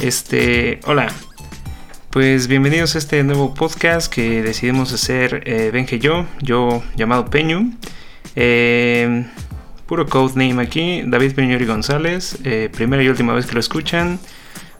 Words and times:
Este, 0.00 0.78
hola. 0.86 1.08
Pues 2.10 2.46
bienvenidos 2.46 2.94
a 2.94 2.98
este 2.98 3.22
nuevo 3.24 3.52
podcast 3.52 4.12
que 4.12 4.42
decidimos 4.42 4.92
hacer 4.92 5.42
eh, 5.44 5.70
Benja 5.72 5.96
y 5.96 5.98
yo, 5.98 6.24
yo 6.40 6.84
llamado 6.94 7.26
Peñu. 7.26 7.72
Eh, 8.36 9.26
puro 9.86 10.06
codename 10.06 10.62
aquí, 10.62 11.02
David 11.04 11.34
Peñuri 11.34 11.66
González, 11.66 12.38
eh, 12.44 12.70
primera 12.72 13.02
y 13.02 13.08
última 13.08 13.34
vez 13.34 13.46
que 13.46 13.54
lo 13.54 13.60
escuchan. 13.60 14.20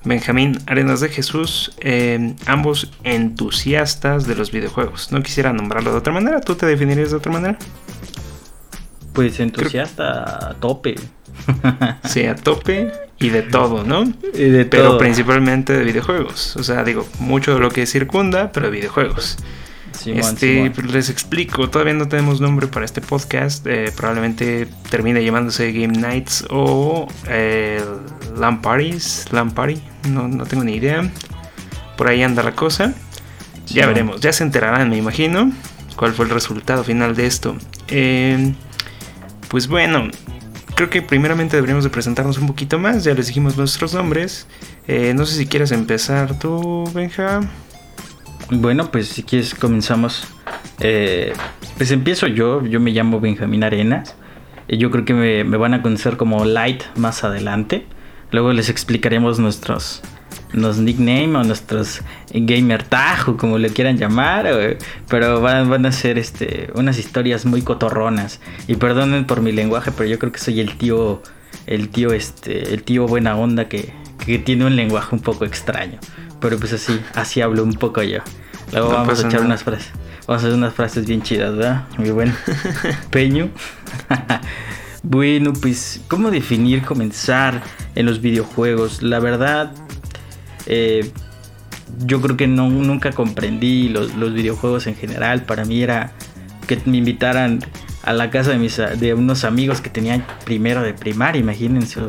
Benjamín 0.04 0.56
Arenas 0.66 1.00
de 1.00 1.08
Jesús, 1.08 1.72
eh, 1.80 2.34
ambos 2.46 2.92
entusiastas 3.02 4.24
de 4.28 4.36
los 4.36 4.52
videojuegos. 4.52 5.10
No 5.10 5.20
quisiera 5.22 5.52
nombrarlo 5.52 5.90
de 5.90 5.98
otra 5.98 6.12
manera, 6.12 6.40
¿tú 6.40 6.54
te 6.54 6.64
definirías 6.64 7.10
de 7.10 7.16
otra 7.16 7.32
manera? 7.32 7.58
Pues 9.12 9.40
entusiasta 9.40 10.50
a 10.50 10.54
tope. 10.54 10.94
Sí, 12.04 12.24
a 12.24 12.36
tope 12.36 13.07
y 13.20 13.30
de 13.30 13.42
todo, 13.42 13.84
¿no? 13.84 14.04
Y 14.34 14.44
de 14.44 14.64
pero 14.64 14.90
todo. 14.90 14.98
principalmente 14.98 15.76
de 15.76 15.84
videojuegos. 15.84 16.56
O 16.56 16.62
sea, 16.62 16.84
digo, 16.84 17.06
mucho 17.18 17.54
de 17.54 17.60
lo 17.60 17.70
que 17.70 17.86
circunda, 17.86 18.52
pero 18.52 18.66
de 18.66 18.72
videojuegos. 18.72 19.36
Simón, 19.92 20.20
este, 20.20 20.54
Simón. 20.54 20.72
pues, 20.74 20.92
les 20.92 21.10
explico, 21.10 21.68
todavía 21.68 21.94
no 21.94 22.06
tenemos 22.06 22.40
nombre 22.40 22.68
para 22.68 22.84
este 22.84 23.00
podcast. 23.00 23.66
eh, 23.66 23.92
probablemente 23.96 24.68
termine 24.90 25.24
llamándose 25.24 25.72
Game 25.72 25.98
Nights 25.98 26.46
o 26.50 27.08
eh, 27.28 27.82
Party, 28.62 29.82
no, 30.10 30.28
no 30.28 30.46
tengo 30.46 30.62
ni 30.62 30.74
idea. 30.74 31.10
Por 31.96 32.06
ahí 32.06 32.22
anda 32.22 32.42
la 32.44 32.52
cosa. 32.52 32.94
Ya 33.66 33.86
veremos, 33.86 34.20
ya 34.20 34.32
se 34.32 34.44
enterarán, 34.44 34.88
me 34.88 34.96
imagino, 34.96 35.52
cuál 35.96 36.12
fue 36.12 36.24
el 36.24 36.30
resultado 36.30 36.84
final 36.84 37.14
de 37.14 37.26
esto. 37.26 37.56
Eh, 37.88 38.54
pues 39.48 39.66
bueno, 39.66 40.08
creo 40.78 40.90
que 40.90 41.02
primeramente 41.02 41.56
deberíamos 41.56 41.82
de 41.82 41.90
presentarnos 41.90 42.38
un 42.38 42.46
poquito 42.46 42.78
más. 42.78 43.02
Ya 43.02 43.12
les 43.12 43.26
dijimos 43.26 43.56
nuestros 43.56 43.94
nombres. 43.94 44.46
Eh, 44.86 45.12
no 45.12 45.26
sé 45.26 45.34
si 45.34 45.46
quieres 45.46 45.72
empezar 45.72 46.38
tú, 46.38 46.88
Benja. 46.94 47.40
Bueno, 48.48 48.88
pues 48.92 49.08
si 49.08 49.24
quieres 49.24 49.56
comenzamos. 49.56 50.28
Eh, 50.78 51.32
pues 51.76 51.90
empiezo 51.90 52.28
yo, 52.28 52.64
yo 52.64 52.78
me 52.78 52.92
llamo 52.92 53.18
Benjamín 53.18 53.64
Arenas. 53.64 54.14
Yo 54.68 54.92
creo 54.92 55.04
que 55.04 55.14
me, 55.14 55.42
me 55.42 55.56
van 55.56 55.74
a 55.74 55.82
conocer 55.82 56.16
como 56.16 56.44
Light 56.44 56.84
más 56.94 57.24
adelante. 57.24 57.84
Luego 58.30 58.52
les 58.52 58.68
explicaremos 58.68 59.40
nuestros, 59.40 60.00
los 60.52 60.78
nicknames 60.78 61.36
o 61.36 61.44
nuestros 61.44 62.00
gamer 62.32 62.82
tag 62.82 63.28
o 63.28 63.36
como 63.36 63.58
le 63.58 63.70
quieran 63.70 63.96
llamar. 63.98 64.46
o- 64.46 64.76
pero 65.08 65.40
van, 65.40 65.68
van 65.68 65.84
a 65.86 65.92
ser 65.92 66.18
este, 66.18 66.70
unas 66.74 66.98
historias 66.98 67.44
muy 67.46 67.62
cotorronas. 67.62 68.40
Y 68.66 68.76
perdonen 68.76 69.26
por 69.26 69.40
mi 69.42 69.52
lenguaje, 69.52 69.90
pero 69.92 70.08
yo 70.08 70.18
creo 70.18 70.32
que 70.32 70.38
soy 70.38 70.60
el 70.60 70.76
tío, 70.78 71.22
el 71.66 71.88
tío, 71.90 72.12
este, 72.12 72.72
el 72.74 72.82
tío 72.82 73.06
buena 73.06 73.36
onda 73.36 73.68
que, 73.68 73.92
que 74.24 74.38
tiene 74.38 74.64
un 74.64 74.76
lenguaje 74.76 75.14
un 75.14 75.20
poco 75.22 75.44
extraño. 75.44 75.98
Pero 76.40 76.56
pues 76.58 76.72
así, 76.72 77.00
así 77.14 77.40
hablo 77.40 77.62
un 77.64 77.74
poco 77.74 78.02
yo. 78.02 78.20
Luego 78.72 78.90
No 78.90 78.94
vamos 78.98 79.18
a 79.18 79.22
echar 79.22 79.32
nada. 79.34 79.46
unas 79.46 79.64
frases. 79.64 79.90
Vamos 80.26 80.42
a 80.44 80.46
hacer 80.46 80.58
unas 80.58 80.74
frases 80.74 81.06
bien 81.06 81.22
chidas, 81.22 81.56
¿verdad? 81.56 81.84
Mi 81.98 82.10
buen 82.10 82.34
Peño. 83.10 83.48
bueno, 85.02 85.52
pues, 85.54 86.00
¿cómo 86.08 86.30
definir 86.30 86.82
comenzar 86.82 87.62
en 87.94 88.06
los 88.06 88.20
videojuegos? 88.20 89.02
La 89.02 89.20
verdad, 89.20 89.72
eh, 90.68 91.10
yo 92.04 92.20
creo 92.20 92.36
que 92.36 92.46
no, 92.46 92.68
nunca 92.68 93.10
comprendí 93.12 93.88
los, 93.88 94.14
los 94.14 94.32
videojuegos 94.32 94.86
en 94.86 94.94
general. 94.94 95.42
Para 95.42 95.64
mí 95.64 95.82
era 95.82 96.12
que 96.66 96.78
me 96.84 96.98
invitaran 96.98 97.60
a 98.02 98.12
la 98.12 98.30
casa 98.30 98.50
de, 98.50 98.58
mis, 98.58 98.76
de 98.76 99.14
unos 99.14 99.44
amigos 99.44 99.80
que 99.80 99.90
tenían 99.90 100.24
primero 100.44 100.82
de 100.82 100.94
primaria, 100.94 101.40
imagínense. 101.40 102.00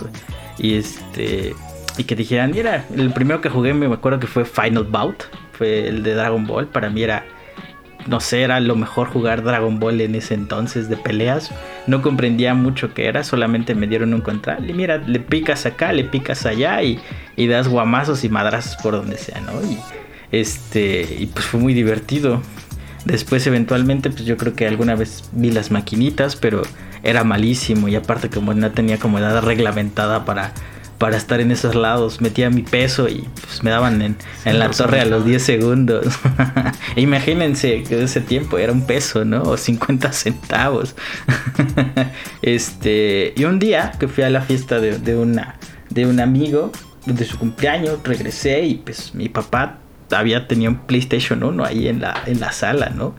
Y 0.58 0.76
este 0.76 1.56
y 1.98 2.06
que 2.06 2.16
dijeran, 2.16 2.52
mira, 2.52 2.86
el 2.96 3.12
primero 3.12 3.42
que 3.42 3.50
jugué 3.50 3.74
me 3.74 3.86
acuerdo 3.94 4.20
que 4.20 4.28
fue 4.28 4.46
Final 4.46 4.86
Bout, 4.86 5.24
fue 5.52 5.90
el 5.90 6.02
de 6.04 6.14
Dragon 6.14 6.48
Ball. 6.48 6.68
Para 6.68 6.90
mí 6.90 7.04
era, 7.04 7.26
no 8.08 8.20
sé, 8.20 8.42
era 8.42 8.60
lo 8.60 8.76
mejor 8.76 9.10
jugar 9.10 9.44
Dragon 9.44 9.80
Ball 9.80 10.02
en 10.02 10.16
ese 10.16 10.34
entonces 10.34 10.90
de 10.90 10.98
peleas. 10.98 11.52
No 11.88 12.02
comprendía 12.02 12.54
mucho 12.54 12.94
qué 12.94 13.08
era, 13.08 13.24
solamente 13.24 13.76
me 13.76 13.88
dieron 13.88 14.14
un 14.14 14.22
control. 14.22 14.70
Y 14.70 14.74
mira, 14.74 14.98
le 14.98 15.20
picas 15.20 15.66
acá, 15.66 15.94
le 15.94 16.04
picas 16.04 16.46
allá 16.46 16.82
y, 16.82 17.00
y 17.36 17.48
das 17.48 17.68
guamazos 17.68 18.24
y 18.24 18.30
madrazos 18.30 18.78
por 18.82 18.94
donde 18.94 19.18
sea, 19.18 19.42
¿no? 19.42 19.62
Y 19.62 19.78
este, 20.32 21.18
y 21.20 21.26
pues 21.28 21.46
fue 21.46 21.60
muy 21.60 21.74
divertido. 21.74 22.42
Después 23.06 23.48
eventualmente 23.48 24.10
pues 24.10 24.26
yo 24.26 24.38
creo 24.38 24.54
que 24.56 24.68
alguna 24.68 24.96
vez 24.96 25.30
vi 25.32 25.52
las 25.52 25.72
maquinitas, 25.72 26.36
pero 26.36 26.62
era 27.02 27.24
malísimo 27.24 27.88
y 27.88 27.96
aparte 27.96 28.30
como 28.30 28.54
no 28.54 28.72
tenía 28.72 28.98
como 28.98 29.20
edad 29.20 29.42
reglamentada 29.42 30.26
para, 30.26 30.54
para 31.00 31.16
estar 31.16 31.40
en 31.40 31.50
esos 31.50 31.76
lados, 31.76 32.20
metía 32.20 32.50
mi 32.50 32.62
peso 32.62 33.08
y 33.08 33.26
pues 33.42 33.64
me 33.64 33.72
daban 33.72 34.02
en, 34.02 34.18
en 34.44 34.60
la 34.60 34.70
torre 34.70 35.00
a 35.00 35.06
los 35.06 35.22
ajá. 35.22 35.30
10 35.30 35.42
segundos. 35.44 36.06
Imagínense 36.98 37.84
que 37.84 38.04
ese 38.04 38.20
tiempo 38.20 38.58
era 38.58 38.74
un 38.74 38.86
peso, 38.86 39.24
¿no? 39.24 39.42
O 39.44 39.58
50 39.58 40.12
centavos. 40.12 40.96
este, 42.42 43.34
y 43.36 43.46
un 43.46 43.60
día 43.60 43.94
que 43.98 44.10
fui 44.10 44.26
a 44.26 44.30
la 44.30 44.42
fiesta 44.42 44.80
de, 44.80 45.00
de 45.00 45.16
una, 45.16 45.56
de 45.90 46.06
un 46.06 46.20
amigo, 46.20 46.72
de 47.06 47.24
su 47.24 47.40
cumpleaños, 47.40 48.00
regresé 48.04 48.66
y 48.66 48.76
pues 48.76 49.16
mi 49.16 49.30
papá 49.30 49.80
había 50.12 50.48
tenido 50.50 50.72
un 50.72 50.80
PlayStation 50.80 51.44
1 51.44 51.64
ahí 51.64 51.88
en 51.88 52.02
la, 52.02 52.22
en 52.26 52.42
la 52.42 52.52
sala, 52.52 52.90
¿no? 52.90 53.16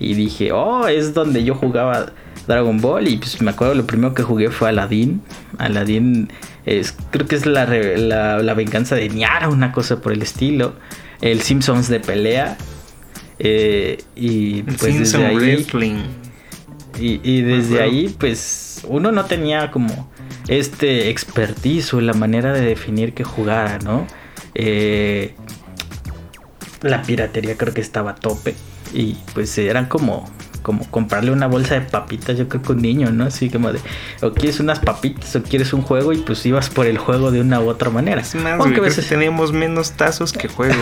Y 0.00 0.14
dije, 0.14 0.50
oh, 0.50 0.88
es 0.88 1.14
donde 1.14 1.44
yo 1.44 1.54
jugaba 1.54 2.12
Dragon 2.48 2.80
Ball. 2.80 3.06
Y 3.06 3.18
pues 3.18 3.40
me 3.40 3.52
acuerdo 3.52 3.74
lo 3.74 3.86
primero 3.86 4.14
que 4.14 4.22
jugué 4.22 4.50
fue 4.50 4.70
Aladdin. 4.70 5.22
Aladdin 5.58 6.28
es, 6.66 6.94
creo 7.10 7.26
que 7.26 7.36
es 7.36 7.46
la, 7.46 7.66
la, 7.66 8.38
la 8.42 8.54
venganza 8.54 8.94
de 8.94 9.08
Niara, 9.08 9.48
una 9.48 9.72
cosa 9.72 10.00
por 10.00 10.12
el 10.12 10.22
estilo. 10.22 10.74
El 11.20 11.40
Simpsons 11.42 11.88
de 11.88 12.00
pelea. 12.00 12.56
Eh, 13.38 14.02
y 14.14 14.58
El 14.60 14.64
pues 14.76 14.80
Simpson 14.94 15.20
desde 15.22 15.26
ahí, 15.26 15.36
Wrestling. 15.36 16.02
y, 17.00 17.20
y 17.24 17.42
desde 17.42 17.76
Ajá. 17.76 17.84
ahí, 17.84 18.14
pues 18.18 18.82
uno 18.88 19.10
no 19.12 19.24
tenía 19.24 19.70
como 19.70 20.10
este 20.48 21.08
expertise 21.10 21.94
o 21.94 22.00
la 22.00 22.12
manera 22.12 22.52
de 22.52 22.60
definir 22.60 23.14
que 23.14 23.24
jugara, 23.24 23.78
¿no? 23.78 24.06
Eh, 24.54 25.34
la 26.82 27.02
piratería 27.02 27.56
creo 27.56 27.72
que 27.72 27.80
estaba 27.80 28.12
a 28.12 28.14
tope. 28.16 28.54
Y 28.92 29.16
pues 29.34 29.56
eran 29.58 29.86
como, 29.86 30.28
como 30.62 30.88
comprarle 30.90 31.30
una 31.30 31.46
bolsa 31.46 31.74
de 31.74 31.82
papitas, 31.82 32.38
yo 32.38 32.48
creo 32.48 32.62
que 32.62 32.72
un 32.72 32.82
niño, 32.82 33.10
¿no? 33.10 33.24
Así 33.24 33.50
como 33.50 33.72
de, 33.72 33.80
o 34.22 34.32
quieres 34.32 34.60
unas 34.60 34.78
papitas 34.78 35.34
o 35.36 35.42
quieres 35.42 35.72
un 35.72 35.82
juego 35.82 36.12
y 36.12 36.18
pues 36.18 36.44
ibas 36.46 36.70
por 36.70 36.86
el 36.86 36.98
juego 36.98 37.30
de 37.30 37.40
una 37.40 37.60
u 37.60 37.68
otra 37.68 37.90
manera. 37.90 38.20
Es 38.20 38.34
más, 38.34 38.60
Aunque 38.60 38.80
a 38.80 38.82
veces 38.82 39.08
teníamos 39.08 39.52
menos 39.52 39.92
tazos 39.92 40.32
que 40.32 40.48
juegos. 40.48 40.76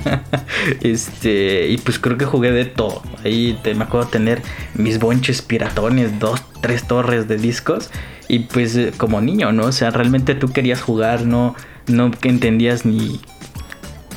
este, 0.80 1.68
y 1.68 1.78
pues 1.78 1.98
creo 1.98 2.16
que 2.16 2.24
jugué 2.24 2.50
de 2.50 2.64
todo. 2.64 3.02
Ahí 3.24 3.58
te, 3.62 3.74
me 3.74 3.84
acuerdo 3.84 4.08
tener 4.08 4.42
mis 4.74 4.98
bonches 4.98 5.42
piratones, 5.42 6.18
dos, 6.18 6.42
tres 6.60 6.86
torres 6.86 7.28
de 7.28 7.36
discos. 7.36 7.90
Y 8.28 8.40
pues 8.40 8.76
eh, 8.76 8.92
como 8.96 9.20
niño, 9.20 9.52
¿no? 9.52 9.66
O 9.66 9.72
sea, 9.72 9.90
realmente 9.90 10.34
tú 10.34 10.52
querías 10.52 10.80
jugar, 10.80 11.26
no, 11.26 11.54
no 11.86 12.10
que 12.10 12.28
entendías 12.28 12.84
ni 12.84 13.20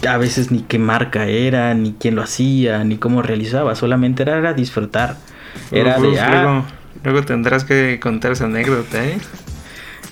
a 0.07 0.17
veces 0.17 0.51
ni 0.51 0.61
qué 0.61 0.79
marca 0.79 1.25
era, 1.25 1.73
ni 1.73 1.93
quién 1.93 2.15
lo 2.15 2.21
hacía, 2.21 2.83
ni 2.83 2.97
cómo 2.97 3.21
realizaba. 3.21 3.75
Solamente 3.75 4.23
era, 4.23 4.37
era 4.37 4.53
disfrutar. 4.53 5.17
Era 5.71 5.97
Uf, 5.97 6.13
de, 6.13 6.19
ah, 6.19 6.29
luego, 6.29 6.65
luego 7.03 7.25
tendrás 7.25 7.63
que 7.63 7.99
contar 8.01 8.31
esa 8.31 8.45
anécdota, 8.45 9.05
¿eh? 9.05 9.17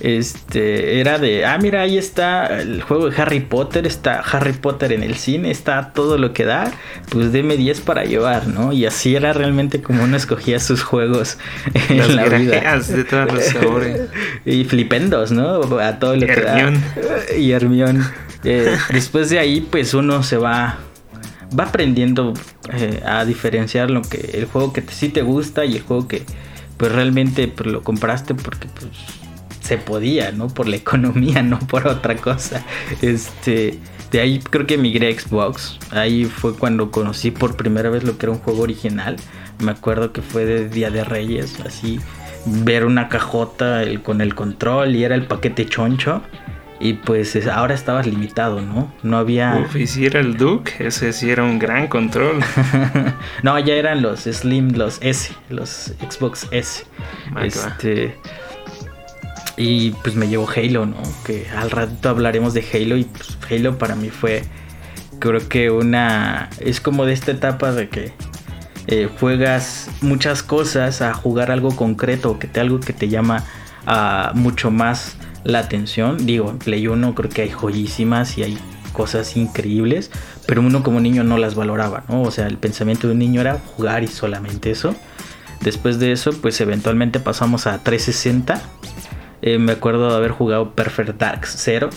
Este, 0.00 1.00
era 1.00 1.18
de, 1.18 1.44
ah, 1.44 1.58
mira, 1.58 1.82
ahí 1.82 1.98
está 1.98 2.60
el 2.60 2.82
juego 2.82 3.10
de 3.10 3.20
Harry 3.20 3.40
Potter, 3.40 3.84
está 3.84 4.20
Harry 4.20 4.52
Potter 4.52 4.92
en 4.92 5.02
el 5.02 5.16
cine, 5.16 5.50
está 5.50 5.92
todo 5.92 6.18
lo 6.18 6.32
que 6.32 6.44
da, 6.44 6.70
pues 7.08 7.32
deme 7.32 7.56
10 7.56 7.80
para 7.80 8.04
llevar, 8.04 8.46
¿no? 8.46 8.72
Y 8.72 8.86
así 8.86 9.16
era 9.16 9.32
realmente 9.32 9.82
como 9.82 10.04
uno 10.04 10.16
escogía 10.16 10.60
sus 10.60 10.84
juegos 10.84 11.38
Las 11.74 12.10
en 12.10 12.16
la 12.16 12.24
vida. 12.26 12.60
grajeas 12.60 12.88
de 12.88 13.04
todos 13.04 13.32
los 13.32 13.44
sabores. 13.44 14.02
Y 14.44 14.64
flipendos, 14.64 15.32
¿no? 15.32 15.62
A 15.80 15.98
todo 15.98 16.14
lo 16.14 16.26
que 16.26 16.40
da. 16.40 16.72
Y 17.36 17.50
Hermión. 17.50 18.04
Eh, 18.44 18.76
después 18.92 19.30
de 19.30 19.38
ahí, 19.38 19.60
pues 19.60 19.94
uno 19.94 20.22
se 20.22 20.36
va 20.36 20.78
va 21.58 21.64
aprendiendo 21.64 22.34
eh, 22.74 23.02
a 23.06 23.24
diferenciar 23.24 23.90
lo 23.90 24.02
que 24.02 24.32
el 24.34 24.44
juego 24.44 24.72
que 24.74 24.82
sí 24.90 25.08
te 25.08 25.22
gusta 25.22 25.64
y 25.64 25.76
el 25.76 25.82
juego 25.82 26.06
que 26.06 26.22
pues 26.76 26.92
realmente 26.92 27.48
pues, 27.48 27.70
lo 27.70 27.82
compraste 27.82 28.34
porque 28.34 28.68
pues 28.78 28.90
se 29.62 29.78
podía, 29.78 30.30
¿no? 30.32 30.48
Por 30.48 30.68
la 30.68 30.76
economía, 30.84 31.42
no 31.42 31.58
por 31.58 31.86
otra 31.88 32.16
cosa. 32.16 32.64
Este, 33.02 33.78
de 34.12 34.20
ahí 34.20 34.38
creo 34.40 34.66
que 34.66 34.76
migré 34.78 35.08
a 35.14 35.18
Xbox. 35.18 35.78
Ahí 35.90 36.26
fue 36.26 36.54
cuando 36.54 36.90
conocí 36.90 37.30
por 37.30 37.56
primera 37.56 37.88
vez 37.90 38.04
lo 38.04 38.18
que 38.18 38.26
era 38.26 38.32
un 38.32 38.38
juego 38.40 38.62
original. 38.62 39.16
Me 39.58 39.70
acuerdo 39.72 40.12
que 40.12 40.20
fue 40.22 40.44
de 40.44 40.68
Día 40.68 40.90
de 40.90 41.02
Reyes, 41.02 41.58
así 41.66 41.98
ver 42.46 42.84
una 42.84 43.08
cajota 43.08 43.82
el- 43.82 44.02
con 44.02 44.20
el 44.20 44.34
control 44.34 44.94
y 44.96 45.04
era 45.04 45.14
el 45.14 45.26
paquete 45.26 45.66
choncho. 45.66 46.22
Y 46.80 46.92
pues 46.94 47.34
es- 47.34 47.48
ahora 47.48 47.74
estabas 47.74 48.06
limitado, 48.06 48.60
¿no? 48.60 48.92
No 49.02 49.18
había... 49.18 49.64
Uf, 49.64 49.74
y 49.76 49.86
si 49.86 50.06
era 50.06 50.20
el 50.20 50.36
Duke, 50.36 50.74
ese 50.78 51.12
sí 51.12 51.28
era 51.30 51.42
un 51.42 51.58
gran 51.58 51.88
control. 51.88 52.38
no, 53.42 53.58
ya 53.58 53.74
eran 53.74 54.00
los 54.00 54.20
Slim, 54.20 54.72
los 54.74 54.98
S, 55.00 55.32
los 55.50 55.92
Xbox 56.08 56.46
S. 56.52 56.84
Ah, 57.34 57.44
este. 57.44 58.16
Y 59.56 59.90
pues 59.90 60.14
me 60.14 60.28
llevó 60.28 60.48
Halo, 60.48 60.86
¿no? 60.86 61.02
Que 61.24 61.48
al 61.56 61.70
rato 61.72 62.08
hablaremos 62.10 62.54
de 62.54 62.64
Halo 62.72 62.96
y 62.96 63.04
pues 63.04 63.36
Halo 63.50 63.76
para 63.76 63.96
mí 63.96 64.08
fue 64.10 64.44
creo 65.18 65.48
que 65.48 65.70
una 65.70 66.48
es 66.60 66.80
como 66.80 67.04
de 67.04 67.12
esta 67.12 67.32
etapa 67.32 67.72
de 67.72 67.88
que 67.88 68.12
eh, 68.86 69.08
juegas 69.18 69.90
muchas 70.00 70.44
cosas 70.44 71.02
a 71.02 71.12
jugar 71.12 71.50
algo 71.50 71.74
concreto, 71.74 72.38
que 72.38 72.46
te 72.46 72.60
algo 72.60 72.78
que 72.78 72.92
te 72.92 73.08
llama 73.08 73.42
a 73.84 74.30
mucho 74.34 74.70
más 74.70 75.16
la 75.44 75.60
atención. 75.60 76.26
Digo, 76.26 76.50
en 76.50 76.58
Play 76.58 76.86
1 76.86 77.14
creo 77.14 77.30
que 77.30 77.42
hay 77.42 77.50
joyísimas 77.50 78.38
y 78.38 78.44
hay 78.44 78.58
cosas 78.92 79.36
increíbles, 79.36 80.10
pero 80.46 80.60
uno 80.60 80.82
como 80.82 81.00
niño 81.00 81.24
no 81.24 81.38
las 81.38 81.54
valoraba, 81.54 82.04
¿no? 82.08 82.22
O 82.22 82.30
sea, 82.30 82.46
el 82.46 82.58
pensamiento 82.58 83.06
de 83.06 83.12
un 83.12 83.18
niño 83.18 83.40
era 83.40 83.58
jugar 83.76 84.02
y 84.02 84.08
solamente 84.08 84.70
eso. 84.70 84.94
Después 85.60 85.98
de 85.98 86.12
eso, 86.12 86.30
pues 86.40 86.60
eventualmente 86.60 87.20
pasamos 87.20 87.66
a 87.66 87.82
360 87.82 88.62
eh, 89.42 89.58
me 89.58 89.72
acuerdo 89.72 90.10
de 90.10 90.16
haber 90.16 90.32
jugado 90.32 90.72
Perfect 90.74 91.18
Dark 91.18 91.46
Zero. 91.46 91.90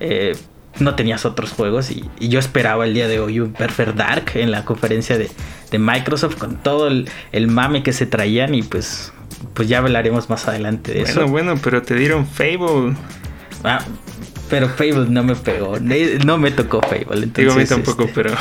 Eh, 0.00 0.36
no 0.78 0.94
tenías 0.94 1.24
otros 1.24 1.52
juegos 1.52 1.90
y, 1.90 2.08
yo 2.20 2.38
esperaba 2.38 2.84
el 2.84 2.94
día 2.94 3.08
de 3.08 3.18
hoy 3.18 3.40
un 3.40 3.52
Perfect 3.52 3.96
Dark 3.96 4.32
en 4.34 4.50
la 4.50 4.64
conferencia 4.64 5.18
de, 5.18 5.30
Microsoft 5.76 6.36
con 6.36 6.56
todo 6.56 6.88
el, 6.88 7.48
mame 7.48 7.82
que 7.82 7.92
se 7.92 8.06
traían 8.06 8.54
y 8.54 8.62
pues, 8.62 9.12
pues 9.54 9.68
ya 9.68 9.78
hablaremos 9.78 10.28
más 10.30 10.48
adelante 10.48 10.92
de 10.92 11.02
eso. 11.02 11.20
Bueno, 11.26 11.30
bueno, 11.30 11.60
pero 11.62 11.82
te 11.82 11.94
dieron 11.94 12.26
Fable. 12.26 12.96
Ah, 13.64 13.84
pero 14.48 14.68
Fable 14.68 15.06
no 15.08 15.22
me 15.22 15.34
pegó, 15.34 15.78
no 15.78 16.38
me 16.38 16.50
tocó 16.50 16.80
Fable. 16.80 17.26
Digo 17.34 17.52
a 17.52 17.56
mí 17.56 17.64
tampoco, 17.64 18.04
este, 18.04 18.14
pero, 18.14 18.36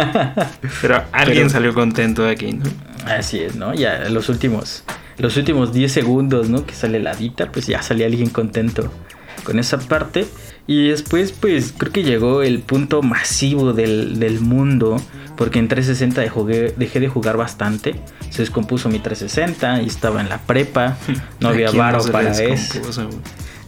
pero 0.82 1.04
alguien 1.12 1.50
salió 1.50 1.74
contento 1.74 2.22
de 2.22 2.30
aquí, 2.30 2.52
¿no? 2.52 2.64
Así 3.06 3.40
es, 3.40 3.56
¿no? 3.56 3.74
Ya 3.74 4.08
los 4.10 4.28
últimos 4.28 4.84
los 5.18 5.36
últimos 5.36 5.72
10 5.72 5.92
segundos, 5.92 6.48
¿no? 6.48 6.64
Que 6.64 6.74
sale 6.74 7.00
la 7.00 7.14
dita, 7.14 7.50
pues 7.50 7.66
ya 7.66 7.82
salía 7.82 8.06
alguien 8.06 8.30
contento 8.30 8.90
con 9.44 9.58
esa 9.58 9.78
parte. 9.78 10.26
Y 10.68 10.90
después, 10.90 11.32
pues 11.32 11.72
creo 11.74 11.90
que 11.90 12.02
llegó 12.02 12.42
el 12.42 12.60
punto 12.60 13.00
masivo 13.00 13.72
del, 13.72 14.38
mundo. 14.40 15.00
Porque 15.34 15.58
en 15.58 15.66
360 15.66 16.20
dejé, 16.76 17.00
de 17.00 17.08
jugar 17.08 17.38
bastante. 17.38 17.98
Se 18.28 18.42
descompuso 18.42 18.90
mi 18.90 18.98
360 18.98 19.82
y 19.82 19.86
estaba 19.86 20.20
en 20.20 20.28
la 20.28 20.38
prepa. 20.38 20.98
No 21.40 21.48
había 21.48 21.70
varo 21.70 22.04
para 22.12 22.32
eso. 22.32 23.08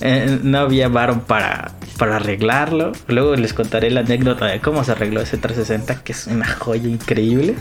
Eh, 0.02 0.41
no 0.43 0.58
había 0.58 0.88
varo 0.88 1.25
para, 1.26 1.73
para 1.97 2.17
arreglarlo. 2.17 2.93
Luego 3.06 3.35
les 3.35 3.55
contaré 3.55 3.91
la 3.91 4.00
anécdota 4.00 4.47
de 4.47 4.61
cómo 4.61 4.85
se 4.85 4.93
arregló 4.93 5.23
ese 5.23 5.38
360, 5.38 6.05
que 6.05 6.12
es 6.12 6.26
una 6.26 6.47
joya 6.47 6.88
increíble. 6.88 7.55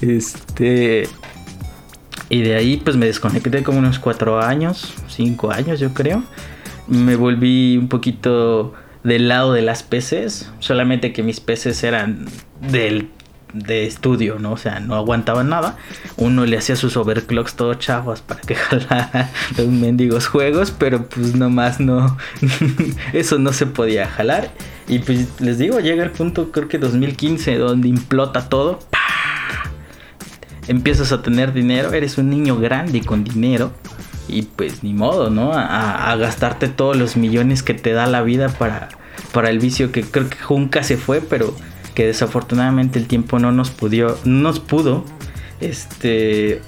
Este. 0.00 1.06
Y 2.30 2.42
de 2.42 2.54
ahí 2.54 2.78
pues 2.78 2.96
me 2.96 3.04
desconecté 3.04 3.62
como 3.62 3.78
unos 3.78 3.98
cuatro 3.98 4.40
años, 4.40 4.94
cinco 5.08 5.50
años 5.50 5.80
yo 5.80 5.92
creo. 5.92 6.22
Me 6.90 7.16
volví 7.16 7.78
un 7.78 7.88
poquito 7.88 8.74
del 9.02 9.28
lado 9.28 9.54
de 9.54 9.62
las 9.62 9.82
PCs, 9.82 10.52
solamente 10.58 11.12
que 11.12 11.22
mis 11.22 11.40
PCs 11.40 11.82
eran 11.84 12.26
del 12.60 13.08
de 13.54 13.86
estudio, 13.86 14.38
¿no? 14.38 14.52
O 14.52 14.56
sea, 14.56 14.78
no 14.78 14.94
aguantaban 14.94 15.48
nada. 15.48 15.76
Uno 16.16 16.44
le 16.46 16.58
hacía 16.58 16.76
sus 16.76 16.96
overclocks 16.96 17.54
todo 17.54 17.74
chavos 17.74 18.20
para 18.20 18.40
que 18.42 18.54
jalara 18.56 19.30
los 19.56 19.68
mendigos 19.68 20.26
juegos, 20.26 20.70
pero 20.70 21.06
pues 21.06 21.34
nomás 21.34 21.80
no, 21.80 22.18
eso 23.12 23.38
no 23.38 23.52
se 23.52 23.66
podía 23.66 24.06
jalar. 24.06 24.50
Y 24.86 24.98
pues 24.98 25.40
les 25.40 25.58
digo, 25.58 25.80
llega 25.80 26.04
el 26.04 26.10
punto, 26.10 26.52
creo 26.52 26.68
que 26.68 26.78
2015, 26.78 27.56
donde 27.56 27.88
implota 27.88 28.48
todo 28.48 28.80
empiezas 30.70 31.10
a 31.10 31.20
tener 31.20 31.52
dinero, 31.52 31.92
eres 31.92 32.16
un 32.16 32.30
niño 32.30 32.56
grande 32.56 33.00
con 33.00 33.24
dinero. 33.24 33.72
Y 34.30 34.42
pues 34.42 34.82
ni 34.82 34.94
modo, 34.94 35.30
¿no? 35.30 35.52
A, 35.52 36.14
gastarte 36.16 36.68
todos 36.68 36.96
los 36.96 37.16
millones 37.16 37.62
que 37.62 37.74
te 37.74 37.92
da 37.92 38.06
la 38.06 38.22
vida 38.22 38.48
para, 38.48 38.88
para 39.32 39.50
el 39.50 39.58
vicio 39.58 39.92
que 39.92 40.02
creo 40.02 40.28
que 40.28 40.36
nunca 40.48 40.82
se 40.82 40.96
fue, 40.96 41.20
pero 41.20 41.54
que 41.94 42.06
desafortunadamente 42.06 42.98
el 42.98 43.06
tiempo 43.06 43.38
no 43.38 43.52
nos 43.52 43.70
pudo, 43.70 44.18
nos 44.24 44.60
pudo 44.60 45.04
este, 45.60 46.62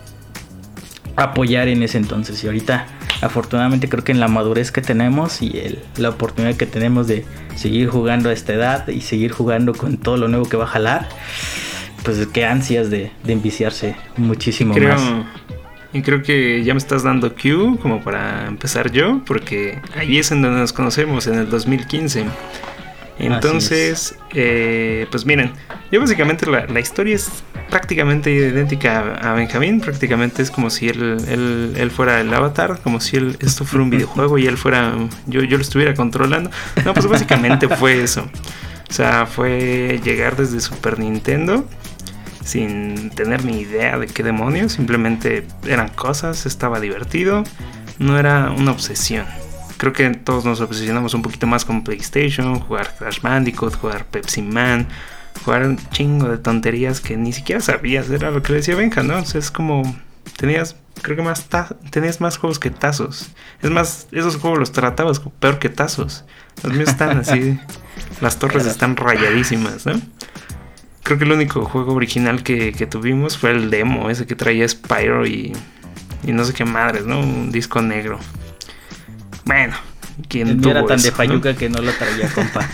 apoyar 1.17 1.69
en 1.69 1.83
ese 1.83 1.99
entonces. 1.99 2.43
Y 2.43 2.47
ahorita, 2.47 2.87
afortunadamente, 3.21 3.89
creo 3.89 4.05
que 4.05 4.13
en 4.13 4.21
la 4.21 4.29
madurez 4.29 4.73
que 4.73 4.81
tenemos 4.81 5.43
y 5.43 5.59
el, 5.59 5.83
la 5.97 6.11
oportunidad 6.11 6.57
que 6.57 6.67
tenemos 6.67 7.07
de 7.07 7.25
seguir 7.57 7.89
jugando 7.89 8.31
a 8.31 8.33
esta 8.33 8.53
edad 8.53 8.89
y 8.89 9.03
seguir 9.03 9.33
jugando 9.33 9.75
con 9.75 9.97
todo 9.97 10.17
lo 10.17 10.29
nuevo 10.29 10.49
que 10.49 10.57
va 10.57 10.65
a 10.65 10.69
jalar 10.69 11.09
pues 12.03 12.27
qué 12.33 12.45
ansias 12.45 12.91
de, 12.91 13.13
enviciarse 13.27 13.97
muchísimo 14.17 14.75
creo, 14.75 14.95
más. 14.95 15.27
Y 15.93 16.03
creo 16.03 16.23
que 16.23 16.65
ya 16.65 16.73
me 16.73 16.79
estás 16.79 17.03
dando 17.03 17.35
cue 17.35 17.77
como 17.81 18.03
para 18.03 18.47
empezar 18.47 18.91
yo, 18.91 19.21
porque 19.27 19.79
ahí 19.95 20.19
es 20.19 20.33
en 20.33 20.41
donde 20.41 20.61
nos 20.61 20.73
conocemos, 20.73 21.27
en 21.27 21.35
el 21.35 21.51
2015. 21.51 22.25
Entonces, 23.19 24.17
eh, 24.33 25.07
pues 25.11 25.27
miren, 25.27 25.53
yo 25.93 26.01
básicamente 26.01 26.47
la, 26.51 26.81
historia 26.81 27.15
es 27.15 27.31
prácticamente 27.69 28.33
idéntica 28.33 29.15
a, 29.17 29.35
Benjamín, 29.35 29.81
prácticamente 29.81 30.43
es 30.43 30.51
como 30.51 30.71
si 30.71 30.89
él, 30.89 31.19
él, 31.77 31.91
fuera 31.91 32.21
el 32.21 32.33
avatar, 32.33 32.81
como 32.83 33.01
si 33.01 33.19
él, 33.19 33.37
esto 33.41 33.65
fuera 33.65 33.85
un 33.85 33.91
videojuego 33.97 34.39
y 34.39 34.47
él 34.47 34.57
fuera, 34.57 34.95
yo, 35.27 35.43
yo 35.43 35.59
lo 35.59 35.63
estuviera 35.63 35.95
controlando. 35.95 36.51
No, 36.85 36.95
pues 36.95 37.07
básicamente 37.07 37.69
fue 37.69 38.03
eso. 38.03 38.29
O 38.89 38.93
sea, 38.93 39.27
fue 39.27 40.01
llegar 40.03 40.37
desde 40.37 40.61
Super 40.61 40.99
Nintendo 40.99 41.67
sin 42.45 43.11
tener 43.11 43.45
ni 43.45 43.61
idea 43.61 43.99
de 43.99 44.07
qué 44.07 44.23
demonios, 44.23 44.73
simplemente 44.73 45.47
eran 45.67 45.89
cosas, 45.89 46.47
estaba 46.47 46.81
divertido, 46.81 47.45
no 47.99 48.19
era 48.19 48.51
una 48.51 48.73
obsesión. 48.73 49.27
Creo 49.77 49.93
que 49.93 50.09
todos 50.11 50.45
nos 50.45 50.61
obsesionamos 50.61 51.15
un 51.15 51.23
poquito 51.23 51.47
más 51.47 51.65
con 51.65 51.83
PlayStation, 51.83 52.61
jugar 52.61 52.95
Crash 52.97 53.21
Bandicoot, 53.21 53.75
jugar 53.75 54.07
Pepsi 54.07 54.43
Man, 54.43 54.87
jugar 55.45 55.67
un 55.67 55.79
chingo 55.91 56.29
de 56.29 56.39
tonterías 56.39 57.01
que 57.01 57.17
ni 57.17 57.33
siquiera 57.33 57.61
sabías, 57.61 58.09
era 58.11 58.31
lo 58.31 58.43
que 58.43 58.53
decía 58.53 58.77
Benja, 58.77 59.03
¿no? 59.03 59.19
O 59.19 59.25
sea, 59.25 59.41
es 59.41 59.51
como 59.51 59.83
tenías 60.37 60.77
creo 61.01 61.17
que 61.17 61.23
más 61.23 61.47
tenías 61.91 62.21
más 62.21 62.39
juegos 62.39 62.59
que 62.59 62.71
tazos. 62.71 63.31
Es 63.61 63.71
más, 63.71 64.07
esos 64.13 64.37
juegos 64.37 64.59
los 64.59 64.73
tratabas 64.73 65.21
peor 65.41 65.59
que 65.59 65.69
tazos. 65.69 66.25
Los 66.63 66.73
míos 66.73 66.91
están 66.91 67.19
así, 67.19 67.59
las 68.21 68.39
torres 68.39 68.67
están 68.67 68.97
rayadísimas, 68.97 69.87
¿no? 69.87 70.01
Creo 71.03 71.19
que 71.19 71.25
el 71.25 71.33
único 71.33 71.65
juego 71.65 71.95
original 71.95 72.43
que, 72.43 72.73
tuvimos 72.91 73.37
fue 73.37 73.51
el 73.51 73.71
demo, 73.71 74.11
ese 74.11 74.27
que 74.27 74.37
traía 74.37 74.69
Spyro 74.69 75.27
y, 75.27 75.53
y 76.25 76.33
no 76.33 76.45
sé 76.45 76.53
qué 76.53 76.65
madres, 76.65 77.07
¿no? 77.07 77.21
Un 77.21 77.51
disco 77.51 77.83
negro. 77.83 78.19
Bueno, 79.45 79.75
quien 80.29 80.61
tuvo 80.61 80.71
era 80.71 80.87
tan 80.87 81.01
de 81.01 81.13
payuca 81.13 81.55
que 81.55 81.69
no 81.69 81.81
lo 81.81 81.93
traía, 81.93 82.29
compa. 82.33 82.69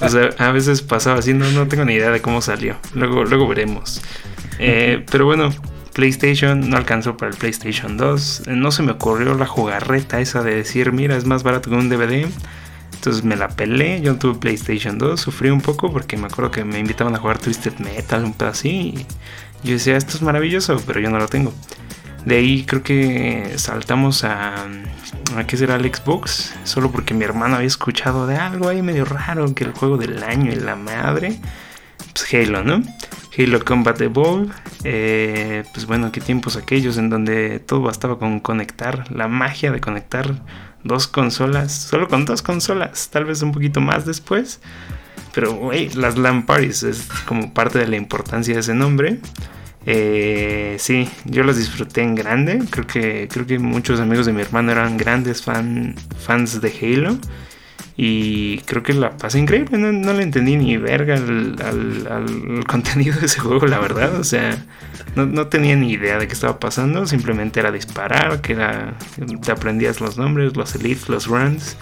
o 0.00 0.08
sea, 0.08 0.30
a 0.38 0.52
veces 0.52 0.82
pasaba 0.82 1.18
así, 1.18 1.34
no, 1.34 1.50
no 1.50 1.66
tengo 1.66 1.84
ni 1.84 1.94
idea 1.94 2.10
de 2.10 2.20
cómo 2.20 2.40
salió. 2.40 2.76
Luego, 2.94 3.24
luego 3.24 3.48
veremos. 3.48 4.02
Eh, 4.58 5.04
pero 5.10 5.24
bueno, 5.24 5.50
PlayStation 5.92 6.68
no 6.70 6.76
alcanzó 6.76 7.16
para 7.16 7.30
el 7.32 7.36
PlayStation 7.36 7.96
2. 7.96 8.44
No 8.48 8.70
se 8.70 8.82
me 8.82 8.92
ocurrió 8.92 9.34
la 9.34 9.46
jugarreta 9.46 10.20
esa 10.20 10.42
de 10.42 10.54
decir, 10.54 10.92
mira, 10.92 11.16
es 11.16 11.24
más 11.24 11.42
barato 11.42 11.70
que 11.70 11.76
un 11.76 11.88
DVD. 11.88 12.26
Entonces 13.00 13.24
me 13.24 13.34
la 13.34 13.48
pelé, 13.48 14.02
yo 14.02 14.16
tuve 14.16 14.38
PlayStation 14.38 14.98
2, 14.98 15.18
sufrí 15.18 15.48
un 15.48 15.62
poco 15.62 15.90
porque 15.90 16.18
me 16.18 16.26
acuerdo 16.26 16.50
que 16.50 16.66
me 16.66 16.78
invitaban 16.78 17.14
a 17.14 17.18
jugar 17.18 17.38
Twisted 17.38 17.78
Metal, 17.78 18.22
un 18.22 18.34
pedo 18.34 18.50
así. 18.50 19.06
Y 19.64 19.68
yo 19.68 19.72
decía, 19.72 19.96
esto 19.96 20.18
es 20.18 20.22
maravilloso, 20.22 20.78
pero 20.86 21.00
yo 21.00 21.08
no 21.08 21.16
lo 21.18 21.26
tengo. 21.26 21.54
De 22.26 22.36
ahí 22.36 22.66
creo 22.66 22.82
que 22.82 23.54
saltamos 23.56 24.22
a, 24.24 24.66
a 25.34 25.46
qué 25.46 25.56
será 25.56 25.76
el 25.76 25.94
Xbox, 25.94 26.52
solo 26.64 26.92
porque 26.92 27.14
mi 27.14 27.24
hermano 27.24 27.56
había 27.56 27.68
escuchado 27.68 28.26
de 28.26 28.36
algo 28.36 28.68
ahí 28.68 28.82
medio 28.82 29.06
raro, 29.06 29.54
que 29.54 29.64
el 29.64 29.72
juego 29.72 29.96
del 29.96 30.22
año 30.22 30.52
y 30.52 30.56
la 30.56 30.76
madre, 30.76 31.40
pues 32.12 32.34
Halo, 32.34 32.62
¿no? 32.62 32.82
Halo 33.38 33.64
Combat 33.64 33.98
Evolve, 33.98 34.52
eh, 34.84 35.64
pues 35.72 35.86
bueno, 35.86 36.12
qué 36.12 36.20
tiempos 36.20 36.58
aquellos 36.58 36.98
en 36.98 37.08
donde 37.08 37.60
todo 37.60 37.80
bastaba 37.80 38.18
con 38.18 38.40
conectar, 38.40 39.10
la 39.10 39.26
magia 39.26 39.72
de 39.72 39.80
conectar 39.80 40.34
dos 40.84 41.06
consolas, 41.06 41.72
solo 41.72 42.08
con 42.08 42.24
dos 42.24 42.42
consolas, 42.42 43.08
tal 43.10 43.24
vez 43.24 43.42
un 43.42 43.52
poquito 43.52 43.80
más 43.80 44.06
después. 44.06 44.60
Pero, 45.32 45.54
güey, 45.54 45.90
las 45.90 46.18
LAN 46.18 46.44
parties 46.44 46.82
es 46.82 47.08
como 47.26 47.54
parte 47.54 47.78
de 47.78 47.86
la 47.86 47.96
importancia 47.96 48.54
de 48.54 48.60
ese 48.60 48.74
nombre. 48.74 49.20
Eh, 49.86 50.76
sí, 50.78 51.08
yo 51.24 51.44
las 51.44 51.56
disfruté 51.56 52.02
en 52.02 52.14
grande. 52.14 52.60
Creo 52.68 52.86
que, 52.86 53.28
creo 53.30 53.46
que 53.46 53.58
muchos 53.58 54.00
amigos 54.00 54.26
de 54.26 54.32
mi 54.32 54.42
hermano 54.42 54.72
eran 54.72 54.96
grandes 54.96 55.42
fan, 55.42 55.94
fans 56.18 56.60
de 56.60 56.68
Halo. 56.82 57.18
Y 57.96 58.58
creo 58.60 58.82
que 58.82 58.94
la 58.94 59.16
pasé 59.16 59.38
increíble. 59.38 59.76
No, 59.76 60.12
le 60.12 60.22
entendí 60.22 60.56
ni 60.56 60.76
verga 60.76 61.14
al, 61.16 62.64
contenido 62.66 63.18
de 63.18 63.26
ese 63.26 63.40
juego, 63.40 63.66
la 63.66 63.78
verdad. 63.78 64.14
O 64.14 64.24
sea, 64.24 64.64
no, 65.16 65.46
tenía 65.48 65.76
ni 65.76 65.92
idea 65.92 66.18
de 66.18 66.26
qué 66.26 66.32
estaba 66.32 66.58
pasando. 66.58 67.06
Simplemente 67.06 67.60
era 67.60 67.72
disparar, 67.72 68.40
que 68.40 68.54
era. 68.54 68.94
Te 69.42 69.52
aprendías 69.52 70.00
los 70.00 70.16
nombres, 70.16 70.56
los 70.56 70.74
elites, 70.74 71.08
los 71.08 71.26
runs. 71.26 71.76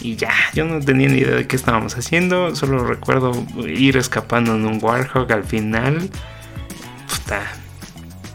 Y 0.00 0.16
ya, 0.16 0.32
yo 0.54 0.64
no 0.64 0.80
tenía 0.80 1.08
ni 1.08 1.18
idea 1.18 1.36
de 1.36 1.46
qué 1.46 1.56
estábamos 1.56 1.96
haciendo. 1.96 2.54
Solo 2.56 2.84
recuerdo 2.84 3.32
ir 3.66 3.96
escapando 3.96 4.54
en 4.54 4.64
un 4.64 4.78
Warhog 4.82 5.30
al 5.30 5.44
final. 5.44 6.08
Puta, 7.06 7.42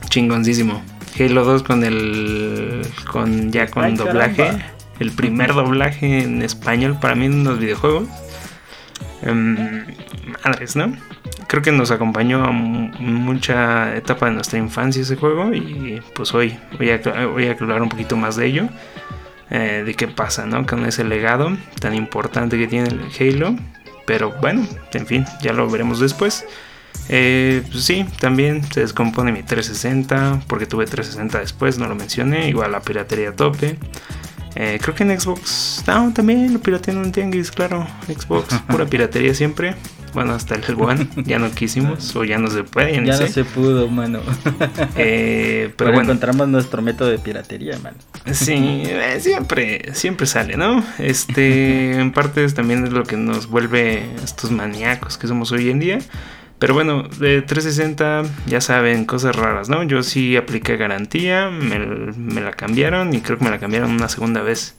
chingoncísimo. 0.09 0.83
Halo 1.17 1.45
2 1.45 1.63
con 1.63 1.83
el. 1.83 2.81
con 3.11 3.51
ya 3.51 3.67
con 3.67 3.95
doblaje. 3.95 4.74
El 4.99 5.11
primer 5.11 5.53
doblaje 5.53 6.23
en 6.23 6.41
español 6.41 6.97
para 6.99 7.15
mí 7.15 7.25
en 7.25 7.43
los 7.43 7.59
videojuegos. 7.59 8.07
Em, 9.21 9.85
madres, 10.43 10.75
¿no? 10.75 10.93
Creo 11.47 11.61
que 11.61 11.71
nos 11.71 11.91
acompañó 11.91 12.43
a 12.43 12.51
mucha 12.51 13.95
etapa 13.95 14.27
de 14.27 14.33
nuestra 14.33 14.59
infancia 14.59 15.01
ese 15.01 15.15
juego. 15.15 15.53
Y 15.53 16.01
pues 16.13 16.33
hoy 16.33 16.57
voy 16.77 16.91
a, 16.91 17.01
voy 17.27 17.47
un 17.47 17.89
poquito 17.89 18.15
más 18.17 18.35
de 18.35 18.45
ello. 18.47 18.69
Eh, 19.51 19.83
de 19.85 19.93
qué 19.93 20.07
pasa, 20.07 20.45
¿no? 20.45 20.65
Con 20.65 20.85
ese 20.85 21.03
legado 21.03 21.55
tan 21.79 21.93
importante 21.93 22.57
que 22.57 22.67
tiene 22.67 22.89
el 22.89 23.01
Halo. 23.19 23.55
Pero 24.05 24.33
bueno, 24.39 24.67
en 24.93 25.07
fin, 25.07 25.25
ya 25.41 25.53
lo 25.53 25.69
veremos 25.69 25.99
después. 25.99 26.45
Eh, 27.09 27.63
pues 27.71 27.83
sí, 27.83 28.05
también 28.19 28.63
se 28.71 28.81
descompone 28.81 29.31
mi 29.31 29.43
360 29.43 30.41
porque 30.47 30.65
tuve 30.65 30.85
360 30.85 31.39
después, 31.39 31.77
no 31.77 31.87
lo 31.87 31.95
mencioné. 31.95 32.49
Igual 32.49 32.71
la 32.71 32.81
piratería 32.81 33.29
a 33.29 33.35
tope. 33.35 33.77
Eh, 34.55 34.79
creo 34.81 34.95
que 34.95 35.03
en 35.03 35.19
Xbox 35.19 35.83
no, 35.85 36.13
también 36.13 36.53
lo 36.53 36.59
piratean 36.59 37.03
en 37.03 37.11
Tianguis, 37.11 37.51
claro. 37.51 37.87
Xbox, 38.07 38.59
pura 38.67 38.85
piratería 38.85 39.33
siempre. 39.33 39.75
Bueno, 40.13 40.33
hasta 40.33 40.55
el 40.55 40.63
One 40.81 41.09
ya 41.25 41.39
no 41.39 41.51
quisimos 41.51 42.15
o 42.15 42.23
ya 42.23 42.37
no 42.37 42.49
se 42.49 42.63
puede. 42.63 42.93
Ya, 43.05 43.19
no 43.19 43.27
se 43.27 43.43
pudo, 43.43 43.87
mano. 43.89 44.21
Eh, 44.97 45.73
pero, 45.77 45.91
bueno. 45.91 46.03
encontramos 46.03 46.47
nuestro 46.47 46.81
método 46.81 47.09
de 47.09 47.19
piratería, 47.19 47.77
mano. 47.79 47.97
Sí, 48.31 48.83
eh, 48.85 49.17
siempre, 49.19 49.93
siempre 49.93 50.25
sale, 50.25 50.55
¿no? 50.55 50.83
Este, 50.99 51.99
en 51.99 52.11
parte 52.13 52.47
también 52.49 52.85
es 52.85 52.93
lo 52.93 53.03
que 53.03 53.17
nos 53.17 53.47
vuelve 53.47 54.05
estos 54.23 54.51
maníacos 54.51 55.17
que 55.17 55.27
somos 55.27 55.51
hoy 55.51 55.69
en 55.69 55.79
día. 55.79 55.99
Pero 56.59 56.73
bueno, 56.73 57.03
de 57.03 57.41
360 57.41 58.23
ya 58.47 58.61
saben, 58.61 59.05
cosas 59.05 59.35
raras, 59.35 59.69
¿no? 59.69 59.83
Yo 59.83 60.03
sí 60.03 60.37
apliqué 60.37 60.77
garantía, 60.77 61.49
me, 61.49 61.79
me 61.79 62.41
la 62.41 62.51
cambiaron 62.51 63.13
y 63.13 63.21
creo 63.21 63.37
que 63.37 63.45
me 63.45 63.51
la 63.51 63.59
cambiaron 63.59 63.91
una 63.91 64.09
segunda 64.09 64.41
vez. 64.41 64.75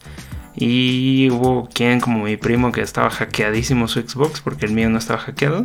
Y 0.58 1.28
hubo 1.30 1.68
quien, 1.68 2.00
como 2.00 2.24
mi 2.24 2.38
primo, 2.38 2.72
que 2.72 2.80
estaba 2.80 3.10
hackeadísimo 3.10 3.88
su 3.88 4.00
Xbox 4.00 4.40
porque 4.40 4.64
el 4.64 4.72
mío 4.72 4.88
no 4.88 4.98
estaba 4.98 5.20
hackeado 5.20 5.64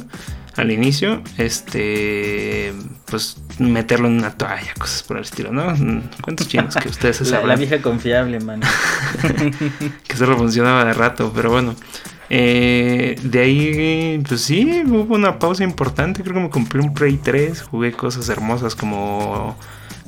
al 0.58 0.70
inicio. 0.70 1.24
Este, 1.38 2.74
pues 3.06 3.38
meterlo 3.58 4.08
en 4.08 4.18
una 4.18 4.32
toalla, 4.32 4.74
cosas 4.78 5.04
por 5.04 5.18
el 5.18 5.24
estilo, 5.24 5.54
¿no? 5.54 5.74
¿Cuántos 6.22 6.50
chinos 6.50 6.76
que 6.76 6.90
ustedes 6.90 7.18
se 7.18 7.26
saben? 7.26 7.48
La 7.48 7.56
vieja 7.56 7.82
confiable, 7.82 8.42
man. 8.42 8.60
que 10.08 10.18
solo 10.18 10.38
funcionaba 10.38 10.84
de 10.84 10.94
rato, 10.94 11.32
pero 11.34 11.52
bueno. 11.52 11.74
Eh, 12.34 13.20
de 13.24 13.40
ahí, 13.42 14.24
pues 14.26 14.40
sí, 14.40 14.84
hubo 14.88 15.16
una 15.16 15.38
pausa 15.38 15.66
importante. 15.66 16.24
Creo 16.24 16.36
que 16.36 16.40
me 16.40 16.50
compré 16.50 16.80
un 16.80 16.94
Prey 16.94 17.18
3. 17.18 17.62
Jugué 17.64 17.92
cosas 17.92 18.30
hermosas 18.30 18.74
como 18.74 19.58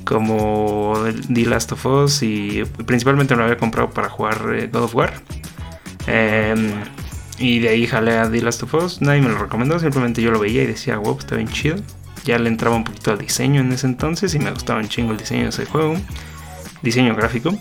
como 0.04 0.94
The 1.32 1.46
Last 1.46 1.72
of 1.72 1.84
Us 1.84 2.22
y 2.22 2.62
principalmente 2.86 3.34
me 3.34 3.38
lo 3.38 3.44
había 3.44 3.56
comprado 3.58 3.90
para 3.90 4.08
jugar 4.08 4.54
eh, 4.54 4.70
God 4.72 4.84
of 4.84 4.94
War. 4.94 5.12
Em, 6.06 6.72
y 7.38 7.58
de 7.58 7.68
ahí 7.68 7.86
jalé 7.86 8.16
a 8.16 8.30
The 8.30 8.40
Last 8.40 8.62
of 8.62 8.72
Us. 8.72 9.02
Nadie 9.02 9.20
me 9.20 9.28
lo 9.28 9.36
recomendó, 9.38 9.78
simplemente 9.78 10.22
yo 10.22 10.30
lo 10.30 10.38
veía 10.38 10.62
y 10.62 10.66
decía, 10.66 10.96
wow, 10.96 11.18
está 11.18 11.36
bien 11.36 11.48
chido. 11.48 11.76
Ya 12.24 12.38
le 12.38 12.48
entraba 12.48 12.74
un 12.76 12.84
poquito 12.84 13.10
al 13.10 13.18
diseño 13.18 13.60
en 13.60 13.70
ese 13.72 13.86
entonces 13.86 14.34
y 14.34 14.38
me 14.38 14.50
gustaba 14.50 14.80
un 14.80 14.88
chingo 14.88 15.12
el 15.12 15.18
diseño 15.18 15.42
de 15.42 15.48
ese 15.50 15.66
juego. 15.66 15.96
Diseño 16.80 17.14
gráfico. 17.14 17.54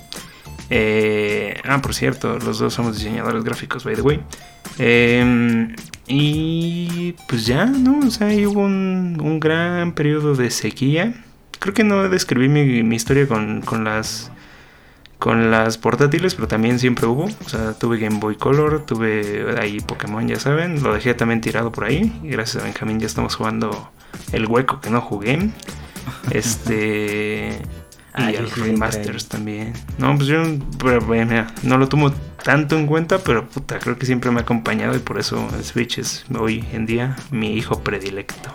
Eh, 0.69 1.59
ah, 1.65 1.81
por 1.81 1.93
cierto, 1.93 2.39
los 2.39 2.59
dos 2.59 2.73
somos 2.73 2.97
diseñadores 2.97 3.43
gráficos, 3.43 3.83
by 3.83 3.95
the 3.95 4.01
way. 4.01 4.21
Em, 4.77 5.75
y 6.07 7.13
pues 7.27 7.45
ya, 7.45 7.65
¿no? 7.65 7.99
O 7.99 8.11
sea, 8.11 8.27
hubo 8.47 8.61
un, 8.61 9.17
un 9.21 9.39
gran 9.39 9.93
periodo 9.93 10.35
de 10.35 10.51
sequía 10.51 11.13
creo 11.63 11.73
que 11.73 11.85
no 11.85 12.09
describí 12.09 12.49
mi, 12.49 12.83
mi 12.83 12.97
historia 12.97 13.25
con, 13.25 13.61
con, 13.61 13.85
las 13.85 14.29
con 15.17 15.49
las 15.49 15.77
portátiles, 15.77 16.35
pero 16.35 16.49
también 16.49 16.77
siempre 16.77 17.07
hubo. 17.07 17.23
O 17.23 17.49
sea, 17.49 17.71
tuve 17.71 17.99
Game 17.99 18.19
Boy 18.19 18.35
Color, 18.35 18.85
tuve 18.85 19.55
ahí 19.57 19.79
Pokémon, 19.79 20.27
ya 20.27 20.37
saben. 20.41 20.83
Lo 20.83 20.93
dejé 20.93 21.13
también 21.13 21.39
tirado 21.39 21.71
por 21.71 21.85
ahí. 21.85 22.19
Y 22.21 22.27
gracias 22.27 22.61
a 22.61 22.65
Benjamín 22.65 22.99
ya 22.99 23.05
estamos 23.05 23.35
jugando 23.35 23.91
el 24.33 24.45
hueco 24.45 24.81
que 24.81 24.89
no 24.89 24.99
jugué. 24.99 25.51
Este. 26.31 27.61
Ah, 28.13 28.31
y 28.31 28.35
el 28.35 28.49
remasters 28.49 29.27
también. 29.27 29.73
No, 29.97 30.15
pues 30.15 30.27
yo 30.27 30.43
no 31.63 31.77
lo 31.77 31.89
tomo 31.89 32.11
tanto 32.43 32.77
en 32.77 32.85
cuenta, 32.85 33.17
pero 33.19 33.49
puta, 33.49 33.79
creo 33.79 33.97
que 33.97 34.05
siempre 34.05 34.29
me 34.29 34.39
ha 34.39 34.43
acompañado 34.43 34.95
y 34.95 34.99
por 34.99 35.19
eso 35.19 35.49
Switch 35.63 35.97
es 35.97 36.25
hoy 36.37 36.63
en 36.73 36.85
día 36.85 37.15
mi 37.31 37.55
hijo 37.55 37.79
predilecto. 37.79 38.53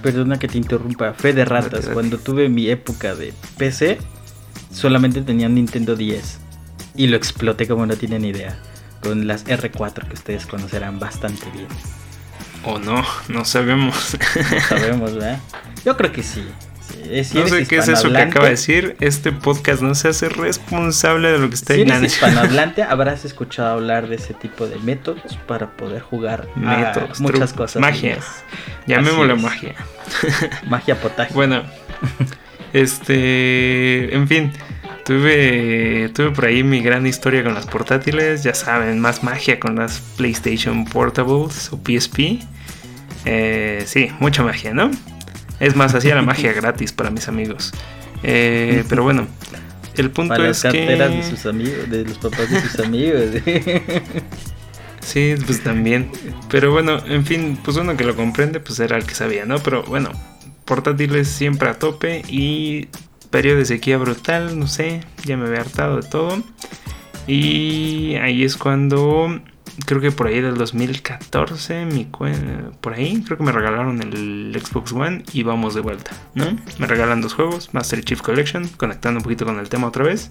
Perdona 0.00 0.38
que 0.38 0.46
te 0.46 0.58
interrumpa, 0.58 1.12
fe 1.12 1.32
de 1.32 1.44
ratas. 1.44 1.88
Cuando 1.92 2.18
tuve 2.18 2.48
mi 2.48 2.68
época 2.68 3.16
de 3.16 3.34
PC, 3.56 3.98
solamente 4.70 5.22
tenía 5.22 5.48
Nintendo 5.48 5.96
10. 5.96 6.40
Y 6.94 7.08
lo 7.08 7.16
exploté 7.16 7.66
como 7.66 7.84
no 7.84 7.96
tienen 7.96 8.24
idea. 8.24 8.60
Con 9.02 9.26
las 9.26 9.44
R4 9.46 10.06
que 10.06 10.14
ustedes 10.14 10.46
conocerán 10.46 11.00
bastante 11.00 11.50
bien. 11.50 11.68
O 12.64 12.78
no, 12.78 13.02
no 13.28 13.44
sabemos. 13.44 14.16
No 14.52 14.60
sabemos, 14.60 15.14
¿verdad? 15.14 15.40
Yo 15.84 15.96
creo 15.96 16.12
que 16.12 16.22
sí 16.22 16.46
no 17.34 17.48
sé 17.48 17.66
qué 17.66 17.78
es 17.78 17.88
eso 17.88 18.10
que 18.10 18.18
acaba 18.18 18.46
de 18.46 18.52
decir. 18.52 18.96
Este 19.00 19.32
podcast 19.32 19.82
no 19.82 19.94
se 19.94 20.08
hace 20.08 20.28
responsable 20.28 21.32
de 21.32 21.38
lo 21.38 21.48
que 21.48 21.54
está 21.54 21.74
si 21.74 21.82
eres 21.82 22.02
hispanohablante, 22.02 22.82
habrás 22.82 23.24
escuchado 23.24 23.74
hablar 23.74 24.08
de 24.08 24.16
ese 24.16 24.34
tipo 24.34 24.66
de 24.66 24.78
métodos 24.78 25.38
para 25.46 25.70
poder 25.76 26.02
jugar 26.02 26.48
métodos, 26.56 27.20
muchas 27.20 27.52
cosas. 27.52 27.80
Magias. 27.80 28.24
Llamémoslo 28.86 29.36
magia. 29.36 29.74
Magia 30.68 31.00
potaje. 31.00 31.34
Bueno, 31.34 31.62
este. 32.72 34.14
En 34.14 34.28
fin. 34.28 34.52
Tuve, 35.04 36.10
tuve 36.10 36.32
por 36.32 36.44
ahí 36.44 36.62
mi 36.62 36.82
gran 36.82 37.06
historia 37.06 37.42
con 37.42 37.54
las 37.54 37.66
portátiles. 37.66 38.42
Ya 38.42 38.52
saben, 38.52 39.00
más 39.00 39.22
magia 39.22 39.58
con 39.58 39.76
las 39.76 40.00
PlayStation 40.18 40.84
Portables 40.84 41.72
o 41.72 41.78
PSP. 41.82 42.40
Eh, 43.24 43.84
sí, 43.86 44.10
mucha 44.20 44.42
magia, 44.42 44.74
¿no? 44.74 44.90
Es 45.60 45.76
más, 45.76 45.94
hacía 45.94 46.14
la 46.14 46.22
magia 46.22 46.52
gratis 46.54 46.92
para 46.92 47.10
mis 47.10 47.28
amigos. 47.28 47.72
Eh, 48.22 48.84
pero 48.88 49.02
bueno, 49.02 49.26
el 49.96 50.10
punto 50.10 50.34
para 50.34 50.48
es 50.48 50.64
las 50.64 50.72
carteras 50.72 51.10
de 51.10 51.22
sus 51.22 51.46
amigos, 51.46 51.90
de 51.90 52.04
los 52.04 52.18
papás 52.18 52.50
de 52.50 52.60
sus 52.60 52.80
amigos. 52.84 53.24
sí, 55.00 55.34
pues 55.44 55.62
también. 55.62 56.10
Pero 56.50 56.72
bueno, 56.72 56.98
en 57.06 57.24
fin, 57.24 57.58
pues 57.62 57.76
uno 57.76 57.96
que 57.96 58.04
lo 58.04 58.16
comprende, 58.16 58.60
pues 58.60 58.80
era 58.80 58.96
el 58.96 59.04
que 59.04 59.14
sabía, 59.14 59.44
¿no? 59.44 59.58
Pero 59.58 59.82
bueno, 59.84 60.10
portátiles 60.64 61.28
siempre 61.28 61.68
a 61.68 61.78
tope 61.78 62.22
y 62.28 62.88
periodo 63.30 63.58
de 63.58 63.64
sequía 63.64 63.98
brutal, 63.98 64.58
no 64.58 64.66
sé, 64.66 65.00
ya 65.24 65.36
me 65.36 65.46
había 65.46 65.60
hartado 65.60 66.00
de 66.00 66.08
todo. 66.08 66.42
Y 67.26 68.14
ahí 68.16 68.42
es 68.42 68.56
cuando 68.56 69.40
creo 69.86 70.00
que 70.00 70.10
por 70.10 70.26
ahí 70.26 70.40
del 70.40 70.56
2014, 70.56 71.84
mi 71.86 72.04
por 72.04 72.92
ahí, 72.94 73.22
creo 73.24 73.38
que 73.38 73.44
me 73.44 73.52
regalaron 73.52 74.00
el 74.02 74.58
Xbox 74.60 74.92
One 74.92 75.22
y 75.32 75.42
vamos 75.42 75.74
de 75.74 75.80
vuelta, 75.80 76.12
¿no? 76.34 76.56
Me 76.78 76.86
regalan 76.86 77.20
dos 77.20 77.34
juegos, 77.34 77.72
Master 77.72 78.02
Chief 78.02 78.20
Collection, 78.20 78.68
conectando 78.68 79.18
un 79.18 79.24
poquito 79.24 79.44
con 79.44 79.58
el 79.58 79.68
tema 79.68 79.88
otra 79.88 80.04
vez, 80.04 80.30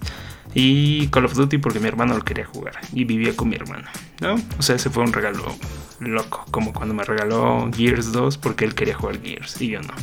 y 0.54 1.08
Call 1.08 1.26
of 1.26 1.34
Duty 1.34 1.58
porque 1.58 1.80
mi 1.80 1.88
hermano 1.88 2.16
lo 2.16 2.24
quería 2.24 2.46
jugar 2.46 2.74
y 2.92 3.04
vivía 3.04 3.34
con 3.34 3.48
mi 3.48 3.56
hermano, 3.56 3.88
¿no? 4.20 4.36
O 4.58 4.62
sea, 4.62 4.76
ese 4.76 4.90
fue 4.90 5.02
un 5.02 5.12
regalo 5.12 5.56
loco, 6.00 6.44
como 6.50 6.72
cuando 6.72 6.94
me 6.94 7.04
regaló 7.04 7.70
Gears 7.74 8.12
2 8.12 8.38
porque 8.38 8.64
él 8.64 8.74
quería 8.74 8.94
jugar 8.94 9.20
Gears 9.20 9.60
y 9.60 9.68
yo 9.68 9.80
no, 9.82 9.94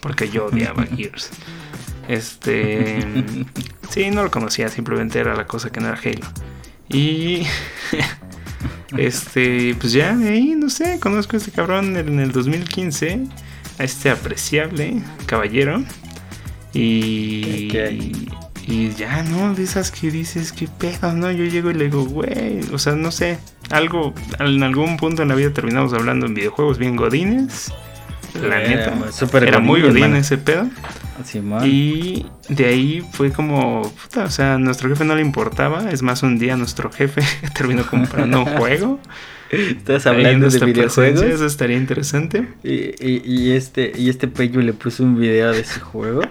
porque 0.00 0.28
yo 0.28 0.46
odiaba 0.46 0.84
Gears. 0.96 1.30
Este, 2.08 3.06
sí, 3.88 4.10
no 4.10 4.24
lo 4.24 4.30
conocía, 4.30 4.68
simplemente 4.68 5.20
era 5.20 5.36
la 5.36 5.46
cosa 5.46 5.70
que 5.70 5.80
no 5.80 5.88
era 5.88 6.00
Halo. 6.02 6.26
Y 6.88 7.46
Este, 8.96 9.74
pues 9.76 9.92
ya 9.92 10.16
de 10.16 10.30
ahí, 10.30 10.54
no 10.56 10.68
sé, 10.68 10.98
conozco 11.00 11.36
a 11.36 11.38
este 11.38 11.52
cabrón 11.52 11.96
en 11.96 12.18
el 12.18 12.32
2015, 12.32 13.26
a 13.78 13.84
este 13.84 14.10
apreciable 14.10 15.02
caballero. 15.26 15.84
Y, 16.72 17.68
y 18.66 18.90
ya, 18.96 19.22
¿no? 19.24 19.54
De 19.54 19.62
esas 19.62 19.90
que 19.90 20.10
dices, 20.10 20.52
qué 20.52 20.68
pedo, 20.68 21.12
¿no? 21.12 21.30
Yo 21.30 21.44
llego 21.44 21.70
y 21.70 21.74
le 21.74 21.84
digo, 21.84 22.04
güey, 22.04 22.60
o 22.72 22.78
sea, 22.78 22.94
no 22.94 23.10
sé, 23.10 23.38
algo, 23.70 24.14
en 24.38 24.62
algún 24.62 24.96
punto 24.96 25.22
en 25.22 25.28
la 25.28 25.34
vida 25.34 25.52
terminamos 25.52 25.92
hablando 25.92 26.26
en 26.26 26.34
videojuegos 26.34 26.78
bien 26.78 26.96
godines. 26.96 27.72
La 28.34 28.60
neta, 28.60 28.94
era 29.42 29.58
muy 29.58 29.82
godín 29.82 30.14
ese 30.16 30.38
pedo. 30.38 30.68
Y 31.64 32.26
de 32.48 32.66
ahí 32.66 33.04
fue 33.12 33.30
como, 33.30 33.82
puta, 33.82 34.24
o 34.24 34.30
sea, 34.30 34.54
a 34.54 34.58
nuestro 34.58 34.88
jefe 34.88 35.04
no 35.04 35.14
le 35.14 35.22
importaba. 35.22 35.90
Es 35.90 36.02
más, 36.02 36.22
un 36.22 36.38
día 36.38 36.56
nuestro 36.56 36.90
jefe 36.90 37.22
terminó 37.54 37.86
comprando 37.86 38.40
un 38.40 38.46
juego. 38.46 38.98
¿Estás 39.50 40.06
hablando 40.06 40.48
de 40.48 40.64
videojuegos? 40.64 41.22
Eso 41.22 41.44
estaría 41.44 41.76
interesante. 41.76 42.46
Y, 42.62 42.94
y, 43.00 43.50
este, 43.52 43.92
y 43.96 44.08
este 44.08 44.28
Peyo 44.28 44.60
le 44.60 44.72
puso 44.72 45.02
un 45.02 45.18
video 45.18 45.52
de 45.52 45.60
ese 45.60 45.80
juego. 45.80 46.22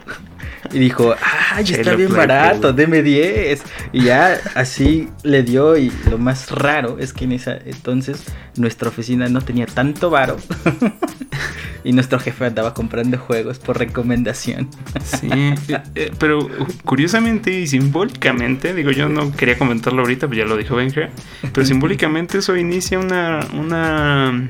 Y 0.71 0.79
dijo, 0.79 1.15
¡ay, 1.51 1.63
está 1.63 1.95
bien 1.95 2.13
barato! 2.13 2.73
Deme 2.73 3.01
10. 3.01 3.61
Y 3.93 4.03
ya 4.03 4.39
así 4.55 5.09
le 5.23 5.43
dio. 5.43 5.77
Y 5.77 5.91
lo 6.09 6.17
más 6.17 6.51
raro 6.51 6.97
es 6.99 7.13
que 7.13 7.25
en 7.25 7.33
esa 7.33 7.57
entonces 7.65 8.23
nuestra 8.57 8.89
oficina 8.89 9.27
no 9.29 9.41
tenía 9.41 9.65
tanto 9.65 10.09
varo. 10.09 10.37
y 11.83 11.93
nuestro 11.93 12.19
jefe 12.19 12.45
andaba 12.45 12.73
comprando 12.73 13.17
juegos 13.17 13.59
por 13.59 13.77
recomendación. 13.77 14.69
Sí, 15.03 15.29
eh, 15.31 15.55
eh, 15.95 16.11
pero 16.19 16.47
curiosamente 16.83 17.51
y 17.51 17.67
simbólicamente, 17.67 18.73
digo, 18.73 18.91
yo 18.91 19.09
no 19.09 19.31
quería 19.31 19.57
comentarlo 19.57 20.01
ahorita, 20.01 20.27
pues 20.27 20.39
ya 20.39 20.45
lo 20.45 20.57
dijo 20.57 20.75
Benja, 20.75 21.09
pero 21.53 21.65
simbólicamente 21.65 22.39
eso 22.39 22.55
inicia 22.57 22.99
una, 22.99 23.39
una 23.53 24.49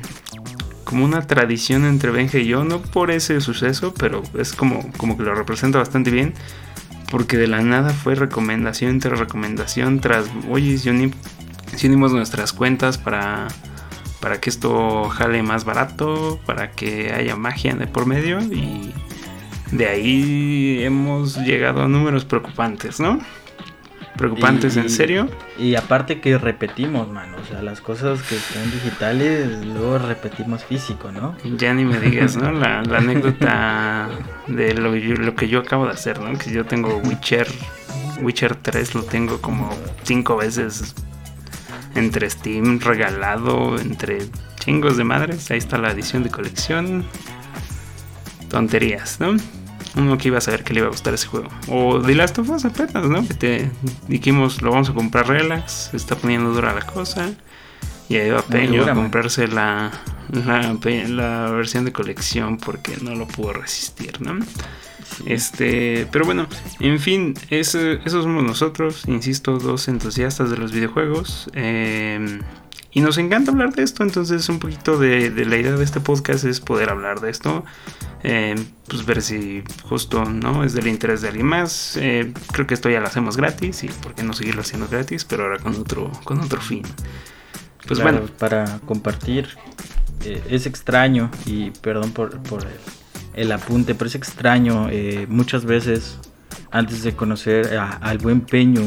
como 0.89 1.05
una 1.05 1.27
tradición 1.27 1.85
entre 1.85 2.09
Benja 2.09 2.39
y 2.39 2.47
yo, 2.47 2.63
no 2.63 2.81
por 2.81 3.11
ese 3.11 3.41
suceso, 3.41 3.93
pero 3.93 4.23
es 4.35 4.53
como, 4.53 4.91
como 4.97 5.15
que 5.15 5.23
lo 5.23 5.35
representa 5.35 5.77
bastante 5.77 6.09
bien, 6.09 6.33
porque 7.11 7.37
de 7.37 7.45
la 7.45 7.61
nada 7.61 7.91
fue 7.91 8.15
recomendación 8.15 8.99
tras 8.99 9.19
recomendación, 9.19 9.99
tras, 9.99 10.25
oye, 10.49 10.79
si, 10.79 10.89
unimos 10.89 12.11
nuestras 12.11 12.53
cuentas 12.53 12.97
para 12.97 13.47
para 14.19 14.41
que 14.41 14.49
esto 14.49 15.07
jale 15.09 15.43
más 15.43 15.63
barato, 15.63 16.39
para 16.45 16.71
que 16.71 17.13
haya 17.13 17.37
magia 17.37 17.75
de 17.75 17.87
por 17.87 18.05
medio 18.05 18.41
y 18.41 18.91
de 19.71 19.87
ahí 19.87 20.83
hemos 20.83 21.37
llegado 21.37 21.83
a 21.83 21.87
números 21.87 22.25
preocupantes, 22.25 22.99
¿no? 22.99 23.19
Preocupantes, 24.17 24.75
¿en 24.75 24.89
serio? 24.89 25.29
Y 25.57 25.75
aparte 25.75 26.19
que 26.19 26.37
repetimos, 26.37 27.09
mano, 27.09 27.37
o 27.41 27.45
sea, 27.45 27.61
las 27.61 27.79
cosas 27.79 28.21
que 28.23 28.35
son 28.35 28.69
digitales 28.71 29.65
luego 29.65 29.97
repetimos 29.97 30.63
físico, 30.65 31.11
¿no? 31.11 31.35
Ya 31.57 31.73
ni 31.73 31.85
me 31.85 31.99
digas, 31.99 32.35
¿no? 32.35 32.51
La, 32.51 32.79
anécdota 32.97 34.09
de 34.47 34.73
lo, 34.73 34.93
lo, 34.93 35.35
que 35.35 35.47
yo 35.47 35.59
acabo 35.59 35.85
de 35.85 35.93
hacer, 35.93 36.19
¿no? 36.19 36.37
Que 36.37 36.51
yo 36.51 36.65
tengo 36.65 36.97
Witcher, 36.97 37.47
Witcher 38.21 38.55
3 38.55 38.95
lo 38.95 39.03
tengo 39.03 39.39
como 39.39 39.69
cinco 40.03 40.37
veces 40.37 40.95
entre 41.95 42.29
Steam 42.29 42.79
regalado, 42.79 43.79
entre 43.79 44.19
chingos 44.59 44.97
de 44.97 45.03
madres. 45.03 45.49
Ahí 45.51 45.57
está 45.57 45.77
la 45.77 45.91
edición 45.91 46.23
de 46.23 46.29
colección. 46.29 47.05
Tonterías, 48.49 49.19
¿no? 49.19 49.37
Uno 49.95 50.17
que 50.17 50.27
iba 50.27 50.37
a 50.37 50.41
saber 50.41 50.63
que 50.63 50.73
le 50.73 50.79
iba 50.79 50.87
a 50.87 50.91
gustar 50.91 51.13
ese 51.13 51.27
juego. 51.27 51.49
O 51.67 52.01
The 52.01 52.15
Last 52.15 52.37
of 52.39 52.49
Us 52.49 52.65
apenas, 52.65 53.05
¿no? 53.05 53.27
Que 53.27 53.33
te 53.33 53.71
dijimos, 54.07 54.61
lo 54.61 54.71
vamos 54.71 54.89
a 54.89 54.93
comprar 54.93 55.27
relax, 55.27 55.89
se 55.91 55.97
está 55.97 56.15
poniendo 56.15 56.51
dura 56.51 56.73
la 56.73 56.85
cosa. 56.85 57.31
Y 58.09 58.15
ahí 58.15 58.31
va 58.31 58.41
Peño 58.41 58.83
a 58.85 58.93
comprarse 58.95 59.47
la, 59.47 59.91
la, 60.31 60.75
la, 61.07 61.51
versión 61.51 61.85
de 61.85 61.91
colección 61.91 62.57
porque 62.57 62.97
no 63.01 63.13
lo 63.13 63.27
pudo 63.27 63.53
resistir, 63.53 64.19
¿no? 64.19 64.39
Este, 65.25 66.07
pero 66.11 66.25
bueno, 66.25 66.47
en 66.79 66.99
fin, 66.99 67.35
eso, 67.49 67.79
somos 68.05 68.43
nosotros, 68.43 69.03
insisto, 69.07 69.59
dos 69.59 69.87
entusiastas 69.87 70.49
de 70.49 70.57
los 70.57 70.71
videojuegos. 70.71 71.49
Em, 71.53 72.41
y 72.91 73.01
nos 73.01 73.17
encanta 73.17 73.51
hablar 73.51 73.73
de 73.73 73.83
esto, 73.83 74.03
entonces 74.03 74.47
un 74.49 74.59
poquito 74.59 74.97
de, 74.97 75.29
la 75.45 75.57
idea 75.57 75.73
de 75.73 75.83
este 75.83 75.99
podcast 75.99 76.45
es 76.45 76.59
poder 76.59 76.89
hablar 76.89 77.19
de 77.21 77.29
esto. 77.29 77.63
Em, 78.21 78.65
pues 78.87 79.05
ver 79.05 79.21
si 79.21 79.63
justo 79.83 80.25
no 80.25 80.63
es 80.63 80.73
del 80.73 80.87
interés 80.87 81.21
de 81.21 81.29
alguien 81.29 81.45
más. 81.45 81.97
Eh, 81.97 82.33
creo 82.51 82.67
que 82.67 82.73
esto 82.73 82.89
ya 82.89 82.99
lo 82.99 83.07
hacemos 83.07 83.37
gratis 83.37 83.83
y 83.83 83.87
por 83.87 84.15
qué 84.15 84.23
no 84.23 84.33
seguirlo 84.33 84.61
haciendo 84.61 84.87
gratis, 84.87 85.23
pero 85.25 85.43
ahora 85.43 85.59
con 85.59 85.75
otro, 85.75 86.11
con 86.23 86.39
otro 86.39 86.59
fin. 86.59 86.83
Pues 87.87 88.01
bueno. 88.01 88.21
Para 88.37 88.79
compartir 88.85 89.47
eh, 90.25 90.43
es 90.49 90.65
extraño 90.65 91.31
y 91.45 91.71
perdón 91.71 92.11
por, 92.11 92.37
por 92.43 92.63
el 92.63 92.99
el 93.39 93.51
apunte, 93.51 93.95
pero 93.95 94.07
es 94.07 94.15
extraño. 94.15 94.89
Eh, 94.91 95.25
muchas 95.29 95.65
veces, 95.65 96.19
antes 96.71 97.03
de 97.03 97.15
conocer 97.15 97.77
al 97.77 98.17
buen 98.17 98.41
Peño, 98.41 98.81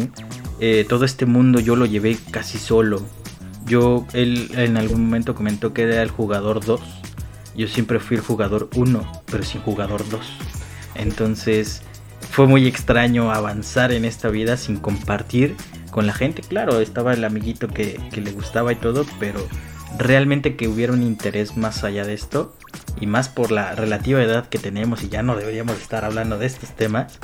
eh, 0.61 0.87
todo 0.89 1.05
este 1.05 1.27
mundo 1.27 1.61
yo 1.61 1.77
lo 1.77 1.87
llevé 1.87 2.19
casi 2.31 2.59
solo. 2.59 3.03
Yo, 3.67 4.07
él 4.13 4.51
en 4.55 4.77
algún 4.77 5.05
momento 5.05 5.35
comentó 5.35 5.73
que 5.73 5.83
era 5.83 6.03
el 6.03 6.11
jugador 6.11 6.65
2. 6.65 6.81
Yo 7.57 7.69
siempre 7.69 8.01
fui 8.01 8.17
el 8.17 8.23
jugador 8.23 8.69
1, 8.75 9.23
pero 9.27 9.43
sin 9.43 9.61
jugador 9.63 10.09
2. 10.09 10.21
Entonces, 10.95 11.83
fue 12.31 12.47
muy 12.47 12.67
extraño 12.67 13.33
avanzar 13.33 13.93
en 13.93 14.05
esta 14.05 14.29
vida 14.29 14.57
sin 14.57 14.77
compartir 14.77 15.57
con 15.91 16.07
la 16.07 16.15
gente. 16.15 16.43
Claro, 16.43 16.81
estaba 16.81 17.13
el 17.13 17.25
amiguito 17.25 17.69
que, 17.69 18.01
que 18.13 18.21
le 18.21 18.33
gustaba 18.33 18.73
y 18.73 18.77
todo, 18.77 19.05
pero 19.21 19.47
realmente 19.99 20.57
que 20.57 20.69
hubiera 20.69 20.93
un 20.93 21.03
interés 21.03 21.57
más 21.57 21.85
allá 21.85 22.05
de 22.05 22.15
esto 22.15 22.57
y 23.01 23.07
más 23.07 23.29
por 23.29 23.51
la 23.51 23.75
relativa 23.75 24.23
edad 24.23 24.49
que 24.49 24.59
tenemos 24.59 25.03
y 25.03 25.09
ya 25.09 25.23
no 25.23 25.37
deberíamos 25.37 25.81
estar 25.81 26.05
hablando 26.05 26.39
de 26.39 26.47
estos 26.47 26.71
temas, 26.71 27.19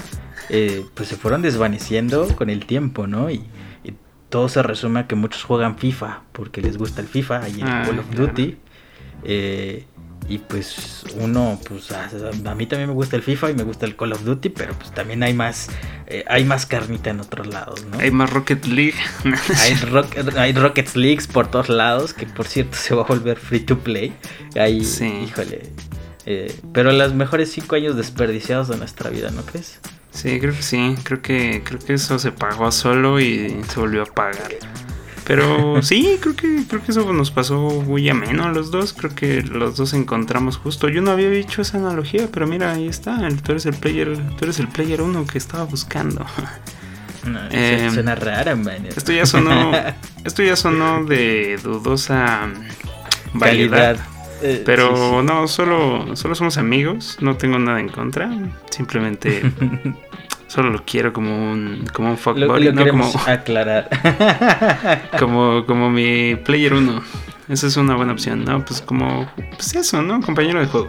eh, 0.50 0.84
pues 0.94 1.08
se 1.08 1.16
fueron 1.16 1.42
desvaneciendo 1.42 2.28
con 2.36 2.50
el 2.50 2.66
tiempo, 2.66 3.06
¿no? 3.06 3.30
Y, 3.30 3.44
todo 4.28 4.48
se 4.48 4.62
resume 4.62 5.00
a 5.00 5.06
que 5.06 5.14
muchos 5.14 5.42
juegan 5.42 5.78
FIFA 5.78 6.22
porque 6.32 6.60
les 6.60 6.76
gusta 6.76 7.00
el 7.00 7.08
FIFA 7.08 7.48
y 7.48 7.60
el 7.60 7.68
ah, 7.68 7.82
Call 7.86 7.98
of 7.98 8.10
Duty. 8.14 8.56
Eh, 9.24 9.84
y 10.28 10.38
pues 10.38 11.04
uno, 11.18 11.58
pues 11.66 11.90
a, 11.90 12.54
mí 12.54 12.66
también 12.66 12.88
me 12.88 12.94
gusta 12.94 13.16
el 13.16 13.22
FIFA 13.22 13.50
y 13.50 13.54
me 13.54 13.62
gusta 13.62 13.86
el 13.86 13.96
Call 13.96 14.12
of 14.12 14.24
Duty, 14.24 14.50
pero 14.50 14.74
pues 14.74 14.92
también 14.92 15.22
hay 15.22 15.32
más, 15.32 15.70
eh, 16.06 16.24
hay 16.28 16.44
más 16.44 16.66
carnita 16.66 17.08
en 17.10 17.20
otros 17.20 17.46
lados, 17.46 17.86
¿no? 17.86 17.98
Hay 17.98 18.10
más 18.10 18.30
Rocket 18.30 18.66
League. 18.66 18.98
hay, 19.58 19.74
Rocket, 19.74 20.36
hay 20.36 20.52
Rocket 20.52 20.94
Leagues 20.96 21.26
por 21.26 21.50
todos 21.50 21.70
lados, 21.70 22.12
que 22.12 22.26
por 22.26 22.46
cierto 22.46 22.76
se 22.76 22.94
va 22.94 23.02
a 23.02 23.06
volver 23.06 23.38
free 23.38 23.60
to 23.60 23.78
play. 23.78 24.12
Ahí, 24.54 24.84
sí. 24.84 25.06
híjole. 25.06 25.62
Eh, 26.26 26.54
pero 26.74 26.92
los 26.92 27.14
mejores 27.14 27.50
cinco 27.50 27.76
años 27.76 27.96
desperdiciados 27.96 28.68
de 28.68 28.76
nuestra 28.76 29.08
vida, 29.08 29.30
¿no 29.30 29.42
crees? 29.46 29.80
Sí, 30.10 30.40
creo 30.40 30.54
que 30.54 30.62
sí. 30.62 30.94
Creo 31.02 31.22
que, 31.22 31.62
creo 31.64 31.78
que 31.78 31.94
eso 31.94 32.18
se 32.18 32.32
pagó 32.32 32.70
solo 32.72 33.20
y 33.20 33.62
se 33.68 33.80
volvió 33.80 34.02
a 34.02 34.06
pagar. 34.06 34.50
Pero 35.24 35.82
sí, 35.82 36.18
creo 36.20 36.34
que, 36.34 36.64
creo 36.68 36.82
que 36.82 36.90
eso 36.90 37.12
nos 37.12 37.30
pasó 37.30 37.58
muy 37.86 38.08
ameno 38.08 38.44
a 38.44 38.52
los 38.52 38.70
dos. 38.70 38.92
Creo 38.92 39.14
que 39.14 39.42
los 39.42 39.76
dos 39.76 39.92
encontramos 39.92 40.56
justo. 40.56 40.88
Yo 40.88 41.02
no 41.02 41.10
había 41.10 41.30
dicho 41.30 41.62
esa 41.62 41.78
analogía, 41.78 42.28
pero 42.32 42.46
mira, 42.46 42.72
ahí 42.72 42.88
está. 42.88 43.16
Tú 43.42 43.52
eres 43.52 43.66
el 43.66 43.74
player, 43.74 44.18
tú 44.36 44.44
eres 44.44 44.58
el 44.58 44.68
player 44.68 45.02
uno 45.02 45.26
que 45.26 45.38
estaba 45.38 45.64
buscando. 45.64 46.24
eh, 47.50 47.90
suena 47.92 48.14
rara, 48.14 48.56
man. 48.56 48.86
Esto 48.86 49.12
ya 49.12 49.26
sonó. 49.26 49.72
esto 50.24 50.42
ya 50.42 50.56
sonó 50.56 51.04
de 51.04 51.58
dudosa 51.62 52.48
validad. 53.34 53.98
Eh, 54.42 54.62
pero 54.64 55.22
no, 55.22 55.48
solo, 55.48 56.16
solo 56.16 56.34
somos 56.34 56.58
amigos. 56.58 57.18
No 57.20 57.36
tengo 57.36 57.58
nada 57.58 57.80
en 57.80 57.88
contra. 57.88 58.30
Simplemente 58.70 59.42
Solo 60.48 60.70
lo 60.70 60.82
quiero 60.82 61.12
como 61.12 61.52
un, 61.52 61.84
como 61.92 62.10
un 62.10 62.16
fuckboy, 62.16 62.72
no 62.72 62.88
como. 62.88 63.12
aclarar. 63.26 63.88
como, 65.18 65.66
como 65.66 65.90
mi 65.90 66.36
Player 66.36 66.72
1. 66.72 67.02
Esa 67.50 67.66
es 67.66 67.76
una 67.76 67.94
buena 67.96 68.12
opción, 68.14 68.44
¿no? 68.44 68.64
Pues 68.64 68.80
como. 68.80 69.30
Pues 69.56 69.74
eso, 69.74 70.00
¿no? 70.02 70.22
Compañero 70.22 70.60
de 70.60 70.66
juego. 70.66 70.88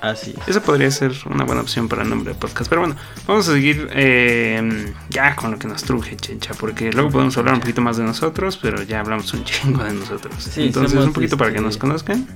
Así 0.00 0.34
Esa 0.46 0.62
podría 0.62 0.90
ser 0.90 1.12
una 1.30 1.44
buena 1.44 1.62
opción 1.62 1.88
para 1.88 2.02
el 2.02 2.10
nombre 2.10 2.34
de 2.34 2.38
podcast. 2.38 2.68
Pero 2.68 2.82
bueno, 2.82 2.94
vamos 3.26 3.48
a 3.48 3.52
seguir 3.52 3.88
eh, 3.92 4.92
ya 5.08 5.34
con 5.34 5.50
lo 5.50 5.58
que 5.58 5.66
nos 5.66 5.82
truje, 5.82 6.16
chencha. 6.16 6.54
Porque 6.54 6.92
luego 6.92 7.10
podemos 7.10 7.36
hablar 7.36 7.54
un 7.54 7.60
poquito 7.60 7.80
más 7.80 7.96
de 7.96 8.04
nosotros, 8.04 8.58
pero 8.62 8.80
ya 8.82 9.00
hablamos 9.00 9.32
un 9.34 9.44
chingo 9.44 9.82
de 9.82 9.92
nosotros. 9.92 10.56
Entonces, 10.56 11.04
un 11.04 11.12
poquito 11.12 11.36
para 11.36 11.52
que 11.52 11.60
nos 11.60 11.78
conozcan. 11.78 12.28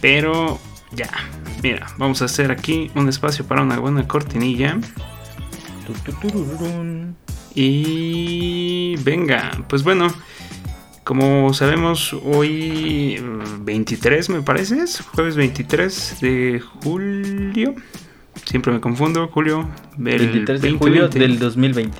Pero 0.00 0.58
ya, 0.92 1.10
mira, 1.62 1.86
vamos 1.98 2.22
a 2.22 2.24
hacer 2.24 2.50
aquí 2.50 2.90
un 2.94 3.08
espacio 3.08 3.46
para 3.46 3.62
una 3.62 3.78
buena 3.78 4.06
cortinilla. 4.08 4.78
Y 7.54 8.96
venga, 9.02 9.50
pues 9.68 9.82
bueno, 9.82 10.12
como 11.04 11.52
sabemos, 11.54 12.12
hoy 12.12 13.20
23 13.62 14.30
me 14.30 14.42
parece, 14.42 14.82
es 14.82 15.00
jueves 15.00 15.36
23 15.36 16.20
de 16.20 16.60
julio. 16.60 17.74
Siempre 18.44 18.72
me 18.72 18.80
confundo, 18.80 19.28
julio. 19.28 19.68
Del 19.96 20.18
23 20.18 20.62
de 20.62 20.70
julio 20.72 21.08
del 21.08 21.38
2020. 21.38 21.98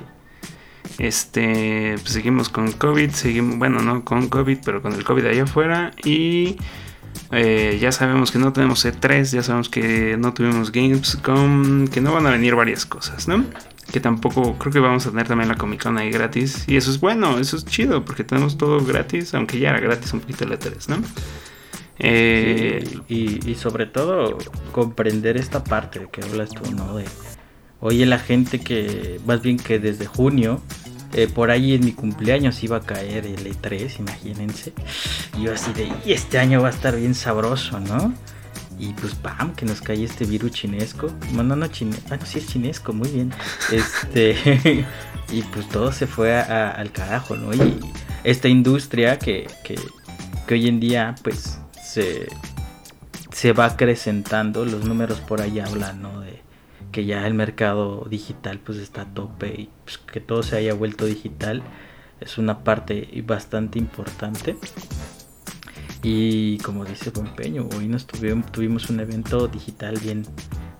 Este, 0.98 1.94
pues 1.94 2.12
seguimos 2.12 2.48
con 2.48 2.72
COVID, 2.72 3.10
seguimos, 3.10 3.58
bueno, 3.58 3.80
no 3.80 4.04
con 4.04 4.28
COVID, 4.28 4.58
pero 4.64 4.82
con 4.82 4.92
el 4.92 5.02
COVID 5.02 5.26
allá 5.26 5.44
afuera. 5.44 5.92
Y 6.04 6.56
eh, 7.32 7.78
ya 7.80 7.92
sabemos 7.92 8.30
que 8.30 8.38
no 8.38 8.52
tenemos 8.52 8.84
E3, 8.84 9.32
ya 9.32 9.42
sabemos 9.42 9.68
que 9.68 10.16
no 10.18 10.34
tuvimos 10.34 10.72
Gamescom, 10.72 11.88
que 11.88 12.00
no 12.00 12.12
van 12.12 12.26
a 12.26 12.30
venir 12.30 12.54
varias 12.54 12.86
cosas, 12.86 13.28
¿no? 13.28 13.44
que 13.90 14.00
tampoco 14.00 14.56
creo 14.56 14.72
que 14.72 14.78
vamos 14.78 15.06
a 15.06 15.10
tener 15.10 15.26
también 15.26 15.48
la 15.48 15.56
Comic 15.56 15.82
Con 15.82 15.98
ahí 15.98 16.10
gratis. 16.10 16.64
Y 16.66 16.76
eso 16.76 16.90
es 16.90 17.00
bueno, 17.00 17.38
eso 17.38 17.56
es 17.56 17.64
chido, 17.64 18.04
porque 18.04 18.24
tenemos 18.24 18.56
todo 18.56 18.84
gratis, 18.84 19.34
aunque 19.34 19.58
ya 19.58 19.70
era 19.70 19.80
gratis 19.80 20.12
un 20.12 20.20
poquito 20.20 20.44
el 20.44 20.52
E3, 20.52 20.88
¿no? 20.88 21.02
Eh, 21.98 22.82
y, 23.08 23.54
sobre 23.56 23.84
todo 23.84 24.38
comprender 24.72 25.36
esta 25.36 25.62
parte 25.62 26.08
que 26.10 26.22
hablas 26.22 26.50
tú, 26.50 26.70
¿no? 26.72 26.96
De, 26.96 27.04
oye, 27.80 28.06
la 28.06 28.18
gente 28.18 28.60
que, 28.60 29.20
más 29.26 29.42
bien 29.42 29.58
que 29.58 29.78
desde 29.78 30.06
junio, 30.06 30.62
eh, 31.12 31.26
por 31.26 31.50
ahí 31.50 31.74
en 31.74 31.84
mi 31.84 31.92
cumpleaños 31.92 32.62
iba 32.62 32.76
a 32.76 32.80
caer 32.80 33.26
el 33.26 33.44
E3, 33.44 33.98
imagínense. 33.98 34.72
Y 35.36 35.44
yo 35.44 35.54
así 35.54 35.72
de, 35.72 35.92
y 36.04 36.12
este 36.12 36.38
año 36.38 36.62
va 36.62 36.68
a 36.68 36.70
estar 36.70 36.96
bien 36.96 37.14
sabroso, 37.14 37.80
¿no? 37.80 38.14
Y 38.78 38.92
pues 38.94 39.14
¡pam! 39.14 39.54
que 39.54 39.66
nos 39.66 39.80
cae 39.80 40.04
este 40.04 40.24
virus 40.24 40.52
chinesco. 40.52 41.08
Bueno, 41.32 41.56
no 41.56 41.66
chinesco. 41.66 42.06
Ah, 42.10 42.18
sí 42.24 42.38
es 42.38 42.46
chinesco, 42.46 42.92
muy 42.92 43.08
bien. 43.08 43.32
Este. 43.72 44.86
y 45.32 45.42
pues 45.42 45.68
todo 45.68 45.92
se 45.92 46.06
fue 46.06 46.34
al 46.38 46.90
carajo, 46.92 47.36
¿no? 47.36 47.52
Y 47.52 47.78
esta 48.24 48.48
industria 48.48 49.18
que, 49.18 49.48
que, 49.64 49.76
hoy 50.52 50.66
en 50.66 50.80
día, 50.80 51.14
pues, 51.22 51.58
se, 51.82 52.26
se 53.32 53.52
va 53.52 53.66
acrecentando, 53.66 54.64
los 54.64 54.84
números 54.84 55.20
por 55.20 55.40
ahí 55.40 55.60
hablan, 55.60 56.02
¿no? 56.02 56.20
De 56.20 56.40
que 56.92 57.04
ya 57.04 57.26
el 57.26 57.34
mercado 57.34 58.06
digital 58.08 58.58
pues 58.58 58.78
está 58.78 59.02
a 59.02 59.14
tope 59.14 59.48
y 59.48 59.70
pues, 59.84 59.98
que 59.98 60.20
todo 60.20 60.42
se 60.42 60.56
haya 60.56 60.74
vuelto 60.74 61.06
digital 61.06 61.62
es 62.20 62.38
una 62.38 62.62
parte 62.64 63.08
bastante 63.26 63.78
importante. 63.78 64.56
Y 66.02 66.58
como 66.58 66.84
dice 66.84 67.10
Buen 67.10 67.34
Peño, 67.34 67.68
hoy 67.76 67.86
nos 67.86 68.06
tuvimos, 68.06 68.50
tuvimos 68.52 68.88
un 68.90 69.00
evento 69.00 69.48
digital 69.48 69.98
bien, 70.02 70.24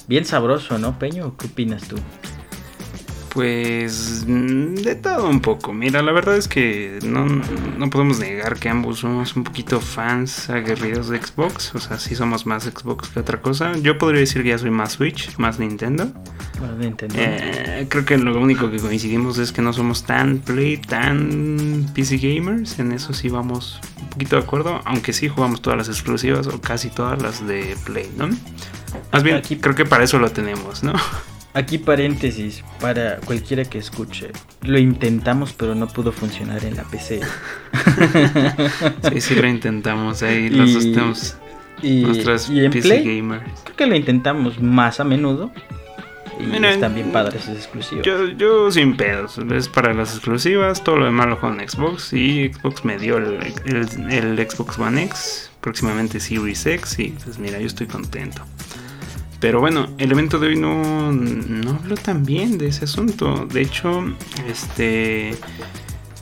bien 0.06 0.24
sabroso, 0.24 0.78
¿no, 0.78 0.98
Peño? 0.98 1.36
¿Qué 1.36 1.46
opinas 1.46 1.86
tú? 1.88 1.96
Pues 3.32 4.26
de 4.26 4.96
todo 4.96 5.28
un 5.28 5.40
poco. 5.40 5.72
Mira, 5.72 6.02
la 6.02 6.10
verdad 6.10 6.36
es 6.36 6.48
que 6.48 6.98
no, 7.04 7.26
no, 7.26 7.88
podemos 7.88 8.18
negar 8.18 8.58
que 8.58 8.68
ambos 8.68 8.98
somos 8.98 9.36
un 9.36 9.44
poquito 9.44 9.80
fans 9.80 10.50
aguerridos 10.50 11.08
de 11.08 11.22
Xbox. 11.22 11.74
O 11.76 11.78
sea, 11.78 11.98
sí 11.98 12.16
somos 12.16 12.44
más 12.44 12.64
Xbox 12.64 13.08
que 13.08 13.20
otra 13.20 13.40
cosa. 13.40 13.76
Yo 13.78 13.98
podría 13.98 14.20
decir 14.20 14.42
que 14.42 14.48
ya 14.48 14.58
soy 14.58 14.70
más 14.70 14.92
Switch, 14.92 15.36
más 15.38 15.60
Nintendo. 15.60 16.12
Más 16.60 16.76
Nintendo. 16.76 17.14
Eh, 17.18 17.86
creo 17.88 18.04
que 18.04 18.18
lo 18.18 18.36
único 18.40 18.68
que 18.68 18.78
coincidimos 18.78 19.38
es 19.38 19.52
que 19.52 19.62
no 19.62 19.72
somos 19.72 20.02
tan 20.04 20.38
Play, 20.38 20.78
tan 20.78 21.88
PC 21.94 22.18
gamers. 22.18 22.80
En 22.80 22.90
eso 22.90 23.12
sí 23.12 23.28
vamos 23.28 23.80
un 24.02 24.08
poquito 24.08 24.36
de 24.36 24.42
acuerdo. 24.42 24.80
Aunque 24.84 25.12
sí 25.12 25.28
jugamos 25.28 25.62
todas 25.62 25.78
las 25.78 25.88
exclusivas 25.88 26.48
o 26.48 26.60
casi 26.60 26.90
todas 26.90 27.22
las 27.22 27.46
de 27.46 27.76
Play, 27.84 28.10
¿no? 28.16 28.28
Más 29.12 29.22
bien, 29.22 29.36
Aquí... 29.36 29.56
creo 29.56 29.76
que 29.76 29.84
para 29.84 30.02
eso 30.02 30.18
lo 30.18 30.30
tenemos, 30.30 30.82
¿no? 30.82 30.94
Aquí 31.52 31.78
paréntesis 31.78 32.62
para 32.80 33.16
cualquiera 33.18 33.64
que 33.64 33.78
escuche. 33.78 34.30
Lo 34.62 34.78
intentamos 34.78 35.52
pero 35.52 35.74
no 35.74 35.88
pudo 35.88 36.12
funcionar 36.12 36.64
en 36.64 36.76
la 36.76 36.84
PC. 36.84 37.20
sí, 39.12 39.20
sí 39.20 39.34
lo 39.34 39.48
intentamos. 39.48 40.22
Ahí 40.22 40.48
los 40.48 40.74
dos 40.74 40.84
tenemos 40.84 41.36
y, 41.82 42.02
nuestras 42.02 42.48
y 42.48 42.64
en 42.64 42.70
PC 42.70 42.88
Play, 42.88 43.16
gamers. 43.16 43.44
Creo 43.64 43.76
que 43.76 43.86
lo 43.86 43.96
intentamos 43.96 44.60
más 44.60 45.00
a 45.00 45.04
menudo. 45.04 45.50
Y 46.38 46.64
están 46.64 46.94
bien 46.94 47.12
padres 47.12 47.42
esas 47.42 47.56
exclusivas. 47.56 48.06
Yo, 48.06 48.28
yo 48.28 48.70
sin 48.70 48.96
pedos. 48.96 49.38
Es 49.52 49.68
para 49.68 49.92
las 49.92 50.14
exclusivas. 50.14 50.82
Todo 50.82 50.96
lo 50.96 51.04
demás 51.04 51.26
lo 51.26 51.36
juego 51.36 51.60
en 51.60 51.68
Xbox. 51.68 52.12
Y 52.14 52.50
Xbox 52.52 52.84
me 52.84 52.98
dio 52.98 53.18
el, 53.18 53.38
el, 53.66 54.10
el 54.10 54.50
Xbox 54.50 54.78
One 54.78 55.02
X. 55.04 55.50
Próximamente 55.60 56.18
Series 56.18 56.64
X. 56.64 56.98
Y 56.98 57.14
pues 57.24 57.38
mira, 57.38 57.58
yo 57.58 57.66
estoy 57.66 57.88
contento. 57.88 58.42
Pero 59.40 59.60
bueno, 59.60 59.88
el 59.96 60.12
evento 60.12 60.38
de 60.38 60.48
hoy 60.48 60.56
no, 60.56 61.12
no 61.12 61.70
habló 61.70 61.96
tan 61.96 62.24
bien 62.24 62.58
de 62.58 62.68
ese 62.68 62.84
asunto. 62.84 63.46
De 63.46 63.62
hecho, 63.62 64.04
este. 64.46 65.34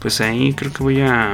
Pues 0.01 0.21
ahí 0.21 0.53
creo 0.55 0.73
que 0.73 0.83
voy 0.85 1.01
a. 1.01 1.33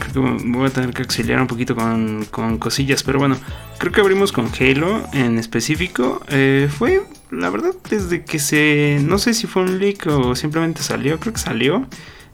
Creo 0.00 0.36
que 0.36 0.44
voy 0.48 0.66
a 0.66 0.70
tener 0.70 0.92
que 0.92 1.02
auxiliar 1.02 1.40
un 1.40 1.46
poquito 1.46 1.76
con, 1.76 2.24
con 2.24 2.58
cosillas. 2.58 3.04
Pero 3.04 3.20
bueno, 3.20 3.38
creo 3.78 3.92
que 3.92 4.00
abrimos 4.00 4.32
con 4.32 4.50
Halo 4.58 5.04
en 5.12 5.38
específico. 5.38 6.20
Eh, 6.28 6.68
fue, 6.76 7.02
la 7.30 7.48
verdad, 7.48 7.74
desde 7.88 8.24
que 8.24 8.40
se. 8.40 8.98
No 9.04 9.18
sé 9.18 9.32
si 9.32 9.46
fue 9.46 9.62
un 9.62 9.78
leak 9.78 10.08
o 10.08 10.34
simplemente 10.34 10.82
salió. 10.82 11.20
Creo 11.20 11.34
que 11.34 11.40
salió 11.40 11.86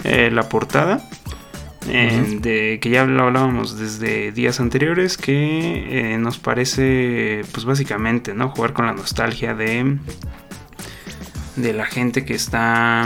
eh, 0.03 0.31
la 0.33 0.49
portada. 0.49 1.07
Eh, 1.89 2.39
de 2.41 2.79
que 2.81 2.91
ya 2.91 3.05
lo 3.05 3.25
hablábamos 3.25 3.77
desde 3.77 4.31
días 4.31 4.61
anteriores 4.61 5.17
que 5.17 6.13
eh, 6.13 6.19
nos 6.19 6.39
parece 6.39 7.43
pues 7.53 7.65
básicamente 7.65 8.35
no 8.35 8.51
jugar 8.51 8.73
con 8.73 8.87
la 8.87 8.93
nostalgia 8.93 9.55
de 9.55 9.99
de 11.57 11.73
la 11.73 11.87
gente 11.87 12.25
que 12.25 12.35
está 12.35 13.05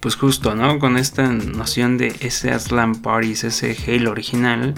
pues 0.00 0.16
justo 0.16 0.54
no 0.54 0.78
con 0.78 0.96
esta 0.96 1.30
noción 1.30 1.98
de 1.98 2.14
ese 2.20 2.52
Aslan 2.52 2.96
Parties 3.02 3.44
ese 3.44 3.76
Halo 3.86 4.12
original 4.12 4.74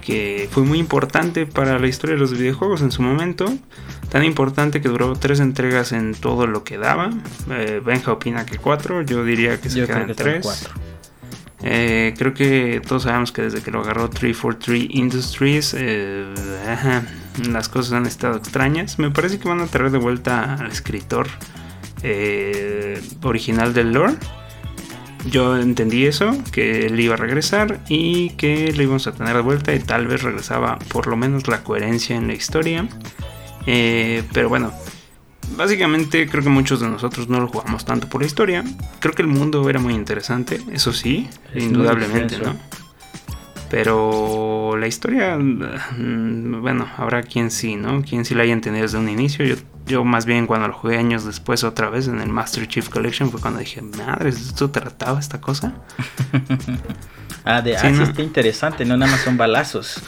que 0.00 0.48
fue 0.50 0.62
muy 0.62 0.78
importante 0.78 1.44
para 1.44 1.78
la 1.78 1.86
historia 1.86 2.14
de 2.14 2.20
los 2.20 2.32
videojuegos 2.32 2.80
en 2.80 2.92
su 2.92 3.02
momento 3.02 3.46
tan 4.08 4.24
importante 4.24 4.80
que 4.80 4.88
duró 4.88 5.14
tres 5.14 5.40
entregas 5.40 5.92
en 5.92 6.14
todo 6.14 6.46
lo 6.46 6.62
que 6.62 6.78
daba. 6.78 7.10
Eh, 7.50 7.82
Benja 7.84 8.12
opina 8.12 8.46
que 8.46 8.56
cuatro 8.56 9.02
yo 9.02 9.24
diría 9.24 9.60
que 9.60 9.68
se 9.68 9.84
quedan 9.84 10.14
tres 10.14 10.46
eh, 11.62 12.14
creo 12.16 12.34
que 12.34 12.82
todos 12.86 13.04
sabemos 13.04 13.32
que 13.32 13.42
desde 13.42 13.62
que 13.62 13.70
lo 13.70 13.80
agarró 13.80 14.10
343 14.10 14.88
Industries, 14.90 15.74
eh, 15.78 16.26
las 17.48 17.68
cosas 17.68 17.94
han 17.94 18.06
estado 18.06 18.36
extrañas. 18.36 18.98
Me 18.98 19.10
parece 19.10 19.38
que 19.38 19.48
van 19.48 19.60
a 19.60 19.66
traer 19.66 19.90
de 19.90 19.98
vuelta 19.98 20.54
al 20.54 20.66
escritor 20.66 21.28
eh, 22.02 23.00
original 23.22 23.72
del 23.72 23.92
lore. 23.92 24.14
Yo 25.30 25.56
entendí 25.56 26.06
eso, 26.06 26.36
que 26.52 26.86
él 26.86 27.00
iba 27.00 27.14
a 27.14 27.16
regresar 27.16 27.80
y 27.88 28.30
que 28.30 28.72
lo 28.72 28.82
íbamos 28.82 29.08
a 29.08 29.12
tener 29.12 29.34
de 29.34 29.42
vuelta 29.42 29.74
y 29.74 29.80
tal 29.80 30.06
vez 30.06 30.22
regresaba 30.22 30.78
por 30.88 31.08
lo 31.08 31.16
menos 31.16 31.48
la 31.48 31.64
coherencia 31.64 32.14
en 32.14 32.28
la 32.28 32.34
historia. 32.34 32.86
pero 33.64 34.48
bueno, 34.48 34.72
Básicamente 35.56 36.28
creo 36.28 36.42
que 36.42 36.50
muchos 36.50 36.80
de 36.80 36.88
nosotros 36.88 37.28
no 37.28 37.40
lo 37.40 37.48
jugamos 37.48 37.84
tanto 37.84 38.08
por 38.08 38.20
la 38.20 38.26
historia. 38.26 38.64
Creo 39.00 39.14
que 39.14 39.22
el 39.22 39.28
mundo 39.28 39.68
era 39.68 39.78
muy 39.78 39.94
interesante, 39.94 40.60
eso 40.72 40.92
sí, 40.92 41.28
indudablemente, 41.54 42.38
¿no? 42.38 42.56
Pero 43.70 44.76
la 44.76 44.86
historia, 44.86 45.36
mm, 45.36 46.60
bueno, 46.60 46.86
habrá 46.96 47.22
quien 47.22 47.50
sí, 47.50 47.74
¿no? 47.74 48.02
Quien 48.02 48.24
sí 48.24 48.34
la 48.34 48.44
haya 48.44 48.52
entendido 48.52 48.84
desde 48.84 48.98
un 48.98 49.08
inicio. 49.08 49.44
Yo, 49.44 49.56
yo 49.86 50.04
más 50.04 50.24
bien 50.24 50.46
cuando 50.46 50.68
lo 50.68 50.74
jugué 50.74 50.98
años 50.98 51.24
después 51.24 51.64
otra 51.64 51.90
vez 51.90 52.06
en 52.06 52.20
el 52.20 52.28
Master 52.28 52.68
Chief 52.68 52.88
Collection 52.88 53.30
fue 53.30 53.40
cuando 53.40 53.58
dije, 53.58 53.82
madre, 53.82 54.28
¿esto 54.28 54.70
trataba 54.70 55.18
esta 55.18 55.40
cosa? 55.40 55.74
ah, 57.44 57.60
de, 57.60 57.76
sí, 57.76 57.86
ah, 57.86 58.02
está 58.02 58.22
interesante, 58.22 58.84
no 58.84 58.96
nada 58.96 59.10
más 59.10 59.22
son 59.22 59.36
balazos. 59.36 60.00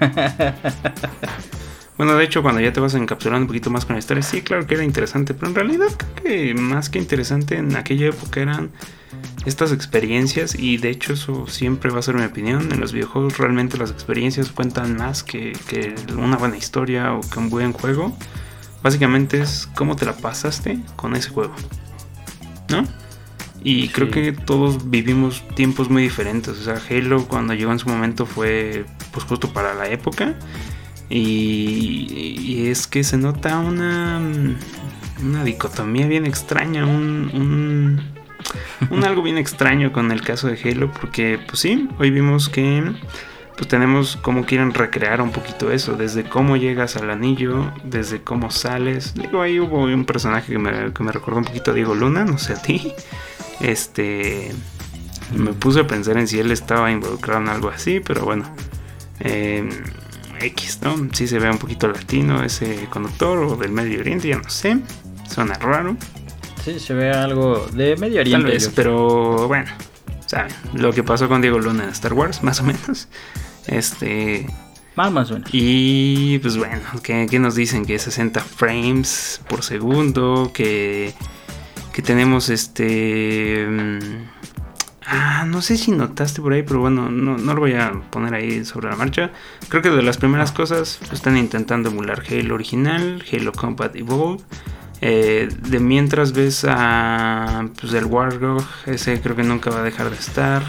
Bueno, 1.96 2.16
de 2.16 2.24
hecho, 2.24 2.42
cuando 2.42 2.60
ya 2.60 2.72
te 2.72 2.80
vas 2.80 2.94
encapsulando 2.94 3.42
un 3.42 3.46
poquito 3.46 3.70
más 3.70 3.84
con 3.84 3.94
la 3.94 4.00
historia, 4.00 4.22
sí, 4.22 4.42
claro 4.42 4.66
que 4.66 4.74
era 4.74 4.82
interesante, 4.82 5.32
pero 5.32 5.48
en 5.48 5.54
realidad 5.54 5.86
creo 5.96 6.24
que 6.24 6.54
más 6.54 6.90
que 6.90 6.98
interesante 6.98 7.56
en 7.56 7.76
aquella 7.76 8.08
época 8.08 8.40
eran 8.40 8.70
estas 9.46 9.72
experiencias 9.72 10.56
y 10.58 10.78
de 10.78 10.90
hecho 10.90 11.12
eso 11.12 11.46
siempre 11.46 11.90
va 11.90 12.00
a 12.00 12.02
ser 12.02 12.16
mi 12.16 12.24
opinión. 12.24 12.72
En 12.72 12.80
los 12.80 12.92
videojuegos 12.92 13.38
realmente 13.38 13.78
las 13.78 13.90
experiencias 13.90 14.50
cuentan 14.50 14.96
más 14.96 15.22
que, 15.22 15.52
una 16.16 16.36
buena 16.36 16.56
historia 16.56 17.12
o 17.12 17.20
que 17.20 17.38
un 17.38 17.48
buen 17.48 17.72
juego. 17.72 18.16
Básicamente 18.82 19.40
es 19.40 19.68
cómo 19.74 19.94
te 19.96 20.04
la 20.04 20.16
pasaste 20.16 20.80
con 20.96 21.14
ese 21.14 21.30
juego. 21.30 21.54
¿No? 22.70 22.84
Y 23.62 23.88
creo 23.88 24.10
que 24.10 24.32
todos 24.32 24.90
vivimos 24.90 25.46
tiempos 25.54 25.88
muy 25.88 26.02
diferentes. 26.02 26.58
O 26.58 26.62
sea, 26.64 26.80
Halo 26.90 27.26
cuando 27.28 27.54
llegó 27.54 27.72
en 27.72 27.78
su 27.78 27.88
momento 27.88 28.26
fue 28.26 28.84
pues 29.12 29.24
justo 29.24 29.52
para 29.52 29.74
la 29.74 29.88
época. 29.88 30.34
Y, 31.16 32.66
es 32.68 32.88
que 32.88 33.04
se 33.04 33.16
nota 33.16 33.58
una, 33.60 34.20
una 35.22 35.44
dicotomía 35.44 36.08
bien 36.08 36.26
extraña, 36.26 36.86
un, 36.86 38.00
un, 38.90 39.04
algo 39.04 39.22
bien 39.22 39.38
extraño 39.38 39.92
con 39.92 40.10
el 40.10 40.22
caso 40.22 40.48
de 40.48 40.58
Halo, 40.60 40.90
porque 40.90 41.38
pues 41.46 41.60
sí, 41.60 41.88
hoy 42.00 42.10
vimos 42.10 42.48
que 42.48 42.82
pues 43.56 43.68
tenemos 43.68 44.16
cómo 44.16 44.44
quieren 44.44 44.74
recrear 44.74 45.20
un 45.20 45.30
poquito 45.30 45.70
eso, 45.70 45.94
desde 45.94 46.24
cómo 46.24 46.56
llegas 46.56 46.96
al 46.96 47.08
anillo, 47.10 47.72
desde 47.84 48.20
cómo 48.20 48.50
sales. 48.50 49.14
Digo, 49.14 49.40
ahí 49.40 49.60
hubo 49.60 49.84
un 49.84 50.04
personaje 50.04 50.52
que 50.52 50.58
me, 50.58 50.92
que 50.92 51.02
me 51.04 51.12
recordó 51.12 51.38
un 51.38 51.44
poquito 51.44 51.70
a 51.70 51.74
Diego 51.74 51.94
Luna, 51.94 52.24
no 52.24 52.38
sé 52.38 52.54
a 52.54 52.60
ti. 52.60 52.92
Este, 53.60 54.50
me 55.36 55.52
puse 55.52 55.78
a 55.78 55.86
pensar 55.86 56.18
en 56.18 56.26
si 56.26 56.40
él 56.40 56.50
estaba 56.50 56.90
involucrado 56.90 57.40
en 57.40 57.48
algo 57.48 57.68
así, 57.68 58.00
pero 58.00 58.24
bueno. 58.24 58.44
Eh, 59.20 59.68
X, 60.40 60.80
¿no? 60.82 61.08
Sí 61.12 61.26
se 61.26 61.38
ve 61.38 61.50
un 61.50 61.58
poquito 61.58 61.88
latino 61.88 62.42
ese 62.42 62.86
conductor 62.90 63.38
o 63.38 63.56
del 63.56 63.72
Medio 63.72 64.00
Oriente, 64.00 64.28
ya 64.28 64.38
no 64.38 64.48
sé. 64.48 64.78
Suena 65.28 65.54
raro. 65.54 65.96
Sí, 66.64 66.78
se 66.78 66.94
ve 66.94 67.10
algo 67.10 67.66
de 67.72 67.96
Medio 67.96 68.20
Oriente. 68.20 68.42
Tal 68.42 68.52
vez, 68.52 68.72
pero 68.74 69.48
bueno, 69.48 69.70
¿saben? 70.26 70.52
Lo 70.74 70.92
que 70.92 71.02
pasó 71.02 71.28
con 71.28 71.40
Diego 71.42 71.58
Luna 71.58 71.84
en 71.84 71.90
Star 71.90 72.12
Wars, 72.12 72.42
más 72.42 72.60
o 72.60 72.64
menos. 72.64 73.08
Este. 73.66 74.46
Más, 74.96 75.12
más 75.12 75.30
o 75.30 75.34
menos. 75.34 75.50
Y 75.52 76.38
pues 76.38 76.56
bueno, 76.56 76.80
¿qué, 77.02 77.26
nos 77.38 77.54
dicen? 77.54 77.84
Que 77.84 77.98
60 77.98 78.40
frames 78.40 79.40
por 79.48 79.62
segundo, 79.62 80.50
que, 80.54 81.14
que 81.92 82.00
tenemos 82.00 82.48
este... 82.48 83.66
Ah, 85.06 85.44
no 85.46 85.60
sé 85.60 85.76
si 85.76 85.90
notaste 85.90 86.40
por 86.40 86.52
ahí, 86.52 86.62
pero 86.62 86.80
bueno, 86.80 87.10
no, 87.10 87.36
lo 87.36 87.60
voy 87.60 87.74
a 87.74 87.92
poner 88.10 88.34
ahí 88.34 88.64
sobre 88.64 88.88
la 88.88 88.96
marcha. 88.96 89.30
Creo 89.68 89.82
que 89.82 89.90
de 89.90 90.02
las 90.02 90.16
primeras 90.16 90.50
cosas 90.52 90.98
están 91.12 91.36
intentando 91.36 91.90
emular 91.90 92.22
Halo 92.28 92.54
original, 92.54 93.22
Halo 93.30 93.52
Combat 93.52 93.94
Evolved. 93.94 94.44
Eh, 95.00 95.48
de 95.68 95.80
mientras 95.80 96.32
ves 96.32 96.64
a 96.66 97.68
pues 97.78 97.92
el 97.92 98.06
Wargog, 98.06 98.64
ese 98.86 99.20
creo 99.20 99.36
que 99.36 99.42
nunca 99.42 99.68
va 99.70 99.80
a 99.80 99.82
dejar 99.82 100.08
de 100.08 100.16
estar. 100.16 100.62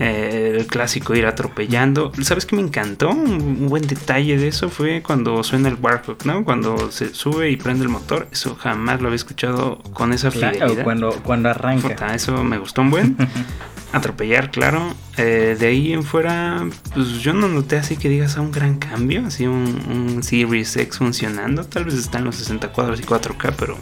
Eh, 0.00 0.54
el 0.60 0.66
clásico 0.68 1.16
ir 1.16 1.26
atropellando. 1.26 2.12
¿Sabes 2.22 2.46
qué 2.46 2.54
me 2.54 2.62
encantó? 2.62 3.10
Un, 3.10 3.68
buen 3.68 3.84
detalle 3.84 4.38
de 4.38 4.46
eso 4.46 4.70
fue 4.70 5.02
cuando 5.02 5.42
suena 5.42 5.68
el 5.68 5.74
Warhawk, 5.74 6.24
¿no? 6.24 6.44
Cuando 6.44 6.92
se 6.92 7.12
sube 7.12 7.50
y 7.50 7.56
prende 7.56 7.82
el 7.82 7.88
motor. 7.88 8.28
Eso 8.30 8.54
jamás 8.54 9.00
lo 9.00 9.08
había 9.08 9.16
escuchado 9.16 9.78
con 9.92 10.12
esa 10.12 10.30
fidelidad. 10.30 10.84
Cuando, 10.84 11.10
cuando 11.24 11.48
arranca. 11.48 12.14
eso 12.14 12.44
me 12.44 12.58
gustó 12.58 12.82
un 12.82 12.90
buen. 12.90 13.16
Atropellar, 13.92 14.52
claro. 14.52 14.94
Eh, 15.16 15.56
de 15.58 15.66
ahí 15.66 15.92
en 15.92 16.04
fuera, 16.04 16.64
pues 16.94 17.20
yo 17.20 17.32
no 17.32 17.48
noté 17.48 17.76
así 17.76 17.96
que 17.96 18.08
digas 18.08 18.36
a 18.36 18.40
un 18.40 18.52
gran 18.52 18.78
cambio. 18.78 19.26
Así 19.26 19.48
un, 19.48 19.80
un 19.90 20.22
Series 20.22 20.76
X 20.76 20.98
funcionando. 20.98 21.64
Tal 21.64 21.86
vez 21.86 21.94
está 21.94 22.18
en 22.18 22.24
los 22.24 22.36
60 22.36 22.68
cuadros 22.68 23.00
y 23.00 23.02
4K, 23.02 23.54
pero 23.58 23.76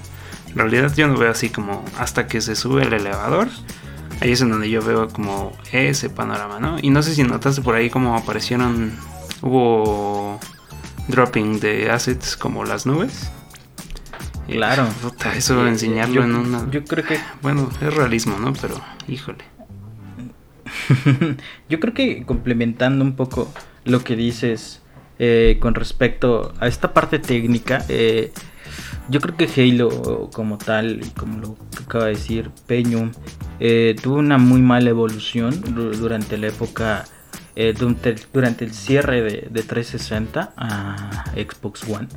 en 0.48 0.56
realidad 0.56 0.94
yo 0.96 1.08
no 1.08 1.18
veo 1.18 1.30
así 1.30 1.50
como 1.50 1.84
hasta 1.98 2.26
que 2.26 2.40
se 2.40 2.56
sube 2.56 2.84
el 2.84 2.94
elevador 2.94 3.48
Ahí 4.20 4.32
es 4.32 4.40
en 4.40 4.50
donde 4.50 4.70
yo 4.70 4.82
veo 4.82 5.08
como 5.08 5.52
ese 5.72 6.08
panorama, 6.10 6.58
¿no? 6.58 6.76
Y 6.80 6.90
no 6.90 7.02
sé 7.02 7.14
si 7.14 7.22
notaste 7.22 7.62
por 7.62 7.74
ahí 7.74 7.90
como 7.90 8.16
aparecieron, 8.16 8.92
hubo 9.42 10.40
dropping 11.08 11.60
de 11.60 11.90
assets 11.90 12.36
como 12.36 12.64
las 12.64 12.86
nubes. 12.86 13.30
Claro. 14.48 14.88
eso 15.34 15.66
enseñarlo 15.66 16.22
en 16.22 16.34
una... 16.34 16.70
Yo 16.70 16.84
creo 16.84 17.04
que... 17.04 17.18
Bueno, 17.42 17.68
es 17.80 17.94
realismo, 17.94 18.38
¿no? 18.38 18.52
Pero, 18.54 18.80
híjole. 19.08 19.44
yo 21.68 21.80
creo 21.80 21.94
que 21.94 22.24
complementando 22.24 23.04
un 23.04 23.16
poco 23.16 23.52
lo 23.84 24.02
que 24.04 24.16
dices 24.16 24.82
eh, 25.18 25.58
con 25.60 25.74
respecto 25.74 26.52
a 26.60 26.68
esta 26.68 26.92
parte 26.92 27.18
técnica, 27.18 27.84
eh, 27.88 28.32
yo 29.08 29.20
creo 29.20 29.36
que 29.36 29.48
Halo 29.56 30.30
como 30.32 30.58
tal, 30.58 31.00
como 31.16 31.38
lo 31.38 31.56
acaba 31.84 32.06
de 32.06 32.12
decir 32.12 32.50
Peño, 32.66 33.10
eh, 33.60 33.94
tuvo 34.02 34.16
una 34.16 34.38
muy 34.38 34.60
mala 34.60 34.90
evolución 34.90 35.60
durante 35.98 36.36
la 36.36 36.48
época, 36.48 37.04
eh, 37.54 37.74
durante 38.32 38.64
el 38.64 38.72
cierre 38.72 39.22
de, 39.22 39.62
360 39.62 40.52
a 40.56 41.24
Xbox 41.34 41.84
One. 41.88 42.08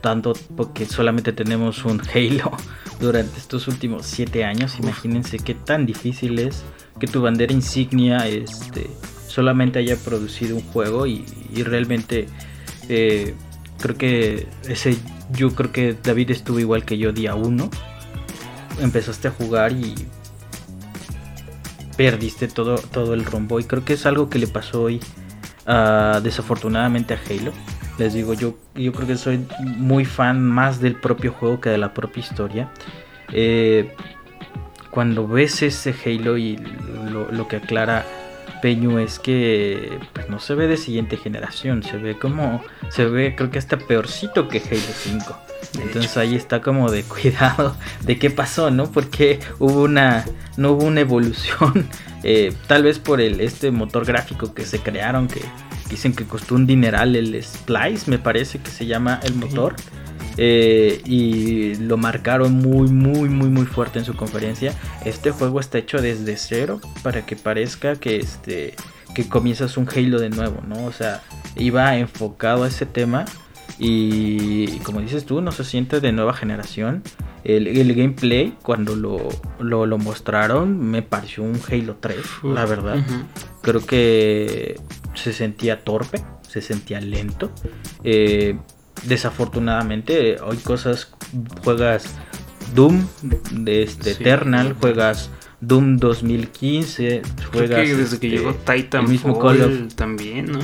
Tanto 0.00 0.34
porque 0.56 0.86
solamente 0.86 1.32
tenemos 1.32 1.84
un 1.84 2.00
Halo 2.14 2.52
durante 3.00 3.38
estos 3.38 3.66
últimos 3.66 4.06
7 4.06 4.44
años. 4.44 4.78
Imagínense 4.78 5.38
qué 5.38 5.54
tan 5.54 5.84
difícil 5.84 6.38
es 6.38 6.64
que 7.00 7.06
tu 7.06 7.22
bandera 7.22 7.52
insignia 7.52 8.26
este, 8.28 8.88
solamente 9.26 9.80
haya 9.80 9.96
producido 9.96 10.56
un 10.56 10.62
juego 10.62 11.06
y, 11.06 11.24
realmente 11.56 12.26
eh, 12.88 13.34
creo 13.78 13.96
que 13.96 14.46
ese 14.68 14.96
yo 15.30 15.54
creo 15.54 15.72
que 15.72 15.96
David 16.02 16.30
estuvo 16.30 16.58
igual 16.58 16.84
que 16.84 16.98
yo 16.98 17.12
día 17.12 17.34
1. 17.34 17.70
Empezaste 18.80 19.28
a 19.28 19.30
jugar 19.30 19.72
y 19.72 19.94
perdiste 21.96 22.48
todo, 22.48 22.76
todo 22.76 23.14
el 23.14 23.24
rombo. 23.24 23.58
Y 23.60 23.64
creo 23.64 23.84
que 23.84 23.94
es 23.94 24.06
algo 24.06 24.28
que 24.28 24.38
le 24.38 24.46
pasó 24.46 24.82
hoy 24.82 25.00
uh, 25.66 26.20
desafortunadamente 26.20 27.14
a 27.14 27.18
Halo. 27.18 27.52
Les 27.98 28.12
digo, 28.12 28.34
yo, 28.34 28.58
yo 28.74 28.92
creo 28.92 29.06
que 29.06 29.16
soy 29.16 29.46
muy 29.60 30.04
fan 30.04 30.42
más 30.42 30.80
del 30.80 30.96
propio 30.96 31.32
juego 31.32 31.60
que 31.60 31.70
de 31.70 31.78
la 31.78 31.94
propia 31.94 32.20
historia. 32.20 32.70
Eh, 33.32 33.94
cuando 34.90 35.26
ves 35.26 35.62
ese 35.62 35.94
Halo 36.04 36.36
y 36.36 36.56
lo 37.30 37.48
que 37.48 37.56
aclara 37.56 38.04
Peñu 38.60 38.98
es 38.98 39.18
que 39.18 39.98
pues, 40.12 40.28
no 40.28 40.38
se 40.38 40.54
ve 40.54 40.66
de 40.66 40.76
siguiente 40.76 41.16
generación, 41.16 41.82
se 41.82 41.96
ve 41.96 42.18
como, 42.18 42.62
se 42.90 43.06
ve 43.06 43.34
creo 43.36 43.50
que 43.50 43.58
hasta 43.58 43.78
peorcito 43.78 44.48
que 44.48 44.58
Halo 44.58 44.80
5. 44.80 45.38
Entonces 45.82 46.16
ahí 46.16 46.34
está 46.34 46.60
como 46.60 46.90
de 46.90 47.02
cuidado 47.04 47.76
de 48.02 48.18
qué 48.18 48.30
pasó, 48.30 48.70
¿no? 48.70 48.90
Porque 48.90 49.40
hubo 49.58 49.82
una, 49.82 50.24
no 50.56 50.72
hubo 50.72 50.84
una 50.84 51.00
evolución, 51.00 51.88
eh, 52.22 52.52
tal 52.66 52.82
vez 52.82 52.98
por 52.98 53.20
el, 53.20 53.40
este 53.40 53.70
motor 53.70 54.04
gráfico 54.04 54.54
que 54.54 54.64
se 54.64 54.80
crearon, 54.80 55.28
que 55.28 55.42
dicen 55.88 56.14
que 56.14 56.24
costó 56.24 56.54
un 56.54 56.66
dineral 56.66 57.16
el 57.16 57.42
Splice, 57.42 58.10
me 58.10 58.18
parece 58.18 58.58
que 58.58 58.70
se 58.70 58.86
llama 58.86 59.20
el 59.22 59.34
motor. 59.34 59.76
Eh, 60.38 61.00
y 61.04 61.76
lo 61.76 61.96
marcaron 61.96 62.54
muy, 62.54 62.88
muy, 62.88 63.28
muy, 63.28 63.48
muy 63.48 63.66
fuerte 63.66 63.98
en 63.98 64.04
su 64.04 64.14
conferencia. 64.14 64.74
Este 65.04 65.30
juego 65.30 65.60
está 65.60 65.78
hecho 65.78 66.00
desde 66.00 66.36
cero 66.36 66.80
para 67.02 67.24
que 67.24 67.36
parezca 67.36 67.96
que, 67.96 68.16
este, 68.16 68.74
que 69.14 69.28
comienzas 69.28 69.76
un 69.76 69.88
Halo 69.88 70.18
de 70.20 70.30
nuevo, 70.30 70.62
¿no? 70.66 70.84
O 70.84 70.92
sea, 70.92 71.22
iba 71.56 71.96
enfocado 71.96 72.64
a 72.64 72.68
ese 72.68 72.86
tema 72.86 73.24
y, 73.78 74.78
como 74.80 75.00
dices 75.00 75.24
tú, 75.26 75.40
no 75.40 75.52
se 75.52 75.64
siente 75.64 76.00
de 76.00 76.12
nueva 76.12 76.34
generación. 76.34 77.02
El, 77.44 77.94
gameplay, 77.94 78.54
cuando 78.62 78.96
lo, 78.96 79.28
lo, 79.60 79.98
mostraron, 79.98 80.80
me 80.80 81.02
pareció 81.02 81.44
un 81.44 81.60
Halo 81.70 81.96
3, 82.00 82.16
la 82.42 82.66
verdad. 82.66 83.06
Creo 83.62 83.86
que 83.86 84.80
se 85.14 85.32
sentía 85.32 85.84
torpe, 85.84 86.22
se 86.48 86.60
sentía 86.60 87.00
lento. 87.00 87.52
Eh, 88.02 88.58
desafortunadamente 89.04 90.36
hay 90.44 90.56
cosas, 90.58 91.12
juegas 91.62 92.14
Doom 92.74 93.06
de 93.52 93.82
este 93.82 94.12
Eternal, 94.12 94.74
juegas 94.80 95.30
Doom 95.60 95.98
2015, 95.98 97.22
juegas 97.52 97.96
desde 97.96 98.18
que 98.18 98.30
llegó 98.30 98.50
este, 98.50 98.74
Titan 98.74 99.04
el 99.04 99.10
mismo 99.10 99.38
Call 99.38 99.62
of... 99.62 99.94
también, 99.94 100.52
¿no? 100.52 100.60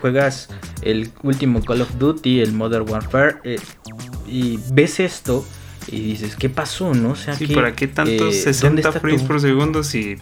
juegas 0.00 0.48
el 0.80 1.10
último 1.22 1.62
Call 1.62 1.82
of 1.82 1.98
Duty, 1.98 2.40
el 2.40 2.52
Modern 2.52 2.88
Warfare 2.88 3.36
eh, 3.44 3.60
y 4.26 4.58
ves 4.72 5.00
esto 5.00 5.44
y 5.88 6.00
dices, 6.00 6.36
¿qué 6.36 6.48
pasó? 6.48 6.94
¿No? 6.94 7.10
O 7.10 7.16
sea, 7.16 7.34
sí, 7.34 7.46
¿para 7.48 7.74
qué 7.74 7.88
tantos 7.88 8.36
60 8.36 8.88
eh, 8.88 8.92
frames 8.92 9.22
por 9.22 9.40
segundo 9.40 9.82
si 9.82 10.16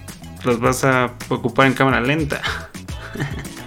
los 0.45 0.59
vas 0.59 0.85
a 0.85 1.15
ocupar 1.29 1.67
en 1.67 1.75
cámara 1.75 2.01
lenta? 2.01 2.41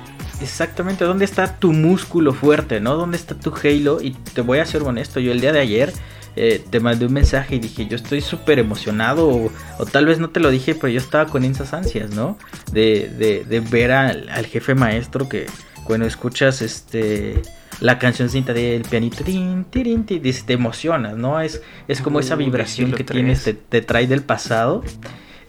Exactamente, 0.43 1.05
¿dónde 1.05 1.23
está 1.23 1.57
tu 1.57 1.71
músculo 1.71 2.33
fuerte, 2.33 2.81
no? 2.81 2.95
¿Dónde 2.95 3.15
está 3.15 3.33
tu 3.33 3.53
Halo? 3.55 4.01
Y 4.01 4.11
te 4.11 4.41
voy 4.41 4.59
a 4.59 4.65
ser 4.65 4.83
honesto, 4.83 5.21
yo 5.21 5.31
el 5.31 5.39
día 5.39 5.53
de 5.53 5.61
ayer 5.61 5.93
eh, 6.35 6.61
te 6.69 6.81
mandé 6.81 7.05
un 7.05 7.13
mensaje 7.13 7.55
y 7.55 7.59
dije, 7.59 7.87
yo 7.87 7.95
estoy 7.95 8.19
súper 8.19 8.59
emocionado, 8.59 9.25
o, 9.25 9.85
tal 9.85 10.05
vez 10.05 10.19
no 10.19 10.31
te 10.31 10.41
lo 10.41 10.51
dije, 10.51 10.75
pero 10.75 10.89
yo 10.89 10.99
estaba 10.99 11.29
con 11.29 11.45
esas 11.45 11.73
ansias, 11.73 12.09
¿no? 12.09 12.37
De, 12.73 13.45
de, 13.47 13.59
ver 13.61 13.93
al, 13.93 14.45
jefe 14.45 14.75
maestro 14.75 15.29
que 15.29 15.45
cuando 15.85 16.05
escuchas 16.05 16.61
este 16.61 17.41
la 17.79 17.97
cancioncita 17.97 18.51
del 18.51 18.81
pianito, 18.81 19.23
te 19.23 20.53
emocionas, 20.53 21.15
¿no? 21.15 21.39
Es, 21.39 21.61
es 21.87 22.01
como 22.01 22.19
esa 22.19 22.35
vibración 22.35 22.91
que 22.91 23.05
tienes, 23.05 23.49
te, 23.69 23.81
trae 23.81 24.07
del 24.07 24.23
pasado. 24.23 24.83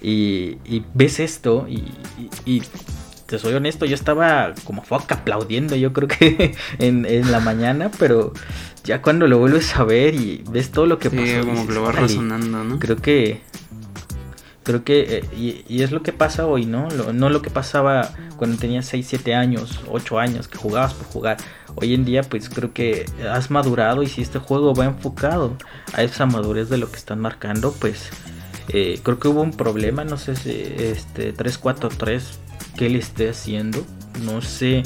Y, 0.00 0.58
ves 0.94 1.18
esto 1.18 1.66
y 1.68 2.62
te 3.26 3.38
soy 3.38 3.54
honesto, 3.54 3.86
yo 3.86 3.94
estaba 3.94 4.54
como 4.64 4.82
foca 4.82 5.16
aplaudiendo, 5.16 5.76
yo 5.76 5.92
creo 5.92 6.08
que 6.08 6.54
en, 6.78 7.30
la 7.30 7.40
mañana, 7.40 7.90
pero 7.98 8.32
ya 8.84 9.02
cuando 9.02 9.26
lo 9.26 9.38
vuelves 9.38 9.76
a 9.76 9.84
ver 9.84 10.14
y 10.14 10.44
ves 10.50 10.70
todo 10.70 10.86
lo 10.86 10.98
que 10.98 11.10
sí, 11.10 11.16
pasó, 11.16 11.46
como 11.46 11.66
que 11.66 11.72
lo 11.74 11.82
va 11.82 11.92
resonando, 11.92 12.64
¿no? 12.64 12.78
Creo 12.78 12.96
que 12.96 13.40
creo 14.62 14.82
que 14.82 15.18
eh, 15.18 15.64
y, 15.68 15.82
es 15.82 15.92
lo 15.92 16.02
que 16.02 16.12
pasa 16.12 16.46
hoy, 16.46 16.64
¿no? 16.64 16.88
no 16.88 17.28
lo 17.28 17.42
que 17.42 17.50
pasaba 17.50 18.10
cuando 18.36 18.56
tenías 18.56 18.86
6, 18.86 19.06
7 19.08 19.34
años, 19.34 19.80
8 19.88 20.18
años 20.18 20.48
que 20.48 20.58
jugabas 20.58 20.94
por 20.94 21.06
jugar. 21.06 21.36
Hoy 21.76 21.94
en 21.94 22.04
día 22.04 22.22
pues 22.22 22.48
creo 22.48 22.72
que 22.72 23.04
has 23.30 23.50
madurado 23.50 24.02
y 24.02 24.06
si 24.06 24.22
este 24.22 24.38
juego 24.38 24.74
va 24.74 24.86
enfocado 24.86 25.56
a 25.92 26.02
esa 26.02 26.26
madurez 26.26 26.70
de 26.70 26.78
lo 26.78 26.90
que 26.90 26.96
están 26.96 27.20
marcando, 27.20 27.72
pues 27.72 28.10
eh, 28.68 29.00
creo 29.02 29.18
que 29.18 29.28
hubo 29.28 29.42
un 29.42 29.52
problema, 29.52 30.04
no 30.04 30.16
sé 30.16 30.34
si 30.36 30.50
este 30.50 31.32
343 31.32 32.40
qué 32.76 32.88
le 32.88 32.98
esté 32.98 33.28
haciendo. 33.28 33.84
No 34.22 34.42
sé 34.42 34.82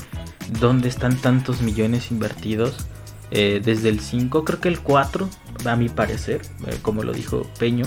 dónde 0.61 0.89
están 0.89 1.17
tantos 1.17 1.61
millones 1.61 2.11
invertidos. 2.11 2.87
Eh, 3.31 3.61
desde 3.63 3.91
el 3.91 4.01
5, 4.01 4.45
creo 4.45 4.61
que 4.61 4.69
el 4.69 4.81
4, 4.81 5.29
a 5.67 5.77
mi 5.77 5.89
parecer, 5.89 6.41
eh, 6.67 6.79
como 6.81 7.03
lo 7.03 7.13
dijo 7.13 7.47
Peño, 7.59 7.85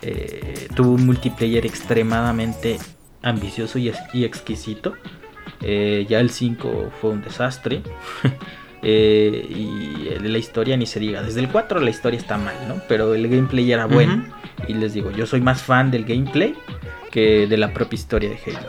eh, 0.00 0.68
tuvo 0.74 0.92
un 0.92 1.04
multiplayer 1.04 1.66
extremadamente 1.66 2.78
ambicioso 3.22 3.78
y, 3.78 3.88
exquisito. 4.24 4.94
ya 5.60 6.20
el 6.20 6.30
5 6.30 6.92
fue 7.00 7.10
un 7.10 7.22
desastre. 7.22 7.82
y 8.82 10.08
la 10.20 10.38
historia 10.38 10.76
ni 10.76 10.86
se 10.86 11.00
diga. 11.00 11.22
Desde 11.22 11.40
el 11.40 11.48
4 11.48 11.80
la 11.80 11.90
historia 11.90 12.18
está 12.18 12.38
mal, 12.38 12.54
¿no? 12.68 12.80
Pero 12.88 13.14
el 13.14 13.28
gameplay 13.28 13.70
era 13.70 13.86
bueno. 13.86 14.24
Y 14.66 14.74
les 14.74 14.94
digo, 14.94 15.10
yo 15.10 15.26
soy 15.26 15.40
más 15.40 15.62
fan 15.62 15.90
del 15.90 16.04
gameplay 16.04 16.54
que 17.10 17.46
de 17.46 17.56
la 17.56 17.72
propia 17.72 17.96
historia 17.96 18.30
de 18.30 18.38
Halo. 18.46 18.68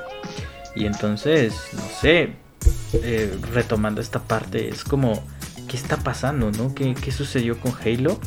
Y 0.76 0.86
entonces, 0.86 1.56
no 1.74 1.84
sé, 2.02 2.34
eh, 2.94 3.38
retomando 3.54 4.02
esta 4.02 4.20
parte, 4.20 4.70
es 4.70 4.84
como, 4.84 5.24
¿qué 5.68 5.78
está 5.78 5.98
pasando, 5.98 6.52
no? 6.52 6.74
¿Qué, 6.74 7.12
sucedió 7.12 7.60
con 7.60 7.74
Halo? 7.74 8.20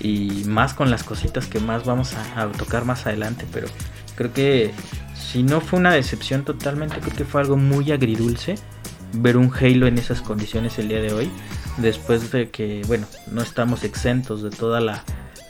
Y 0.00 0.44
más 0.44 0.74
con 0.74 0.90
las 0.90 1.02
cositas 1.02 1.46
que 1.46 1.58
más 1.58 1.84
vamos 1.84 2.14
a, 2.14 2.48
tocar 2.52 2.84
más 2.84 3.06
adelante, 3.06 3.46
pero 3.52 3.66
creo 4.14 4.32
que 4.32 4.72
si 5.14 5.42
no 5.42 5.60
fue 5.60 5.78
una 5.78 5.92
decepción 5.92 6.44
totalmente, 6.44 7.00
creo 7.00 7.16
que 7.16 7.24
fue 7.24 7.40
algo 7.40 7.56
muy 7.56 7.90
agridulce 7.90 8.54
ver 9.12 9.36
un 9.36 9.52
Halo 9.52 9.86
en 9.86 9.98
esas 9.98 10.20
condiciones 10.20 10.78
el 10.78 10.88
día 10.88 11.00
de 11.00 11.12
hoy, 11.12 11.30
después 11.78 12.30
de 12.30 12.50
que, 12.50 12.82
bueno, 12.86 13.06
no 13.32 13.42
estamos 13.42 13.82
exentos 13.82 14.42
de 14.42 14.50
toda 14.50 14.80
la 14.80 15.02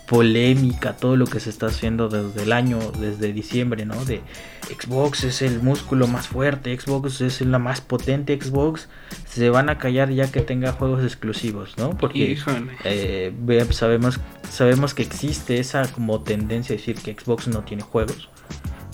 polémica, 0.09 0.95
todo 0.97 1.17
lo 1.17 1.27
que 1.27 1.39
se 1.39 1.51
está 1.51 1.67
haciendo 1.67 2.09
desde 2.09 2.43
el 2.43 2.53
año, 2.53 2.79
desde 2.99 3.33
diciembre, 3.33 3.85
¿no? 3.85 4.05
De 4.07 4.23
Xbox 4.63 5.25
es 5.25 5.43
el 5.43 5.61
músculo 5.61 6.07
más 6.07 6.29
fuerte, 6.29 6.79
Xbox 6.79 7.21
es 7.21 7.43
la 7.43 7.59
más 7.59 7.83
potente 7.83 8.39
Xbox, 8.41 8.89
se 9.29 9.51
van 9.51 9.69
a 9.69 9.77
callar 9.77 10.11
ya 10.11 10.33
que 10.33 10.41
tenga 10.41 10.73
juegos 10.73 11.05
exclusivos, 11.05 11.77
¿no? 11.77 11.91
Porque 11.91 12.39
eh, 12.85 13.67
sabemos, 13.71 14.19
sabemos 14.51 14.95
que 14.95 15.03
existe 15.03 15.59
esa 15.59 15.87
como 15.93 16.23
tendencia 16.23 16.75
a 16.75 16.79
decir 16.79 16.97
que 16.97 17.13
Xbox 17.13 17.47
no 17.49 17.63
tiene 17.63 17.83
juegos, 17.83 18.31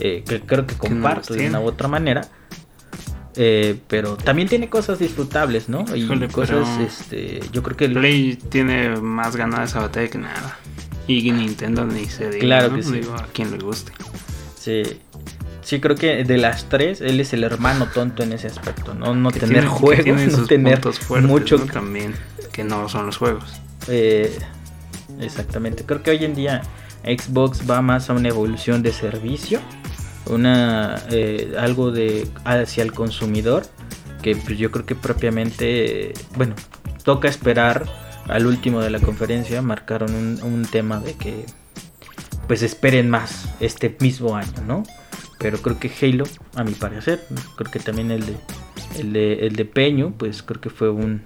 eh, 0.01 0.25
que 0.27 0.41
creo 0.41 0.67
que 0.67 0.75
comparto 0.75 1.35
de 1.35 1.49
una 1.49 1.61
u 1.61 1.67
otra 1.67 1.87
manera. 1.87 2.29
Eh, 3.37 3.81
pero 3.89 4.17
también 4.17 4.49
tiene 4.49 4.69
cosas 4.69 5.01
disfrutables, 5.01 5.69
¿no? 5.69 5.85
Y 5.95 6.07
cosas, 6.29 6.69
este, 6.79 7.41
yo 7.53 7.65
creo 7.65 7.77
que... 7.77 7.87
El 7.87 7.95
Play 7.95 8.37
tiene 8.49 8.95
más 9.01 9.35
ganada 9.35 9.65
esa 9.65 9.81
batalla 9.81 10.09
que 10.09 10.19
nada. 10.19 10.57
Y 11.07 11.31
Nintendo 11.31 11.85
ni 11.85 12.07
se 12.07 12.31
diga, 12.31 12.41
claro 12.41 12.75
que 12.75 12.83
sí. 12.83 12.93
Digo, 12.93 13.15
a 13.15 13.27
quien 13.27 13.51
le 13.51 13.59
guste. 13.59 13.93
Sí. 14.59 14.83
Sí, 15.63 15.81
creo 15.81 15.97
que 15.97 16.25
de 16.25 16.37
las 16.37 16.69
tres, 16.69 17.01
él 17.01 17.21
es 17.21 17.33
el 17.33 17.43
hermano 17.43 17.87
tonto 17.87 18.23
en 18.23 18.33
ese 18.35 18.49
aspecto, 18.49 18.95
¿no? 18.95 19.15
No 19.15 19.31
tener 19.31 19.65
juegos, 19.65 20.21
no 20.39 20.47
tener 20.47 20.81
mucho. 21.23 21.59
También, 21.59 22.15
que 22.53 22.65
no 22.65 22.89
son 22.89 23.07
los 23.07 23.17
juegos. 23.17 23.61
Eh, 23.89 24.39
exactamente. 25.21 25.85
Creo 25.85 26.03
que 26.03 26.11
hoy 26.11 26.25
en 26.25 26.35
día 26.35 26.63
Xbox 27.03 27.69
va 27.69 27.81
más 27.81 28.11
a 28.11 28.13
una 28.13 28.29
evolución 28.29 28.83
de 28.83 28.93
servicio, 28.93 29.61
una 30.27 31.03
eh, 31.11 31.55
algo 31.59 31.91
de 31.91 32.29
hacia 32.45 32.83
el 32.83 32.93
consumidor, 32.93 33.65
que 34.23 34.37
pues, 34.37 34.59
yo 34.59 34.71
creo 34.71 34.85
que 34.85 34.95
propiamente, 34.95 36.13
bueno, 36.37 36.55
toca 37.05 37.29
esperar 37.29 37.87
al 38.29 38.47
último 38.47 38.81
de 38.81 38.91
la 38.91 39.01
conferencia 39.01 39.63
marcaron 39.63 40.15
un, 40.43 40.65
tema 40.67 41.01
de 41.01 41.15
que 41.15 41.45
pues 42.47 42.63
esperen 42.63 43.09
más 43.11 43.49
este 43.61 43.97
mismo 44.01 44.37
año, 44.37 44.63
¿no? 44.67 44.83
Pero 45.39 45.59
creo 45.59 45.79
que 45.79 45.91
Halo, 46.01 46.25
a 46.55 46.65
mi 46.65 46.73
parecer, 46.73 47.21
creo 47.57 47.71
que 47.71 47.81
también 47.81 48.11
el 48.11 48.27
de 48.27 48.37
el 48.99 49.13
de, 49.13 49.47
el 49.47 49.57
de 49.57 49.65
Peño, 49.65 50.13
pues 50.17 50.43
creo 50.43 50.61
que 50.61 50.71
fue 50.71 50.91
un, 50.91 51.23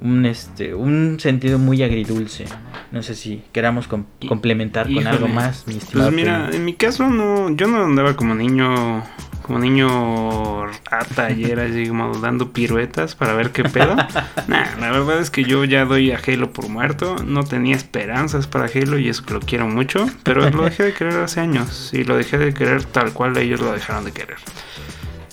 un 0.00 0.26
este 0.26 0.74
un 0.74 1.18
sentido 1.20 1.58
muy 1.58 1.82
agridulce. 1.82 2.46
No 2.90 3.02
sé 3.02 3.14
si 3.14 3.42
queramos 3.52 3.88
complementar 3.88 4.92
con 4.92 5.06
algo 5.06 5.28
más, 5.28 5.66
mi 5.66 5.74
Pues 5.74 6.12
mira, 6.12 6.50
en 6.52 6.64
mi 6.64 6.74
caso 6.74 7.08
no, 7.08 7.50
yo 7.50 7.66
no 7.66 7.84
andaba 7.84 8.16
como 8.16 8.34
niño 8.34 9.04
como 9.48 9.60
niño 9.60 10.66
rata 10.66 11.24
ayer, 11.24 11.58
así 11.58 11.88
como 11.88 12.18
dando 12.18 12.52
piruetas 12.52 13.14
para 13.14 13.32
ver 13.32 13.50
qué 13.50 13.64
pedo. 13.64 13.96
nah, 14.46 14.76
la 14.78 14.90
verdad 14.90 15.20
es 15.20 15.30
que 15.30 15.42
yo 15.42 15.64
ya 15.64 15.86
doy 15.86 16.12
a 16.12 16.18
Halo 16.18 16.52
por 16.52 16.68
muerto. 16.68 17.16
No 17.24 17.44
tenía 17.44 17.74
esperanzas 17.74 18.46
para 18.46 18.66
Halo 18.66 18.98
y 18.98 19.08
eso 19.08 19.24
que 19.24 19.32
lo 19.32 19.40
quiero 19.40 19.66
mucho. 19.66 20.06
Pero 20.22 20.50
lo 20.50 20.64
dejé 20.64 20.82
de 20.82 20.92
querer 20.92 21.14
hace 21.14 21.40
años. 21.40 21.94
Y 21.94 22.04
lo 22.04 22.18
dejé 22.18 22.36
de 22.36 22.52
querer 22.52 22.84
tal 22.84 23.14
cual 23.14 23.38
ellos 23.38 23.60
lo 23.60 23.72
dejaron 23.72 24.04
de 24.04 24.12
querer. 24.12 24.36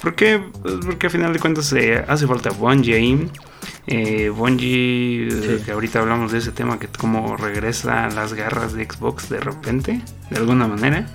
¿Por 0.02 0.16
qué? 0.16 0.42
Pues 0.62 0.76
porque 0.86 1.08
al 1.08 1.12
final 1.12 1.34
de 1.34 1.40
cuentas 1.40 1.74
eh, 1.74 2.02
hace 2.08 2.26
falta 2.26 2.52
Bungie 2.52 2.96
ahí. 2.96 3.30
Eh, 3.88 4.30
Bungie, 4.30 5.62
que 5.64 5.72
ahorita 5.72 6.00
hablamos 6.00 6.32
de 6.32 6.40
ese 6.40 6.52
tema, 6.52 6.80
que 6.80 6.88
como 6.88 7.38
regresa 7.38 8.06
a 8.06 8.10
las 8.10 8.34
garras 8.34 8.74
de 8.74 8.86
Xbox 8.86 9.30
de 9.30 9.40
repente, 9.40 10.02
de 10.30 10.38
alguna 10.38 10.68
manera. 10.68 11.08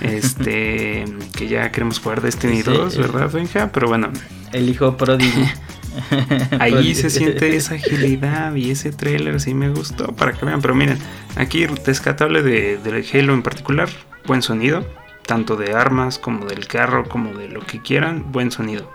Este, 0.00 1.04
que 1.36 1.48
ya 1.48 1.70
queremos 1.72 2.00
jugar 2.00 2.20
Destiny 2.20 2.62
2, 2.62 2.98
¿verdad, 2.98 3.30
Benja? 3.32 3.70
Pero 3.72 3.88
bueno. 3.88 4.10
El 4.52 4.68
hijo 4.68 4.96
pródigo. 4.96 5.32
Ahí 6.58 6.94
se 6.94 7.10
siente 7.10 7.56
esa 7.56 7.74
agilidad 7.74 8.54
y 8.54 8.70
ese 8.70 8.92
trailer 8.92 9.40
sí 9.40 9.54
me 9.54 9.70
gustó 9.70 10.14
para 10.14 10.32
que 10.32 10.44
vean. 10.44 10.60
Pero 10.60 10.74
miren, 10.74 10.98
aquí 11.36 11.66
rescatable 11.66 12.42
de, 12.42 12.78
de 12.78 13.06
Halo 13.12 13.34
en 13.34 13.42
particular, 13.42 13.88
buen 14.26 14.42
sonido, 14.42 14.86
tanto 15.26 15.56
de 15.56 15.74
armas 15.74 16.18
como 16.18 16.46
del 16.46 16.66
carro, 16.66 17.08
como 17.08 17.34
de 17.34 17.48
lo 17.48 17.60
que 17.60 17.80
quieran, 17.80 18.32
buen 18.32 18.50
sonido. 18.50 18.90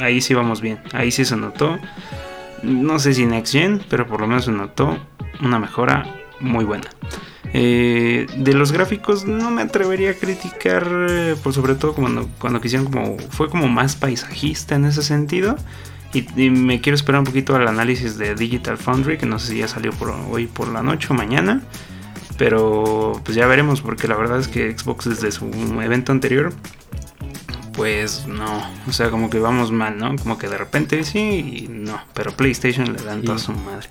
Ahí 0.00 0.20
sí 0.20 0.34
vamos 0.34 0.60
bien, 0.60 0.80
ahí 0.92 1.10
sí 1.10 1.24
se 1.24 1.36
notó. 1.36 1.78
No 2.62 2.98
sé 2.98 3.14
si 3.14 3.26
Next 3.26 3.52
Gen, 3.52 3.82
pero 3.88 4.06
por 4.06 4.20
lo 4.20 4.26
menos 4.26 4.44
se 4.44 4.52
notó 4.52 4.98
una 5.40 5.58
mejora 5.58 6.04
muy 6.40 6.64
buena. 6.64 6.88
Eh, 7.54 8.26
de 8.36 8.54
los 8.54 8.72
gráficos 8.72 9.26
no 9.26 9.50
me 9.50 9.62
atrevería 9.62 10.12
a 10.12 10.14
criticar, 10.14 10.86
eh, 11.10 11.36
por 11.42 11.52
sobre 11.52 11.74
todo 11.74 11.94
cuando, 11.94 12.28
cuando 12.38 12.60
quisieron 12.60 12.90
como, 12.90 13.18
fue 13.18 13.50
como 13.50 13.68
más 13.68 13.96
paisajista 13.96 14.74
en 14.74 14.86
ese 14.86 15.02
sentido. 15.02 15.56
Y, 16.14 16.50
me 16.50 16.80
quiero 16.80 16.94
esperar 16.94 17.20
un 17.20 17.24
poquito 17.24 17.56
al 17.56 17.66
análisis 17.66 18.18
de 18.18 18.34
Digital 18.34 18.76
Foundry, 18.76 19.16
que 19.16 19.26
no 19.26 19.38
sé 19.38 19.52
si 19.52 19.58
ya 19.58 19.68
salió 19.68 19.92
hoy 20.30 20.46
por 20.46 20.68
la 20.68 20.82
noche 20.82 21.08
o 21.10 21.14
mañana. 21.14 21.62
Pero 22.38 23.20
pues 23.24 23.36
ya 23.36 23.46
veremos, 23.46 23.80
porque 23.82 24.08
la 24.08 24.16
verdad 24.16 24.38
es 24.40 24.48
que 24.48 24.76
Xbox 24.76 25.08
desde 25.08 25.30
su 25.32 25.46
evento 25.80 26.12
anterior, 26.12 26.52
pues 27.72 28.26
no, 28.26 28.70
o 28.86 28.92
sea, 28.92 29.10
como 29.10 29.30
que 29.30 29.38
vamos 29.38 29.72
mal, 29.72 29.98
¿no? 29.98 30.16
Como 30.16 30.38
que 30.38 30.48
de 30.48 30.58
repente 30.58 31.04
sí 31.04 31.64
y 31.64 31.68
no, 31.68 32.00
pero 32.14 32.32
PlayStation 32.32 32.92
le 32.92 33.02
dan 33.02 33.22
toda 33.22 33.38
su 33.38 33.52
madre. 33.52 33.88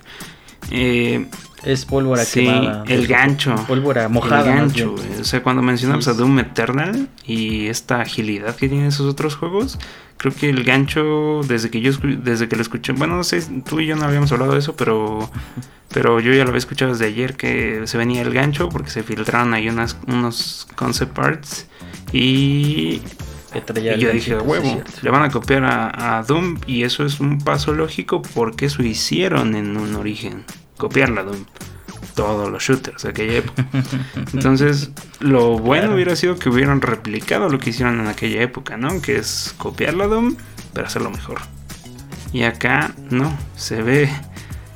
Eh, 0.70 1.26
es 1.64 1.84
pólvora 1.84 2.24
sí, 2.24 2.48
El 2.86 3.06
gancho. 3.06 3.54
Pólvora 3.68 4.08
mojada. 4.08 4.52
El 4.52 4.58
gancho, 4.58 4.94
O 5.20 5.24
sea, 5.24 5.42
cuando 5.42 5.62
mencionamos 5.62 6.08
a 6.08 6.14
Doom 6.14 6.40
Eternal 6.40 7.08
y 7.24 7.66
esta 7.66 8.00
agilidad 8.00 8.56
que 8.56 8.68
tienen 8.68 8.86
esos 8.86 9.06
otros 9.06 9.36
juegos, 9.36 9.78
creo 10.16 10.34
que 10.34 10.50
el 10.50 10.64
gancho, 10.64 11.40
desde 11.46 11.70
que 11.70 11.80
yo 11.80 11.92
desde 12.00 12.48
que 12.48 12.56
lo 12.56 12.62
escuché, 12.62 12.92
bueno, 12.92 13.16
no 13.16 13.24
sé, 13.24 13.42
tú 13.68 13.80
y 13.80 13.86
yo 13.86 13.96
no 13.96 14.04
habíamos 14.04 14.32
hablado 14.32 14.52
de 14.52 14.58
eso, 14.58 14.74
pero, 14.76 15.30
pero 15.92 16.20
yo 16.20 16.32
ya 16.32 16.42
lo 16.42 16.50
había 16.50 16.58
escuchado 16.58 16.92
desde 16.92 17.06
ayer 17.06 17.36
que 17.36 17.82
se 17.86 17.98
venía 17.98 18.22
el 18.22 18.32
gancho 18.32 18.68
porque 18.68 18.90
se 18.90 19.02
filtraron 19.02 19.54
ahí 19.54 19.68
unas, 19.68 19.96
unos 20.08 20.66
concept 20.74 21.18
arts 21.18 21.66
y 22.12 23.02
y 23.54 23.98
yo 23.98 24.10
dije, 24.10 24.36
huevo, 24.38 24.82
le 25.02 25.10
van 25.10 25.22
a 25.22 25.30
copiar 25.30 25.64
a, 25.64 26.18
a, 26.18 26.22
Doom 26.22 26.58
y 26.66 26.84
eso 26.84 27.04
es 27.04 27.20
un 27.20 27.38
paso 27.38 27.72
lógico 27.72 28.22
porque 28.22 28.66
eso 28.66 28.82
hicieron 28.82 29.54
en 29.54 29.76
un 29.76 29.94
origen 29.96 30.44
copiarla 30.76 31.24
de 31.24 31.32
todos 32.14 32.50
los 32.50 32.62
shooters 32.62 33.02
de 33.02 33.10
aquella 33.10 33.34
época. 33.34 33.66
Entonces, 34.32 34.90
lo 35.20 35.58
bueno 35.58 35.94
hubiera 35.94 36.16
sido 36.16 36.38
que 36.38 36.48
hubieran 36.48 36.80
replicado 36.80 37.48
lo 37.48 37.58
que 37.58 37.70
hicieron 37.70 38.00
en 38.00 38.06
aquella 38.06 38.42
época, 38.42 38.76
¿no? 38.76 39.00
Que 39.00 39.16
es 39.16 39.54
copiar 39.58 39.94
la 39.94 40.06
Doom, 40.06 40.36
pero 40.72 40.86
hacerlo 40.86 41.10
mejor. 41.10 41.40
Y 42.32 42.44
acá 42.44 42.94
no, 43.10 43.36
se 43.56 43.82
ve 43.82 44.08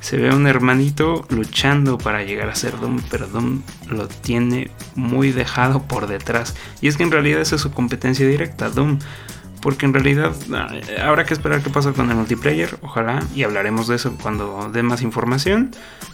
se 0.07 0.15
ve 0.15 0.33
un 0.33 0.47
hermanito 0.47 1.25
luchando 1.27 1.97
para 1.97 2.23
llegar 2.23 2.47
a 2.47 2.55
ser 2.55 2.79
Doom, 2.79 3.01
pero 3.11 3.27
Doom 3.27 3.61
lo 3.89 4.07
tiene 4.07 4.71
muy 4.95 5.33
dejado 5.33 5.83
por 5.83 6.07
detrás. 6.07 6.55
Y 6.79 6.87
es 6.87 6.95
que 6.95 7.03
en 7.03 7.11
realidad 7.11 7.41
esa 7.41 7.55
es 7.55 7.61
su 7.61 7.71
competencia 7.71 8.25
directa, 8.25 8.69
Doom 8.69 8.99
porque 9.61 9.85
en 9.85 9.93
realidad 9.93 10.33
ah, 10.53 10.69
habrá 11.03 11.25
que 11.25 11.33
esperar 11.33 11.61
qué 11.61 11.69
pasa 11.69 11.91
con 11.91 12.09
el 12.09 12.15
multiplayer, 12.15 12.77
ojalá, 12.83 13.21
y 13.35 13.43
hablaremos 13.43 13.89
de 13.89 13.97
eso 13.97 14.17
cuando 14.21 14.71
dé 14.71 14.81
más 14.81 15.01
información. 15.01 15.71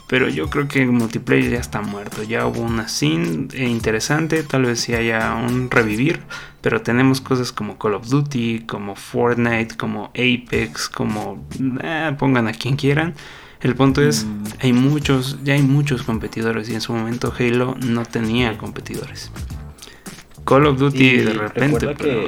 Pero 0.08 0.27
yo 0.27 0.49
creo 0.49 0.67
que 0.67 0.82
el 0.82 0.91
multiplayer 0.91 1.51
ya 1.51 1.60
está 1.60 1.82
muerto, 1.84 2.23
ya 2.23 2.47
hubo 2.47 2.62
una 2.62 2.88
scene 2.88 3.47
interesante, 3.56 4.41
tal 4.41 4.63
vez 4.63 4.79
si 4.79 4.95
haya 4.95 5.36
un 5.36 5.69
revivir, 5.69 6.21
pero 6.62 6.82
tenemos 6.82 7.21
cosas 7.21 7.51
como 7.51 7.77
Call 7.77 7.93
of 7.93 8.08
Duty, 8.08 8.63
como 8.65 8.95
Fortnite, 8.95 9.77
como 9.77 10.06
Apex, 10.15 10.89
como 10.89 11.47
eh, 11.84 12.15
pongan 12.17 12.47
a 12.47 12.53
quien 12.53 12.75
quieran. 12.75 13.13
El 13.63 13.76
punto 13.76 14.02
es, 14.02 14.26
mm. 14.26 14.43
hay 14.60 14.73
muchos, 14.73 15.39
ya 15.45 15.54
hay 15.54 15.62
muchos 15.62 16.04
competidores 16.04 16.69
y 16.69 16.73
en 16.73 16.82
su 16.82 16.91
momento 16.91 17.34
Halo 17.39 17.78
no 17.86 18.04
tenía 18.04 18.58
competidores. 18.58 19.32
Call 20.43 20.65
of 20.65 20.78
Duty 20.78 21.17
de 21.17 21.34
repente, 21.34 21.95
pero, 21.97 22.28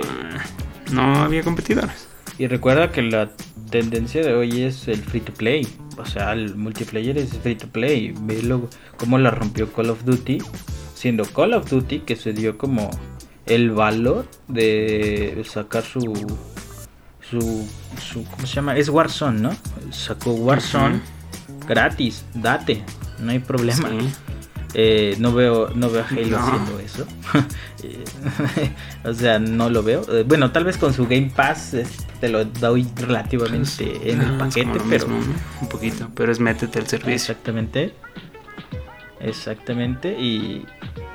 no 0.94 1.18
había 1.18 1.44
competidores. 1.44 2.08
Y 2.38 2.48
recuerda 2.48 2.90
que 2.90 3.02
la 3.02 3.32
tendencia 3.70 4.24
de 4.24 4.34
hoy 4.34 4.62
es 4.62 4.88
el 4.88 5.04
free 5.04 5.20
to 5.20 5.34
play. 5.34 5.68
O 5.98 6.06
sea, 6.06 6.32
el 6.32 6.56
multiplayer 6.56 7.18
es 7.18 7.38
free 7.40 7.56
to 7.56 7.68
play. 7.68 8.14
Ve 8.22 8.42
cómo 8.96 9.18
la 9.18 9.32
rompió 9.32 9.72
Call 9.74 9.90
of 9.90 10.06
Duty. 10.06 10.38
Siendo 10.94 11.26
Call 11.26 11.54
of 11.54 11.70
Duty 11.70 12.00
que 12.00 12.16
se 12.16 12.32
dio 12.32 12.58
como 12.58 12.90
el 13.46 13.72
valor 13.72 14.26
de 14.48 15.44
sacar 15.46 15.84
su. 15.84 16.00
Su, 17.30 17.68
su 18.00 18.24
¿Cómo 18.24 18.48
se 18.48 18.54
llama? 18.54 18.78
Es 18.78 18.88
Warzone, 18.88 19.42
¿no? 19.42 19.56
Sacó 19.92 20.32
Warzone 20.32 21.02
gratis. 21.68 22.26
Date. 22.34 22.84
No 23.20 23.32
hay 23.32 23.40
problema. 23.40 23.90
Eh, 24.78 25.16
no 25.20 25.34
veo 25.34 25.70
no 25.74 25.90
veo 25.90 26.04
a 26.04 26.08
Halo 26.08 26.38
haciendo 26.38 26.80
eso. 26.80 27.08
o 29.06 29.14
sea, 29.14 29.40
no 29.40 29.70
lo 29.70 29.84
veo. 29.84 30.06
Eh, 30.12 30.24
bueno, 30.28 30.52
tal 30.52 30.66
vez 30.66 30.78
con 30.78 30.94
su 30.94 31.08
Game 31.08 31.32
Pass 31.34 31.78
te 32.20 32.28
lo 32.28 32.44
doy 32.44 32.86
relativamente 32.98 33.86
pues, 33.86 34.14
en 34.14 34.22
el 34.22 34.38
paquete, 34.38 34.80
pero 34.90 35.08
un 35.08 35.70
poquito, 35.70 36.10
pero 36.14 36.32
es 36.32 36.40
métete 36.42 36.80
el 36.80 36.88
servicio. 36.88 37.14
Exactamente. 37.14 37.94
Exactamente 39.22 40.20
y, 40.20 40.66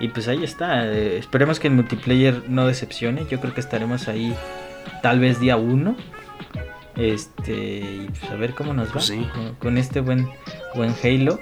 y 0.01 0.09
pues 0.09 0.27
ahí 0.29 0.43
está. 0.43 0.87
Eh, 0.87 1.19
esperemos 1.19 1.61
que 1.61 1.69
el 1.69 1.75
multiplayer 1.75 2.49
no 2.49 2.67
decepcione. 2.67 3.27
Yo 3.31 3.41
creo 3.41 3.53
que 3.53 3.61
estaremos 3.61 4.09
ahí 4.09 4.35
tal 5.03 5.21
vez 5.21 5.39
día 5.39 5.57
uno. 5.57 5.97
Este, 6.97 7.81
y 7.81 8.09
pues 8.09 8.31
a 8.31 8.35
ver 8.35 8.55
cómo 8.55 8.75
nos 8.75 8.89
va 8.89 8.95
pues 8.95 9.11
con, 9.11 9.55
con, 9.57 9.79
este 9.79 10.01
buen 10.01 10.29
buen 10.75 10.95
Halo. 11.03 11.41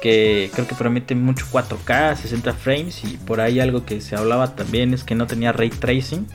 que 0.00 0.50
creo 0.52 0.66
que 0.66 0.74
promete 0.74 1.14
mucho 1.14 1.46
4K, 1.50 2.16
60 2.16 2.52
frames 2.52 3.04
y 3.04 3.16
por 3.16 3.40
ahí 3.40 3.60
algo 3.60 3.84
que 3.84 4.00
se 4.00 4.16
hablaba 4.16 4.54
también 4.54 4.94
es 4.94 5.04
que 5.04 5.14
no 5.14 5.26
tenía 5.26 5.52
ray 5.52 5.70
tracing. 5.70 6.26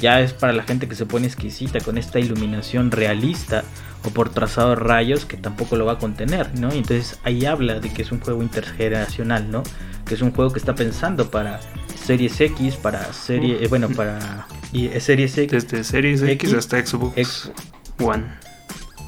Ya 0.00 0.20
es 0.20 0.32
para 0.32 0.52
la 0.52 0.64
gente 0.64 0.88
que 0.88 0.96
se 0.96 1.06
pone 1.06 1.26
exquisita 1.26 1.80
con 1.80 1.98
esta 1.98 2.18
iluminación 2.18 2.90
realista 2.90 3.62
o 4.04 4.10
por 4.10 4.30
trazado 4.30 4.70
de 4.70 4.76
rayos 4.76 5.24
que 5.24 5.36
tampoco 5.36 5.76
lo 5.76 5.86
va 5.86 5.92
a 5.92 5.98
contener, 5.98 6.58
¿no? 6.58 6.70
entonces 6.70 7.18
ahí 7.24 7.46
habla 7.46 7.80
de 7.80 7.90
que 7.90 8.02
es 8.02 8.12
un 8.12 8.20
juego 8.20 8.42
intergeneracional, 8.42 9.50
¿no? 9.50 9.62
Que 10.04 10.14
es 10.14 10.20
un 10.20 10.32
juego 10.32 10.52
que 10.52 10.58
está 10.58 10.74
pensando 10.74 11.30
para 11.30 11.60
Series 11.94 12.38
X, 12.38 12.76
para 12.76 13.10
serie, 13.14 13.64
eh, 13.64 13.68
bueno, 13.68 13.88
para 13.88 14.46
y, 14.72 14.88
eh, 14.88 15.00
Series 15.00 15.38
X. 15.38 15.68
Desde 15.68 15.84
Series 15.84 16.20
X, 16.22 16.52
hasta 16.52 16.84
Xbox 16.84 17.50
One. 17.98 18.24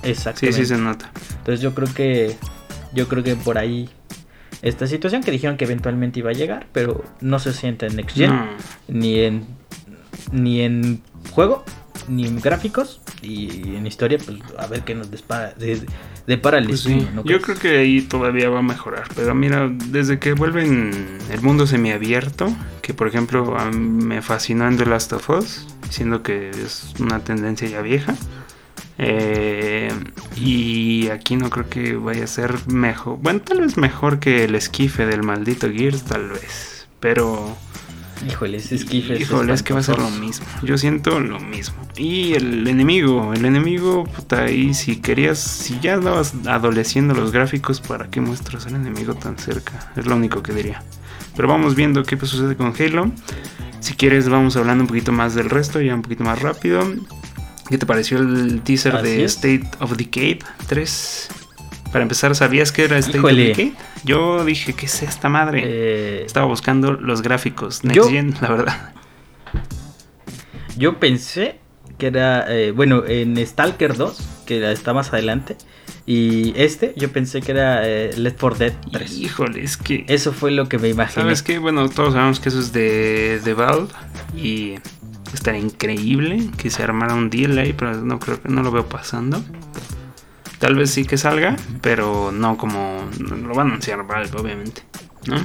Exacto. 0.02 0.40
Sí, 0.40 0.52
sí 0.52 0.66
se 0.66 0.76
nota. 0.76 1.10
Entonces 1.38 1.60
yo 1.60 1.74
creo 1.74 1.92
que 1.92 2.36
yo 2.94 3.08
creo 3.08 3.22
que 3.22 3.36
por 3.36 3.58
ahí 3.58 3.88
esta 4.62 4.86
situación 4.86 5.22
que 5.22 5.30
dijeron 5.30 5.56
que 5.56 5.64
eventualmente 5.64 6.20
iba 6.20 6.30
a 6.30 6.34
llegar, 6.34 6.66
pero 6.72 7.04
no 7.20 7.38
se 7.38 7.52
siente 7.52 7.86
en 7.86 7.96
Next 7.96 8.16
Gen, 8.16 8.32
ni 8.88 9.20
en 9.20 9.46
ni 10.32 10.60
en 10.60 11.02
juego, 11.30 11.64
ni 12.08 12.26
en 12.26 12.40
gráficos 12.40 13.00
y 13.22 13.76
en 13.76 13.86
historia, 13.86 14.18
pues 14.24 14.38
a 14.58 14.66
ver 14.66 14.82
qué 14.82 14.94
nos 14.94 15.10
depara, 15.10 15.52
de, 15.54 15.82
depara 16.26 16.58
el 16.58 16.66
pues 16.66 16.84
Yo 17.24 17.40
creo 17.40 17.56
que 17.56 17.78
ahí 17.78 18.02
todavía 18.02 18.48
va 18.48 18.60
a 18.60 18.62
mejorar, 18.62 19.04
pero 19.14 19.34
mira, 19.34 19.70
desde 19.86 20.18
que 20.18 20.32
vuelven 20.32 21.18
el 21.30 21.42
mundo 21.42 21.66
semiabierto, 21.66 22.54
que 22.82 22.94
por 22.94 23.08
ejemplo 23.08 23.56
me 23.72 24.22
fascinó 24.22 24.66
en 24.68 24.76
The 24.76 24.86
Last 24.86 25.12
of 25.12 25.30
Us, 25.30 25.66
siendo 25.90 26.22
que 26.22 26.50
es 26.50 26.94
una 26.98 27.20
tendencia 27.20 27.68
ya 27.68 27.82
vieja. 27.82 28.14
Eh, 28.98 29.92
y 30.36 31.08
aquí 31.08 31.36
no 31.36 31.50
creo 31.50 31.68
que 31.68 31.96
vaya 31.96 32.24
a 32.24 32.28
ser 32.28 32.54
mejor. 32.68 33.18
Bueno, 33.20 33.40
tal 33.40 33.60
vez 33.60 33.76
mejor 33.76 34.18
que 34.18 34.44
el 34.44 34.54
esquife 34.54 35.06
del 35.06 35.22
maldito 35.22 35.70
Gears, 35.70 36.04
tal 36.04 36.28
vez. 36.30 36.88
Pero 37.00 37.56
Híjole, 38.26 38.56
ese 38.56 38.76
esquife. 38.76 39.18
Híjole, 39.20 39.52
es 39.52 39.62
que 39.62 39.74
va 39.74 39.80
a 39.80 39.82
ser 39.82 39.98
lo 39.98 40.10
mismo. 40.10 40.46
Yo 40.62 40.78
siento 40.78 41.20
lo 41.20 41.38
mismo. 41.38 41.76
Y 41.96 42.32
el 42.32 42.66
enemigo, 42.66 43.32
el 43.34 43.44
enemigo, 43.44 44.04
puta, 44.04 44.44
ahí 44.44 44.74
si 44.74 44.96
querías, 44.96 45.38
si 45.38 45.78
ya 45.80 45.94
andabas 45.94 46.34
adoleciendo 46.46 47.14
los 47.14 47.30
gráficos, 47.30 47.80
¿para 47.80 48.08
qué 48.10 48.20
muestras 48.20 48.66
al 48.66 48.76
enemigo 48.76 49.14
tan 49.14 49.38
cerca? 49.38 49.92
Es 49.96 50.06
lo 50.06 50.16
único 50.16 50.42
que 50.42 50.52
diría. 50.52 50.82
Pero 51.36 51.48
vamos 51.48 51.74
viendo 51.74 52.02
qué 52.04 52.16
sucede 52.18 52.56
con 52.56 52.72
Halo. 52.78 53.12
Si 53.80 53.94
quieres, 53.94 54.28
vamos 54.28 54.56
hablando 54.56 54.82
un 54.82 54.88
poquito 54.88 55.12
más 55.12 55.34
del 55.34 55.50
resto, 55.50 55.80
ya 55.80 55.94
un 55.94 56.02
poquito 56.02 56.24
más 56.24 56.40
rápido. 56.40 56.82
¿Qué 57.68 57.78
te 57.78 57.86
pareció 57.86 58.18
el 58.18 58.60
teaser 58.62 59.02
de 59.02 59.24
State 59.24 59.68
of 59.80 59.96
Decay 59.96 60.38
3? 60.68 61.28
Para 61.92 62.02
empezar, 62.02 62.34
¿sabías 62.36 62.72
que 62.72 62.84
era 62.84 62.98
State 62.98 63.18
of 63.18 63.30
Decay? 63.32 63.74
Yo 64.04 64.44
dije, 64.44 64.74
¿qué 64.74 64.86
es 64.86 65.02
esta 65.02 65.28
madre? 65.28 65.62
Eh, 65.64 66.22
Estaba 66.26 66.46
buscando 66.46 66.92
los 66.92 67.22
gráficos 67.22 67.82
Next 67.84 68.08
Gen, 68.10 68.34
la 68.40 68.48
verdad. 68.50 68.92
Yo 70.76 70.98
pensé 70.98 71.58
que 71.98 72.08
era, 72.08 72.44
eh, 72.54 72.70
bueno, 72.70 73.04
en 73.06 73.36
Stalker 73.44 73.96
2, 73.96 74.18
que 74.46 74.70
está 74.70 74.92
más 74.92 75.12
adelante, 75.12 75.56
y 76.04 76.52
este, 76.56 76.92
yo 76.96 77.10
pensé 77.10 77.40
que 77.40 77.50
era 77.52 77.80
eh, 77.88 78.12
Left 78.16 78.38
4 78.38 78.58
Dead 78.58 78.74
3. 78.92 79.12
Híjole, 79.12 79.64
es 79.64 79.76
que. 79.76 80.04
Eso 80.06 80.32
fue 80.32 80.52
lo 80.52 80.68
que 80.68 80.78
me 80.78 80.88
imaginé. 80.88 81.22
¿Sabes 81.22 81.42
qué? 81.42 81.58
Bueno, 81.58 81.88
todos 81.88 82.12
sabemos 82.12 82.38
que 82.38 82.48
eso 82.50 82.60
es 82.60 82.72
de, 82.72 83.40
de 83.42 83.54
Valve. 83.54 83.88
Y 84.36 84.74
estaría 85.34 85.60
increíble 85.60 86.50
que 86.56 86.70
se 86.70 86.82
armara 86.82 87.14
un 87.14 87.30
deal 87.30 87.58
ahí, 87.58 87.72
pero 87.72 87.94
no 88.00 88.18
creo 88.18 88.40
que 88.40 88.48
no 88.48 88.62
lo 88.62 88.70
veo 88.70 88.88
pasando. 88.88 89.42
Tal 90.58 90.74
vez 90.74 90.90
sí 90.90 91.04
que 91.04 91.18
salga, 91.18 91.56
pero 91.82 92.32
no 92.32 92.56
como 92.56 93.04
lo 93.18 93.54
van 93.54 93.66
a 93.66 93.70
anunciar 93.70 94.00
obviamente, 94.00 94.82
¿no? 95.26 95.36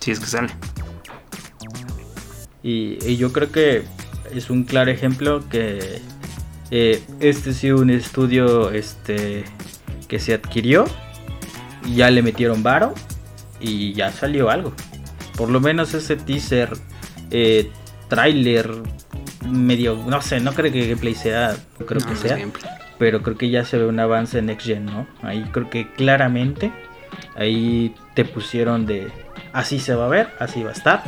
Si 0.00 0.10
es 0.10 0.20
que 0.20 0.26
sale. 0.26 0.50
Y, 2.62 3.16
yo 3.16 3.32
creo 3.32 3.50
que 3.50 3.84
es 4.32 4.50
un 4.50 4.64
claro 4.64 4.90
ejemplo 4.90 5.48
que 5.48 6.00
eh, 6.70 7.02
este 7.20 7.52
sí 7.52 7.72
un 7.72 7.90
estudio 7.90 8.70
este 8.70 9.44
que 10.08 10.18
se 10.18 10.34
adquirió, 10.34 10.84
ya 11.94 12.10
le 12.10 12.22
metieron 12.22 12.62
varo 12.62 12.94
y 13.60 13.92
ya 13.92 14.12
salió 14.12 14.50
algo. 14.50 14.72
Por 15.36 15.48
lo 15.48 15.60
menos 15.60 15.94
ese 15.94 16.16
teaser, 16.16 16.76
eh, 17.30 17.70
trailer, 18.08 18.70
medio, 19.48 19.96
no 20.06 20.20
sé, 20.22 20.40
no 20.40 20.52
creo 20.52 20.72
que 20.72 20.86
gameplay 20.86 21.14
sea, 21.14 21.56
no 21.78 21.86
creo 21.86 22.00
que 22.06 22.16
sea 22.16 22.38
pero 23.00 23.22
creo 23.22 23.38
que 23.38 23.48
ya 23.48 23.64
se 23.64 23.78
ve 23.78 23.86
un 23.86 23.98
avance 23.98 24.38
en 24.38 24.46
Next 24.46 24.66
Gen, 24.66 24.84
¿no? 24.84 25.06
Ahí 25.22 25.42
creo 25.52 25.70
que 25.70 25.90
claramente, 25.90 26.70
ahí 27.34 27.94
te 28.14 28.26
pusieron 28.26 28.84
de 28.84 29.10
así 29.54 29.80
se 29.80 29.94
va 29.94 30.04
a 30.04 30.08
ver, 30.08 30.28
así 30.38 30.62
va 30.62 30.68
a 30.68 30.74
estar. 30.74 31.02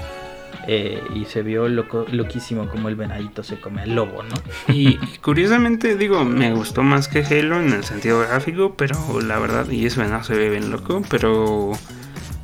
Eh, 0.67 1.03
y 1.15 1.27
se 1.27 1.43
vio 1.43 1.69
loco, 1.69 2.07
loquísimo 2.11 2.67
como 2.69 2.89
el 2.89 2.95
venadito 2.95 3.43
se 3.43 3.61
come 3.61 3.83
al 3.83 3.95
lobo, 3.95 4.23
¿no? 4.23 4.35
Y 4.73 4.97
curiosamente, 5.21 5.97
digo, 5.97 6.25
me 6.25 6.55
gustó 6.55 6.83
más 6.83 7.09
que 7.09 7.27
Halo 7.27 7.61
en 7.61 7.75
el 7.75 7.85
sentido 7.85 8.21
gráfico, 8.21 8.75
pero 8.75 8.97
la 9.21 9.39
verdad, 9.39 9.69
y 9.69 9.85
eso 9.85 10.03
no 10.03 10.25
se 10.25 10.35
ve 10.35 10.49
bien 10.49 10.71
loco, 10.71 11.03
pero 11.11 11.73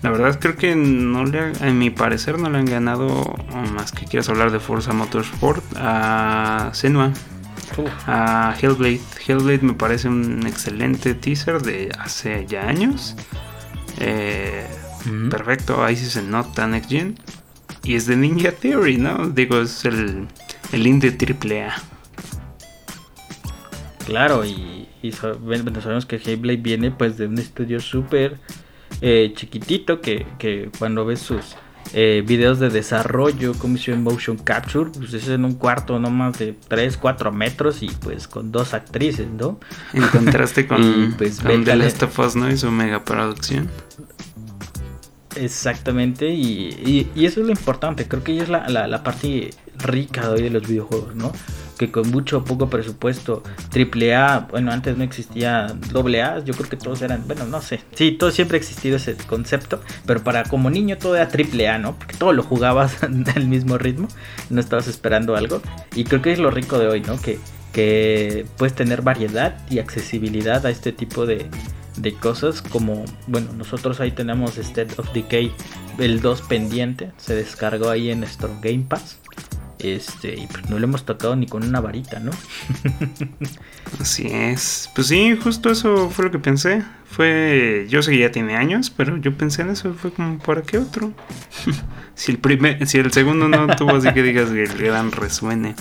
la 0.03 0.11
verdad 0.11 0.39
creo 0.41 0.57
que 0.57 0.77
no 0.77 1.25
le, 1.25 1.53
en 1.61 1.79
mi 1.79 1.91
parecer 1.91 2.39
no 2.39 2.51
le 2.51 2.59
han 2.59 2.67
ganado, 2.67 3.35
más 3.75 3.93
que 3.93 4.07
quieras 4.07 4.29
hablar 4.29 4.51
de 4.51 4.61
Forza 4.61 4.93
Motorsport, 4.93 5.65
a 5.77 6.71
Senua 6.73 7.13
a 8.07 8.55
Hellblade. 8.61 9.01
Hellblade 9.27 9.63
me 9.63 9.75
parece 9.75 10.09
un 10.09 10.47
excelente 10.47 11.15
teaser 11.15 11.61
de 11.63 11.91
hace 11.99 12.47
ya 12.47 12.69
años. 12.69 13.17
Eh, 14.01 14.67
perfecto, 15.31 15.85
ahí 15.85 15.97
sí 15.97 16.07
se 16.07 16.23
nota 16.23 16.67
Next 16.67 16.91
Gen. 16.91 17.19
Y 17.83 17.95
es 17.95 18.07
de 18.07 18.17
Ninja 18.17 18.53
Theory, 18.53 18.99
¿no? 18.99 19.29
Digo, 19.29 19.61
es 19.61 19.85
el, 19.85 20.27
el 20.73 20.87
indie 20.87 21.13
triple 21.13 21.65
A. 21.65 21.77
Claro, 24.05 24.45
y, 24.45 24.89
sabemos 25.13 26.07
que 26.07 26.17
Hellblade 26.17 26.57
viene 26.59 26.91
pues 26.91 27.19
de 27.19 27.27
un 27.27 27.39
estudio 27.39 27.81
súper 27.81 28.39
eh, 29.01 29.33
chiquitito 29.35 30.01
que, 30.01 30.27
que 30.39 30.71
cuando 30.79 31.05
ves 31.05 31.21
sus 31.21 31.57
eh, 31.95 32.23
videos 32.27 32.59
de 32.59 32.69
desarrollo, 32.69 33.55
comisión 33.55 34.03
motion 34.03 34.37
capture, 34.37 34.91
pues 34.91 35.15
es 35.15 35.29
en 35.29 35.45
un 35.45 35.55
cuarto 35.55 35.99
no 35.99 36.11
más 36.11 36.39
de 36.39 36.55
3, 36.69 36.99
4 36.99 37.33
metros 37.33 37.83
y 37.83 37.89
pues 37.89 38.29
con 38.29 38.53
dos 38.53 38.75
actrices, 38.75 39.29
¿no? 39.29 39.59
En 39.95 40.03
contraste 40.09 40.67
con, 40.67 41.15
pues, 41.19 41.41
con 41.41 41.65
The 41.65 41.77
Last 41.77 42.03
of 42.03 42.19
Us, 42.19 42.37
¿no? 42.37 42.51
Y 42.51 42.59
su 42.59 42.71
mega 42.71 43.05
producción. 43.05 43.71
Exactamente, 45.37 46.29
y, 46.31 47.09
eso 47.15 47.41
es 47.41 47.47
lo 47.47 47.53
importante, 47.53 48.09
creo 48.09 48.25
que 48.25 48.33
ella 48.33 48.43
es 48.43 48.49
la, 48.49 48.69
la, 48.69 48.89
la 48.89 49.05
parte 49.05 49.51
rica 49.77 50.23
de 50.23 50.35
hoy 50.35 50.43
de 50.43 50.51
los 50.51 50.67
videojuegos, 50.67 51.15
¿no? 51.15 51.33
Que 51.79 51.91
con 51.91 52.11
mucho 52.11 52.45
poco 52.45 52.69
presupuesto, 52.69 53.43
triple 53.71 54.15
A, 54.15 54.49
bueno, 54.51 54.73
antes 54.73 54.97
no 54.97 55.05
existía 55.05 55.67
A, 55.67 56.45
yo 56.45 56.55
creo 56.55 56.69
que 56.69 56.77
todos 56.77 57.01
eran, 57.03 57.25
bueno, 57.27 57.47
no 57.47 57.63
sé, 57.63 57.81
sí, 57.95 58.13
todo 58.13 58.31
siempre 58.31 58.57
ha 58.57 58.61
existido 58.61 58.97
ese 58.97 59.17
concepto, 59.17 59.81
pero 60.05 60.23
para 60.23 60.43
como 60.43 60.69
niño 60.69 60.99
todo 60.99 61.17
era 61.17 61.29
triple 61.29 61.69
A, 61.69 61.79
¿no? 61.79 61.97
Porque 61.97 62.17
todo 62.17 62.33
lo 62.33 62.43
jugabas 62.43 63.03
al 63.03 63.47
mismo 63.47 63.79
ritmo, 63.79 64.09
no 64.51 64.61
estabas 64.61 64.89
esperando 64.89 65.37
algo, 65.37 65.63
y 65.95 66.05
creo 66.05 66.21
que 66.21 66.33
es 66.33 66.39
lo 66.39 66.51
rico 66.51 66.79
de 66.79 66.89
hoy, 66.89 67.01
¿no? 67.01 67.19
Que, 67.21 67.39
que 67.73 68.47
puedes 68.57 68.75
tener 68.75 69.03
variedad 69.03 69.57
y 69.71 69.79
accesibilidad 69.79 70.67
a 70.67 70.71
este 70.71 70.93
tipo 70.93 71.27
de, 71.27 71.49
de 72.01 72.15
cosas 72.15 72.63
como, 72.63 73.05
bueno, 73.27 73.53
nosotros 73.53 74.01
ahí 74.01 74.11
tenemos 74.11 74.57
State 74.59 74.95
of 74.99 75.13
Decay, 75.13 75.53
el 75.99 76.21
2 76.21 76.43
pendiente, 76.43 77.13
se 77.17 77.35
descargó 77.35 77.91
ahí 77.91 78.11
en 78.11 78.21
nuestro 78.21 78.51
Game 78.61 78.85
Pass. 78.89 79.19
Este, 79.79 80.35
y 80.35 80.47
pues 80.47 80.69
no 80.69 80.79
lo 80.79 80.85
hemos 80.85 81.05
tocado 81.05 81.37
ni 81.37 81.47
con 81.47 81.63
una 81.63 81.81
varita, 81.81 82.19
¿no? 82.19 82.33
Así 84.01 84.27
es. 84.27 84.91
Pues 84.95 85.07
sí, 85.07 85.37
justo 85.37 85.71
eso 85.71 86.11
fue 86.11 86.25
lo 86.25 86.31
que 86.31 86.39
pensé. 86.39 86.83
Fue. 87.05 87.87
Yo 87.89 88.03
sé 88.03 88.13
que 88.13 88.19
ya 88.19 88.33
tiene 88.33 88.57
años, 88.57 88.91
pero 88.91 89.17
yo 89.19 89.37
pensé 89.37 89.63
en 89.63 89.71
eso. 89.71 89.95
Fue 89.95 90.13
como, 90.13 90.39
¿para 90.39 90.63
qué 90.63 90.79
otro? 90.79 91.13
si 92.15 92.33
el 92.33 92.39
primer, 92.39 92.87
si 92.89 92.99
el 92.99 93.13
segundo 93.13 93.49
no 93.49 93.69
tuvo 93.77 93.97
así 93.97 94.13
que 94.13 94.23
digas 94.23 94.51
que 94.51 94.65
el 94.65 94.77
gran 94.77 95.13
resuene. 95.13 95.75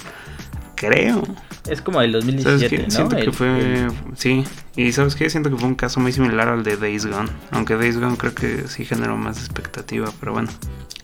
Creo. 0.75 1.23
Es 1.67 1.81
como 1.81 2.01
el 2.01 2.11
2017, 2.11 2.83
¿no? 2.83 2.91
Siento 2.91 3.17
que 3.17 3.31
fue. 3.31 3.87
Sí. 4.15 4.43
Y 4.75 4.91
¿sabes 4.91 5.15
qué? 5.15 5.29
Siento 5.29 5.49
que 5.49 5.57
fue 5.57 5.67
un 5.67 5.75
caso 5.75 5.99
muy 5.99 6.11
similar 6.11 6.47
al 6.49 6.63
de 6.63 6.77
Days 6.77 7.07
Gone. 7.07 7.29
Aunque 7.49 7.75
Days 7.75 7.99
Gone 7.99 8.15
creo 8.15 8.35
que 8.35 8.67
sí 8.67 8.85
generó 8.85 9.17
más 9.17 9.39
expectativa, 9.39 10.13
pero 10.19 10.33
bueno. 10.33 10.49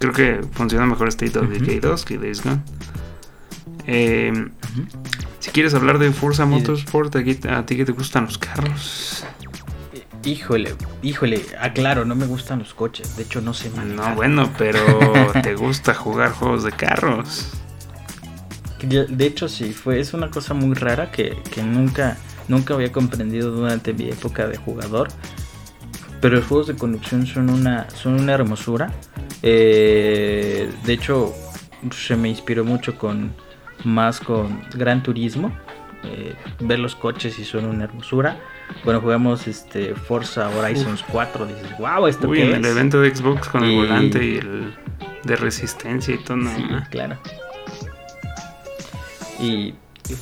Creo 0.04 0.12
que 0.12 0.46
funciona 0.52 0.86
mejor 0.86 1.08
State 1.08 1.40
of 1.40 1.48
Decay 1.48 1.80
2 1.80 2.04
que 2.04 2.18
Days 2.18 2.44
Gone. 2.44 2.60
Eh, 3.88 4.50
si 5.40 5.52
quieres 5.52 5.74
hablar 5.76 5.98
de 5.98 6.12
Forza 6.12 6.46
Motorsport, 6.46 7.16
a 7.16 7.66
ti 7.66 7.78
que 7.78 7.86
te 7.86 7.94
gustan 7.94 8.26
los 8.26 8.38
carros. 8.38 9.24
Híjole, 10.26 10.76
híjole, 11.04 11.46
aclaro, 11.58 12.04
no 12.04 12.16
me 12.16 12.26
gustan 12.26 12.60
los 12.60 12.74
coches. 12.74 13.16
De 13.16 13.24
hecho, 13.24 13.40
no 13.40 13.54
sé 13.54 13.70
manejar. 13.70 14.10
No, 14.10 14.16
bueno, 14.18 14.52
pero 14.58 14.82
te 15.42 15.56
gusta 15.56 15.94
jugar 15.94 16.34
juegos 16.34 16.66
de 16.66 16.74
carros. 16.74 17.52
De 18.82 19.26
hecho, 19.26 19.48
sí, 19.48 19.72
fue, 19.72 20.02
es 20.02 20.14
una 20.14 20.30
cosa 20.30 20.54
muy 20.54 20.74
rara 20.74 21.12
que, 21.12 21.38
que 21.50 21.64
nunca, 21.64 22.18
nunca 22.50 22.74
había 22.74 22.92
comprendido 22.92 23.52
durante 23.52 23.94
mi 23.94 24.10
época 24.10 24.50
de 24.50 24.58
jugador. 24.58 25.08
Pero 26.24 26.38
los 26.38 26.46
juegos 26.46 26.68
de 26.68 26.76
conducción 26.76 27.28
son 27.28 27.50
una, 27.50 27.90
son 27.90 28.14
una 28.14 28.32
hermosura. 28.32 28.94
Eh, 29.42 30.72
de 30.86 30.94
hecho, 30.94 31.34
se 31.92 32.16
me 32.16 32.30
inspiró 32.30 32.64
mucho 32.64 32.98
con 32.98 33.34
más 33.84 34.22
con 34.22 34.62
Gran 34.74 35.04
Turismo. 35.04 35.52
Eh, 36.06 36.34
ver 36.62 36.80
los 36.80 36.96
coches 36.96 37.38
y 37.40 37.44
son 37.44 37.66
una 37.66 37.84
hermosura. 37.84 38.40
Bueno, 38.86 39.02
jugamos 39.02 39.50
este 39.50 39.96
Forza 39.96 40.50
Horizons 40.50 41.04
4, 41.12 41.46
dices, 41.46 41.78
wow, 41.78 42.08
esto 42.08 42.30
Uy, 42.30 42.38
qué 42.38 42.44
en 42.46 42.52
es? 42.52 42.58
el 42.60 42.66
evento 42.68 43.02
de 43.02 43.14
Xbox 43.14 43.50
con 43.50 43.66
el 43.66 43.76
volante 43.76 44.26
y 44.26 44.38
el 44.38 44.74
de 45.26 45.36
resistencia 45.36 46.16
y 46.16 46.20
todo. 46.20 46.38
no, 46.38 46.56
Sí, 46.56 46.64
no. 46.70 46.86
claro. 46.90 47.18
Y 49.42 49.74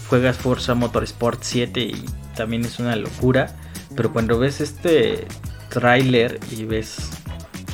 juegas 0.10 0.36
Forza 0.38 0.74
Motorsport 0.74 1.44
7 1.44 1.80
y 1.80 2.06
también 2.36 2.66
es 2.66 2.80
una 2.80 2.96
locura. 2.96 3.56
Pero 3.96 4.12
cuando 4.12 4.40
ves 4.40 4.62
este 4.62 5.28
tráiler 5.72 6.40
y 6.52 6.66
ves 6.66 7.10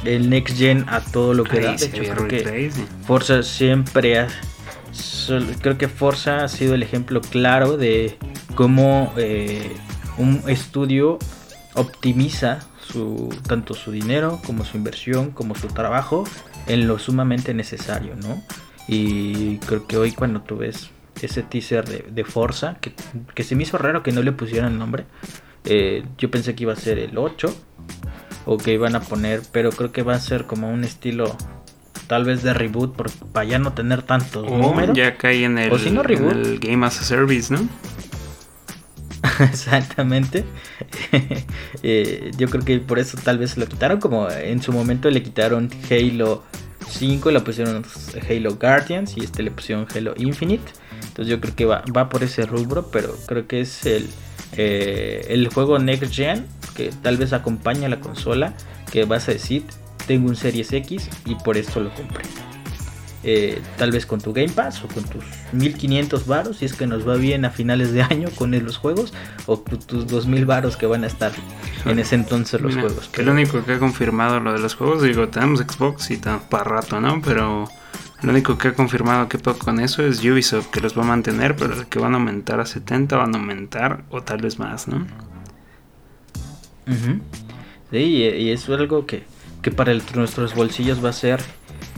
el 0.05 0.29
next 0.29 0.57
gen 0.57 0.85
a 0.87 1.01
todo 1.01 1.33
lo 1.33 1.43
que 1.43 1.59
da, 1.59 1.71
Ahí 1.71 1.77
de 1.77 1.85
hecho, 1.85 2.03
creo 2.13 2.27
que. 2.27 2.71
Forza 3.05 3.43
siempre 3.43 4.19
ha. 4.19 4.27
creo 5.61 5.77
que 5.77 5.87
Forza 5.87 6.43
ha 6.43 6.47
sido 6.47 6.75
el 6.75 6.83
ejemplo 6.83 7.21
claro 7.21 7.77
de 7.77 8.17
cómo 8.55 9.13
eh, 9.17 9.75
un 10.17 10.41
estudio 10.47 11.19
optimiza 11.73 12.59
su, 12.79 13.35
tanto 13.47 13.73
su 13.73 13.91
dinero 13.91 14.39
como 14.45 14.63
su 14.63 14.77
inversión 14.77 15.31
como 15.31 15.55
su 15.55 15.67
trabajo 15.67 16.23
en 16.67 16.87
lo 16.87 16.99
sumamente 16.99 17.53
necesario, 17.53 18.15
¿no? 18.15 18.41
Y 18.87 19.57
creo 19.59 19.85
que 19.85 19.97
hoy 19.97 20.11
cuando 20.13 20.41
tú 20.41 20.57
ves 20.57 20.89
ese 21.21 21.43
teaser 21.43 21.85
de, 21.85 22.05
de 22.09 22.23
Forza, 22.23 22.77
que, 22.79 22.93
que 23.33 23.43
se 23.43 23.55
me 23.55 23.63
hizo 23.63 23.77
raro 23.77 24.03
que 24.03 24.11
no 24.11 24.21
le 24.21 24.31
pusieran 24.31 24.77
nombre, 24.77 25.05
eh, 25.65 26.05
yo 26.17 26.31
pensé 26.31 26.55
que 26.55 26.63
iba 26.63 26.73
a 26.73 26.77
ser 26.77 26.97
el 26.97 27.17
8 27.17 27.53
o 28.45 28.57
que 28.57 28.73
iban 28.73 28.95
a 28.95 29.01
poner, 29.01 29.41
pero 29.51 29.71
creo 29.71 29.91
que 29.91 30.03
va 30.03 30.15
a 30.15 30.19
ser 30.19 30.45
como 30.45 30.69
un 30.71 30.83
estilo 30.83 31.35
tal 32.07 32.23
vez 32.23 32.41
de 32.43 32.53
reboot 32.53 32.95
por, 32.95 33.11
para 33.11 33.45
ya 33.45 33.59
no 33.59 33.73
tener 33.73 34.01
tantos 34.03 34.45
O 34.49 34.57
números. 34.57 34.95
ya 34.95 35.17
cae 35.17 35.43
en 35.43 35.57
el, 35.57 35.71
O 35.73 35.77
si 35.77 35.91
no, 35.91 36.01
en 36.01 36.07
reboot. 36.07 36.31
el 36.33 36.59
Game 36.59 36.85
as 36.85 37.01
a 37.01 37.03
Service, 37.03 37.53
¿no? 37.53 37.67
Exactamente. 39.39 40.45
Eh, 41.83 42.31
yo 42.37 42.47
creo 42.49 42.65
que 42.65 42.79
por 42.79 42.97
eso 42.97 43.17
tal 43.23 43.37
vez 43.37 43.55
lo 43.57 43.67
quitaron. 43.67 43.99
Como 43.99 44.29
en 44.29 44.61
su 44.61 44.71
momento 44.71 45.09
le 45.09 45.21
quitaron 45.21 45.69
Halo 45.89 46.43
5, 46.89 47.31
le 47.31 47.39
pusieron 47.41 47.85
Halo 48.29 48.55
Guardians 48.55 49.15
y 49.15 49.23
este 49.23 49.43
le 49.43 49.51
pusieron 49.51 49.85
Halo 49.93 50.13
Infinite. 50.17 50.63
Entonces 51.07 51.27
yo 51.27 51.39
creo 51.39 51.55
que 51.55 51.65
va, 51.65 51.83
va 51.95 52.09
por 52.09 52.23
ese 52.23 52.45
rubro, 52.45 52.89
pero 52.91 53.15
creo 53.27 53.47
que 53.47 53.61
es 53.61 53.85
el, 53.85 54.09
eh, 54.53 55.25
el 55.29 55.47
juego 55.49 55.77
Next 55.79 56.13
Gen 56.13 56.45
que 56.77 56.91
tal 57.01 57.17
vez 57.17 57.33
acompaña 57.33 57.87
a 57.87 57.89
la 57.89 57.99
consola. 57.99 58.53
Que 58.89 59.03
vas 59.03 59.27
a 59.27 59.33
decir, 59.33 59.65
tengo 60.05 60.29
un 60.29 60.37
Series 60.37 60.71
X 60.71 61.09
y 61.25 61.35
por 61.35 61.57
esto 61.57 61.81
lo 61.81 61.93
compré. 61.93 62.23
Eh, 63.23 63.61
tal 63.77 63.91
vez 63.91 64.05
con 64.05 64.21
tu 64.21 64.31
Game 64.31 64.49
Pass 64.53 64.83
o 64.83 64.87
con 64.87 65.03
tus 65.03 65.23
1500 65.51 66.27
varos 66.27 66.57
si 66.59 66.65
es 66.65 66.73
que 66.73 66.85
nos 66.87 67.05
va 67.05 67.15
bien 67.15 67.43
a 67.45 67.49
finales 67.49 67.91
de 67.91 68.03
año 68.03 68.29
con 68.35 68.51
los 68.51 68.77
juegos 68.77 69.11
o 69.47 69.57
tu- 69.59 69.77
tus 69.77 70.07
2000 70.07 70.45
varos 70.45 70.77
que 70.77 70.85
van 70.85 71.03
a 71.03 71.07
estar 71.07 71.31
en 71.85 71.97
ese 71.99 72.15
entonces 72.15 72.61
los 72.61 72.75
Mira, 72.75 72.87
juegos. 72.87 73.09
lo 73.17 73.31
único 73.31 73.65
que 73.65 73.73
ha 73.73 73.79
confirmado 73.79 74.39
lo 74.39 74.53
de 74.53 74.59
los 74.59 74.75
juegos, 74.75 75.01
digo, 75.01 75.27
tenemos 75.29 75.59
Xbox 75.61 76.11
y 76.11 76.17
tenemos 76.17 76.43
para 76.45 76.63
rato, 76.65 77.01
¿no? 77.01 77.19
Pero 77.23 77.67
lo 78.21 78.31
único 78.31 78.57
que 78.57 78.69
ha 78.69 78.73
confirmado 78.75 79.27
que 79.27 79.39
pedo 79.39 79.57
con 79.57 79.79
eso 79.81 80.03
es 80.03 80.23
Ubisoft, 80.23 80.67
que 80.67 80.79
los 80.79 80.97
va 80.97 81.01
a 81.03 81.07
mantener, 81.07 81.55
pero 81.55 81.73
que 81.89 81.99
van 81.99 82.13
a 82.13 82.17
aumentar 82.17 82.59
a 82.61 82.65
70, 82.67 83.17
van 83.17 83.35
a 83.35 83.39
aumentar 83.39 84.03
o 84.11 84.21
tal 84.21 84.37
vez 84.41 84.57
más, 84.59 84.87
¿no? 84.87 85.05
Ujú. 86.87 87.19
Sí, 87.91 87.97
y, 87.97 88.49
es 88.51 88.67
algo 88.69 89.05
que, 89.05 89.23
que 89.61 89.71
para 89.71 89.91
el- 89.91 90.03
nuestros 90.15 90.53
bolsillos 90.55 91.03
va 91.03 91.09
a 91.09 91.13
ser 91.13 91.39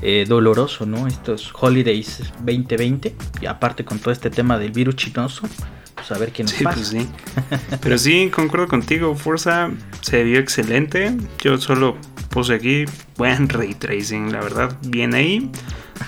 eh, 0.02 0.26
doloroso, 0.28 0.86
¿no? 0.86 1.08
Estos 1.08 1.52
holidays 1.60 2.20
2020 2.44 3.16
y 3.42 3.46
aparte 3.46 3.84
con 3.86 4.00
todo 4.00 4.12
este 4.12 4.30
tema 4.30 4.58
del 4.58 4.72
virus 4.72 4.96
chinoso, 4.96 5.48
pues 5.96 6.12
a 6.12 6.18
ver 6.18 6.32
qué 6.32 6.44
nos 6.44 6.52
Sí, 6.52 6.64
pasa. 6.64 6.76
pues 6.78 6.88
sí. 6.90 7.08
Pero 7.82 7.98
sí, 7.98 8.30
concuerdo 8.34 8.68
contigo, 8.68 9.16
Forza 9.16 9.72
se 10.02 10.24
vio 10.24 10.40
excelente. 10.40 11.16
Yo 11.44 11.58
solo 11.58 11.98
puse 12.30 12.54
aquí 12.54 12.86
buen 13.18 13.50
ray 13.50 13.74
tracing, 13.74 14.32
la 14.32 14.40
verdad, 14.42 14.78
bien 14.88 15.14
ahí. 15.16 15.50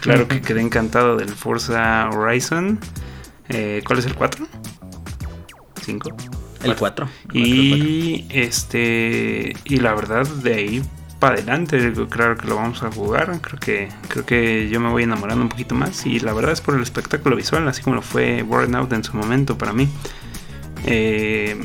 Claro 0.02 0.28
que 0.28 0.42
quedé 0.42 0.62
encantado 0.62 1.18
del 1.18 1.30
Forza 1.30 2.10
Horizon. 2.12 2.80
Eh, 3.50 3.82
¿Cuál 3.86 4.00
es 4.00 4.06
el 4.06 4.16
4? 4.16 4.48
5. 5.84 6.10
El 6.64 6.76
4. 6.76 7.07
Y 7.34 8.26
este 8.30 9.53
y 9.66 9.78
la 9.78 9.93
verdad 9.93 10.28
de 10.28 10.53
ahí 10.53 10.82
para 11.20 11.36
adelante, 11.36 11.93
claro 12.09 12.36
que 12.36 12.47
lo 12.47 12.55
vamos 12.55 12.82
a 12.84 12.91
jugar. 12.91 13.39
Creo 13.41 13.59
que 13.59 13.89
creo 14.07 14.26
que 14.26 14.70
yo 14.70 14.80
me 14.80 14.89
voy 14.89 15.03
enamorando 15.03 15.43
un 15.43 15.49
poquito 15.49 15.76
más 15.76 16.05
y 16.05 16.20
la 16.20 16.34
verdad 16.34 16.51
es 16.51 16.62
por 16.62 16.76
el 16.76 16.82
espectáculo 16.82 17.36
visual, 17.36 17.68
así 17.68 17.84
como 17.84 17.97
lo 17.97 18.01
fue 18.01 18.41
Burnout 18.41 18.91
en 18.93 19.03
su 19.03 19.16
momento 19.16 19.57
para 19.57 19.72
mí. 19.72 19.88
Eh, 20.86 21.64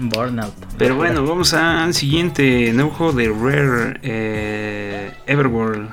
Burnout. 0.00 0.54
pero 0.78 0.96
bueno, 0.96 1.26
vamos 1.26 1.52
al 1.52 1.92
siguiente 1.92 2.72
nuevo 2.72 2.90
juego 2.90 3.12
de 3.12 3.28
Rare 3.28 4.00
eh, 4.02 5.12
Everworld 5.26 5.90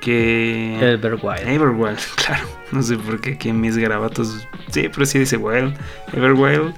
que 0.00 0.78
Everwild. 0.80 1.46
Everwild, 1.46 1.98
claro. 2.16 2.46
No 2.72 2.82
sé 2.82 2.96
por 2.96 3.20
qué 3.20 3.32
aquí 3.32 3.48
en 3.48 3.60
mis 3.60 3.76
garabatos. 3.76 4.46
Sí, 4.70 4.88
pero 4.92 5.06
sí 5.06 5.18
dice 5.18 5.36
Wild. 5.36 5.74
Everwild. 6.12 6.74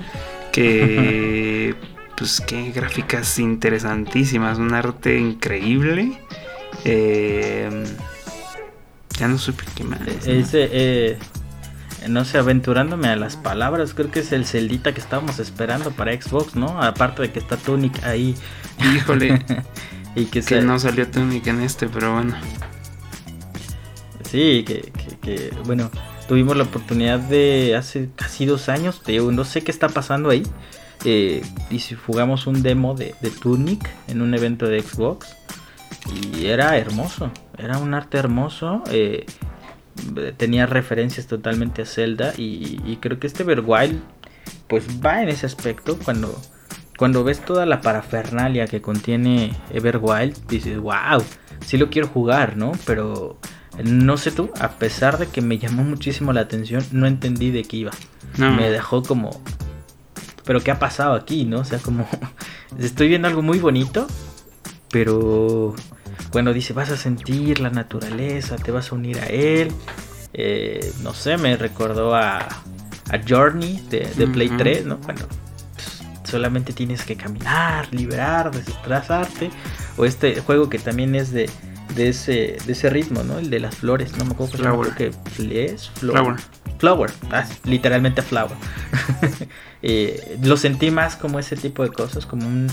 Que. 0.57 1.75
pues 2.17 2.41
qué 2.41 2.71
gráficas 2.73 3.39
interesantísimas. 3.39 4.59
Un 4.59 4.75
arte 4.75 5.19
increíble. 5.19 6.19
Eh, 6.85 7.85
ya 9.19 9.29
no 9.29 9.39
supe 9.39 9.65
qué 9.75 9.85
más. 9.85 10.01
Ese, 10.27 10.69
eh, 10.73 11.19
no 12.09 12.25
sé, 12.25 12.39
aventurándome 12.39 13.09
a 13.09 13.17
las 13.17 13.37
palabras, 13.37 13.95
creo 13.95 14.11
que 14.11 14.21
es 14.21 14.33
el 14.33 14.45
celdita 14.47 14.93
que 14.93 15.01
estábamos 15.01 15.39
esperando 15.39 15.91
para 15.91 16.13
Xbox, 16.21 16.55
¿no? 16.55 16.83
Aparte 16.83 17.23
de 17.23 17.33
que 17.33 17.39
está 17.39 17.57
Tunic 17.57 18.03
ahí 18.05 18.35
Híjole, 18.95 19.45
y 20.15 20.27
que, 20.27 20.43
no 20.63 20.79
salió 20.79 21.09
Tunic 21.09 21.47
en 21.47 21.63
este, 21.63 21.89
pero 21.89 22.15
bueno. 22.15 22.37
Sí, 24.31 24.65
que, 24.67 24.93
que- 24.93 25.17
que, 25.21 25.51
bueno, 25.65 25.91
tuvimos 26.29 26.57
la 26.57 26.65
oportunidad 26.65 27.19
de 27.19 27.77
hace 27.77 28.11
casi 28.17 28.47
dos 28.47 28.69
años, 28.69 29.03
te 29.03 29.13
digo, 29.13 29.31
no 29.33 29.45
sé 29.45 29.63
qué 29.63 29.71
está 29.71 29.89
pasando 29.89 30.31
ahí. 30.31 30.43
eh, 31.05 31.43
y 31.71 31.81
si 31.81 31.95
jugamos 31.95 32.47
un 32.47 32.63
demo 32.63 32.95
de, 32.95 33.15
de 33.21 33.31
Tunic 33.31 33.89
en 34.09 34.23
un 34.23 34.35
evento 34.35 34.67
de 34.67 34.81
Xbox. 34.81 35.37
Y 36.35 36.47
era 36.47 36.77
hermoso, 36.79 37.31
era 37.59 37.79
un 37.79 37.95
arte 37.95 38.19
hermoso. 38.19 38.83
eh, 38.91 39.27
tenía 40.37 40.67
referencias 40.67 41.27
totalmente 41.27 41.83
a 41.83 41.87
Zelda. 41.87 42.33
Y, 42.37 42.81
y 42.85 42.97
creo 43.01 43.19
que 43.19 43.27
este 43.27 43.43
Everwild, 43.43 44.01
pues 44.69 44.85
va 45.05 45.23
en 45.23 45.29
ese 45.29 45.47
aspecto. 45.47 45.99
Cuando, 46.05 46.41
cuando 46.97 47.25
ves 47.25 47.45
toda 47.45 47.67
la 47.67 47.81
parafernalia 47.81 48.67
que 48.67 48.81
contiene 48.81 49.53
Everwild, 49.73 50.47
dices, 50.49 50.79
wow, 50.79 51.23
sí 51.65 51.77
lo 51.77 51.91
quiero 51.91 52.09
jugar, 52.09 52.57
¿no? 52.57 52.73
Pero 52.85 53.39
no 53.85 54.17
sé 54.17 54.31
tú, 54.31 54.51
a 54.61 54.71
pesar 54.73 55.19
de 55.19 55.27
que 55.27 55.41
me 55.41 55.59
llamó 55.59 55.85
muchísimo 55.85 56.33
la 56.33 56.43
atención, 56.43 56.85
no 56.93 57.07
entendí 57.07 57.51
de 57.51 57.63
qué 57.63 57.79
iba. 57.79 57.93
No. 58.37 58.53
Me 58.53 58.71
dejó 58.71 59.03
como... 59.03 59.31
Pero 60.45 60.61
¿qué 60.61 60.71
ha 60.71 60.79
pasado 60.79 61.15
aquí, 61.15 61.45
no? 61.45 61.61
O 61.61 61.65
sea, 61.65 61.79
como... 61.79 62.09
Estoy 62.79 63.09
viendo 63.09 63.29
algo 63.29 63.43
muy 63.43 63.59
bonito, 63.59 64.07
pero 64.91 65.75
cuando 66.31 66.53
dice 66.53 66.73
vas 66.73 66.91
a 66.91 66.97
sentir 66.97 67.61
la 67.61 67.71
naturaleza, 67.71 68.57
te 68.57 68.71
vas 68.71 68.93
a 68.93 68.95
unir 68.95 69.19
a 69.21 69.27
él, 69.27 69.73
eh, 70.33 70.93
no 71.03 71.15
sé, 71.15 71.39
me 71.39 71.57
recordó 71.57 72.15
a, 72.15 72.39
a 72.39 73.21
Journey 73.27 73.83
de, 73.89 74.01
de 74.17 74.27
Play 74.27 74.49
Ujú. 74.49 74.57
3, 74.59 74.87
¿no? 74.87 75.01
Cuando 75.01 75.27
pues, 75.75 76.03
solamente 76.25 76.73
tienes 76.73 77.05
que 77.05 77.17
caminar, 77.17 77.93
liberar, 77.93 78.51
desestresarte. 78.51 79.51
O 79.97 80.05
este 80.05 80.41
juego 80.41 80.69
que 80.69 80.79
también 80.79 81.15
es 81.15 81.31
de, 81.33 81.49
de, 81.95 82.09
ese, 82.09 82.57
de 82.67 82.73
ese 82.73 82.91
ritmo, 82.91 83.23
¿no? 83.23 83.39
El 83.39 83.51
de 83.51 83.61
las 83.61 83.77
flores, 83.77 84.17
no 84.17 84.25
me 84.25 84.33
acuerdo 84.33 84.59
Flower. 84.59 84.95
que 84.95 85.13
es 85.51 85.91
Flower. 85.91 86.37
Flower, 86.79 87.11
ah, 87.31 87.47
literalmente 87.65 88.23
flower. 88.23 88.57
Eh, 89.83 90.39
lo 90.43 90.57
sentí 90.57 90.91
más 90.91 91.15
como 91.15 91.39
ese 91.39 91.55
tipo 91.55 91.85
de 91.85 91.91
cosas, 91.91 92.27
como 92.27 92.49
un, 92.49 92.67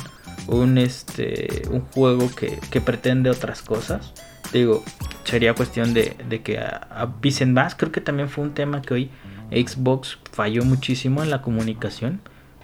un, 0.48 0.80
este, 0.80 1.62
un 1.70 1.82
juego 1.82 2.34
que, 2.34 2.60
que 2.72 2.82
pretende 2.82 3.30
otras 3.30 3.62
cosas. 3.62 4.14
Digo, 4.52 4.84
sería 5.24 5.54
cuestión 5.54 5.94
de, 5.94 6.16
de 6.28 6.42
que 6.42 6.60
avisen 6.60 7.54
más. 7.54 7.76
Creo 7.76 7.92
que 7.92 8.02
también 8.02 8.30
fue 8.30 8.46
un 8.46 8.54
tema 8.56 8.82
que 8.82 8.94
hoy 8.96 9.12
Xbox 9.52 10.18
falló 10.32 10.64
muchísimo 10.64 11.22
en 11.22 11.30
la 11.30 11.44
comunicación. 11.44 12.22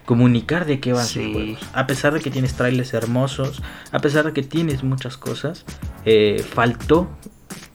Comunicar 0.10 0.66
de 0.66 0.80
qué 0.80 0.92
van 0.92 1.04
sus 1.06 1.22
Sí. 1.24 1.32
juegos. 1.34 1.60
A 1.74 1.86
pesar 1.86 2.14
de 2.16 2.20
que 2.20 2.32
tienes 2.32 2.56
trailers 2.56 2.96
hermosos, 2.96 3.62
a 3.92 4.00
pesar 4.00 4.26
de 4.26 4.34
que 4.34 4.42
tienes 4.42 4.84
muchas 4.84 5.18
cosas, 5.18 5.66
eh, 6.04 6.44
faltó 6.56 7.08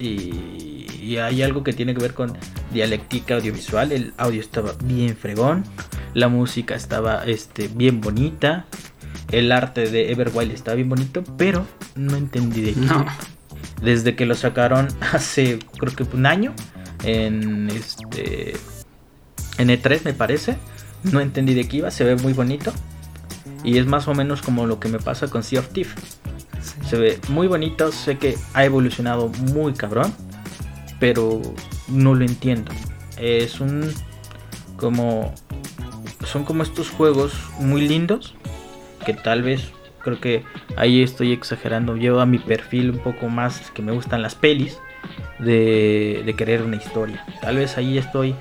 y, 0.01 0.87
y 1.01 1.19
hay 1.19 1.43
algo 1.43 1.63
que 1.63 1.73
tiene 1.73 1.95
que 1.95 2.01
ver 2.01 2.15
con 2.15 2.37
dialéctica 2.73 3.37
audiovisual. 3.37 3.93
El 3.93 4.15
audio 4.17 4.41
estaba 4.41 4.73
bien 4.83 5.17
fregón, 5.17 5.63
la 6.13 6.27
música 6.29 6.75
estaba 6.75 7.25
este, 7.25 7.69
bien 7.69 8.01
bonita. 8.01 8.65
el 9.31 9.53
arte 9.53 9.89
de 9.91 10.11
Everwild 10.11 10.51
está 10.53 10.75
bien 10.75 10.89
bonito, 10.89 11.23
pero 11.39 11.65
no 11.95 12.17
entendí 12.17 12.63
de 12.63 12.73
qué. 12.75 12.81
No. 12.81 13.07
Desde 13.81 14.17
que 14.17 14.27
lo 14.27 14.35
sacaron 14.35 14.89
hace 15.13 15.61
creo 15.79 15.95
que 15.95 16.03
un 16.17 16.27
año 16.27 16.53
en 17.05 17.71
este 17.71 18.55
en 19.59 19.69
E3 19.69 20.03
me 20.05 20.15
parece, 20.15 20.57
no 21.05 21.21
entendí 21.21 21.55
de 21.55 21.69
qué 21.69 21.79
iba, 21.79 21.91
se 21.91 22.05
ve 22.05 22.17
muy 22.17 22.33
bonito 22.33 22.73
y 23.65 23.79
es 23.79 23.87
más 23.87 24.07
o 24.09 24.15
menos 24.15 24.43
como 24.43 24.67
lo 24.67 24.79
que 24.79 24.89
me 24.89 24.99
pasa 24.99 25.29
con 25.29 25.43
Sea 25.43 25.61
of 25.61 25.69
Thief. 25.69 25.95
Se 26.87 26.97
ve 26.97 27.19
muy 27.29 27.47
bonito, 27.47 27.91
sé 27.93 28.19
que 28.19 28.37
ha 28.53 28.65
evolucionado 28.65 29.29
muy 29.29 29.73
cabrón, 29.73 30.15
pero 31.01 31.41
no 31.89 32.15
lo 32.15 32.25
entiendo. 32.25 32.71
Es 33.17 33.61
un 33.61 33.91
como 34.77 35.35
son 36.27 36.45
como 36.45 36.63
estos 36.63 36.91
juegos 36.91 37.33
muy 37.59 37.87
lindos 37.87 38.35
que 39.07 39.15
tal 39.15 39.43
vez 39.43 39.71
creo 40.03 40.21
que 40.21 40.45
ahí 40.77 41.03
estoy 41.03 41.33
exagerando. 41.33 41.97
Llevo 41.97 42.21
a 42.21 42.27
mi 42.27 42.39
perfil 42.39 42.91
un 42.91 42.99
poco 42.99 43.29
más 43.29 43.71
que 43.71 43.83
me 43.83 43.93
gustan 43.93 44.23
las 44.23 44.35
pelis 44.35 44.79
de, 45.39 46.23
de 46.25 46.35
querer 46.35 46.63
una 46.63 46.77
historia. 46.77 47.25
Tal 47.41 47.57
vez 47.57 47.79
ahí 47.79 47.97
estoy 47.99 48.35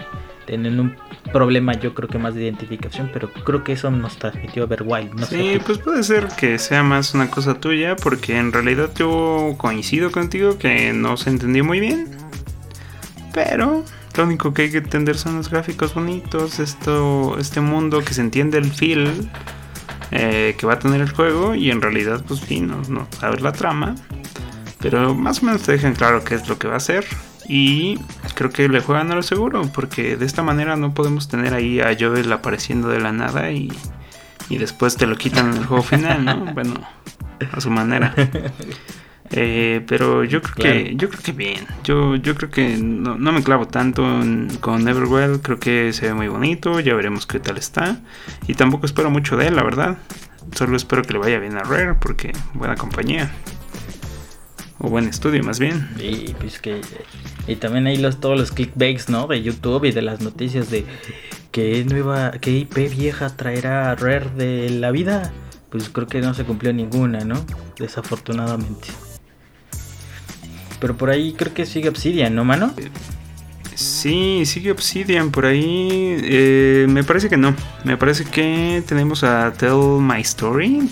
teniendo 0.45 0.83
un 0.83 0.95
problema 1.31 1.73
yo 1.73 1.93
creo 1.93 2.09
que 2.09 2.17
más 2.17 2.35
de 2.35 2.43
identificación, 2.43 3.09
pero 3.13 3.31
creo 3.31 3.63
que 3.63 3.73
eso 3.73 3.89
nos 3.91 4.17
transmitió 4.17 4.63
Everwild. 4.63 5.13
No 5.13 5.25
sí, 5.25 5.59
pues 5.65 5.77
puede 5.77 6.03
ser 6.03 6.27
que 6.37 6.59
sea 6.59 6.83
más 6.83 7.13
una 7.13 7.29
cosa 7.29 7.55
tuya, 7.55 7.95
porque 7.95 8.37
en 8.37 8.51
realidad 8.51 8.91
yo 8.95 9.55
coincido 9.57 10.11
contigo 10.11 10.57
que 10.57 10.93
no 10.93 11.17
se 11.17 11.29
entendió 11.29 11.63
muy 11.63 11.79
bien. 11.79 12.09
Pero 13.33 13.83
lo 14.15 14.23
único 14.23 14.53
que 14.53 14.63
hay 14.63 14.71
que 14.71 14.77
entender 14.77 15.17
son 15.17 15.37
los 15.37 15.49
gráficos 15.49 15.95
bonitos, 15.95 16.59
esto, 16.59 17.37
este 17.39 17.61
mundo 17.61 18.01
que 18.01 18.13
se 18.13 18.21
entiende 18.21 18.59
el 18.59 18.71
feel 18.71 19.09
eh, 20.11 20.55
que 20.57 20.67
va 20.67 20.73
a 20.73 20.79
tener 20.79 21.01
el 21.01 21.09
juego 21.09 21.55
y 21.55 21.71
en 21.71 21.81
realidad 21.81 22.23
pues 22.27 22.41
sí, 22.41 22.59
no, 22.59 22.81
no 22.89 23.07
sabes 23.19 23.41
la 23.41 23.51
trama, 23.51 23.95
pero 24.79 25.15
más 25.15 25.41
o 25.41 25.47
menos 25.47 25.63
te 25.63 25.71
dejan 25.71 25.95
claro 25.95 26.23
qué 26.23 26.35
es 26.35 26.47
lo 26.47 26.59
que 26.59 26.67
va 26.67 26.75
a 26.75 26.77
hacer 26.77 27.03
y 27.47 27.97
creo 28.33 28.49
que 28.49 28.67
le 28.69 28.81
juegan 28.81 29.11
a 29.11 29.15
lo 29.15 29.23
seguro, 29.23 29.63
porque 29.73 30.17
de 30.17 30.25
esta 30.25 30.43
manera 30.43 30.75
no 30.75 30.93
podemos 30.93 31.27
tener 31.27 31.53
ahí 31.53 31.79
a 31.79 31.95
Joel 31.97 32.31
apareciendo 32.31 32.89
de 32.89 32.99
la 32.99 33.11
nada 33.11 33.51
y, 33.51 33.71
y 34.49 34.57
después 34.57 34.97
te 34.97 35.07
lo 35.07 35.15
quitan 35.15 35.51
en 35.51 35.57
el 35.57 35.65
juego 35.65 35.83
final, 35.83 36.25
¿no? 36.25 36.45
Bueno, 36.53 36.73
a 37.51 37.61
su 37.61 37.69
manera. 37.69 38.13
Eh, 39.35 39.83
pero 39.87 40.23
yo 40.23 40.43
creo 40.43 40.55
que 40.55 40.95
yo 40.95 41.09
creo 41.09 41.23
que 41.23 41.31
bien. 41.31 41.65
Yo, 41.83 42.15
yo 42.17 42.35
creo 42.35 42.51
que 42.51 42.77
no, 42.77 43.17
me 43.17 43.41
clavo 43.41 43.67
tanto 43.67 44.03
con 44.59 44.87
Everwell. 44.87 45.41
Creo 45.41 45.59
que 45.59 45.91
se 45.91 46.07
ve 46.07 46.13
muy 46.13 46.27
bonito. 46.27 46.79
Ya 46.79 46.93
veremos 46.93 47.25
qué 47.25 47.39
tal 47.39 47.57
está. 47.57 47.97
Y 48.47 48.53
tampoco 48.53 48.85
espero 48.85 49.09
mucho 49.09 49.35
de 49.35 49.47
él, 49.47 49.55
la 49.55 49.63
verdad. 49.63 49.97
Solo 50.55 50.77
espero 50.77 51.01
que 51.01 51.13
le 51.13 51.19
vaya 51.19 51.39
bien 51.39 51.57
a 51.57 51.63
Rare 51.63 51.95
porque 51.95 52.31
buena 52.53 52.75
compañía. 52.75 53.31
O 54.85 54.89
buen 54.89 55.07
estudio, 55.07 55.41
más 55.45 55.59
bien. 55.59 55.89
Y 55.97 56.33
pues 56.33 56.59
que. 56.59 56.81
Y 57.47 57.55
también 57.55 57.87
hay 57.87 57.95
los, 57.95 58.19
todos 58.19 58.37
los 58.37 58.51
clickbaits, 58.51 59.07
¿no? 59.07 59.27
De 59.27 59.41
YouTube 59.41 59.85
y 59.85 59.91
de 59.93 60.01
las 60.01 60.19
noticias 60.19 60.69
de 60.69 60.83
qué 61.51 61.85
nueva, 61.85 62.31
qué 62.41 62.51
IP 62.51 62.89
vieja 62.93 63.33
traerá 63.33 63.95
Rare 63.95 64.29
de 64.35 64.69
la 64.71 64.91
vida. 64.91 65.31
Pues 65.69 65.87
creo 65.87 66.07
que 66.07 66.19
no 66.19 66.33
se 66.33 66.43
cumplió 66.43 66.73
ninguna, 66.73 67.23
¿no? 67.23 67.45
Desafortunadamente. 67.79 68.89
Pero 70.81 70.97
por 70.97 71.11
ahí 71.11 71.31
creo 71.31 71.53
que 71.53 71.65
sigue 71.65 71.87
Obsidian, 71.87 72.35
¿no, 72.35 72.43
mano? 72.43 72.73
Sí, 73.75 74.43
sigue 74.45 74.71
Obsidian 74.71 75.31
por 75.31 75.45
ahí. 75.45 76.17
Eh, 76.23 76.85
me 76.89 77.03
parece 77.03 77.29
que 77.29 77.37
no. 77.37 77.55
Me 77.83 77.97
parece 77.97 78.25
que 78.25 78.83
tenemos 78.87 79.23
a 79.23 79.53
Tell 79.53 79.99
My 79.99 80.21
Story. 80.21 80.89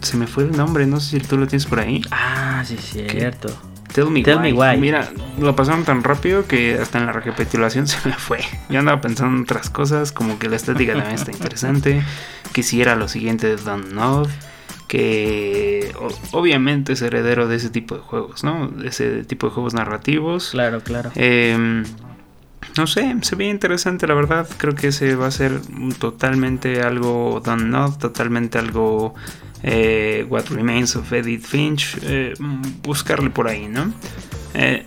se 0.00 0.16
me 0.16 0.26
fue 0.26 0.44
el 0.44 0.56
nombre, 0.56 0.86
no 0.86 1.00
sé 1.00 1.20
si 1.20 1.26
tú 1.26 1.36
lo 1.36 1.46
tienes 1.46 1.66
por 1.66 1.80
ahí. 1.80 2.02
Ah, 2.10 2.62
sí, 2.66 2.76
cierto. 2.76 3.48
Tell 3.92 4.10
Me, 4.10 4.22
Tell 4.22 4.38
why. 4.54 4.76
Mira, 4.76 5.08
lo 5.38 5.54
pasaron 5.54 5.84
tan 5.84 6.02
rápido 6.02 6.48
que 6.48 6.74
hasta 6.74 6.98
en 6.98 7.06
la 7.06 7.12
recapitulación 7.12 7.86
se 7.88 8.08
me 8.08 8.14
fue. 8.14 8.40
Yo 8.68 8.80
andaba 8.80 9.00
pensando 9.00 9.36
en 9.36 9.42
otras 9.42 9.70
cosas, 9.70 10.10
como 10.10 10.38
que 10.38 10.48
la 10.48 10.56
estética 10.56 10.94
también 10.94 11.14
está 11.14 11.30
interesante. 11.30 12.02
Quisiera 12.52 12.96
lo 12.96 13.08
siguiente 13.08 13.46
de 13.46 13.56
Don't 13.56 13.90
Know 13.90 14.26
que 14.88 15.92
obviamente 16.32 16.92
es 16.92 17.02
heredero 17.02 17.48
de 17.48 17.56
ese 17.56 17.70
tipo 17.70 17.96
de 17.96 18.02
juegos, 18.02 18.44
¿no? 18.44 18.68
De 18.68 18.88
ese 18.88 19.24
tipo 19.24 19.48
de 19.48 19.54
juegos 19.54 19.74
narrativos. 19.74 20.50
Claro, 20.50 20.80
claro. 20.82 21.10
Eh, 21.16 21.82
no 22.76 22.86
sé, 22.88 23.14
se 23.22 23.36
ve 23.36 23.48
interesante 23.48 24.06
la 24.06 24.14
verdad. 24.14 24.48
Creo 24.56 24.74
que 24.74 24.88
ese 24.88 25.14
va 25.14 25.28
a 25.28 25.30
ser 25.30 25.60
totalmente 25.98 26.82
algo 26.82 27.40
done 27.44 27.64
not, 27.64 27.98
totalmente 27.98 28.58
algo 28.58 29.14
eh, 29.62 30.26
What 30.28 30.46
Remains 30.50 30.96
of 30.96 31.12
Edith 31.12 31.44
Finch. 31.44 31.98
Eh, 32.02 32.34
buscarle 32.82 33.30
por 33.30 33.48
ahí, 33.48 33.68
¿no? 33.68 33.92
Eh, 34.54 34.84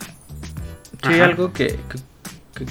sí, 1.01 1.19
algo 1.19 1.53
que, 1.53 1.79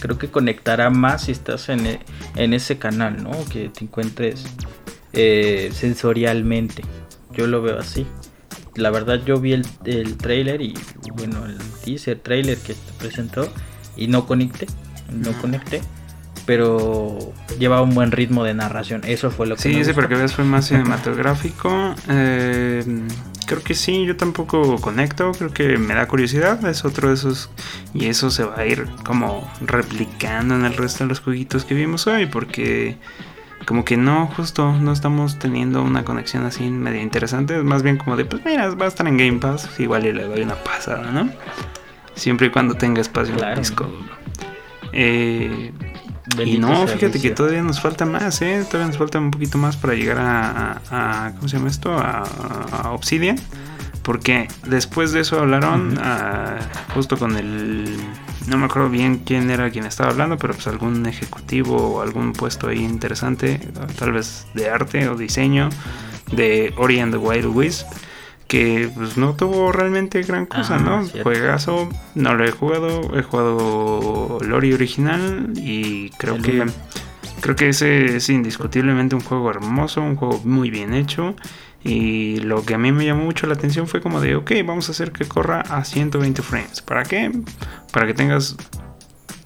creo 0.01 0.19
que 0.19 0.29
conectará 0.29 0.91
más 0.91 1.25
si 1.25 1.33
estás 1.33 1.71
en, 1.71 1.99
en 2.35 2.55
ese 2.55 2.79
canal, 2.79 3.23
¿no? 3.23 3.33
Que 3.47 3.71
te 3.71 3.85
encuentres 3.85 4.45
eh, 5.15 5.71
sensorialmente. 5.73 6.83
Yo 7.33 7.47
lo 7.47 7.63
veo 7.63 7.79
así. 7.79 8.07
La 8.75 8.91
verdad 8.91 9.23
yo 9.25 9.41
vi 9.41 9.55
el, 9.55 9.67
el 9.87 10.19
trailer 10.19 10.61
y 10.61 10.75
bueno, 11.15 11.47
el 11.47 11.57
teaser 11.83 12.19
trailer 12.19 12.59
que 12.59 12.75
se 12.75 12.93
presentó 12.99 13.51
y 13.97 14.09
no 14.09 14.27
conecté 14.27 14.67
no 15.11 15.33
conecté, 15.41 15.83
pero 16.47 17.19
llevaba 17.59 17.83
un 17.83 17.95
buen 17.95 18.13
ritmo 18.13 18.45
de 18.45 18.55
narración. 18.55 19.03
Eso 19.05 19.31
fue 19.31 19.47
lo 19.47 19.57
que... 19.57 19.63
Sí, 19.63 19.85
sí, 19.85 19.93
porque 19.93 20.15
ves 20.15 20.33
fue 20.33 20.45
más 20.45 20.67
cinematográfico. 20.67 21.95
Eh, 22.09 22.85
creo 23.47 23.63
que 23.63 23.75
sí, 23.75 24.07
yo 24.07 24.17
tampoco 24.17 24.77
conecto, 24.81 25.33
creo 25.33 25.53
que 25.53 25.77
me 25.77 25.95
da 25.95 26.07
curiosidad, 26.07 26.65
es 26.67 26.85
otro 26.85 27.09
de 27.09 27.15
esos... 27.15 27.51
Y 27.95 28.07
eso 28.07 28.31
se 28.31 28.45
va 28.45 28.59
a 28.59 28.67
ir 28.67 28.87
como 29.05 29.51
replicando 29.61 30.55
en 30.55 30.65
el 30.65 30.77
resto 30.77 31.05
de 31.05 31.09
los 31.09 31.21
jueguitos 31.21 31.65
que 31.65 31.75
vimos 31.75 32.07
hoy, 32.07 32.27
porque 32.27 32.97
como 33.67 33.85
que 33.85 33.97
no, 33.97 34.29
justo 34.37 34.73
no 34.73 34.93
estamos 34.93 35.39
teniendo 35.41 35.83
una 35.83 36.05
conexión 36.05 36.45
así 36.45 36.71
media 36.71 37.03
interesante. 37.03 37.59
Es 37.59 37.65
más 37.65 37.83
bien 37.83 37.97
como 37.97 38.17
de, 38.17 38.25
pues 38.25 38.45
mira, 38.45 38.69
va 38.71 38.85
a 38.85 38.89
estar 38.89 39.07
en 39.09 39.17
Game 39.17 39.39
Pass, 39.39 39.69
igual 39.81 40.07
y 40.07 40.13
le 40.13 40.23
doy 40.25 40.43
una 40.43 40.55
pasada, 40.55 41.11
¿no? 41.11 41.29
Siempre 42.15 42.47
y 42.47 42.51
cuando 42.51 42.75
tenga 42.75 43.01
espacio 43.01 43.37
en 43.37 43.45
el 43.45 43.59
disco 43.59 43.91
eh, 44.99 45.73
y 46.43 46.59
no, 46.59 46.87
fíjate 46.87 47.21
que 47.21 47.31
todavía 47.31 47.63
nos 47.63 47.81
falta 47.81 48.07
más, 48.07 48.41
¿eh? 48.41 48.65
Todavía 48.67 48.89
nos 48.89 48.97
falta 48.97 49.19
un 49.19 49.31
poquito 49.31 49.59
más 49.59 49.77
para 49.77 49.95
llegar 49.95 50.17
a, 50.19 51.33
¿cómo 51.37 51.49
se 51.49 51.59
llama 51.59 51.69
esto? 51.69 51.93
A, 51.93 52.91
Obsidian. 52.93 53.37
Porque 54.03 54.49
después 54.67 55.13
de 55.13 55.21
eso 55.21 55.41
hablaron 55.41 55.99
ah, 56.01 56.59
justo 56.95 57.19
con 57.19 57.37
el... 57.37 57.97
No 58.47 58.57
me 58.57 58.67
acuerdo 58.67 58.89
bien 58.89 59.19
quién 59.19 59.51
era 59.51 59.71
quien 59.71 59.85
estaba 59.85 60.11
hablando, 60.11 60.39
pero 60.39 60.55
pues 60.55 60.67
algún 60.69 61.05
ejecutivo 61.07 61.77
o 61.77 62.01
algún 62.01 62.33
puesto 62.33 62.69
ahí 62.69 62.79
interesante, 62.79 63.59
tal 63.99 64.13
vez 64.13 64.47
de 64.55 64.71
arte 64.71 65.09
o 65.09 65.17
diseño, 65.17 65.69
de 66.31 66.73
Ori 66.77 67.01
and 67.01 67.13
the 67.13 67.19
Wild 67.19 67.47
Wisp 67.47 67.89
que 68.49 68.91
pues 68.95 69.17
no 69.17 69.35
tuvo 69.35 69.73
realmente 69.73 70.23
gran 70.23 70.47
cosa, 70.47 70.79
¿no? 70.79 71.05
Juegazo, 71.23 71.89
no 72.15 72.35
lo 72.35 72.45
he 72.45 72.51
jugado, 72.51 73.19
he 73.19 73.23
jugado 73.23 74.39
Lori 74.41 74.73
original 74.73 75.53
y 75.57 76.11
creo 76.11 76.39
que 76.41 76.65
creo 77.41 77.57
que 77.57 77.69
ese 77.69 78.17
es 78.17 78.29
indiscutiblemente 78.29 79.15
un 79.15 79.21
juego 79.21 79.51
hermoso, 79.51 80.01
un 80.01 80.17
juego 80.17 80.41
muy 80.45 80.71
bien 80.71 80.95
hecho 80.95 81.35
y 81.83 82.39
lo 82.41 82.65
que 82.65 82.75
a 82.75 82.79
mí 82.79 82.91
me 82.93 83.05
llamó 83.05 83.25
mucho 83.25 83.47
la 83.47 83.55
atención 83.55 83.87
fue 83.87 84.01
como 84.01 84.21
de, 84.21 84.35
ok, 84.37 84.53
vamos 84.65 84.89
a 84.89 84.93
hacer 84.93 85.13
que 85.13 85.27
corra 85.27 85.61
a 85.61 85.85
120 85.85 86.43
frames. 86.43 86.83
¿Para 86.83 87.05
qué? 87.05 87.31
Para 87.93 88.07
que 88.07 88.15
tengas 88.15 88.57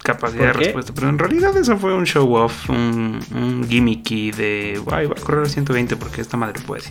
capacidad 0.03 0.47
de 0.47 0.53
respuesta. 0.53 0.91
Pero 0.95 1.09
en 1.09 1.19
realidad 1.19 1.55
eso 1.55 1.77
fue 1.77 1.93
un 1.93 2.05
show 2.05 2.33
off, 2.33 2.69
un, 2.69 3.19
un 3.35 3.67
gimmicky 3.67 4.31
de, 4.31 4.81
ay, 4.91 5.05
va 5.05 5.13
a 5.15 5.21
correr 5.21 5.45
a 5.45 5.49
120 5.49 5.95
porque 5.97 6.21
esta 6.21 6.37
madre 6.37 6.59
puede. 6.65 6.85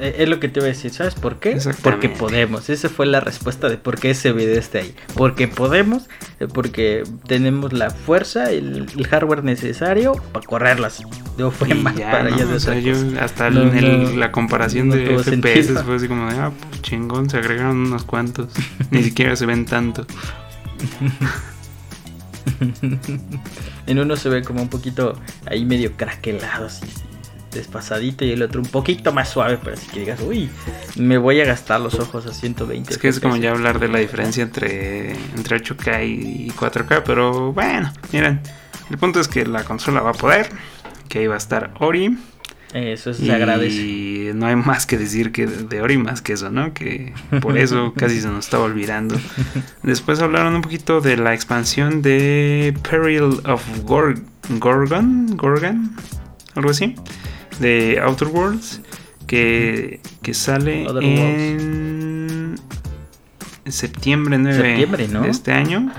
Eh, 0.00 0.16
es 0.18 0.28
lo 0.28 0.38
que 0.38 0.48
te 0.48 0.60
iba 0.60 0.66
a 0.66 0.68
decir, 0.68 0.92
¿sabes 0.92 1.14
por 1.14 1.40
qué? 1.40 1.58
Porque 1.82 2.08
podemos. 2.08 2.70
Esa 2.70 2.88
fue 2.88 3.06
la 3.06 3.20
respuesta 3.20 3.68
de 3.68 3.78
por 3.78 3.98
qué 3.98 4.10
ese 4.10 4.32
video 4.32 4.58
está 4.58 4.78
ahí. 4.78 4.94
Porque 5.14 5.48
podemos, 5.48 6.08
eh, 6.40 6.46
porque 6.52 7.02
tenemos 7.26 7.72
la 7.72 7.90
fuerza, 7.90 8.50
el, 8.50 8.86
el 8.96 9.06
hardware 9.06 9.44
necesario 9.44 10.14
para 10.32 10.46
correrlas. 10.46 11.02
Yo 11.36 11.50
fue 11.50 11.74
más 11.74 11.94
para 11.94 12.26
allá 12.26 12.46
de 12.46 13.18
hasta 13.20 13.50
la 13.50 14.32
comparación 14.32 14.90
de 14.90 15.18
FPS 15.18 15.82
fue 15.84 15.96
así 15.96 16.08
como 16.08 16.30
de, 16.30 16.38
ah, 16.38 16.52
pues 16.70 16.82
chingón, 16.82 17.28
se 17.30 17.38
agregaron 17.38 17.86
unos 17.86 18.04
cuantos. 18.04 18.48
Ni 18.90 19.02
siquiera 19.02 19.34
se 19.36 19.46
ven 19.46 19.64
tanto. 19.64 20.06
en 23.86 23.98
uno 23.98 24.16
se 24.16 24.28
ve 24.28 24.42
como 24.42 24.62
un 24.62 24.68
poquito 24.68 25.20
ahí 25.46 25.64
medio 25.64 25.92
craquelado, 25.96 26.66
así 26.66 26.86
despasadito 27.52 28.24
y 28.24 28.32
el 28.32 28.42
otro 28.42 28.60
un 28.60 28.68
poquito 28.68 29.12
más 29.12 29.28
suave, 29.28 29.58
pero 29.62 29.76
así 29.76 29.86
que 29.88 30.00
digas, 30.00 30.20
uy, 30.20 30.50
me 30.96 31.18
voy 31.18 31.40
a 31.40 31.44
gastar 31.44 31.80
los 31.80 31.94
ojos 31.94 32.26
a 32.26 32.32
120. 32.32 32.92
Es 32.92 32.98
que 32.98 33.08
es 33.08 33.20
como 33.20 33.36
ya 33.36 33.50
hablar 33.50 33.78
de 33.78 33.88
la 33.88 33.98
diferencia 33.98 34.42
entre, 34.42 35.12
entre 35.36 35.56
8K 35.56 36.06
y 36.06 36.50
4K, 36.50 37.02
pero 37.04 37.52
bueno, 37.52 37.92
miren, 38.12 38.40
el 38.90 38.98
punto 38.98 39.20
es 39.20 39.28
que 39.28 39.46
la 39.46 39.64
consola 39.64 40.00
va 40.00 40.10
a 40.10 40.14
poder, 40.14 40.50
que 41.08 41.20
ahí 41.20 41.26
va 41.26 41.34
a 41.34 41.38
estar 41.38 41.72
Ori. 41.80 42.16
Eso 42.74 43.14
se 43.14 43.32
agradece. 43.32 43.76
Y 43.76 44.30
no 44.34 44.46
hay 44.46 44.56
más 44.56 44.84
que 44.84 44.98
decir 44.98 45.32
que 45.32 45.46
de 45.46 45.80
Ori 45.80 45.96
más 45.96 46.20
que 46.20 46.34
eso, 46.34 46.50
¿no? 46.50 46.74
Que 46.74 47.14
por 47.40 47.56
eso 47.56 47.94
casi 47.96 48.20
se 48.20 48.28
nos 48.28 48.44
estaba 48.44 48.64
olvidando. 48.64 49.18
Después 49.82 50.20
hablaron 50.20 50.54
un 50.54 50.62
poquito 50.62 51.00
de 51.00 51.16
la 51.16 51.32
expansión 51.32 52.02
de 52.02 52.74
Peril 52.88 53.40
of 53.46 53.64
Gorgon, 53.84 55.36
Gorgon, 55.36 55.96
algo 56.54 56.70
así, 56.70 56.94
de 57.60 58.00
Outer 58.00 58.28
Worlds, 58.28 58.80
que, 59.26 60.00
que 60.22 60.34
sale 60.34 60.86
en 61.00 62.58
septiembre 63.66 64.38
9 64.38 64.86
de 65.06 65.28
este 65.28 65.52
año. 65.52 65.92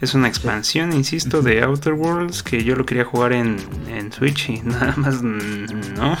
Es 0.00 0.14
una 0.14 0.28
expansión, 0.28 0.94
insisto, 0.94 1.42
de 1.42 1.62
Outer 1.62 1.92
Worlds 1.92 2.42
que 2.42 2.64
yo 2.64 2.74
lo 2.74 2.86
quería 2.86 3.04
jugar 3.04 3.34
en, 3.34 3.58
en 3.88 4.10
Switch 4.12 4.48
y 4.48 4.60
nada 4.64 4.94
más 4.96 5.22
no. 5.22 6.16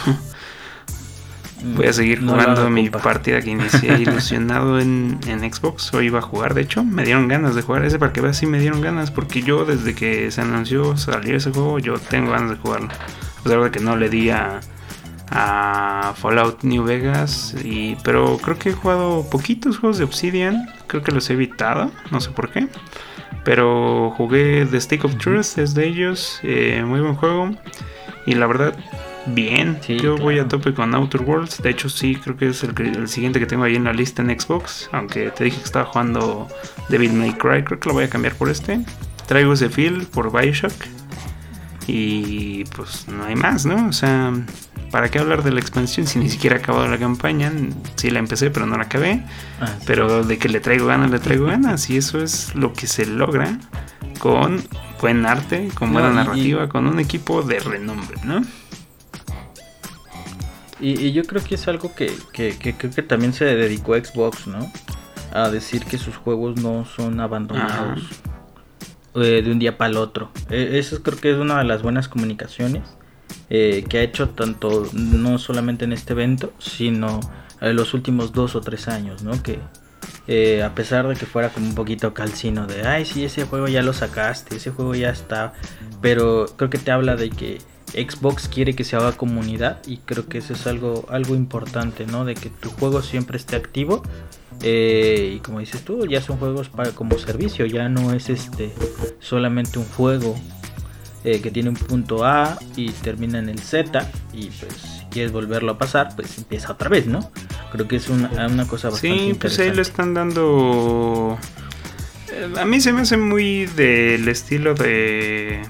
Voy 1.62 1.86
a 1.86 1.92
seguir 1.92 2.24
jugando 2.24 2.70
mi 2.70 2.88
partida 2.88 3.40
que 3.40 3.50
inicié 3.50 3.98
ilusionado 4.00 4.80
en, 4.80 5.18
en, 5.26 5.52
Xbox. 5.52 5.92
Hoy 5.92 6.06
iba 6.06 6.18
a 6.18 6.22
jugar, 6.22 6.54
de 6.54 6.62
hecho, 6.62 6.84
me 6.84 7.04
dieron 7.04 7.28
ganas 7.28 7.54
de 7.54 7.62
jugar 7.62 7.84
ese 7.84 7.98
para 7.98 8.12
que 8.12 8.20
veas 8.20 8.38
si 8.38 8.46
me 8.46 8.58
dieron 8.58 8.80
ganas. 8.80 9.10
Porque 9.10 9.42
yo, 9.42 9.64
desde 9.64 9.94
que 9.94 10.30
se 10.30 10.40
anunció 10.40 10.96
salir 10.96 11.34
ese 11.34 11.50
juego, 11.50 11.78
yo 11.78 11.98
tengo 11.98 12.32
ganas 12.32 12.50
de 12.50 12.56
jugarlo. 12.56 12.88
A 13.40 13.42
pesar 13.42 13.62
de 13.62 13.70
que 13.70 13.80
no 13.80 13.96
le 13.96 14.08
di 14.08 14.30
a, 14.30 14.60
a 15.30 16.14
Fallout 16.16 16.62
New 16.62 16.84
Vegas. 16.84 17.54
Y, 17.64 17.96
pero 18.04 18.38
creo 18.38 18.58
que 18.58 18.70
he 18.70 18.72
jugado 18.72 19.28
poquitos 19.30 19.78
juegos 19.78 19.98
de 19.98 20.04
Obsidian. 20.04 20.68
Creo 20.86 21.02
que 21.02 21.12
los 21.12 21.30
he 21.30 21.34
evitado, 21.34 21.90
no 22.10 22.20
sé 22.20 22.30
por 22.30 22.50
qué. 22.50 22.68
Pero 23.44 24.12
jugué 24.16 24.66
The 24.66 24.80
Stake 24.80 25.04
of 25.04 25.16
Truth, 25.16 25.58
es 25.58 25.74
de 25.74 25.86
ellos. 25.86 26.40
Eh, 26.42 26.82
muy 26.84 27.00
buen 27.00 27.14
juego. 27.14 27.50
Y 28.26 28.34
la 28.34 28.46
verdad, 28.46 28.74
bien. 29.26 29.78
Yo 29.88 30.16
voy 30.16 30.38
a 30.38 30.48
tope 30.48 30.74
con 30.74 30.94
Outer 30.94 31.22
Worlds. 31.22 31.62
De 31.62 31.70
hecho, 31.70 31.88
sí, 31.88 32.16
creo 32.16 32.36
que 32.36 32.48
es 32.48 32.62
el, 32.64 33.08
siguiente 33.08 33.38
que 33.40 33.46
tengo 33.46 33.64
ahí 33.64 33.76
en 33.76 33.84
la 33.84 33.92
lista 33.92 34.20
en 34.22 34.38
Xbox. 34.38 34.90
Aunque 34.92 35.30
te 35.30 35.44
dije 35.44 35.58
que 35.58 35.64
estaba 35.64 35.86
jugando 35.86 36.48
Devil 36.88 37.12
May 37.14 37.32
Cry. 37.32 37.64
Creo 37.64 37.80
que 37.80 37.88
lo 37.88 37.94
voy 37.94 38.04
a 38.04 38.10
cambiar 38.10 38.34
por 38.34 38.50
este. 38.50 38.80
Traigo 39.26 39.52
ese 39.52 39.70
feel 39.70 40.06
por 40.06 40.32
Bioshock. 40.32 40.99
Y 41.86 42.64
pues 42.76 43.08
no 43.08 43.24
hay 43.24 43.34
más, 43.34 43.66
¿no? 43.66 43.88
O 43.88 43.92
sea, 43.92 44.32
¿para 44.90 45.08
qué 45.08 45.18
hablar 45.18 45.42
de 45.42 45.52
la 45.52 45.60
expansión 45.60 46.06
si 46.06 46.18
ni 46.18 46.28
siquiera 46.28 46.56
he 46.56 46.58
acabado 46.60 46.86
la 46.86 46.98
campaña? 46.98 47.52
Sí 47.96 48.10
la 48.10 48.18
empecé, 48.18 48.50
pero 48.50 48.66
no 48.66 48.76
la 48.76 48.84
acabé. 48.84 49.24
Ah, 49.60 49.74
pero 49.86 50.24
de 50.24 50.38
que 50.38 50.48
le 50.48 50.60
traigo 50.60 50.86
ganas, 50.86 51.10
le 51.10 51.18
traigo 51.18 51.46
ganas. 51.46 51.88
Y 51.90 51.96
eso 51.96 52.22
es 52.22 52.54
lo 52.54 52.72
que 52.72 52.86
se 52.86 53.06
logra 53.06 53.58
con 54.18 54.62
buen 55.00 55.24
arte, 55.26 55.70
con 55.74 55.92
buena 55.92 56.10
narrativa, 56.10 56.68
con 56.68 56.86
un 56.86 57.00
equipo 57.00 57.42
de 57.42 57.60
renombre, 57.60 58.16
¿no? 58.24 58.42
Y, 60.78 61.12
yo 61.12 61.24
creo 61.24 61.44
que 61.44 61.56
es 61.56 61.68
algo 61.68 61.94
que, 61.94 62.16
que, 62.32 62.56
creo 62.56 62.90
que 62.90 63.02
también 63.02 63.34
se 63.34 63.44
dedicó 63.44 63.94
a 63.94 63.98
Xbox, 63.98 64.46
¿no? 64.46 64.70
A 65.32 65.50
decir 65.50 65.84
que 65.84 65.98
sus 65.98 66.16
juegos 66.16 66.60
no 66.60 66.86
son 66.86 67.20
abandonados 67.20 68.22
eh, 69.14 69.42
de 69.42 69.50
un 69.50 69.58
día 69.58 69.76
para 69.76 69.90
el 69.90 69.96
otro. 69.96 70.30
E, 70.50 70.78
eso 70.78 71.02
creo 71.02 71.18
que 71.18 71.30
es 71.32 71.36
una 71.36 71.58
de 71.58 71.64
las 71.64 71.82
buenas 71.82 72.08
comunicaciones 72.08 72.82
eh, 73.48 73.84
que 73.88 73.98
ha 73.98 74.02
hecho 74.02 74.30
tanto, 74.30 74.88
no 74.92 75.38
solamente 75.38 75.84
en 75.84 75.92
este 75.92 76.12
evento, 76.12 76.52
sino 76.58 77.20
en 77.60 77.76
los 77.76 77.94
últimos 77.94 78.32
dos 78.32 78.54
o 78.54 78.60
tres 78.60 78.88
años, 78.88 79.22
¿no? 79.22 79.42
Que 79.42 79.58
eh, 80.26 80.62
a 80.62 80.74
pesar 80.74 81.08
de 81.08 81.16
que 81.16 81.26
fuera 81.26 81.48
como 81.48 81.66
un 81.66 81.74
poquito 81.74 82.14
calcino 82.14 82.66
de, 82.66 82.86
ay, 82.86 83.04
sí, 83.04 83.24
ese 83.24 83.44
juego 83.44 83.68
ya 83.68 83.82
lo 83.82 83.92
sacaste, 83.92 84.56
ese 84.56 84.70
juego 84.70 84.94
ya 84.94 85.10
está, 85.10 85.54
pero 86.00 86.46
creo 86.56 86.70
que 86.70 86.78
te 86.78 86.90
habla 86.90 87.16
de 87.16 87.30
que 87.30 87.58
Xbox 87.92 88.48
quiere 88.48 88.74
que 88.74 88.84
se 88.84 88.96
haga 88.96 89.12
comunidad 89.12 89.80
y 89.86 89.98
creo 89.98 90.28
que 90.28 90.38
eso 90.38 90.54
es 90.54 90.66
algo, 90.66 91.06
algo 91.10 91.34
importante, 91.34 92.06
¿no? 92.06 92.24
De 92.24 92.34
que 92.34 92.50
tu 92.50 92.70
juego 92.70 93.02
siempre 93.02 93.36
esté 93.36 93.56
activo 93.56 94.02
eh, 94.62 95.34
y 95.36 95.40
como 95.40 95.60
dices 95.60 95.82
tú, 95.82 96.06
ya 96.06 96.20
son 96.20 96.38
juegos 96.38 96.68
para, 96.68 96.92
como 96.92 97.18
servicio, 97.18 97.66
ya 97.66 97.88
no 97.88 98.12
es 98.12 98.28
este 98.28 98.72
solamente 99.18 99.78
un 99.78 99.86
juego 99.86 100.36
eh, 101.24 101.40
que 101.40 101.50
tiene 101.50 101.68
un 101.68 101.76
punto 101.76 102.24
A 102.24 102.58
y 102.76 102.90
termina 102.90 103.38
en 103.38 103.48
el 103.48 103.58
Z 103.58 104.08
y 104.32 104.46
pues 104.46 104.72
si 104.72 105.04
quieres 105.10 105.32
volverlo 105.32 105.72
a 105.72 105.78
pasar, 105.78 106.14
pues 106.16 106.38
empieza 106.38 106.72
otra 106.72 106.88
vez, 106.88 107.06
¿no? 107.06 107.30
Creo 107.72 107.86
que 107.86 107.96
es 107.96 108.08
una, 108.08 108.30
cosa 108.66 108.90
bastante 108.90 109.18
Sí, 109.18 109.34
pues 109.34 109.58
ahí 109.58 109.72
le 109.72 109.82
están 109.82 110.14
dando... 110.14 111.38
Eh, 112.32 112.54
a 112.58 112.64
mí 112.64 112.80
se 112.80 112.92
me 112.92 113.02
hace 113.02 113.16
muy 113.16 113.66
del 113.66 114.28
estilo 114.28 114.74
de... 114.74 115.62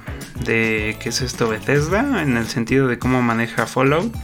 de 0.44 0.96
¿qué 1.00 1.08
es 1.10 1.20
esto? 1.20 1.48
Bethesda, 1.48 2.22
en 2.22 2.36
el 2.36 2.46
sentido 2.46 2.88
de 2.88 2.98
cómo 2.98 3.22
maneja 3.22 3.66
Fallout. 3.66 4.14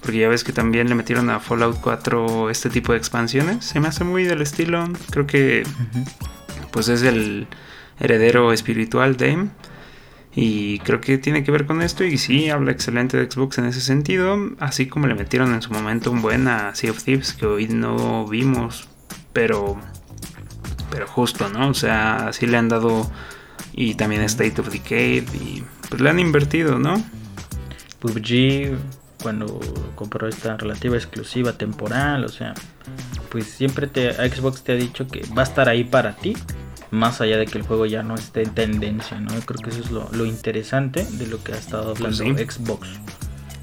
Porque 0.00 0.18
ya 0.18 0.28
ves 0.28 0.44
que 0.44 0.52
también 0.52 0.88
le 0.88 0.94
metieron 0.94 1.30
a 1.30 1.40
Fallout 1.40 1.80
4 1.80 2.50
este 2.50 2.68
tipo 2.68 2.92
de 2.92 2.98
expansiones. 2.98 3.64
Se 3.64 3.80
me 3.80 3.88
hace 3.88 4.04
muy 4.04 4.24
del 4.24 4.42
estilo. 4.42 4.84
Creo 5.10 5.26
que 5.26 5.62
pues 6.70 6.88
es 6.88 7.02
el 7.02 7.46
heredero 7.98 8.52
espiritual 8.52 9.16
de 9.16 9.48
y 10.36 10.80
creo 10.80 11.00
que 11.00 11.16
tiene 11.18 11.44
que 11.44 11.52
ver 11.52 11.64
con 11.64 11.80
esto 11.80 12.02
y 12.02 12.18
sí, 12.18 12.50
habla 12.50 12.72
excelente 12.72 13.16
de 13.16 13.30
Xbox 13.30 13.58
en 13.58 13.66
ese 13.66 13.80
sentido, 13.80 14.36
así 14.58 14.86
como 14.86 15.06
le 15.06 15.14
metieron 15.14 15.54
en 15.54 15.62
su 15.62 15.72
momento 15.72 16.10
un 16.10 16.22
buen 16.22 16.48
a 16.48 16.74
Sea 16.74 16.90
of 16.90 17.04
Thieves 17.04 17.34
que 17.34 17.46
hoy 17.46 17.68
no 17.68 18.26
vimos, 18.26 18.88
pero 19.32 19.78
pero 20.90 21.06
justo, 21.08 21.48
¿no? 21.48 21.68
O 21.68 21.74
sea, 21.74 22.28
así 22.28 22.46
le 22.46 22.56
han 22.56 22.68
dado 22.68 23.10
y 23.76 23.94
también 23.94 24.22
State 24.22 24.60
of 24.60 24.70
Decay 24.70 25.18
y 25.34 25.64
pues 25.88 26.00
le 26.00 26.10
han 26.10 26.18
invertido, 26.18 26.78
¿no? 26.78 27.02
PUBG 28.00 28.76
cuando 29.22 29.58
compró 29.94 30.28
esta 30.28 30.56
relativa 30.56 30.96
exclusiva 30.96 31.54
temporal, 31.54 32.24
o 32.24 32.28
sea, 32.28 32.54
pues 33.30 33.46
siempre 33.46 33.86
te 33.86 34.12
Xbox 34.28 34.62
te 34.62 34.72
ha 34.72 34.76
dicho 34.76 35.08
que 35.08 35.22
va 35.36 35.42
a 35.42 35.44
estar 35.44 35.68
ahí 35.68 35.84
para 35.84 36.14
ti 36.16 36.34
más 36.90 37.20
allá 37.20 37.36
de 37.36 37.46
que 37.46 37.58
el 37.58 37.64
juego 37.64 37.86
ya 37.86 38.02
no 38.02 38.14
esté 38.14 38.42
en 38.42 38.54
tendencia, 38.54 39.20
¿no? 39.20 39.30
Creo 39.44 39.60
que 39.60 39.70
eso 39.70 39.80
es 39.80 39.90
lo, 39.90 40.24
interesante 40.24 41.04
de 41.04 41.26
lo 41.26 41.42
que 41.42 41.52
ha 41.52 41.56
estado 41.56 41.94
pues 41.94 42.20
hablando 42.20 42.52
Xbox. 42.52 42.88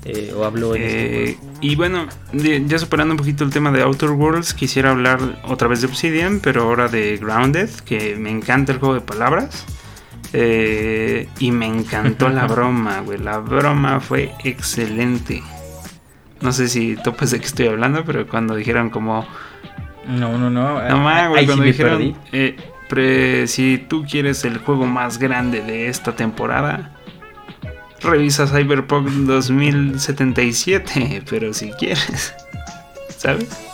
Eh, 0.03 0.33
o 0.35 0.45
habló 0.45 0.75
en 0.75 0.81
este 0.81 1.29
eh, 1.29 1.37
Y 1.61 1.75
bueno, 1.75 2.07
ya 2.33 2.79
superando 2.79 3.13
un 3.13 3.17
poquito 3.17 3.43
el 3.43 3.51
tema 3.51 3.71
de 3.71 3.83
Outer 3.83 4.09
Worlds, 4.09 4.55
quisiera 4.55 4.89
hablar 4.89 5.39
otra 5.43 5.67
vez 5.67 5.81
de 5.81 5.87
Obsidian, 5.87 6.39
pero 6.39 6.63
ahora 6.63 6.87
de 6.87 7.17
Grounded, 7.17 7.69
que 7.85 8.15
me 8.15 8.31
encanta 8.31 8.71
el 8.71 8.79
juego 8.79 8.95
de 8.95 9.01
palabras. 9.01 9.63
Eh, 10.33 11.27
y 11.39 11.51
me 11.51 11.67
encantó 11.67 12.29
la 12.29 12.47
broma, 12.47 13.01
güey. 13.01 13.19
La 13.19 13.39
broma 13.39 13.99
fue 13.99 14.33
excelente. 14.43 15.43
No 16.41 16.51
sé 16.51 16.67
si 16.67 16.95
topes 16.95 17.31
de 17.31 17.39
qué 17.39 17.45
estoy 17.45 17.67
hablando, 17.67 18.03
pero 18.03 18.27
cuando 18.27 18.55
dijeron 18.55 18.89
como... 18.89 19.25
No, 20.07 20.37
no, 20.37 20.49
no. 20.49 20.81
No 20.81 20.97
más, 20.97 21.29
güey, 21.29 21.45
cuando 21.45 21.63
dijeron 21.63 22.15
si 23.47 23.77
tú 23.77 24.03
quieres 24.03 24.43
el 24.43 24.57
juego 24.57 24.85
más 24.85 25.17
grande 25.17 25.61
de 25.61 25.87
esta 25.87 26.15
temporada, 26.15 26.91
revisa 28.01 28.47
Cyberpunk 28.47 29.07
2077, 29.07 31.23
pero 31.29 31.53
si 31.53 31.71
quieres, 31.71 32.33
¿sabes? 33.17 33.70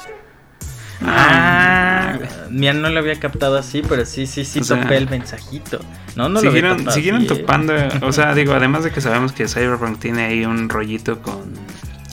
Ah, 1.01 2.17
mira, 2.49 2.73
no 2.73 2.89
lo 2.89 2.99
había 2.99 3.19
captado 3.19 3.57
así, 3.57 3.81
pero 3.87 4.05
sí, 4.05 4.25
sí, 4.25 4.45
sí, 4.45 4.61
topé 4.61 4.97
el 4.97 5.09
mensajito. 5.09 5.79
No, 6.15 6.29
no 6.29 6.39
siguieron, 6.39 6.85
lo 6.85 6.91
Siguieron 6.91 7.23
¿eh? 7.23 7.27
topando, 7.27 7.73
o 8.01 8.11
sea, 8.11 8.33
digo, 8.35 8.53
además 8.53 8.83
de 8.83 8.91
que 8.91 9.01
sabemos 9.01 9.31
que 9.31 9.47
Cyberpunk 9.47 9.99
tiene 9.99 10.25
ahí 10.25 10.45
un 10.45 10.69
rollito 10.69 11.21
con... 11.21 11.53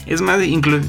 Es 0.05 0.21
más, 0.21 0.43
incluso 0.43 0.87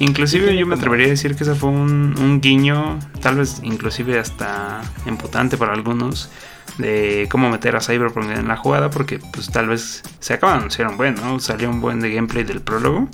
Inclusive 0.00 0.56
yo 0.56 0.64
me 0.66 0.76
atrevería 0.76 1.06
a 1.06 1.10
decir 1.10 1.34
que 1.34 1.42
ese 1.42 1.54
fue 1.54 1.70
un, 1.70 2.40
guiño, 2.40 3.00
tal 3.20 3.36
vez 3.36 3.60
inclusive 3.64 4.18
hasta 4.18 4.80
emputante 5.06 5.56
para 5.56 5.72
algunos, 5.72 6.30
de 6.78 7.26
cómo 7.30 7.50
meter 7.50 7.74
a 7.74 7.80
Cyberpunk 7.80 8.30
en 8.30 8.46
la 8.46 8.56
jugada, 8.56 8.90
porque 8.90 9.18
pues 9.32 9.50
tal 9.50 9.66
vez 9.66 10.04
se 10.20 10.34
acaba 10.34 10.52
de 10.52 10.58
anunciar 10.58 10.88
un 10.88 10.96
buen, 10.96 11.16
¿no? 11.16 11.40
Salió 11.40 11.68
un 11.68 11.80
buen 11.80 11.98
de 11.98 12.14
gameplay 12.14 12.44
del 12.44 12.60
prólogo, 12.60 13.08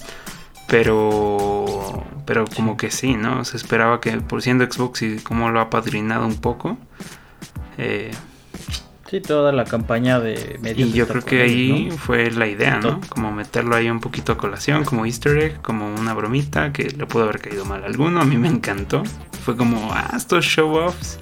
pero 0.67 2.05
pero 2.27 2.45
como 2.47 2.77
que 2.77 2.91
sí, 2.91 3.15
¿no? 3.15 3.45
Se 3.45 3.57
esperaba 3.57 4.01
que 4.01 4.13
por 4.19 4.43
siendo 4.43 4.65
Xbox 4.65 5.03
y 5.03 5.17
como 5.19 5.51
lo 5.51 5.61
ha 5.61 5.71
padrinado 5.71 6.27
un 6.27 6.41
poco, 6.41 6.79
eh, 7.77 8.11
Sí, 9.11 9.21
toda 9.21 9.53
la 9.53 9.65
campaña 9.65 10.19
de 10.19 10.59
medios. 10.63 10.89
Y 10.89 10.93
yo 10.93 11.07
creo 11.07 11.23
que 11.23 11.43
ahí 11.43 11.91
fue 11.91 12.31
la 12.31 12.47
idea, 12.47 12.81
¿no? 12.81 13.01
Como 13.11 13.31
meterlo 13.33 13.77
ahí 13.77 13.91
un 13.91 14.01
poquito 14.01 14.33
a 14.33 14.39
colación, 14.39 14.85
como 14.85 15.05
easter 15.05 15.37
egg, 15.39 15.61
como 15.61 15.95
una 15.95 16.15
bromita 16.15 16.73
que 16.73 16.85
le 16.85 17.07
pudo 17.07 17.25
haber 17.25 17.41
caído 17.41 17.67
mal 17.67 17.83
a 17.85 17.87
alguno. 17.87 18.21
A 18.21 18.25
mí 18.25 18.39
me 18.39 18.49
encantó. 18.49 19.03
Fue 19.45 19.57
como, 19.57 19.93
ah, 19.93 20.11
estos 20.17 20.47
show-offs. 20.47 21.21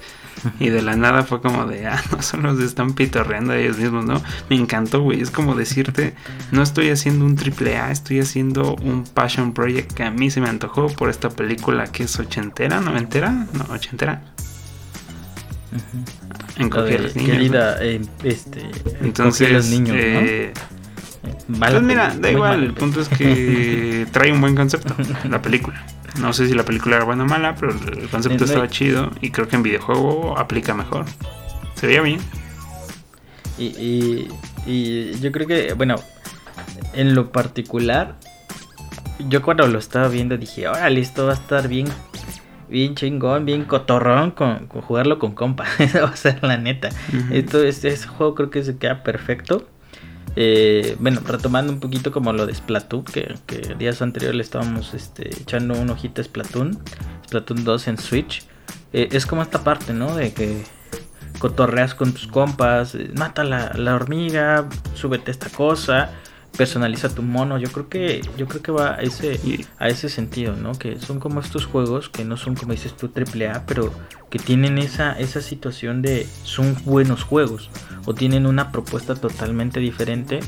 Y 0.59 0.69
de 0.69 0.81
la 0.81 0.95
nada 0.95 1.23
fue 1.23 1.41
como 1.41 1.65
de, 1.65 1.87
ah, 1.87 2.01
no 2.11 2.21
solo 2.21 2.55
se 2.55 2.65
están 2.65 2.93
pitorreando 2.93 3.53
a 3.53 3.57
ellos 3.57 3.77
mismos, 3.77 4.05
¿no? 4.05 4.21
Me 4.49 4.55
encantó, 4.55 5.01
güey. 5.01 5.21
Es 5.21 5.31
como 5.31 5.55
decirte, 5.55 6.13
no 6.51 6.61
estoy 6.61 6.89
haciendo 6.89 7.25
un 7.25 7.35
triple 7.35 7.77
A, 7.77 7.91
estoy 7.91 8.19
haciendo 8.19 8.75
un 8.75 9.03
passion 9.03 9.53
project 9.53 9.93
que 9.93 10.03
a 10.03 10.11
mí 10.11 10.29
se 10.29 10.41
me 10.41 10.49
antojó 10.49 10.87
por 10.87 11.09
esta 11.09 11.29
película 11.29 11.85
que 11.85 12.03
es 12.03 12.19
ochentera, 12.19 12.81
noventera, 12.81 13.31
no, 13.53 13.73
ochentera. 13.73 14.21
En 16.57 16.69
Querida, 16.69 17.77
eh, 17.81 18.01
este, 18.23 18.69
Entonces, 19.01 19.51
los 19.51 19.67
niños, 19.69 19.95
eh, 19.99 20.53
pues 21.57 21.81
mira, 21.81 22.13
da 22.15 22.31
igual, 22.31 22.63
el 22.63 22.73
punto 22.73 23.01
es 23.01 23.09
que 23.09 24.05
trae 24.11 24.31
un 24.31 24.41
buen 24.41 24.55
concepto, 24.55 24.95
la 25.29 25.41
película. 25.41 25.83
No 26.19 26.31
sé 26.31 26.47
si 26.47 26.53
la 26.53 26.63
película 26.63 26.97
era 26.97 27.05
buena 27.05 27.23
o 27.23 27.27
mala, 27.27 27.55
pero 27.55 27.71
el 27.71 28.09
concepto 28.09 28.45
estaba 28.45 28.67
chido 28.67 29.11
y 29.21 29.31
creo 29.31 29.47
que 29.47 29.55
en 29.55 29.63
videojuego 29.63 30.37
aplica 30.37 30.73
mejor. 30.73 31.05
Se 31.75 31.87
veía 31.87 32.01
bien. 32.01 32.19
Y, 33.57 34.27
y, 34.65 35.19
yo 35.19 35.31
creo 35.31 35.47
que, 35.47 35.73
bueno, 35.73 35.95
en 36.93 37.15
lo 37.15 37.31
particular, 37.31 38.15
yo 39.29 39.41
cuando 39.41 39.67
lo 39.67 39.79
estaba 39.79 40.07
viendo 40.07 40.37
dije, 40.37 40.67
órale, 40.67 40.99
esto 41.01 41.25
va 41.25 41.31
a 41.31 41.35
estar 41.35 41.67
bien, 41.67 41.87
bien 42.69 42.95
chingón, 42.95 43.45
bien 43.45 43.65
cotorrón 43.65 44.31
con, 44.31 44.67
jugarlo 44.67 45.19
con 45.19 45.33
compa. 45.33 45.65
Esa 45.79 46.01
va 46.01 46.09
a 46.09 46.15
ser 46.15 46.43
la 46.43 46.57
neta. 46.57 46.89
Esto, 47.31 47.63
este, 47.63 47.89
este, 47.89 48.07
juego 48.07 48.35
creo 48.35 48.49
que 48.49 48.63
se 48.63 48.77
queda 48.77 49.03
perfecto. 49.03 49.67
Eh, 50.35 50.95
bueno, 50.99 51.21
retomando 51.25 51.71
un 51.71 51.79
poquito 51.79 52.11
como 52.11 52.33
lo 52.33 52.45
de 52.45 52.53
Splatoon, 52.53 53.03
que, 53.05 53.35
días 53.77 54.01
anteriores 54.01 54.35
le 54.35 54.43
estábamos 54.43 54.93
este, 54.93 55.29
echando 55.29 55.79
un 55.79 55.89
ojito 55.89 56.21
a 56.21 56.23
Splatoon, 56.23 56.79
Splatoon 57.27 57.63
2 57.63 57.87
en 57.87 57.97
Switch. 57.97 58.45
Eh, 58.93 59.09
es 59.11 59.25
como 59.25 59.41
esta 59.41 59.63
parte, 59.63 59.93
¿no? 59.93 60.15
De 60.15 60.33
que 60.33 60.63
cotorreas 61.39 61.93
con 61.95 62.13
tus 62.13 62.27
compas, 62.27 62.95
eh, 62.95 63.11
mata 63.15 63.43
la, 63.43 63.73
la 63.75 63.95
hormiga, 63.95 64.67
súbete 64.95 65.31
esta 65.31 65.49
cosa 65.49 66.11
personaliza 66.57 67.09
tu 67.09 67.21
mono. 67.21 67.57
Yo 67.57 67.69
creo 67.71 67.89
que 67.89 68.21
yo 68.37 68.47
creo 68.47 68.61
que 68.61 68.71
va 68.71 68.95
a 68.95 69.01
ese 69.01 69.39
a 69.77 69.87
ese 69.87 70.09
sentido, 70.09 70.55
¿no? 70.55 70.73
Que 70.73 70.99
son 70.99 71.19
como 71.19 71.39
estos 71.39 71.65
juegos 71.65 72.09
que 72.09 72.23
no 72.25 72.37
son 72.37 72.55
como 72.55 72.73
dices 72.73 72.95
tú 72.95 73.09
triple 73.09 73.49
A, 73.49 73.65
pero 73.65 73.91
que 74.29 74.39
tienen 74.39 74.77
esa 74.77 75.13
esa 75.13 75.41
situación 75.41 76.01
de 76.01 76.27
son 76.43 76.75
buenos 76.85 77.23
juegos 77.23 77.69
o 78.05 78.13
tienen 78.13 78.45
una 78.45 78.71
propuesta 78.71 79.15
totalmente 79.15 79.79
diferente 79.79 80.39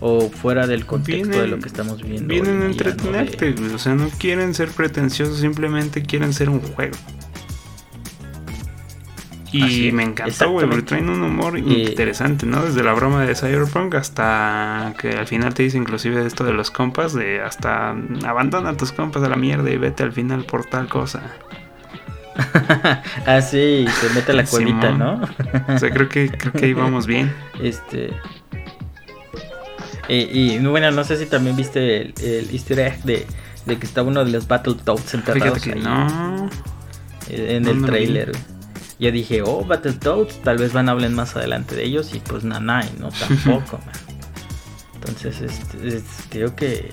o 0.00 0.28
fuera 0.28 0.66
del 0.66 0.84
contexto 0.84 1.40
de 1.40 1.46
lo 1.46 1.58
que 1.58 1.68
estamos 1.68 2.02
viendo. 2.02 2.28
Vienen 2.28 2.62
a 2.62 2.66
entretenerte, 2.66 3.54
o 3.74 3.78
sea, 3.78 3.94
no 3.94 4.08
quieren 4.18 4.54
ser 4.54 4.70
pretenciosos, 4.70 5.38
simplemente 5.38 6.02
quieren 6.02 6.32
ser 6.32 6.50
un 6.50 6.60
juego. 6.60 6.96
Y 9.52 9.92
me 9.92 10.02
encantó, 10.02 10.50
güey, 10.50 10.66
porque 10.66 10.82
traen 10.82 11.10
un 11.10 11.22
humor 11.22 11.58
interesante, 11.58 12.46
¿no? 12.46 12.62
Desde 12.64 12.82
la 12.82 12.92
broma 12.94 13.24
de 13.24 13.34
Cyberpunk 13.34 13.94
hasta 13.94 14.94
que 14.98 15.10
al 15.10 15.26
final 15.26 15.52
te 15.54 15.62
dice 15.62 15.76
inclusive 15.76 16.26
esto 16.26 16.44
de 16.44 16.52
los 16.52 16.70
compas, 16.70 17.12
de 17.12 17.40
hasta 17.40 17.94
abandona 18.24 18.70
a 18.70 18.76
tus 18.76 18.92
compas 18.92 19.22
a 19.22 19.28
la 19.28 19.36
mierda 19.36 19.70
y 19.70 19.76
vete 19.76 20.02
al 20.02 20.12
final 20.12 20.44
por 20.44 20.64
tal 20.64 20.88
cosa. 20.88 21.22
ah, 23.26 23.42
sí, 23.42 23.86
se 24.00 24.08
mete 24.14 24.32
a 24.32 24.34
la 24.34 24.44
cuevita, 24.50 24.92
¿no? 24.92 25.20
o 25.68 25.78
sea, 25.78 25.90
creo 25.90 26.08
que, 26.08 26.30
creo 26.30 26.52
que 26.52 26.64
ahí 26.66 26.72
vamos 26.72 27.06
bien. 27.06 27.32
Este... 27.62 28.12
Y, 30.08 30.58
bueno, 30.58 30.90
no 30.90 31.04
sé 31.04 31.16
si 31.16 31.24
también 31.24 31.56
viste 31.56 32.02
el, 32.02 32.50
easter 32.50 32.80
egg 32.80 33.02
de, 33.02 33.24
de, 33.64 33.78
que 33.78 33.86
está 33.86 34.02
uno 34.02 34.22
de 34.24 34.30
los 34.30 34.46
Battletoads 34.46 35.14
enterrados 35.14 35.66
ahí. 35.66 35.80
No. 35.80 36.50
En 37.30 37.66
el 37.66 37.82
trailer, 37.86 38.32
yo 39.02 39.10
dije, 39.10 39.42
oh, 39.42 39.64
Battletoads, 39.64 40.42
tal 40.42 40.58
vez 40.58 40.72
van 40.72 40.88
a 40.88 40.92
hablar 40.92 41.10
más 41.10 41.34
adelante 41.34 41.74
de 41.74 41.82
ellos 41.82 42.14
y 42.14 42.20
pues 42.20 42.44
nanay, 42.44 42.88
¿no? 43.00 43.08
Tampoco, 43.18 43.78
man. 43.78 43.94
Entonces, 44.94 45.40
este, 45.40 46.04
creo 46.30 46.54
que, 46.54 46.92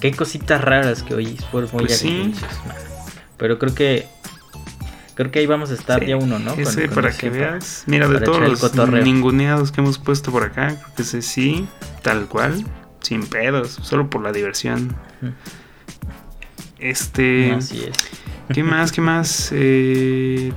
que 0.00 0.06
hay 0.06 0.12
cositas 0.12 0.60
raras 0.60 1.02
que 1.02 1.16
hoy 1.16 1.36
fueron 1.50 1.68
muy 1.72 1.86
pues 1.86 2.04
Pero 3.36 3.58
creo 3.58 3.74
que 3.74 4.06
creo 5.16 5.32
que 5.32 5.40
ahí 5.40 5.46
vamos 5.46 5.72
a 5.72 5.74
estar 5.74 6.06
ya 6.06 6.16
uno, 6.16 6.38
¿no? 6.38 6.54
Ese, 6.54 6.88
para 6.88 7.10
que 7.10 7.28
veas. 7.28 7.82
Mira, 7.86 8.06
de 8.06 8.20
todos 8.20 8.40
los 8.40 8.90
ninguneados 9.02 9.72
que 9.72 9.80
hemos 9.80 9.98
puesto 9.98 10.30
por 10.30 10.44
acá, 10.44 10.76
creo 10.76 10.94
que 10.94 11.02
ese 11.02 11.22
sí, 11.22 11.66
tal 12.02 12.28
cual, 12.28 12.64
sin 13.00 13.26
pedos, 13.26 13.80
solo 13.82 14.08
por 14.08 14.22
la 14.22 14.30
diversión. 14.30 14.94
Este. 16.78 17.52
Así 17.52 17.82
es. 17.82 18.21
¿Qué 18.52 18.62
más? 18.62 18.92
¿Qué 18.92 19.00
más? 19.00 19.50
Eh, 19.52 20.52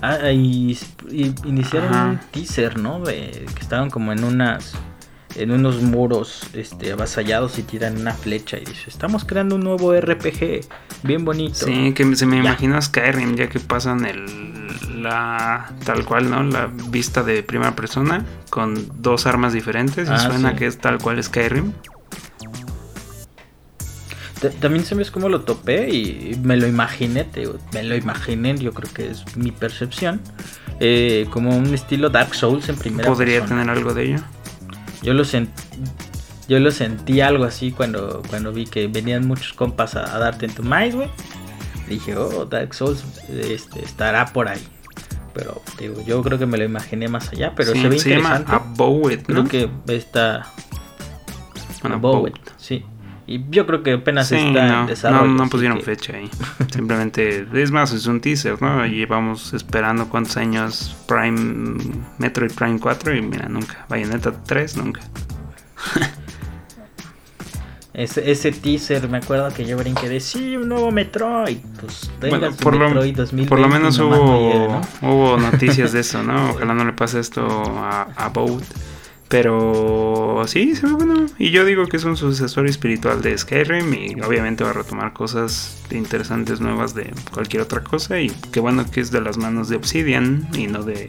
ah, 0.00 0.30
y, 0.30 0.78
iniciaron 1.44 1.94
un 1.94 2.20
teaser, 2.30 2.78
¿no? 2.78 3.00
De, 3.00 3.46
que 3.54 3.60
estaban 3.60 3.90
como 3.90 4.12
en 4.12 4.24
unas 4.24 4.74
en 5.34 5.50
unos 5.50 5.80
muros 5.80 6.42
este, 6.52 6.92
avasallados 6.92 7.58
y 7.58 7.62
tiran 7.62 7.98
una 7.98 8.12
flecha 8.12 8.58
y 8.58 8.66
dice, 8.66 8.90
estamos 8.90 9.24
creando 9.24 9.54
un 9.54 9.62
nuevo 9.62 9.98
RPG 9.98 10.60
bien 11.04 11.24
bonito. 11.24 11.64
Sí, 11.64 11.94
que 11.94 12.16
se 12.16 12.26
me 12.26 12.36
imagina 12.36 12.82
Skyrim 12.82 13.34
ya 13.36 13.48
que 13.48 13.58
pasan 13.58 14.04
el 14.04 14.52
la 15.02 15.72
tal 15.84 16.04
cual, 16.04 16.30
¿no? 16.30 16.42
La 16.42 16.66
vista 16.66 17.22
de 17.22 17.42
primera 17.42 17.74
persona 17.74 18.24
con 18.50 19.02
dos 19.02 19.26
armas 19.26 19.52
diferentes 19.52 20.08
y 20.08 20.12
ah, 20.12 20.18
suena 20.18 20.54
que 20.54 20.66
es 20.66 20.78
tal 20.78 20.98
cual 20.98 21.22
Skyrim. 21.22 21.72
También 24.50 24.84
sabes 24.84 25.10
cómo 25.10 25.28
lo 25.28 25.42
topé 25.42 25.88
y 25.90 26.38
me 26.42 26.56
lo 26.56 26.66
imaginé, 26.66 27.26
me 27.72 27.82
lo 27.82 27.96
imaginé, 27.96 28.56
yo 28.56 28.72
creo 28.72 28.92
que 28.92 29.10
es 29.10 29.36
mi 29.36 29.52
percepción, 29.52 30.20
eh, 30.80 31.26
como 31.30 31.56
un 31.56 31.72
estilo 31.72 32.10
Dark 32.10 32.34
Souls 32.34 32.68
en 32.68 32.76
primera 32.76 33.08
¿Podría 33.08 33.44
tener 33.44 33.70
algo 33.70 33.94
de 33.94 34.04
ello? 34.04 34.18
Yo 35.02 35.14
lo 35.14 35.24
sentí, 35.24 35.52
yo 36.48 36.58
lo 36.58 36.70
sentí 36.70 37.20
algo 37.20 37.44
así 37.44 37.70
cuando, 37.70 38.22
cuando 38.28 38.52
vi 38.52 38.66
que 38.66 38.88
venían 38.88 39.26
muchos 39.26 39.52
compas 39.52 39.94
a, 39.94 40.18
darte 40.18 40.46
en 40.46 40.54
tu 40.54 40.62
mind, 40.62 40.94
güey. 40.94 41.08
Dije, 41.88 42.16
oh, 42.16 42.44
Dark 42.46 42.74
Souls 42.74 43.04
este, 43.28 43.84
estará 43.84 44.26
por 44.26 44.48
ahí. 44.48 44.62
Pero 45.34 45.62
digo, 45.78 46.02
yo 46.04 46.22
creo 46.22 46.38
que 46.38 46.46
me 46.46 46.58
lo 46.58 46.64
imaginé 46.64 47.08
más 47.08 47.30
allá, 47.30 47.52
pero 47.54 47.72
se 47.72 47.88
ve 47.88 47.98
se 47.98 48.10
interesante. 48.10 48.52
Llama 48.52 48.64
Abowed, 48.72 49.20
¿no? 49.28 49.44
Creo 49.44 49.70
que 49.86 49.96
está... 49.96 50.46
Abowed, 51.82 52.34
sí. 52.56 52.84
Y 53.26 53.44
yo 53.50 53.66
creo 53.66 53.82
que 53.82 53.92
apenas 53.92 54.32
está 54.32 54.80
en 54.80 54.86
desarrollo. 54.86 55.26
No, 55.26 55.44
no 55.44 55.48
pusieron 55.48 55.80
fecha 55.80 56.16
ahí. 56.16 56.28
Simplemente, 56.72 57.46
es 57.54 57.70
más, 57.70 57.92
es 57.92 58.06
un 58.06 58.20
teaser, 58.20 58.60
¿no? 58.60 58.84
Llevamos 58.86 59.54
esperando 59.54 60.08
cuántos 60.08 60.36
años 60.36 60.96
Prime, 61.06 61.78
Metroid 62.18 62.52
Prime 62.52 62.80
4 62.80 63.14
y 63.16 63.22
mira, 63.22 63.48
nunca. 63.48 63.86
Bayonetta 63.88 64.32
3, 64.32 64.76
nunca. 64.78 65.00
ese, 67.94 68.30
ese 68.30 68.50
teaser, 68.50 69.08
me 69.08 69.18
acuerdo 69.18 69.52
que 69.54 69.64
yo 69.64 69.76
brinqué 69.76 70.08
de 70.08 70.18
sí, 70.18 70.56
un 70.56 70.68
nuevo 70.68 70.90
Metroid. 70.90 71.58
Pues 71.80 72.10
bueno, 72.20 72.50
por, 72.56 72.78
Metroid 72.78 73.16
lo, 73.16 73.46
por 73.46 73.60
lo 73.60 73.68
menos 73.68 73.98
hubo, 73.98 74.80
hubo 75.02 75.36
noticias 75.36 75.92
de 75.92 76.00
eso, 76.00 76.22
¿no? 76.22 76.50
Ojalá 76.54 76.74
no 76.74 76.84
le 76.84 76.92
pase 76.92 77.20
esto 77.20 77.46
a, 77.46 78.08
a 78.16 78.28
Boat. 78.30 78.64
Pero 79.32 80.44
sí, 80.46 80.76
se 80.76 80.86
ve 80.86 80.92
bueno. 80.92 81.24
Y 81.38 81.52
yo 81.52 81.64
digo 81.64 81.86
que 81.86 81.96
es 81.96 82.04
un 82.04 82.18
sucesor 82.18 82.66
espiritual 82.66 83.22
de 83.22 83.38
Skyrim 83.38 83.94
y 83.94 84.20
obviamente 84.20 84.62
va 84.62 84.70
a 84.70 84.72
retomar 84.74 85.14
cosas 85.14 85.74
interesantes 85.90 86.60
nuevas 86.60 86.94
de 86.94 87.14
cualquier 87.32 87.62
otra 87.62 87.82
cosa. 87.82 88.20
Y 88.20 88.28
qué 88.52 88.60
bueno 88.60 88.84
que 88.90 89.00
es 89.00 89.10
de 89.10 89.22
las 89.22 89.38
manos 89.38 89.70
de 89.70 89.76
Obsidian 89.76 90.46
y 90.52 90.66
no 90.66 90.82
de 90.82 91.08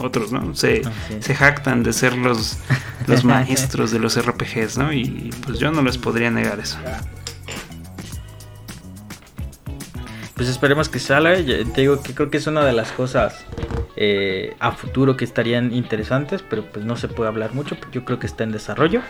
otros, 0.00 0.32
¿no? 0.32 0.52
Se, 0.56 0.82
se 1.20 1.34
jactan 1.36 1.84
de 1.84 1.92
ser 1.92 2.18
los, 2.18 2.58
los 3.06 3.24
maestros 3.24 3.92
de 3.92 4.00
los 4.00 4.20
RPGs, 4.20 4.76
¿no? 4.76 4.92
Y 4.92 5.32
pues 5.46 5.60
yo 5.60 5.70
no 5.70 5.82
les 5.82 5.96
podría 5.96 6.32
negar 6.32 6.58
eso. 6.58 6.78
Pues 10.38 10.48
esperemos 10.48 10.88
que 10.88 11.00
salga. 11.00 11.34
Te 11.34 11.80
digo 11.80 12.00
que 12.00 12.14
creo 12.14 12.30
que 12.30 12.36
es 12.36 12.46
una 12.46 12.64
de 12.64 12.72
las 12.72 12.92
cosas 12.92 13.44
eh, 13.96 14.54
a 14.60 14.70
futuro 14.70 15.16
que 15.16 15.24
estarían 15.24 15.74
interesantes, 15.74 16.44
pero 16.48 16.64
pues 16.64 16.84
no 16.84 16.94
se 16.94 17.08
puede 17.08 17.28
hablar 17.28 17.54
mucho. 17.54 17.76
Yo 17.90 18.04
creo 18.04 18.20
que 18.20 18.28
está 18.28 18.44
en 18.44 18.52
desarrollo 18.52 19.02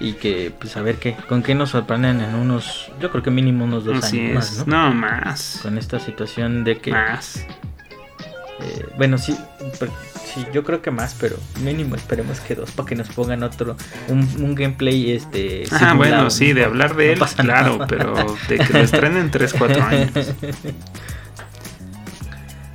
y 0.00 0.14
que 0.14 0.52
pues 0.58 0.76
a 0.76 0.82
ver 0.82 0.96
qué, 0.96 1.14
con 1.28 1.44
qué 1.44 1.54
nos 1.54 1.70
sorprenden 1.70 2.20
en 2.20 2.34
unos, 2.34 2.90
yo 2.98 3.12
creo 3.12 3.22
que 3.22 3.30
mínimo 3.30 3.64
unos 3.64 3.84
dos 3.84 4.02
años 4.02 4.34
más, 4.34 4.66
¿no? 4.66 4.88
No 4.88 4.94
más. 4.94 5.60
Con 5.62 5.78
esta 5.78 6.00
situación 6.00 6.64
de 6.64 6.78
que 6.78 6.90
más. 6.90 7.46
Eh, 8.62 8.86
bueno, 8.96 9.18
sí, 9.18 9.36
sí, 10.32 10.46
yo 10.52 10.62
creo 10.62 10.82
que 10.82 10.90
más, 10.90 11.16
pero 11.18 11.36
mínimo 11.64 11.96
esperemos 11.96 12.38
que 12.40 12.54
dos 12.54 12.70
para 12.70 12.88
que 12.88 12.94
nos 12.94 13.08
pongan 13.08 13.42
otro, 13.42 13.76
un, 14.08 14.54
gameplay 14.54 15.12
este. 15.12 15.64
Ah, 15.72 15.94
bueno, 15.94 16.30
sí, 16.30 16.52
de 16.52 16.64
hablar 16.64 16.94
de 16.94 17.12
él, 17.12 17.20
claro, 17.36 17.80
pero 17.88 18.14
de 18.48 18.58
que 18.58 18.72
lo 18.72 18.80
estrenen 18.80 19.30
3, 19.30 19.54
4 19.58 19.82
años. 19.82 20.10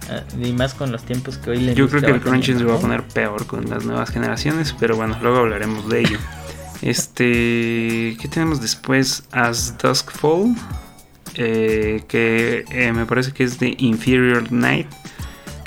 Ah, 0.10 0.24
y 0.42 0.54
más 0.54 0.74
con 0.74 0.90
los 0.90 1.04
tiempos 1.04 1.38
que 1.38 1.50
hoy 1.50 1.60
le 1.60 1.76
Yo 1.76 1.90
creo 1.90 2.02
que 2.02 2.12
el 2.12 2.22
Crunchy 2.22 2.54
se 2.54 2.64
va 2.64 2.76
a 2.76 2.80
poner 2.80 3.04
peor 3.04 3.46
con 3.46 3.70
las 3.70 3.84
nuevas 3.84 4.10
generaciones, 4.10 4.74
pero 4.80 4.96
bueno, 4.96 5.18
luego 5.22 5.40
hablaremos 5.40 5.90
de 5.90 6.00
ello. 6.00 6.18
Este, 6.82 8.16
¿qué 8.18 8.30
tenemos 8.32 8.62
después? 8.62 9.24
As 9.32 9.78
Dusk 9.78 10.12
Fall, 10.12 10.56
eh, 11.36 12.04
que 12.08 12.64
eh, 12.72 12.94
me 12.94 13.06
parece 13.06 13.34
que 13.34 13.44
es 13.44 13.60
de 13.60 13.76
Inferior 13.80 14.50
Night 14.50 14.88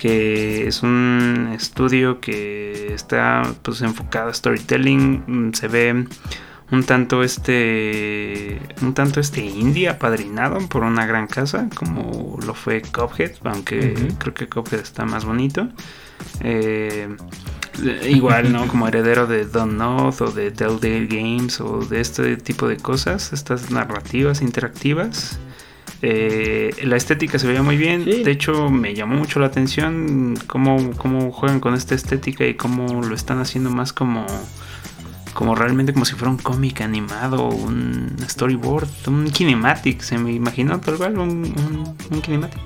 que 0.00 0.66
es 0.66 0.82
un 0.82 1.52
estudio 1.54 2.20
que 2.20 2.94
está 2.94 3.42
pues 3.62 3.82
enfocado 3.82 4.30
a 4.30 4.34
storytelling, 4.34 5.24
mm, 5.26 5.52
se 5.52 5.68
ve 5.68 6.06
un 6.70 6.84
tanto 6.84 7.22
este 7.22 8.60
un 8.80 8.94
tanto 8.94 9.20
este 9.20 9.44
indie 9.44 9.88
apadrinado 9.88 10.58
por 10.68 10.84
una 10.84 11.04
gran 11.04 11.26
casa 11.26 11.68
como 11.74 12.38
lo 12.46 12.54
fue 12.54 12.80
Cuphead 12.80 13.32
aunque 13.44 13.94
creo 14.18 14.32
que 14.32 14.48
Cuphead 14.48 14.80
está 14.80 15.04
más 15.04 15.24
bonito 15.24 15.68
eh, 16.40 17.08
igual, 18.08 18.52
¿no? 18.52 18.66
Como 18.68 18.88
heredero 18.88 19.26
de 19.26 19.44
Don't 19.46 19.74
Know 19.74 20.08
o 20.08 20.30
de 20.30 20.50
Telltale 20.50 21.06
Games 21.06 21.60
o 21.60 21.80
de 21.80 22.00
este 22.00 22.36
tipo 22.36 22.68
de 22.68 22.76
cosas, 22.76 23.32
estas 23.32 23.70
narrativas 23.70 24.42
interactivas. 24.42 25.38
Eh, 26.02 26.74
la 26.84 26.96
estética 26.96 27.38
se 27.38 27.46
veía 27.46 27.62
muy 27.62 27.76
bien. 27.76 28.04
De 28.04 28.30
hecho, 28.30 28.70
me 28.70 28.94
llamó 28.94 29.16
mucho 29.16 29.38
la 29.40 29.46
atención 29.46 30.38
cómo, 30.46 30.92
cómo 30.96 31.30
juegan 31.30 31.60
con 31.60 31.74
esta 31.74 31.94
estética 31.94 32.46
y 32.46 32.54
cómo 32.54 33.02
lo 33.02 33.14
están 33.14 33.38
haciendo 33.38 33.70
más 33.70 33.92
como 33.92 34.26
como 35.32 35.54
realmente 35.54 35.92
como 35.92 36.04
si 36.04 36.14
fuera 36.14 36.30
un 36.30 36.38
cómic 36.38 36.80
animado, 36.80 37.48
un 37.48 38.16
storyboard, 38.28 38.88
un 39.06 39.30
kinematic, 39.30 40.02
se 40.02 40.18
me 40.18 40.32
imaginó 40.32 40.80
tal 40.80 40.96
cual, 40.96 41.18
un, 41.18 41.96
un, 42.10 42.20
kinematic. 42.20 42.58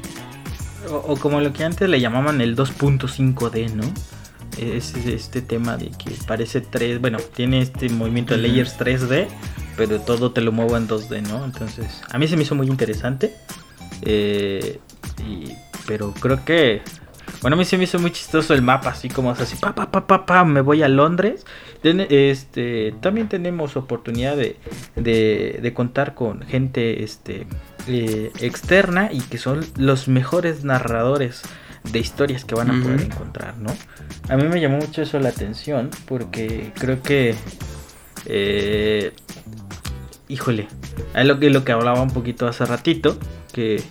O, 0.91 1.16
como 1.16 1.41
lo 1.41 1.53
que 1.53 1.64
antes 1.64 1.89
le 1.89 2.01
llamaban 2.01 2.41
el 2.41 2.57
2.5D, 2.57 3.74
¿no? 3.74 3.85
Es 4.59 4.94
este 4.94 5.42
tema 5.42 5.76
de 5.76 5.90
que 5.90 6.12
parece 6.26 6.61
3, 6.61 7.00
bueno, 7.00 7.18
tiene 7.18 7.61
este 7.61 7.88
movimiento 7.88 8.34
de 8.34 8.42
layers 8.42 8.78
3D, 8.78 9.26
pero 9.76 10.00
todo 10.00 10.32
te 10.32 10.40
lo 10.40 10.52
muevo 10.52 10.76
en 10.76 10.88
2D, 10.88 11.22
¿no? 11.22 11.44
Entonces, 11.44 12.02
a 12.11 12.18
mí 12.18 12.28
se 12.28 12.36
me 12.36 12.42
hizo 12.42 12.55
muy 12.55 12.68
interesante. 12.68 13.34
Eh, 14.02 14.78
pero 15.86 16.12
creo 16.14 16.44
que 16.44 16.82
bueno, 17.44 17.57
a 17.57 17.59
mí 17.59 17.66
se 17.66 17.76
me 17.76 17.84
hizo 17.84 17.98
muy 17.98 18.11
chistoso 18.11 18.55
el 18.55 18.62
mapa, 18.62 18.90
así 18.90 19.11
como 19.11 19.30
así, 19.30 19.57
pa, 19.57 19.74
pa, 19.74 19.90
pa, 19.90 20.07
pa, 20.07 20.24
pa, 20.24 20.44
me 20.44 20.62
voy 20.62 20.82
a 20.82 20.88
Londres. 20.88 21.44
Este, 21.82 22.94
también 23.02 23.28
tenemos 23.28 23.76
oportunidad 23.76 24.34
de, 24.34 24.57
de, 24.96 25.72
contar 25.74 26.14
con 26.14 26.40
gente 26.46 27.05
este, 27.05 27.46
eh, 27.86 28.32
externa 28.40 29.11
y 29.12 29.20
que 29.20 29.36
son 29.36 29.61
los 29.76 30.09
mejores 30.09 30.64
narradores 30.64 31.42
de 31.91 31.99
historias 31.99 32.45
que 32.45 32.55
van 32.55 32.70
a 32.70 32.82
poder 32.82 33.03
encontrar, 33.03 33.57
¿no? 33.59 33.70
A 34.28 34.37
mí 34.37 34.45
me 34.45 34.61
llamó 34.61 34.78
mucho 34.78 35.03
eso 35.03 35.18
la 35.20 35.28
atención 35.28 35.91
porque 36.07 36.72
creo 36.74 37.03
que... 37.03 37.35
Eh, 38.26 39.12
híjole, 40.28 40.68
es 41.14 41.26
lo 41.26 41.39
que, 41.39 41.51
lo 41.51 41.64
que 41.64 41.72
hablaba 41.72 42.01
un 42.01 42.11
poquito 42.11 42.47
hace 42.47 42.64
ratito, 42.64 43.18
que 43.53 43.82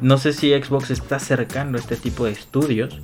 no 0.00 0.18
sé 0.18 0.32
si 0.32 0.50
Xbox 0.50 0.90
está 0.90 1.16
acercando 1.16 1.78
a 1.78 1.80
este 1.80 1.96
tipo 1.96 2.26
de 2.26 2.32
estudios 2.32 3.00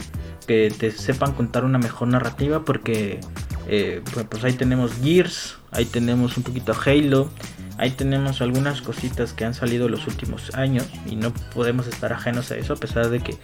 que 0.47 0.73
te 0.77 0.91
sepan 0.91 1.33
contar 1.33 1.65
una 1.65 1.79
mejor 1.79 2.09
narrativa 2.09 2.65
porque 2.65 3.21
eh, 3.69 4.03
pues, 4.13 4.27
pues 4.29 4.45
ahí 4.45 4.55
tenemos 4.55 4.93
Gears, 5.03 5.59
ahí 5.71 5.85
tenemos 5.85 6.37
un 6.37 6.43
poquito 6.43 6.75
Halo, 6.85 7.31
ahí 7.79 7.91
tenemos 7.91 8.41
algunas 8.43 8.83
cositas 8.83 9.33
que 9.33 9.45
han 9.45 9.55
salido 9.55 9.89
los 9.89 10.07
últimos 10.07 10.55
años 10.55 10.87
y 11.07 11.17
no 11.17 11.33
podemos 11.55 11.87
estar 11.87 12.13
ajenos 12.13 12.51
a 12.51 12.57
eso 12.57 12.75
a 12.75 12.77
pesar 12.77 13.09
de 13.09 13.21
que, 13.21 13.37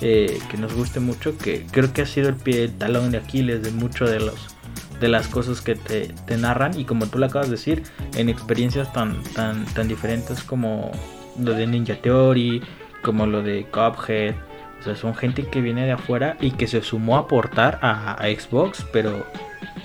eh, 0.00 0.38
que 0.50 0.56
nos 0.56 0.74
guste 0.74 1.00
mucho, 1.00 1.36
que 1.36 1.66
creo 1.70 1.92
que 1.92 2.02
ha 2.02 2.06
sido 2.06 2.28
el 2.28 2.36
pie 2.36 2.68
talón 2.68 3.10
de 3.10 3.18
Aquiles 3.18 3.62
de 3.62 3.70
muchos 3.70 4.10
de 4.10 4.20
los 4.20 4.56
de 5.00 5.08
las 5.08 5.28
cosas 5.28 5.62
que 5.62 5.76
te, 5.76 6.12
te, 6.26 6.36
narran 6.36 6.78
y 6.78 6.84
como 6.84 7.06
tú 7.06 7.18
lo 7.18 7.24
acabas 7.24 7.48
de 7.48 7.56
decir 7.56 7.82
en 8.16 8.28
experiencias 8.28 8.92
tan 8.92 9.22
tan 9.34 9.64
tan 9.66 9.88
diferentes 9.88 10.42
como 10.42 10.90
lo 11.38 11.54
de 11.54 11.66
Ninja 11.66 11.94
Theory 11.94 12.62
como 13.02 13.26
lo 13.26 13.42
de 13.42 13.66
Cuphead. 13.70 14.34
O 14.80 14.82
sea, 14.82 14.96
son 14.96 15.14
gente 15.14 15.46
que 15.46 15.60
viene 15.60 15.84
de 15.84 15.92
afuera 15.92 16.36
y 16.40 16.52
que 16.52 16.66
se 16.66 16.80
sumó 16.82 17.16
a 17.16 17.20
aportar 17.20 17.78
a, 17.82 18.16
Xbox, 18.22 18.86
pero, 18.92 19.26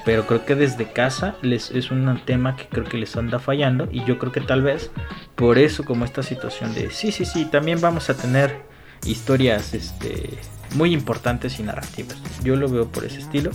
pero 0.06 0.28
creo 0.28 0.46
que 0.46 0.56
desde 0.56 0.92
casa 0.92 1.36
les, 1.42 1.72
es 1.72 1.92
un 1.92 2.22
tema 2.26 2.56
que 2.56 2.68
creo 2.68 2.86
que 2.86 2.98
les 2.98 3.18
anda 3.18 3.40
fallando 3.40 3.90
y 3.92 4.06
yo 4.06 4.20
creo 4.20 4.32
que 4.32 4.42
tal 4.42 4.62
vez 4.62 4.92
por 5.36 5.58
eso 5.58 5.84
como 5.84 6.06
esta 6.06 6.24
situación 6.24 6.74
de 6.76 6.92
sí, 6.92 7.12
sí, 7.12 7.26
sí, 7.26 7.46
también 7.46 7.82
vamos 7.82 8.10
a 8.10 8.16
tener 8.16 8.62
historias 9.04 9.74
este, 9.74 10.38
muy 10.76 10.94
importantes 10.94 11.60
y 11.60 11.64
narrativas. 11.64 12.18
Yo 12.44 12.56
lo 12.56 12.70
veo 12.70 12.88
por 12.88 13.04
ese 13.04 13.20
estilo, 13.20 13.52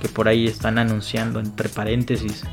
que 0.00 0.08
por 0.08 0.28
ahí 0.28 0.46
están 0.46 0.78
anunciando 0.78 1.40
entre 1.40 1.68
paréntesis 1.68 2.44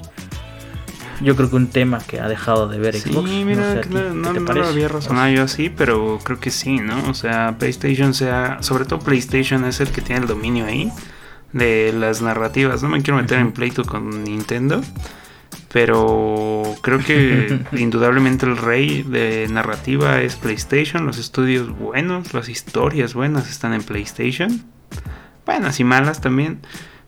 yo 1.21 1.35
creo 1.35 1.49
que 1.49 1.55
un 1.57 1.67
tema 1.67 1.99
que 1.99 2.19
ha 2.19 2.29
dejado 2.29 2.69
de 2.69 2.79
ver 2.79 2.95
Xbox. 2.95 3.29
Sí, 3.29 3.43
mira, 3.43 3.81
no, 3.89 4.13
no, 4.13 4.33
no, 4.33 4.63
había 4.65 4.87
razonado 4.87 5.29
yo 5.29 5.43
así, 5.43 5.69
pero 5.69 6.17
creo 6.23 6.39
que 6.39 6.49
sí, 6.49 6.77
¿no? 6.77 7.09
O 7.09 7.13
sea, 7.13 7.57
PlayStation 7.59 8.13
sea, 8.13 8.59
sobre 8.61 8.85
todo 8.85 8.99
PlayStation 8.99 9.65
es 9.65 9.81
el 9.81 9.89
que 9.89 10.01
tiene 10.01 10.21
el 10.21 10.27
dominio 10.27 10.65
ahí 10.65 10.89
de 11.53 11.93
las 11.93 12.21
narrativas. 12.21 12.83
No 12.83 12.89
me 12.89 13.01
quiero 13.01 13.19
meter 13.19 13.39
en 13.39 13.51
pleito 13.51 13.83
con 13.85 14.23
Nintendo, 14.23 14.81
pero 15.71 16.63
creo 16.81 16.99
que 16.99 17.59
indudablemente 17.77 18.45
el 18.45 18.57
rey 18.57 19.03
de 19.03 19.47
narrativa 19.49 20.21
es 20.21 20.35
PlayStation. 20.35 21.05
Los 21.05 21.17
estudios 21.17 21.69
buenos, 21.69 22.33
las 22.33 22.49
historias 22.49 23.13
buenas 23.13 23.49
están 23.49 23.73
en 23.73 23.83
PlayStation. 23.83 24.63
Buenas 25.45 25.79
y 25.79 25.83
malas 25.83 26.21
también 26.21 26.61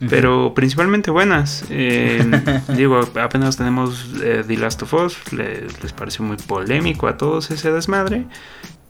pero 0.10 0.54
principalmente 0.54 1.12
buenas. 1.12 1.66
Eh, 1.70 2.24
digo, 2.76 3.02
apenas 3.22 3.58
tenemos 3.58 4.08
eh, 4.22 4.44
The 4.46 4.58
Last 4.58 4.82
of 4.84 4.94
Us, 4.94 5.34
les, 5.34 5.94
pareció 5.94 6.26
muy 6.26 6.38
polémico 6.38 7.08
a 7.08 7.18
todos 7.18 7.52
ese 7.52 7.72
desmadre, 7.72 8.26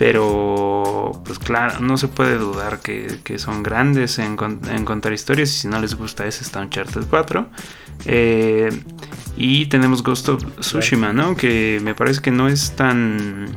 pero 0.02 1.12
pues 1.24 1.38
claro, 1.38 1.80
no 1.80 1.96
se 1.96 2.08
puede 2.08 2.40
dudar 2.40 2.80
que, 2.80 3.38
son 3.38 3.62
grandes 3.62 4.18
en, 4.18 4.36
contar 4.36 5.14
historias 5.14 5.50
y 5.52 5.60
si 5.60 5.68
no 5.68 5.80
les 5.80 5.94
gusta 5.94 6.26
ese 6.26 6.44
está 6.44 6.60
Uncharted 6.60 7.04
4. 7.08 7.48
Eh, 8.06 8.72
y 9.38 9.68
tenemos 9.68 10.02
Ghost 10.02 10.30
of 10.30 10.44
Tsushima, 10.60 11.14
¿no? 11.14 11.36
Que 11.36 11.80
me 11.84 11.94
parece 11.94 12.20
que 12.20 12.32
no 12.32 12.48
es 12.48 12.76
tan 12.76 13.56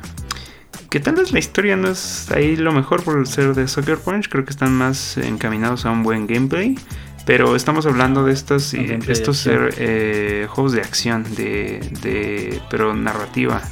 que 0.90 1.00
tal 1.00 1.14
vez 1.14 1.32
la 1.32 1.38
historia 1.38 1.76
no 1.76 1.88
es 1.88 2.30
ahí 2.30 2.56
lo 2.56 2.72
mejor 2.72 3.02
por 3.02 3.26
ser 3.26 3.54
de 3.54 3.66
Soccer 3.66 3.96
Punch, 3.96 4.28
creo 4.28 4.44
que 4.44 4.50
están 4.50 4.74
más 4.74 5.16
encaminados 5.16 5.86
a 5.86 5.92
un 5.92 6.02
buen 6.02 6.26
gameplay. 6.26 6.78
Pero 7.24 7.56
estamos 7.56 7.86
hablando 7.86 8.22
de 8.22 8.34
estos, 8.34 8.74
estos 8.74 9.48
eh, 9.50 10.46
juegos 10.50 10.72
de 10.72 10.82
acción, 10.82 11.24
de, 11.36 11.80
de, 12.02 12.60
pero 12.68 12.94
narrativa, 12.94 13.62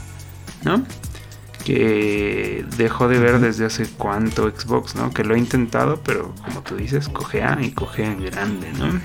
¿no? 0.65 0.83
Que 1.65 2.65
dejó 2.77 3.09
de 3.09 3.19
ver 3.19 3.39
desde 3.39 3.65
hace 3.65 3.87
cuánto 3.87 4.51
Xbox, 4.51 4.95
¿no? 4.97 5.13
Que 5.13 5.25
lo 5.25 5.35
ha 5.35 5.39
intentado, 5.39 6.01
pero 6.05 6.35
como 6.45 6.63
tú 6.63 6.77
dices, 6.77 7.09
cogea 7.09 7.59
y 7.61 7.71
cogea 7.71 8.11
en 8.11 8.25
grande, 8.25 8.73
¿no? 8.73 9.01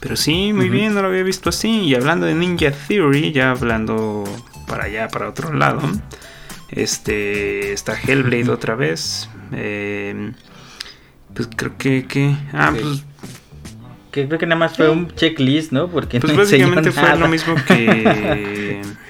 Pero 0.00 0.16
sí, 0.16 0.52
muy 0.52 0.68
bien, 0.68 0.94
no 0.94 1.02
lo 1.02 1.08
había 1.08 1.22
visto 1.22 1.50
así. 1.50 1.82
Y 1.82 1.94
hablando 1.94 2.26
de 2.26 2.34
Ninja 2.34 2.72
Theory, 2.72 3.30
ya 3.30 3.52
hablando 3.52 4.24
para 4.66 4.84
allá, 4.84 5.06
para 5.06 5.28
otro 5.28 5.52
lado, 5.52 5.80
este 6.70 7.72
está 7.72 7.96
Hellblade 7.96 8.50
otra 8.50 8.74
vez. 8.74 9.28
Eh, 9.52 10.32
pues 11.34 11.48
creo 11.54 11.76
que. 11.78 12.04
que 12.06 12.34
ah, 12.52 12.72
pues. 12.72 13.04
Que 14.10 14.26
creo 14.26 14.38
que 14.38 14.46
nada 14.46 14.58
más 14.58 14.76
fue 14.76 14.90
un 14.90 15.14
checklist, 15.14 15.70
¿no? 15.70 15.88
Porque 15.88 16.18
pues 16.20 16.36
básicamente 16.36 16.90
fue 16.90 17.16
lo 17.16 17.28
mismo 17.28 17.54
que. 17.66 18.82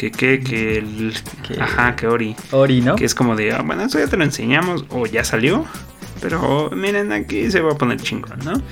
que 0.00 0.10
que 0.10 0.40
que 0.40 0.78
el 0.78 1.14
ajá 1.58 1.94
que 1.94 2.06
Ori 2.06 2.34
Ori 2.52 2.80
no 2.80 2.96
que 2.96 3.04
es 3.04 3.14
como 3.14 3.36
de 3.36 3.52
ah, 3.52 3.60
bueno 3.62 3.82
eso 3.82 3.98
ya 3.98 4.06
te 4.06 4.16
lo 4.16 4.24
enseñamos 4.24 4.86
o 4.88 5.04
ya 5.04 5.24
salió 5.24 5.66
pero 6.22 6.70
miren 6.70 7.12
aquí 7.12 7.50
se 7.50 7.60
va 7.60 7.72
a 7.72 7.74
poner 7.74 8.00
chingón 8.00 8.38
no 8.42 8.62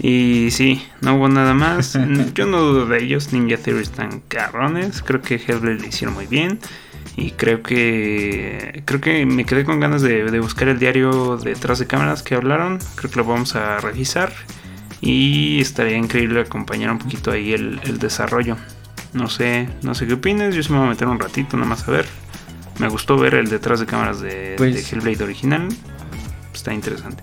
y 0.00 0.48
sí 0.52 0.82
no 1.02 1.16
hubo 1.16 1.28
nada 1.28 1.52
más 1.52 1.98
yo 2.34 2.46
no 2.46 2.62
dudo 2.62 2.86
de 2.86 3.02
ellos 3.04 3.30
Ninja 3.34 3.58
Theory 3.58 3.82
están 3.82 4.22
carrones 4.28 5.02
creo 5.02 5.20
que 5.20 5.34
Hellblade 5.34 5.80
lo 5.80 5.86
hicieron 5.86 6.14
muy 6.14 6.26
bien 6.26 6.58
y 7.16 7.32
creo 7.32 7.62
que 7.62 8.82
creo 8.86 9.00
que 9.02 9.26
me 9.26 9.44
quedé 9.44 9.64
con 9.64 9.80
ganas 9.80 10.00
de, 10.00 10.40
buscar 10.40 10.68
el 10.68 10.78
diario 10.78 11.36
detrás 11.36 11.78
de 11.78 11.86
cámaras 11.86 12.22
que 12.22 12.34
hablaron. 12.34 12.78
Creo 12.94 13.10
que 13.10 13.16
lo 13.18 13.24
vamos 13.24 13.56
a 13.56 13.78
revisar. 13.78 14.32
Y 15.02 15.60
estaría 15.60 15.96
increíble 15.96 16.40
acompañar 16.40 16.90
un 16.90 16.98
poquito 16.98 17.30
ahí 17.30 17.52
el, 17.52 17.98
desarrollo. 17.98 18.56
No 19.12 19.28
sé, 19.28 19.68
no 19.82 19.94
sé 19.94 20.06
qué 20.06 20.14
opinas. 20.14 20.54
Yo 20.54 20.62
se 20.62 20.72
me 20.72 20.78
voy 20.78 20.86
a 20.86 20.90
meter 20.90 21.08
un 21.08 21.18
ratito 21.18 21.56
nada 21.56 21.68
más 21.68 21.86
a 21.88 21.92
ver. 21.92 22.06
Me 22.78 22.88
gustó 22.88 23.18
ver 23.18 23.34
el 23.34 23.48
detrás 23.48 23.80
de 23.80 23.86
cámaras 23.86 24.20
de, 24.20 24.54
pues 24.56 24.92
Hellblade 24.92 25.22
original. 25.22 25.68
Está 26.54 26.72
interesante. 26.72 27.22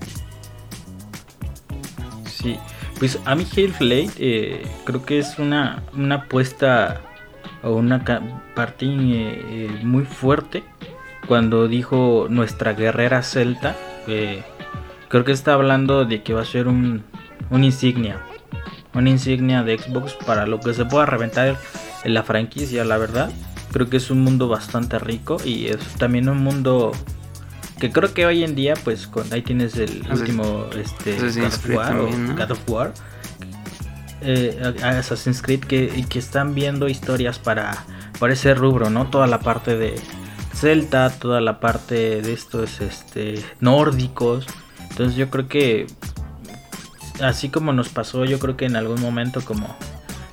Sí, 2.26 2.58
pues 3.00 3.20
a 3.26 3.36
mí 3.36 3.46
Hellblade 3.56 4.12
eh, 4.18 4.68
creo 4.86 5.04
que 5.04 5.20
es 5.20 5.40
una, 5.40 5.84
una 5.94 6.16
apuesta 6.16 7.02
o 7.64 7.74
una 7.74 8.04
parte 8.56 8.86
eh, 8.86 8.90
eh, 9.50 9.80
muy 9.84 10.06
fuerte 10.06 10.64
cuando 11.28 11.68
dijo 11.68 12.28
nuestra 12.30 12.74
guerrera 12.74 13.24
celta. 13.24 13.76
creo 14.06 15.26
que 15.26 15.32
está 15.32 15.54
hablando 15.54 16.06
de 16.06 16.22
que 16.22 16.34
va 16.34 16.42
a 16.42 16.46
ser 16.46 16.68
un, 16.68 17.04
un 17.50 17.64
insignia. 17.64 18.22
Una 18.94 19.10
insignia 19.10 19.64
de 19.64 19.78
Xbox 19.78 20.14
para 20.26 20.48
lo 20.48 20.60
que 20.60 20.74
se 20.74 20.86
pueda 20.86 21.06
reventar 21.06 21.58
en 22.04 22.14
la 22.14 22.24
franquicia, 22.24 22.84
la 22.84 22.98
verdad. 22.98 23.32
Creo 23.72 23.90
que 23.90 23.98
es 23.98 24.10
un 24.10 24.22
mundo 24.22 24.48
bastante 24.48 24.98
rico 24.98 25.38
y 25.44 25.68
es 25.68 25.80
también 25.98 26.30
un 26.30 26.40
mundo 26.40 26.92
que 27.80 27.92
creo 27.92 28.14
que 28.14 28.26
hoy 28.26 28.44
en 28.44 28.56
día, 28.56 28.74
pues 28.84 29.08
con 29.08 29.32
ahí 29.32 29.44
tienes 29.44 29.76
el 29.78 30.04
último 30.10 30.66
este, 30.76 31.16
God 31.16 32.52
of 32.52 32.70
War 32.70 32.94
eh, 34.22 34.74
Assassin's 34.84 35.42
Creed 35.42 35.62
que, 35.62 36.06
que 36.10 36.20
están 36.20 36.56
viendo 36.56 36.88
historias 36.88 37.40
para, 37.40 37.86
para 38.20 38.34
ese 38.34 38.54
rubro, 38.54 38.90
¿no? 38.90 39.08
Toda 39.10 39.28
la 39.28 39.40
parte 39.40 39.78
de 39.78 39.96
Celta, 40.54 41.10
toda 41.12 41.40
la 41.42 41.60
parte 41.60 42.22
de 42.22 42.34
estos 42.34 42.82
este, 42.82 43.44
nórdicos. 43.60 44.48
Entonces 44.90 45.16
yo 45.16 45.30
creo 45.30 45.48
que 45.48 45.88
así 47.22 47.50
como 47.50 47.74
nos 47.74 47.90
pasó, 47.90 48.26
yo 48.26 48.40
creo 48.40 48.58
que 48.58 48.66
en 48.66 48.76
algún 48.76 49.02
momento 49.02 49.42
como 49.44 49.76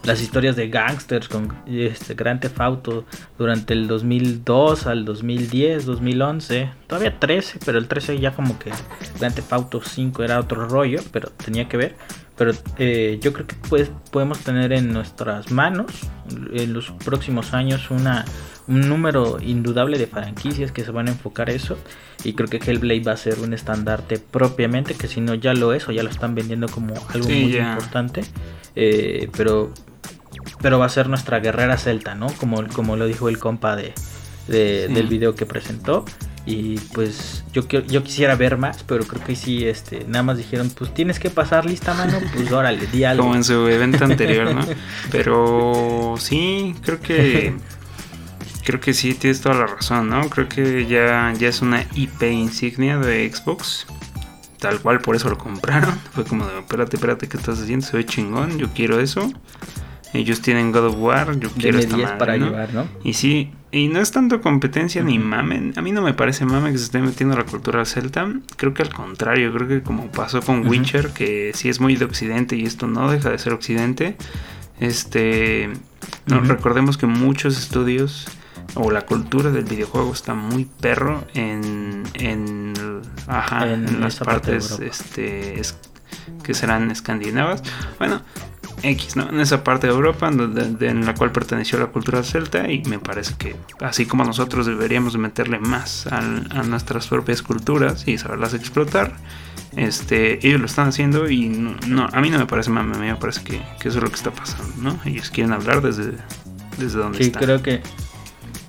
las 0.05 0.21
historias 0.21 0.55
de 0.55 0.69
gangsters 0.69 1.29
con 1.29 1.55
este 1.67 2.15
Grand 2.15 2.41
Theft 2.41 2.61
Auto 2.61 3.05
durante 3.39 3.73
el 3.73 3.89
2002 3.89 4.87
al 4.87 5.05
2010, 5.05 5.87
2011, 5.87 6.71
todavía 6.87 7.19
13, 7.19 7.61
pero 7.65 7.79
el 7.79 7.89
13 7.89 8.21
ya 8.21 8.33
como 8.33 8.59
que 8.59 8.71
Grand 9.19 9.35
Theft 9.35 9.53
Auto 9.53 9.81
5 9.83 10.23
era 10.23 10.39
otro 10.39 10.69
rollo, 10.69 11.01
pero 11.11 11.31
tenía 11.31 11.69
que 11.69 11.77
ver. 11.77 11.97
Pero 12.37 12.53
eh, 12.79 13.19
yo 13.23 13.33
creo 13.33 13.47
que 13.47 13.55
pues, 13.69 13.91
podemos 14.11 14.41
tener 14.41 14.73
en 14.73 14.93
nuestras 14.93 15.53
manos 15.53 15.87
en 16.53 16.73
los 16.73 16.91
próximos 17.05 17.55
años 17.55 17.91
una, 17.91 18.25
un 18.67 18.89
número 18.89 19.39
indudable 19.41 19.99
de 19.99 20.07
franquicias 20.07 20.73
que 20.73 20.85
se 20.85 20.91
van 20.91 21.09
a 21.09 21.11
enfocar 21.13 21.51
a 21.51 21.53
eso. 21.53 21.79
Y 22.23 22.33
creo 22.33 22.49
que 22.49 22.57
Hellblade 22.57 23.03
va 23.03 23.13
a 23.13 23.17
ser 23.17 23.41
un 23.41 23.53
estandarte 23.53 24.19
propiamente, 24.19 24.95
que 24.95 25.09
si 25.09 25.21
no 25.21 25.35
ya 25.35 25.55
lo 25.55 25.75
es 25.75 25.89
o 25.89 25.93
ya 25.93 26.03
lo 26.03 26.11
están 26.11 26.35
vendiendo 26.35 26.69
como 26.69 26.95
algo 27.13 27.29
muy 27.29 27.57
importante. 27.57 28.23
Eh, 28.77 29.29
pero 29.37 29.73
pero 30.61 30.79
va 30.79 30.87
a 30.87 30.89
ser 30.89 31.09
nuestra 31.09 31.41
guerrera 31.41 31.77
celta, 31.77 32.15
¿no? 32.15 32.29
Como, 32.39 32.67
como 32.69 32.97
lo 32.97 33.07
dijo 33.07 33.29
el 33.29 33.39
compa 33.39 33.77
de, 33.77 33.93
del 34.47 35.07
video 35.09 35.35
que 35.35 35.47
presentó. 35.47 36.05
Y 36.47 36.79
pues 36.93 37.43
yo, 37.55 37.67
yo 37.69 38.03
quisiera 38.03 38.37
ver 38.37 38.59
más, 38.59 38.83
pero 38.83 39.05
creo 39.07 39.25
que 39.25 39.35
sí, 39.35 39.67
este, 39.67 40.05
nada 40.07 40.23
más 40.23 40.37
dijeron, 40.37 40.71
pues 40.77 40.93
tienes 40.93 41.19
que 41.19 41.31
pasar 41.31 41.65
lista, 41.65 41.95
mano, 41.95 42.19
pues 42.35 42.53
órale, 42.53 42.87
di 42.87 43.05
algo. 43.05 43.23
Como 43.23 43.35
en 43.35 43.45
su 43.45 43.67
evento 43.67 44.05
anterior, 44.05 44.55
¿no? 44.55 44.63
Pero 45.11 46.17
sí, 46.19 46.75
creo 46.83 47.01
que 47.01 47.55
creo 48.65 48.81
que 48.81 48.95
sí 48.95 49.15
tienes 49.15 49.41
toda 49.41 49.55
la 49.57 49.67
razón, 49.67 50.09
¿no? 50.09 50.29
Creo 50.31 50.49
que 50.49 50.87
ya, 50.87 51.33
ya 51.39 51.49
es 51.49 51.63
una 51.63 51.83
IP 51.95 52.23
insignia 52.23 52.99
de 52.99 53.31
Xbox. 53.31 53.87
Tal 54.59 54.81
cual, 54.81 55.01
por 55.01 55.15
eso 55.15 55.29
lo 55.29 55.37
compraron. 55.37 55.95
Fue 56.13 56.25
como 56.25 56.47
de, 56.47 56.59
espérate, 56.59 56.97
espérate, 56.97 57.29
¿qué 57.29 57.37
estás 57.37 57.61
haciendo? 57.61 57.87
Se 57.87 57.97
ve 57.97 58.07
chingón, 58.07 58.59
yo 58.59 58.69
quiero 58.73 58.99
eso. 58.99 59.31
Ellos 60.15 60.41
tienen 60.41 60.73
God 60.73 60.87
of 60.87 60.97
War, 60.97 61.39
yo 61.39 61.51
quiero 61.51 61.79
esta 61.79 61.97
madre, 61.97 62.17
para 62.19 62.37
Llevar, 62.37 62.73
¿no? 62.73 62.87
Y 63.03 63.15
sí, 63.15 63.51
y 63.73 63.89
no 63.89 64.01
es 64.01 64.13
tanto 64.13 64.41
competencia 64.41 65.03
ni 65.03 65.19
mame. 65.19 65.73
A 65.75 65.83
mí 65.83 65.91
no 65.91 66.03
me 66.03 66.15
parece 66.15 66.47
mame 66.47 66.71
que 66.71 66.79
se 66.79 66.85
esté 66.85 67.01
metiendo 67.01 67.37
la 67.37 67.45
cultura 67.45 67.85
celta. 67.85 68.33
Creo 68.57 68.73
que 68.73 68.83
al 68.83 68.95
contrario, 68.95 69.53
creo 69.53 69.67
que 69.67 69.83
como 69.83 70.07
pasó 70.13 70.41
con 70.41 70.69
Witcher, 70.69 71.09
que 71.11 71.51
sí 71.55 71.69
es 71.69 71.81
muy 71.81 71.97
de 71.97 72.05
occidente 72.05 72.55
y 72.55 72.65
esto 72.65 72.87
no 72.87 73.11
deja 73.11 73.31
de 73.31 73.39
ser 73.39 73.53
occidente. 73.53 74.17
Este, 74.79 75.71
no, 76.27 76.41
recordemos 76.41 76.97
que 76.97 77.07
muchos 77.07 77.59
estudios 77.59 78.29
o 78.75 78.91
la 78.91 79.03
cultura 79.03 79.51
del 79.51 79.65
videojuego 79.65 80.13
está 80.13 80.35
muy 80.35 80.65
perro 80.65 81.25
en, 81.35 82.03
en, 82.15 82.73
ajá, 83.27 83.73
en, 83.73 84.01
las 84.01 84.17
partes 84.17 84.79
este, 84.81 85.63
que 86.43 86.55
serán 86.55 86.91
escandinavas. 86.91 87.63
Bueno, 87.99 88.23
X, 88.83 89.17
¿no? 89.17 89.29
En 89.29 89.41
esa 89.41 89.65
parte 89.65 89.87
de 89.87 89.93
Europa 89.93 90.29
en 90.29 91.07
la 91.07 91.15
cual 91.15 91.33
perteneció 91.33 91.79
la 91.79 91.87
cultura 91.87 92.23
celta 92.23 92.71
y 92.71 92.83
me 92.85 92.99
parece 92.99 93.35
que 93.37 93.57
así 93.81 94.07
como 94.07 94.25
nosotros 94.25 94.67
deberíamos 94.67 95.17
meterle 95.17 95.59
más 95.59 96.07
a, 96.07 96.21
nuestras 96.65 97.07
propias 97.07 97.43
culturas 97.43 98.07
y 98.07 98.19
saberlas 98.19 98.55
explotar, 98.55 99.17
este, 99.77 100.47
ellos 100.47 100.61
lo 100.61 100.67
están 100.67 100.89
haciendo 100.89 101.29
y 101.31 101.49
no, 101.49 102.09
a 102.13 102.21
mí 102.21 102.31
no 102.31 102.39
me 102.39 102.47
parece 102.47 102.71
a 102.71 102.83
mí 102.83 102.97
me 102.99 103.17
parece 103.17 103.43
que, 103.43 103.57
eso 103.57 103.99
es 103.99 104.03
lo 104.03 104.09
que 104.09 104.17
está 104.17 104.31
pasando, 104.31 104.73
¿no? 104.79 104.99
Ellos 105.05 105.31
quieren 105.31 105.53
hablar 105.53 105.81
desde, 105.81 106.13
desde 106.79 106.99
donde 106.99 107.25
sí, 107.25 107.31
creo 107.31 107.63
que 107.63 107.83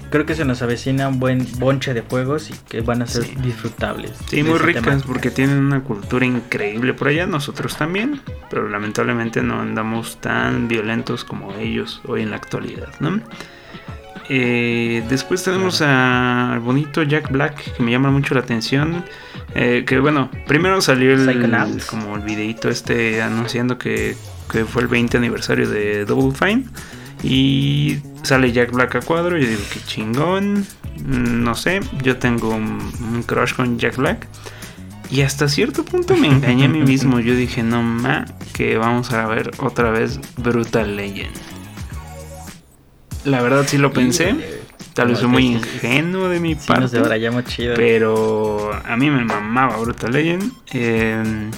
creo 0.10 0.26
que 0.26 0.36
se 0.36 0.45
nos 0.45 0.62
avecina 0.62 1.08
un 1.08 1.20
buen 1.20 1.45
bonche 1.60 1.93
de 1.93 2.01
juegos 2.01 2.49
y 2.49 2.53
que 2.70 2.82
van 2.82 3.01
a 3.01 3.08
ser 3.08 3.24
disfrutables. 3.41 4.14
Sí, 4.30 4.43
muy 4.43 4.60
ricas 4.60 5.03
porque 5.03 5.32
tienen 5.32 5.60
una 5.60 5.82
cultura 5.84 6.26
increíble 6.26 6.93
por 6.93 7.10
allá, 7.10 7.26
nosotros 7.26 7.78
también, 7.78 8.22
pero 8.49 8.68
lamentablemente 8.70 9.41
no 9.41 9.62
andamos 9.62 10.20
tan 10.22 10.68
violentos 10.68 11.24
como 11.24 11.53
ellos 11.56 12.01
hoy 12.06 12.22
en 12.22 12.32
la 12.32 12.38
actualidad, 12.38 12.89
¿no? 12.99 13.22
Eh, 14.28 15.03
después 15.08 15.43
tenemos 15.43 15.82
al 15.82 16.60
bonito 16.60 17.03
Jack 17.03 17.32
Black 17.32 17.76
que 17.76 17.84
me 17.84 17.91
llama 17.91 18.10
mucho 18.10 18.34
la 18.34 18.41
atención. 18.41 19.03
Eh, 19.53 19.84
que 19.86 19.99
bueno, 19.99 20.30
primero 20.47 20.82
salió 20.82 21.14
el, 21.14 21.82
como 21.88 22.16
el 22.16 22.24
videito 22.24 22.70
este 22.70 23.22
anunciando 23.22 23.78
que, 23.78 24.18
que 24.51 24.66
fue 24.66 24.82
el 24.82 24.88
20 24.88 25.18
aniversario 25.18 25.70
de 25.70 26.06
Double 26.06 26.36
Fine. 26.36 26.66
Y 27.24 27.97
sale 28.24 28.51
Jack 28.51 28.72
Black 28.72 28.95
a 28.95 29.01
cuadro. 29.01 29.38
Y 29.38 29.45
digo, 29.45 29.61
que 29.72 29.80
chingón. 29.82 30.66
Mm, 31.05 31.43
no 31.43 31.55
sé, 31.55 31.82
yo 32.03 32.18
tengo 32.18 32.49
un, 32.49 33.24
crush 33.26 33.53
con 33.53 33.78
Jack 33.78 33.97
Black. 33.97 34.28
Y 35.09 35.22
hasta 35.22 35.47
cierto 35.47 35.86
punto 35.86 36.16
me 36.16 36.28
engañé 36.28 36.66
a 36.66 36.70
mí 36.70 36.80
mismo. 36.80 37.20
Yo 37.20 37.36
dije, 37.36 37.63
no 37.63 37.84
ma, 37.84 38.26
que 38.53 38.78
vamos 38.78 39.11
a 39.11 39.28
ver 39.28 39.51
otra 39.59 39.91
vez 39.91 40.20
Brutal 40.38 40.95
Legend. 40.95 41.36
La 43.24 43.41
verdad 43.41 43.66
sí 43.68 43.78
lo 43.78 43.91
pensé. 43.91 44.36
Tal 44.93 45.09
vez 45.09 45.20
fue 45.20 45.28
muy 45.28 45.45
ingenuo 45.47 46.30
de 46.30 46.39
mi 46.39 46.55
parte. 46.55 47.01
Pero 47.76 48.72
a 48.74 48.95
mí 48.95 49.09
me 49.09 49.26
mamaba 49.26 49.78
Brutal 49.78 50.13
Legend. 50.13 50.51
Em, 50.72 51.51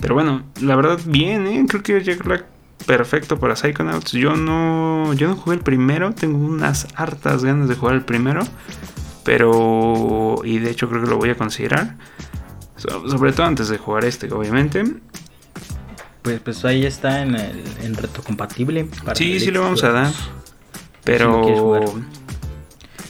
pero 0.00 0.14
bueno, 0.14 0.44
la 0.60 0.76
verdad, 0.76 1.00
bien, 1.04 1.46
¿eh? 1.46 1.64
Creo 1.68 1.82
que 1.82 2.02
Jack 2.02 2.24
Black 2.24 2.44
perfecto 2.86 3.38
para 3.38 3.56
Psychonauts. 3.56 4.12
Yo 4.12 4.36
no, 4.36 5.12
yo 5.14 5.28
no 5.28 5.36
jugué 5.36 5.56
el 5.56 5.62
primero, 5.62 6.12
tengo 6.12 6.38
unas 6.38 6.88
hartas 6.94 7.44
ganas 7.44 7.68
de 7.68 7.74
jugar 7.74 7.96
el 7.96 8.04
primero, 8.04 8.46
pero 9.24 10.36
y 10.44 10.58
de 10.58 10.70
hecho 10.70 10.88
creo 10.88 11.02
que 11.02 11.10
lo 11.10 11.18
voy 11.18 11.30
a 11.30 11.36
considerar, 11.36 11.96
sobre 12.76 13.32
todo 13.32 13.46
antes 13.46 13.68
de 13.68 13.78
jugar 13.78 14.04
este, 14.04 14.32
obviamente. 14.32 14.84
Pues, 16.22 16.40
pues 16.40 16.64
ahí 16.64 16.86
está 16.86 17.22
en, 17.22 17.34
el, 17.34 17.62
en 17.82 17.94
reto 17.94 18.22
compatible. 18.22 18.88
sí, 19.14 19.38
sí 19.38 19.50
lo 19.50 19.62
vamos 19.62 19.84
a 19.84 19.90
dar, 19.90 20.12
pero 21.04 21.84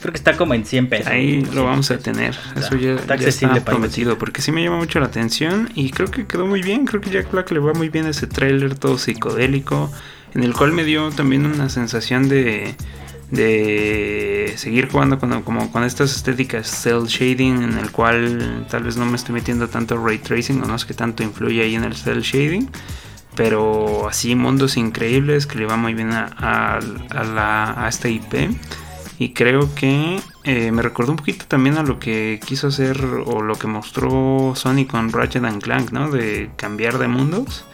Creo 0.01 0.11
que 0.11 0.17
está 0.17 0.37
como 0.37 0.53
en 0.53 0.65
100 0.65 0.89
pesos. 0.89 1.07
Ahí 1.07 1.41
lo 1.53 1.65
vamos 1.65 1.91
a 1.91 1.97
tener. 1.97 2.35
Eso 2.55 2.75
ya 2.75 2.95
está, 2.95 3.15
accesible 3.15 3.61
prometido. 3.61 4.17
Porque 4.17 4.41
sí 4.41 4.51
me 4.51 4.63
llama 4.63 4.77
mucho 4.77 4.99
la 4.99 5.07
atención. 5.07 5.69
Y 5.75 5.91
creo 5.91 6.09
que 6.09 6.25
quedó 6.25 6.45
muy 6.45 6.61
bien. 6.61 6.85
Creo 6.85 7.01
que 7.01 7.09
Jack 7.09 7.31
Black 7.31 7.51
le 7.51 7.59
va 7.59 7.73
muy 7.73 7.89
bien 7.89 8.05
ese 8.05 8.27
trailer 8.27 8.75
todo 8.75 8.97
psicodélico. 8.97 9.91
En 10.33 10.43
el 10.43 10.53
cual 10.53 10.71
me 10.71 10.83
dio 10.83 11.09
también 11.11 11.45
una 11.45 11.69
sensación 11.69 12.29
de. 12.29 12.75
De 13.29 14.53
seguir 14.55 14.87
jugando 14.89 15.19
con, 15.19 15.41
como 15.41 15.69
con 15.69 15.83
estas 15.83 16.15
estéticas 16.15 16.65
cel 16.65 17.07
shading, 17.07 17.61
en 17.61 17.77
el 17.77 17.91
cual 17.91 18.65
tal 18.69 18.83
vez 18.83 18.95
no 18.95 19.05
me 19.05 19.17
estoy 19.17 19.33
metiendo 19.33 19.67
tanto 19.67 19.97
ray 19.97 20.17
tracing, 20.17 20.63
o 20.63 20.65
no 20.65 20.79
sé 20.79 20.87
qué 20.87 20.93
tanto 20.93 21.23
influye 21.23 21.61
ahí 21.61 21.75
en 21.75 21.83
el 21.83 21.93
cel 21.93 22.21
shading 22.21 22.69
pero 23.37 24.09
así 24.09 24.35
mundos 24.35 24.75
increíbles 24.75 25.45
que 25.45 25.59
le 25.59 25.65
va 25.65 25.77
muy 25.77 25.93
bien 25.93 26.11
a, 26.11 26.25
a, 26.37 26.77
a, 26.77 27.23
la, 27.23 27.85
a 27.85 27.87
esta 27.87 28.09
IP. 28.09 28.33
Y 29.19 29.33
creo 29.33 29.73
que 29.73 30.19
eh, 30.43 30.71
me 30.71 30.81
recordó 30.81 31.11
un 31.11 31.17
poquito 31.17 31.45
también 31.47 31.77
a 31.77 31.83
lo 31.83 31.97
que 31.99 32.39
quiso 32.45 32.67
hacer 32.67 33.03
o 33.25 33.41
lo 33.41 33.55
que 33.55 33.67
mostró 33.67 34.53
Sony 34.55 34.85
con 34.87 35.11
Ratchet 35.11 35.43
and 35.43 35.61
Clank, 35.61 35.91
¿no? 35.91 36.11
De 36.11 36.51
cambiar 36.55 36.99
de 36.99 37.07
mundos. 37.07 37.65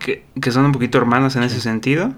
Que, 0.00 0.24
son 0.50 0.64
un 0.64 0.72
poquito 0.72 0.98
hermanos 0.98 1.36
en 1.36 1.44
ese 1.44 1.60
sentido. 1.60 2.12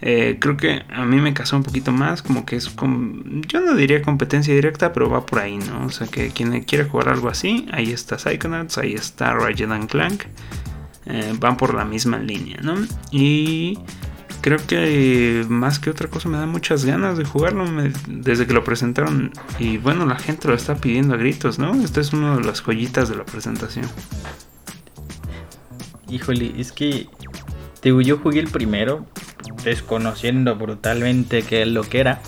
Eh, 0.00 0.38
creo 0.40 0.56
que 0.56 0.82
a 0.92 1.04
mí 1.04 1.20
me 1.20 1.34
casó 1.34 1.56
un 1.56 1.62
poquito 1.62 1.92
más, 1.92 2.22
como 2.22 2.44
que 2.44 2.56
es 2.56 2.68
como, 2.68 3.22
yo 3.48 3.60
no 3.60 3.74
diría 3.74 4.02
competencia 4.02 4.54
directa, 4.54 4.92
pero 4.92 5.08
va 5.08 5.26
por 5.26 5.40
ahí, 5.40 5.56
¿no? 5.56 5.86
O 5.86 5.90
sea, 5.90 6.06
que 6.06 6.30
quien 6.30 6.62
quiere 6.62 6.84
jugar 6.84 7.08
algo 7.08 7.28
así, 7.28 7.66
ahí 7.72 7.90
está 7.90 8.18
Psychonauts, 8.18 8.78
ahí 8.78 8.94
está 8.94 9.34
Ratchet 9.34 9.70
and 9.70 9.88
Clank, 9.88 10.24
eh, 11.06 11.34
van 11.40 11.56
por 11.56 11.74
la 11.74 11.84
misma 11.84 12.18
línea, 12.18 12.58
¿no? 12.62 12.76
Y 13.10 13.78
creo 14.48 14.66
que 14.66 15.44
más 15.50 15.78
que 15.78 15.90
otra 15.90 16.08
cosa 16.08 16.30
me 16.30 16.38
da 16.38 16.46
muchas 16.46 16.86
ganas 16.86 17.18
de 17.18 17.24
jugarlo 17.26 17.66
desde 18.06 18.46
que 18.46 18.54
lo 18.54 18.64
presentaron. 18.64 19.30
Y 19.58 19.76
bueno, 19.76 20.06
la 20.06 20.18
gente 20.18 20.48
lo 20.48 20.54
está 20.54 20.76
pidiendo 20.76 21.12
a 21.12 21.16
gritos, 21.18 21.58
¿no? 21.58 21.74
Esta 21.82 22.00
es 22.00 22.14
una 22.14 22.34
de 22.36 22.44
las 22.44 22.62
joyitas 22.62 23.10
de 23.10 23.16
la 23.16 23.26
presentación. 23.26 23.84
Híjole, 26.08 26.54
es 26.56 26.72
que 26.72 27.08
digo, 27.82 28.00
yo 28.00 28.16
jugué 28.16 28.40
el 28.40 28.48
primero, 28.48 29.04
desconociendo 29.64 30.56
brutalmente 30.56 31.42
qué 31.42 31.60
es 31.60 31.68
lo 31.68 31.82
que 31.82 32.00
era, 32.00 32.22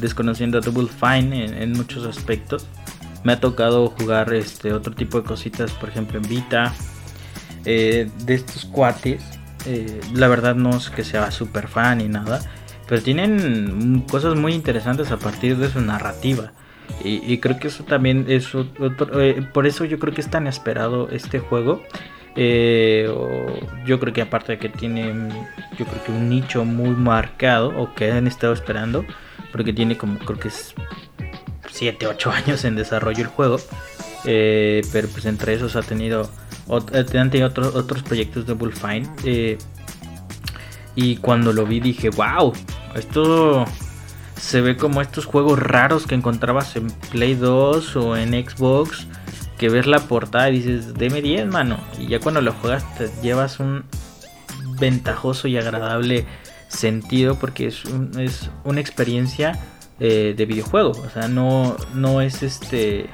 desconociendo 0.00 0.60
Double 0.60 0.88
Fine 0.88 1.62
en, 1.62 1.72
muchos 1.74 2.06
aspectos. 2.06 2.66
Me 3.22 3.34
ha 3.34 3.40
tocado 3.40 3.94
jugar 4.00 4.34
este 4.34 4.72
otro 4.72 4.96
tipo 4.96 5.20
de 5.20 5.28
cositas, 5.28 5.70
por 5.70 5.90
ejemplo 5.90 6.18
en 6.18 6.28
Vita, 6.28 6.74
eh, 7.64 8.10
de 8.24 8.34
estos 8.34 8.64
cuates 8.64 9.35
eh, 9.66 10.00
la 10.14 10.28
verdad 10.28 10.54
no 10.54 10.76
es 10.76 10.90
que 10.90 11.04
sea 11.04 11.30
súper 11.30 11.66
fan 11.66 11.98
ni 11.98 12.08
nada, 12.08 12.40
pero 12.88 13.02
tienen 13.02 14.04
cosas 14.10 14.36
muy 14.36 14.54
interesantes 14.54 15.10
a 15.10 15.18
partir 15.18 15.56
de 15.56 15.68
su 15.68 15.80
narrativa. 15.80 16.52
Y, 17.02 17.38
creo 17.38 17.58
que 17.58 17.68
eso 17.68 17.84
también 17.84 18.26
es 18.28 18.48
eh, 18.54 19.46
por 19.52 19.66
eso 19.66 19.84
yo 19.84 19.98
creo 19.98 20.14
que 20.14 20.20
es 20.20 20.30
tan 20.30 20.46
esperado 20.46 21.08
este 21.10 21.40
juego. 21.40 21.82
Eh, 22.36 23.08
yo 23.84 23.98
creo 23.98 24.12
que 24.12 24.22
aparte 24.22 24.52
de 24.52 24.58
que 24.58 24.68
tiene 24.68 25.12
yo 25.78 25.84
creo 25.84 26.04
que 26.04 26.12
un 26.12 26.28
nicho 26.28 26.64
muy 26.64 26.90
marcado 26.90 27.68
o 27.76 27.92
que 27.94 28.10
han 28.12 28.26
estado 28.26 28.52
esperando, 28.52 29.04
porque 29.52 29.72
tiene 29.72 29.96
como 29.96 30.18
creo 30.20 30.38
que 30.38 30.48
es 30.48 30.74
7, 31.70 32.06
8 32.06 32.30
años 32.30 32.64
en 32.64 32.76
desarrollo 32.76 33.20
el 33.20 33.28
juego. 33.28 33.58
pero 34.24 35.08
pues 35.08 35.26
entre 35.26 35.54
esos 35.54 35.76
ha 35.76 35.82
tenido 35.82 36.30
han 36.68 37.30
tenido 37.30 37.48
otros, 37.48 38.02
proyectos 38.02 38.46
de 38.46 38.54
Bullfine. 38.54 39.08
Eh, 39.24 39.58
y 40.94 41.16
cuando 41.16 41.52
lo 41.52 41.66
vi 41.66 41.80
dije, 41.80 42.10
wow, 42.10 42.52
esto 42.94 43.64
se 44.38 44.60
ve 44.60 44.76
como 44.76 45.00
estos 45.00 45.26
juegos 45.26 45.58
raros 45.58 46.06
que 46.06 46.14
encontrabas 46.14 46.76
en 46.76 46.90
Play 47.10 47.34
2 47.34 47.96
o 47.96 48.16
en 48.16 48.30
Xbox. 48.30 49.06
Que 49.58 49.70
ves 49.70 49.86
la 49.86 50.00
portada 50.00 50.50
y 50.50 50.58
dices, 50.58 50.94
deme 50.94 51.22
10, 51.22 51.46
mano. 51.46 51.78
Y 51.98 52.08
ya 52.08 52.20
cuando 52.20 52.42
lo 52.42 52.52
juegas 52.52 52.84
te 52.96 53.10
llevas 53.22 53.58
un 53.58 53.84
ventajoso 54.78 55.48
y 55.48 55.56
agradable 55.56 56.26
sentido 56.68 57.38
porque 57.38 57.68
es, 57.68 57.82
es 58.18 58.50
una 58.64 58.80
experiencia 58.80 59.58
eh, 59.98 60.34
de 60.36 60.44
videojuego. 60.44 60.90
O 60.90 61.10
sea, 61.10 61.28
no, 61.28 61.76
no 61.94 62.20
es 62.20 62.42
este 62.42 63.08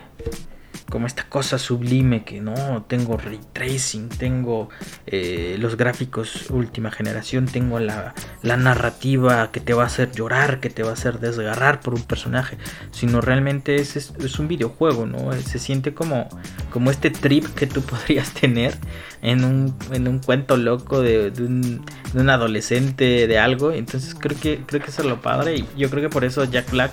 como 0.93 1.07
esta 1.07 1.25
cosa 1.25 1.59
sublime 1.59 2.23
que 2.23 2.43
no 2.43 2.85
tengo 2.87 3.17
ray 3.17 3.41
tracing, 3.55 4.11
tengo 4.11 4.69
eh, 5.07 5.57
los 5.59 5.79
gráficos 5.79 6.51
última 6.51 6.91
generación, 6.91 7.47
tengo 7.47 7.79
la, 7.81 8.13
narrativa 8.43 9.51
que 9.53 9.61
te 9.61 9.73
va 9.73 9.85
a 9.85 9.87
hacer 9.87 10.13
llorar, 10.13 10.61
que 10.61 10.69
te 10.69 10.83
va 10.83 10.91
a 10.91 10.93
hacer 10.93 11.19
desgarrar 11.19 11.81
por 11.81 11.95
un 11.95 12.03
personaje, 12.03 12.59
sino 12.91 13.23
realmente 13.23 13.77
es, 13.77 13.97
es, 13.97 14.39
un 14.39 14.49
videojuego, 14.49 15.07
¿no? 15.07 15.33
Se 15.33 15.59
siente 15.59 15.95
como, 15.95 16.29
como 16.71 16.91
este 16.91 17.09
trip 17.09 17.47
que 17.55 17.67
tú 17.67 17.81
podrías 17.93 18.31
tener 18.35 18.75
en 19.23 19.45
un, 19.45 19.75
en 19.93 20.09
un 20.09 20.19
cuento 20.19 20.57
loco 20.57 21.01
de, 21.01 21.33
un, 21.39 22.29
adolescente, 22.29 23.27
de 23.27 23.39
algo. 23.39 23.73
Entonces 23.73 24.15
creo 24.19 24.39
que, 24.39 24.61
creo 24.67 24.83
que 24.83 24.91
eso 24.91 25.03
es 25.03 25.09
lo 25.09 25.23
padre 25.23 25.57
y 25.57 25.67
yo 25.77 25.89
creo 25.89 26.03
que 26.03 26.09
por 26.09 26.25
eso 26.25 26.45
Jack 26.45 26.71
Black 26.71 26.93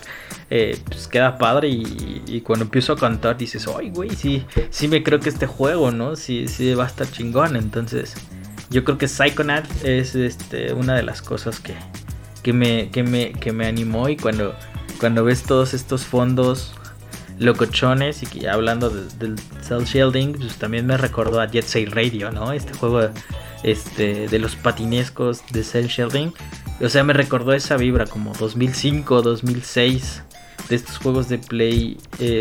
eh, 0.52 0.80
pues 0.86 1.08
queda 1.08 1.38
padre 1.38 1.70
y, 1.70 2.42
cuando 2.46 2.66
empiezo 2.66 2.94
a 2.94 2.98
cantar 2.98 3.38
dices, 3.38 3.68
ay, 3.76 3.90
güey, 3.90 4.12
sí, 4.12 4.46
sí 4.70 4.88
me 4.88 5.04
creo 5.04 5.20
que 5.20 5.30
este 5.30 5.48
juego, 5.48 5.92
¿no? 5.92 6.16
Sí, 6.16 6.48
sí 6.48 6.74
va 6.74 6.86
a 6.86 6.88
estar 6.88 7.10
chingón. 7.12 7.56
Entonces, 7.56 8.16
yo 8.70 8.84
creo 8.84 8.98
que 8.98 9.08
Psychonaut 9.08 9.66
es 9.84 10.16
este, 10.16 10.74
una 10.74 10.96
de 10.96 11.04
las 11.04 11.22
cosas 11.22 11.60
que, 11.60 11.74
que, 12.44 12.54
me, 12.54 12.90
que, 12.92 13.04
me, 13.04 13.34
que 13.34 13.52
me 13.52 13.66
animó 13.66 14.08
y 14.10 14.18
cuando, 14.18 14.56
cuando 15.00 15.24
ves 15.24 15.44
todos 15.44 15.74
estos 15.74 16.06
fondos 16.06 16.76
locochones 17.40 18.22
y 18.24 18.26
que 18.26 18.40
ya 18.42 18.54
hablando 18.54 18.90
del 18.90 19.36
cell 19.62 19.84
shielding, 19.84 20.34
pues 20.34 20.58
también 20.58 20.86
me 20.86 20.98
recordó 20.98 21.42
a 21.42 21.48
Jet 21.48 21.66
Set 21.66 21.90
Radio, 21.90 22.32
¿no? 22.32 22.52
Este 22.52 22.74
juego 22.74 23.10
este, 23.64 24.28
de 24.28 24.40
los 24.40 24.56
patinescos 24.56 25.42
de 25.52 25.64
cell 25.64 25.88
shielding. 25.88 26.34
O 26.82 26.90
sea, 26.90 27.04
me 27.04 27.14
recordó 27.14 27.54
esa 27.54 27.78
vibra 27.78 28.06
como 28.06 28.34
2005, 28.34 29.22
2006 29.22 30.24
de 30.70 30.76
estos 30.76 30.98
juegos 30.98 31.30
de 31.30 31.40
Play 31.40 31.98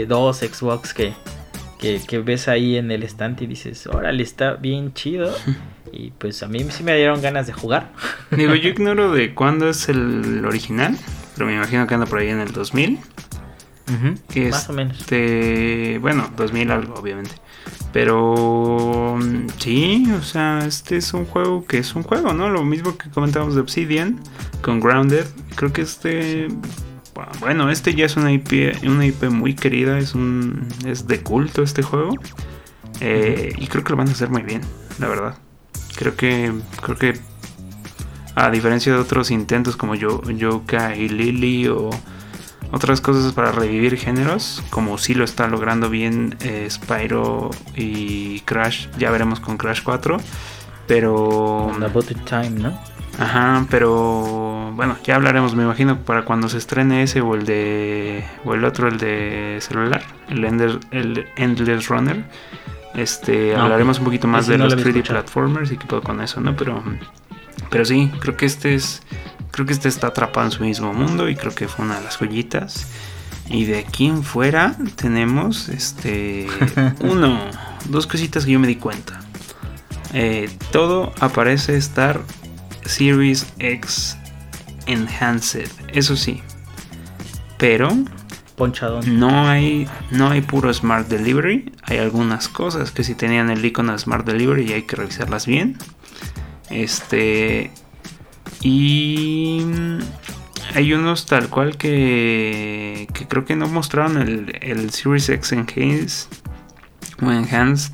2, 0.06 0.42
eh, 0.42 0.48
Xbox 0.48 0.94
que, 0.94 1.14
que, 1.78 2.18
ves 2.18 2.48
ahí 2.48 2.76
en 2.76 2.90
el 2.90 3.02
estante 3.02 3.44
y 3.44 3.46
dices, 3.46 3.86
órale, 3.86 4.22
está 4.22 4.54
bien 4.54 4.92
chido. 4.94 5.34
Y 5.90 6.10
pues 6.10 6.42
a 6.42 6.48
mí 6.48 6.62
sí 6.68 6.84
me 6.84 6.94
dieron 6.94 7.22
ganas 7.22 7.46
de 7.46 7.54
jugar. 7.54 7.92
Digo, 8.30 8.54
yo 8.54 8.68
ignoro 8.72 9.10
de 9.10 9.34
cuándo 9.34 9.70
es 9.70 9.88
el 9.88 10.44
original, 10.44 10.98
pero 11.34 11.46
me 11.46 11.54
imagino 11.54 11.86
que 11.86 11.94
anda 11.94 12.04
por 12.04 12.18
ahí 12.18 12.28
en 12.28 12.40
el 12.40 12.52
2000. 12.52 12.98
Más 14.50 14.68
o 14.68 14.72
menos. 14.72 14.98
Este, 15.00 15.98
bueno, 16.00 16.30
2000 16.36 16.70
algo, 16.70 16.94
obviamente. 16.94 17.32
Pero 17.92 19.18
mm, 19.20 19.46
sí, 19.58 20.10
o 20.18 20.22
sea, 20.22 20.64
este 20.66 20.96
es 20.96 21.14
un 21.14 21.24
juego 21.24 21.64
que 21.64 21.78
es 21.78 21.94
un 21.94 22.02
juego, 22.02 22.32
¿no? 22.32 22.48
Lo 22.50 22.64
mismo 22.64 22.96
que 22.96 23.10
comentábamos 23.10 23.54
de 23.54 23.60
Obsidian 23.60 24.20
con 24.62 24.80
Grounded. 24.80 25.26
Creo 25.56 25.72
que 25.72 25.82
este 25.82 26.48
bueno, 27.40 27.70
este 27.70 27.94
ya 27.94 28.06
es 28.06 28.16
una 28.16 28.32
IP, 28.32 28.82
una 28.84 29.06
IP 29.06 29.24
muy 29.24 29.54
querida, 29.54 29.98
es 29.98 30.14
un 30.14 30.68
es 30.86 31.06
de 31.06 31.20
culto 31.22 31.62
este 31.62 31.82
juego. 31.82 32.14
Eh, 33.00 33.52
y 33.56 33.66
creo 33.66 33.84
que 33.84 33.90
lo 33.90 33.96
van 33.96 34.08
a 34.08 34.12
hacer 34.12 34.30
muy 34.30 34.42
bien, 34.42 34.60
la 34.98 35.08
verdad. 35.08 35.38
Creo 35.96 36.16
que 36.16 36.52
creo 36.82 36.96
que 36.96 37.18
a 38.34 38.50
diferencia 38.50 38.92
de 38.92 38.98
otros 38.98 39.30
intentos 39.30 39.76
como 39.76 39.94
Yoka 39.94 40.94
y 40.94 41.08
Lily 41.08 41.68
o 41.68 41.90
otras 42.70 43.00
cosas 43.00 43.32
para 43.32 43.52
revivir 43.52 43.96
géneros, 43.96 44.62
como 44.70 44.98
si 44.98 45.14
lo 45.14 45.24
está 45.24 45.46
logrando 45.48 45.90
bien 45.90 46.36
eh, 46.40 46.68
Spyro 46.70 47.50
y 47.74 48.40
Crash, 48.40 48.88
ya 48.98 49.10
veremos 49.10 49.40
con 49.40 49.56
Crash 49.56 49.82
4, 49.82 50.18
pero 50.86 51.70
About 51.82 52.24
Time, 52.24 52.50
¿no? 52.50 52.78
Ajá, 53.18 53.66
pero 53.68 54.72
bueno, 54.76 54.96
ya 55.04 55.16
hablaremos, 55.16 55.54
me 55.54 55.64
imagino, 55.64 55.98
para 56.04 56.24
cuando 56.24 56.48
se 56.48 56.58
estrene 56.58 57.02
ese 57.02 57.20
o 57.20 57.34
el 57.34 57.44
de 57.46 58.24
o 58.44 58.54
el 58.54 58.64
otro, 58.64 58.86
el 58.86 58.98
de 58.98 59.58
celular, 59.60 60.02
el, 60.28 60.44
el 60.92 61.26
Endless 61.36 61.88
Runner. 61.88 62.24
Este, 62.94 63.56
ah, 63.56 63.64
hablaremos 63.64 63.98
un 63.98 64.04
poquito 64.04 64.28
más 64.28 64.46
de 64.46 64.58
los 64.58 64.76
3D 64.76 65.06
platformers 65.06 65.72
y 65.72 65.76
qué 65.76 65.86
todo 65.86 66.00
con 66.00 66.20
eso, 66.20 66.40
¿no? 66.40 66.54
Pero 66.56 66.82
pero 67.70 67.84
sí, 67.84 68.10
creo 68.20 68.36
que 68.36 68.46
este 68.46 68.74
es 68.74 69.02
creo 69.50 69.66
que 69.66 69.72
este 69.72 69.88
está 69.88 70.08
atrapado 70.08 70.46
en 70.46 70.52
su 70.52 70.62
mismo 70.62 70.92
mundo 70.92 71.28
y 71.28 71.36
creo 71.36 71.54
que 71.54 71.68
fue 71.68 71.84
una 71.84 71.98
de 71.98 72.04
las 72.04 72.16
joyitas. 72.18 72.86
Y 73.48 73.64
de 73.64 73.78
aquí 73.78 74.06
en 74.06 74.22
fuera 74.22 74.76
tenemos 74.96 75.68
este 75.68 76.48
uno, 77.00 77.40
dos 77.86 78.06
cositas 78.06 78.44
que 78.44 78.52
yo 78.52 78.60
me 78.60 78.66
di 78.66 78.76
cuenta. 78.76 79.20
Eh, 80.12 80.50
todo 80.70 81.12
aparece 81.20 81.76
estar 81.76 82.20
Series 82.84 83.46
X 83.58 84.16
Enhanced, 84.86 85.70
eso 85.92 86.16
sí. 86.16 86.42
Pero 87.58 87.90
No 89.06 89.48
hay, 89.48 89.88
no 90.10 90.30
hay 90.30 90.40
puro 90.40 90.72
Smart 90.74 91.06
Delivery. 91.08 91.72
Hay 91.84 91.98
algunas 91.98 92.48
cosas 92.48 92.90
que 92.90 93.04
si 93.04 93.14
tenían 93.14 93.50
el 93.50 93.64
icono 93.64 93.92
de 93.92 93.98
Smart 93.98 94.26
Delivery 94.26 94.68
y 94.68 94.72
hay 94.72 94.82
que 94.82 94.96
revisarlas 94.96 95.46
bien. 95.46 95.78
Este. 96.68 97.70
Y 98.60 99.62
hay 100.74 100.92
unos 100.92 101.26
tal 101.26 101.48
cual 101.48 101.76
que, 101.76 103.08
que 103.14 103.26
creo 103.26 103.44
que 103.44 103.56
no 103.56 103.68
mostraron 103.68 104.18
el, 104.18 104.56
el 104.60 104.90
Series 104.90 105.28
X 105.28 105.52
Enhanced 105.52 106.28
o 107.22 107.30
Enhanced 107.30 107.92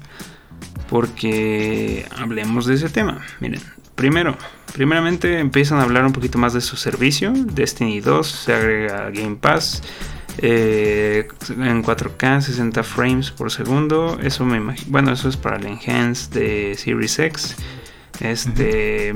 porque 0.88 2.06
hablemos 2.16 2.66
de 2.66 2.74
ese 2.74 2.88
tema. 2.88 3.24
Miren, 3.40 3.60
primero, 3.94 4.36
Primeramente 4.74 5.38
empiezan 5.38 5.78
a 5.78 5.84
hablar 5.84 6.04
un 6.04 6.12
poquito 6.12 6.36
más 6.36 6.52
de 6.52 6.60
su 6.60 6.74
servicio. 6.74 7.32
Destiny 7.32 8.00
2 8.00 8.26
se 8.26 8.52
agrega 8.52 9.08
Game 9.10 9.36
Pass. 9.36 9.82
Eh, 10.38 11.28
en 11.48 11.84
4K 11.84 12.40
60 12.40 12.82
frames 12.82 13.30
por 13.30 13.52
segundo 13.52 14.18
eso 14.20 14.44
me 14.44 14.56
imagino 14.56 14.90
bueno 14.90 15.12
eso 15.12 15.28
es 15.28 15.36
para 15.36 15.58
el 15.58 15.66
enhance 15.66 16.28
de 16.36 16.74
Series 16.74 17.20
X 17.20 17.54
este 18.18 19.14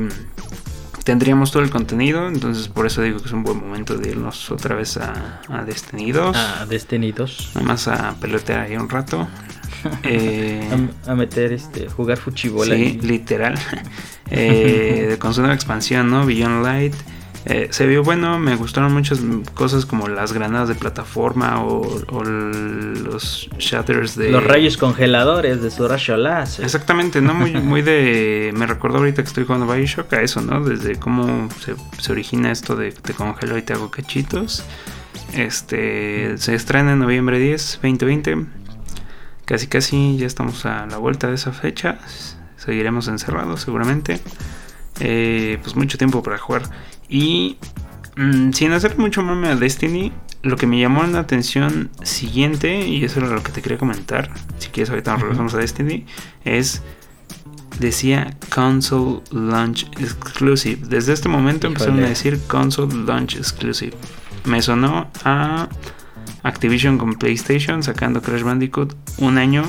tendríamos 1.09 1.51
todo 1.51 1.63
el 1.63 1.71
contenido 1.71 2.29
entonces 2.29 2.69
por 2.69 2.85
eso 2.85 3.01
digo 3.01 3.19
que 3.19 3.29
es 3.29 3.33
un 3.33 3.43
buen 3.43 3.57
momento 3.57 3.97
de 3.97 4.11
irnos 4.11 4.51
otra 4.51 4.75
vez 4.75 4.99
a, 4.99 5.41
Destiny 5.65 6.13
2 6.13 6.37
a 6.37 6.67
Destiny 6.67 7.13
2 7.13 7.53
nada 7.55 7.67
más 7.67 7.89
a 7.89 8.15
pelotear 8.21 8.61
ahí 8.61 8.77
un 8.77 8.91
rato. 8.91 9.27
Eh, 10.03 10.69
a, 11.07 11.15
meter 11.15 11.53
este 11.53 11.89
jugar 11.89 12.19
fuchibola 12.19 12.75
sí 12.75 12.99
literal. 13.01 13.55
Eh, 14.31 15.17
con 15.19 15.33
su 15.33 15.41
nueva 15.41 15.55
expansión, 15.55 16.11
¿no? 16.11 16.27
Beyond 16.27 16.63
Light. 16.63 16.95
Eh, 17.45 17.69
se 17.71 17.87
vio 17.87 18.03
bueno, 18.03 18.39
me 18.39 18.57
gustaron 18.57 18.93
muchas 18.93 19.21
cosas 19.55 19.87
como 19.87 20.09
las 20.09 20.33
granadas 20.33 20.69
de 20.69 20.75
plataforma 20.75 21.63
o, 21.65 22.03
los 22.25 23.49
shatters 23.59 24.17
de... 24.17 24.31
Los 24.31 24.45
rayos 24.45 24.77
congeladores 24.77 25.63
de 25.63 25.71
su 25.71 25.87
rayo 25.89 26.17
láser. 26.17 26.65
Exactamente, 26.65 27.21
¿no? 27.21 27.35
Muy, 27.35 27.53
muy 27.63 27.83
de... 27.83 28.53
Me 28.55 28.67
recuerdo 28.67 28.99
ahorita 28.99 29.23
que 29.23 29.29
estoy 29.29 29.45
jugando 29.45 29.73
Bioshock 29.73 30.13
a 30.13 30.23
eso, 30.23 30.41
¿no? 30.41 30.63
Desde 30.63 30.97
cómo 30.97 31.49
se, 31.99 32.13
origina 32.13 32.51
esto 32.51 32.77
de 32.77 32.93
te 32.93 33.15
congelo 33.15 33.57
y 33.57 33.63
te 33.63 33.73
hago 33.73 33.91
cachitos. 33.91 34.65
Este 35.33 36.37
se 36.39 36.55
estrena 36.55 36.93
en 36.93 36.99
noviembre 36.99 37.39
10, 37.39 37.81
2020. 37.83 38.47
Casi 39.45 39.67
casi 39.67 40.17
ya 40.19 40.27
estamos 40.27 40.67
a 40.67 40.87
la 40.87 40.99
vuelta 40.99 41.29
de 41.29 41.35
esa 41.35 41.53
fecha 41.53 41.99
seguiremos 42.59 43.09
encerrados 43.09 43.63
seguramente. 43.63 44.21
Eh, 45.01 45.59
pues 45.63 45.77
mucho 45.77 45.99
tiempo 45.99 46.23
para 46.23 46.39
jugar. 46.39 46.63
Y 47.09 47.57
mm, 48.17 48.53
sin 48.53 48.73
hacer 48.73 48.99
mucho 48.99 49.23
mame 49.23 49.49
a 49.49 49.57
Destiny, 49.57 50.13
lo 50.43 50.57
que 50.57 50.67
me 50.67 50.79
llamó 50.81 51.05
la 51.05 51.21
atención 51.21 51.91
siguiente, 52.03 52.87
y 52.87 53.05
eso 53.05 53.21
era 53.21 53.29
lo 53.29 53.43
que 53.43 53.53
te 53.53 53.63
quería 53.63 53.79
comentar, 53.79 54.31
si 54.59 54.69
quieres 54.69 54.91
ahorita 54.91 55.13
nos 55.13 55.23
regresamos 55.23 55.55
a 55.55 55.59
Destiny, 55.59 56.05
es 56.45 56.83
decía 57.79 58.37
console 58.55 59.21
launch 59.31 59.85
exclusive. 60.01 60.87
Desde 60.89 61.13
este 61.13 61.29
momento 61.29 61.67
empezaron 61.67 62.03
a 62.03 62.09
decir 62.09 62.41
console 62.47 62.95
launch 63.05 63.37
exclusive. 63.37 63.97
Me 64.45 64.63
sonó 64.63 65.11
a 65.25 65.69
Activision 66.43 66.99
con 66.99 67.15
PlayStation 67.15 67.83
sacando 67.83 68.23
Crash 68.23 68.43
Bandicoot 68.43 68.95
un 69.19 69.39
año 69.39 69.65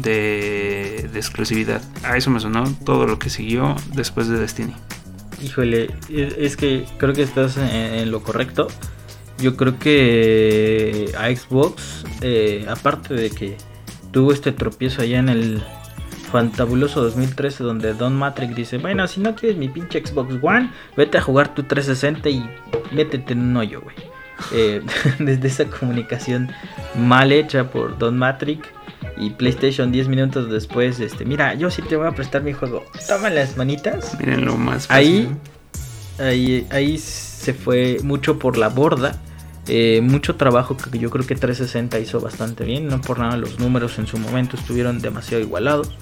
de, 0.00 1.10
exclusividad. 1.14 1.82
A 2.02 2.16
eso 2.16 2.30
me 2.30 2.40
sonó 2.40 2.64
todo 2.84 3.06
lo 3.06 3.18
que 3.18 3.30
siguió 3.30 3.76
después 3.94 4.28
de 4.28 4.38
Destiny. 4.38 4.74
Híjole, 5.42 5.90
es 6.08 6.56
que 6.56 6.86
creo 6.98 7.12
que 7.12 7.22
estás 7.22 7.56
en, 7.56 8.10
lo 8.10 8.22
correcto. 8.22 8.68
Yo 9.38 9.56
creo 9.56 9.78
que 9.78 11.12
a 11.18 11.34
Xbox, 11.34 12.04
eh, 12.20 12.66
aparte 12.68 13.14
de 13.14 13.30
que 13.30 13.56
tuvo 14.12 14.32
este 14.32 14.52
tropiezo 14.52 15.02
allá 15.02 15.18
en 15.18 15.28
el 15.28 15.62
fantabuloso 16.30 17.00
2013 17.00 17.62
donde 17.62 17.94
Don 17.94 18.16
Matrix 18.16 18.56
dice, 18.56 18.78
bueno, 18.78 19.06
si 19.06 19.20
no 19.20 19.36
quieres 19.36 19.56
mi 19.56 19.68
pinche 19.68 20.04
Xbox 20.04 20.34
One, 20.42 20.70
vete 20.96 21.18
a 21.18 21.20
jugar 21.20 21.54
tu 21.54 21.62
360 21.62 22.28
y 22.28 22.50
métete 22.90 23.34
en 23.34 23.40
un 23.40 23.56
hoyo, 23.56 23.80
güey. 23.82 23.94
Eh, 24.52 24.82
desde 25.20 25.46
esa 25.46 25.64
comunicación 25.66 26.50
mal 26.96 27.30
hecha 27.30 27.70
por 27.70 27.98
Don 27.98 28.18
Matrix 28.18 28.66
y 29.16 29.30
PlayStation 29.30 29.92
10 29.92 30.08
minutos 30.08 30.50
después, 30.50 31.00
este, 31.00 31.24
mira, 31.24 31.54
yo 31.54 31.70
sí 31.70 31.82
te 31.82 31.96
voy 31.96 32.06
a 32.06 32.12
prestar 32.12 32.42
mi 32.42 32.52
juego. 32.52 32.84
Toma 33.06 33.30
las 33.30 33.56
manitas. 33.56 34.18
Miren 34.18 34.44
lo 34.44 34.56
más 34.56 34.90
Ahí, 34.90 35.28
ahí, 36.18 36.66
ahí 36.70 36.98
se 36.98 37.54
fue 37.54 37.98
mucho 38.02 38.38
por 38.38 38.56
la 38.56 38.68
borda. 38.68 39.20
Eh, 39.66 40.00
mucho 40.02 40.36
trabajo 40.36 40.76
que 40.76 40.98
yo 40.98 41.08
creo 41.08 41.26
que 41.26 41.36
360 41.36 41.98
hizo 41.98 42.20
bastante 42.20 42.64
bien. 42.64 42.88
No 42.88 43.00
por 43.00 43.18
nada 43.18 43.36
los 43.36 43.58
números 43.58 43.98
en 43.98 44.06
su 44.06 44.18
momento 44.18 44.56
estuvieron 44.56 45.00
demasiado 45.00 45.42
igualados. 45.42 45.96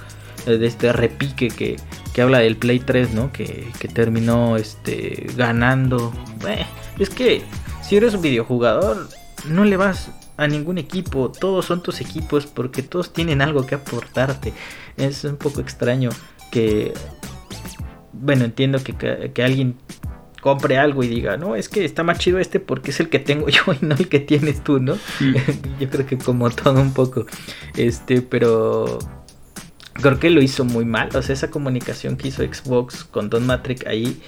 Eh, 0.47 0.59
de 0.59 0.67
este 0.67 0.93
repique 0.93 1.49
que, 1.49 1.77
que, 2.13 2.23
habla 2.23 2.39
del 2.39 2.57
Play 2.57 2.81
3, 2.81 3.15
¿no? 3.15 3.33
Que, 3.33 3.69
que 3.79 3.89
terminó 3.89 4.57
este, 4.57 5.29
ganando. 5.37 6.13
Eh, 6.49 6.67
es 6.99 7.11
que 7.11 7.43
si 7.83 7.97
eres 7.97 8.15
un 8.15 8.23
videojugador, 8.23 9.09
no 9.49 9.65
le 9.65 9.77
vas 9.77 10.11
a 10.43 10.49
ningún 10.49 10.79
equipo, 10.79 11.31
todos 11.31 11.67
son 11.67 11.83
tus 11.83 12.01
equipos 12.01 12.47
porque 12.47 12.83
todos 12.83 13.13
tienen 13.13 13.43
algo 13.43 13.67
que 13.67 13.77
aportarte. 13.77 14.53
Es 14.97 15.25
un 15.25 15.37
poco 15.37 15.61
extraño 15.61 16.11
que, 16.51 16.93
bueno, 18.13 18.45
entiendo 18.45 18.81
que, 18.83 19.43
alguien 19.43 19.77
compre 20.41 20.77
algo 20.77 21.05
y 21.05 21.09
diga, 21.09 21.37
no, 21.37 21.55
es 21.55 21.69
que 21.69 21.85
está 21.85 22.03
más 22.03 22.19
chido 22.19 22.39
este 22.41 22.59
porque 22.59 22.91
es 22.91 23.01
el 23.01 23.09
que 23.09 23.21
tengo 23.21 23.49
yo 23.49 23.63
y 23.81 23.85
no 23.85 23.95
el 23.95 24.09
que 24.09 24.21
tienes 24.21 24.63
tú, 24.63 24.81
¿no? 24.81 24.99
Yo 25.81 25.89
creo 25.89 26.07
que 26.07 26.19
como 26.19 26.51
todo 26.51 26.81
un 26.81 26.93
poco, 26.93 27.27
este, 27.77 28.23
pero 28.23 28.99
creo 29.95 30.19
que 30.19 30.31
lo 30.31 30.43
hizo 30.43 30.65
muy 30.65 30.85
mal, 30.85 31.11
o 31.15 31.23
sea, 31.23 31.33
esa 31.33 31.51
comunicación 31.51 32.17
que 32.17 32.29
hizo 32.29 32.43
Xbox 32.43 33.05
con 33.05 33.31
Don 33.31 33.47
Matrix 33.47 33.87
ahí 33.87 34.21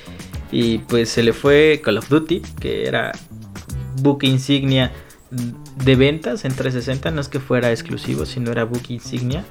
y 0.53 0.78
pues 0.78 1.09
se 1.09 1.24
le 1.24 1.32
fue 1.32 1.81
Call 1.85 1.99
of 1.99 2.09
Duty, 2.09 2.43
que 2.61 2.86
era 2.86 3.11
buque 3.97 4.27
insignia 4.27 4.93
de 5.30 5.96
ventas 5.96 6.44
en 6.44 6.55
360 6.55 7.10
no 7.10 7.20
es 7.20 7.28
que 7.28 7.40
fuera 7.40 7.70
exclusivo, 7.70 8.26
sino 8.26 8.52
era 8.52 8.64
book 8.64 8.82
insignia. 8.88 9.44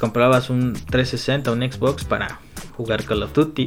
Comprabas 0.00 0.50
un 0.50 0.74
360, 0.74 1.50
un 1.52 1.60
Xbox 1.60 2.04
para 2.04 2.40
jugar 2.76 3.04
Call 3.04 3.22
of 3.22 3.32
Duty. 3.32 3.66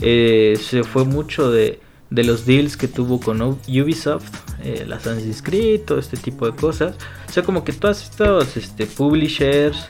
Eh, 0.00 0.58
se 0.60 0.84
fue 0.84 1.04
mucho 1.04 1.50
de, 1.50 1.80
los 2.10 2.44
deals 2.44 2.76
que 2.76 2.88
tuvo 2.88 3.20
con 3.20 3.40
Ubisoft, 3.40 4.28
eh, 4.62 4.84
las 4.86 5.06
han 5.06 5.18
inscrito, 5.20 5.98
este 5.98 6.16
tipo 6.16 6.50
de 6.50 6.56
cosas. 6.56 6.96
O 7.28 7.32
sea, 7.32 7.42
como 7.42 7.64
que 7.64 7.72
todos 7.72 8.02
estos 8.02 8.56
este, 8.56 8.86
publishers 8.86 9.88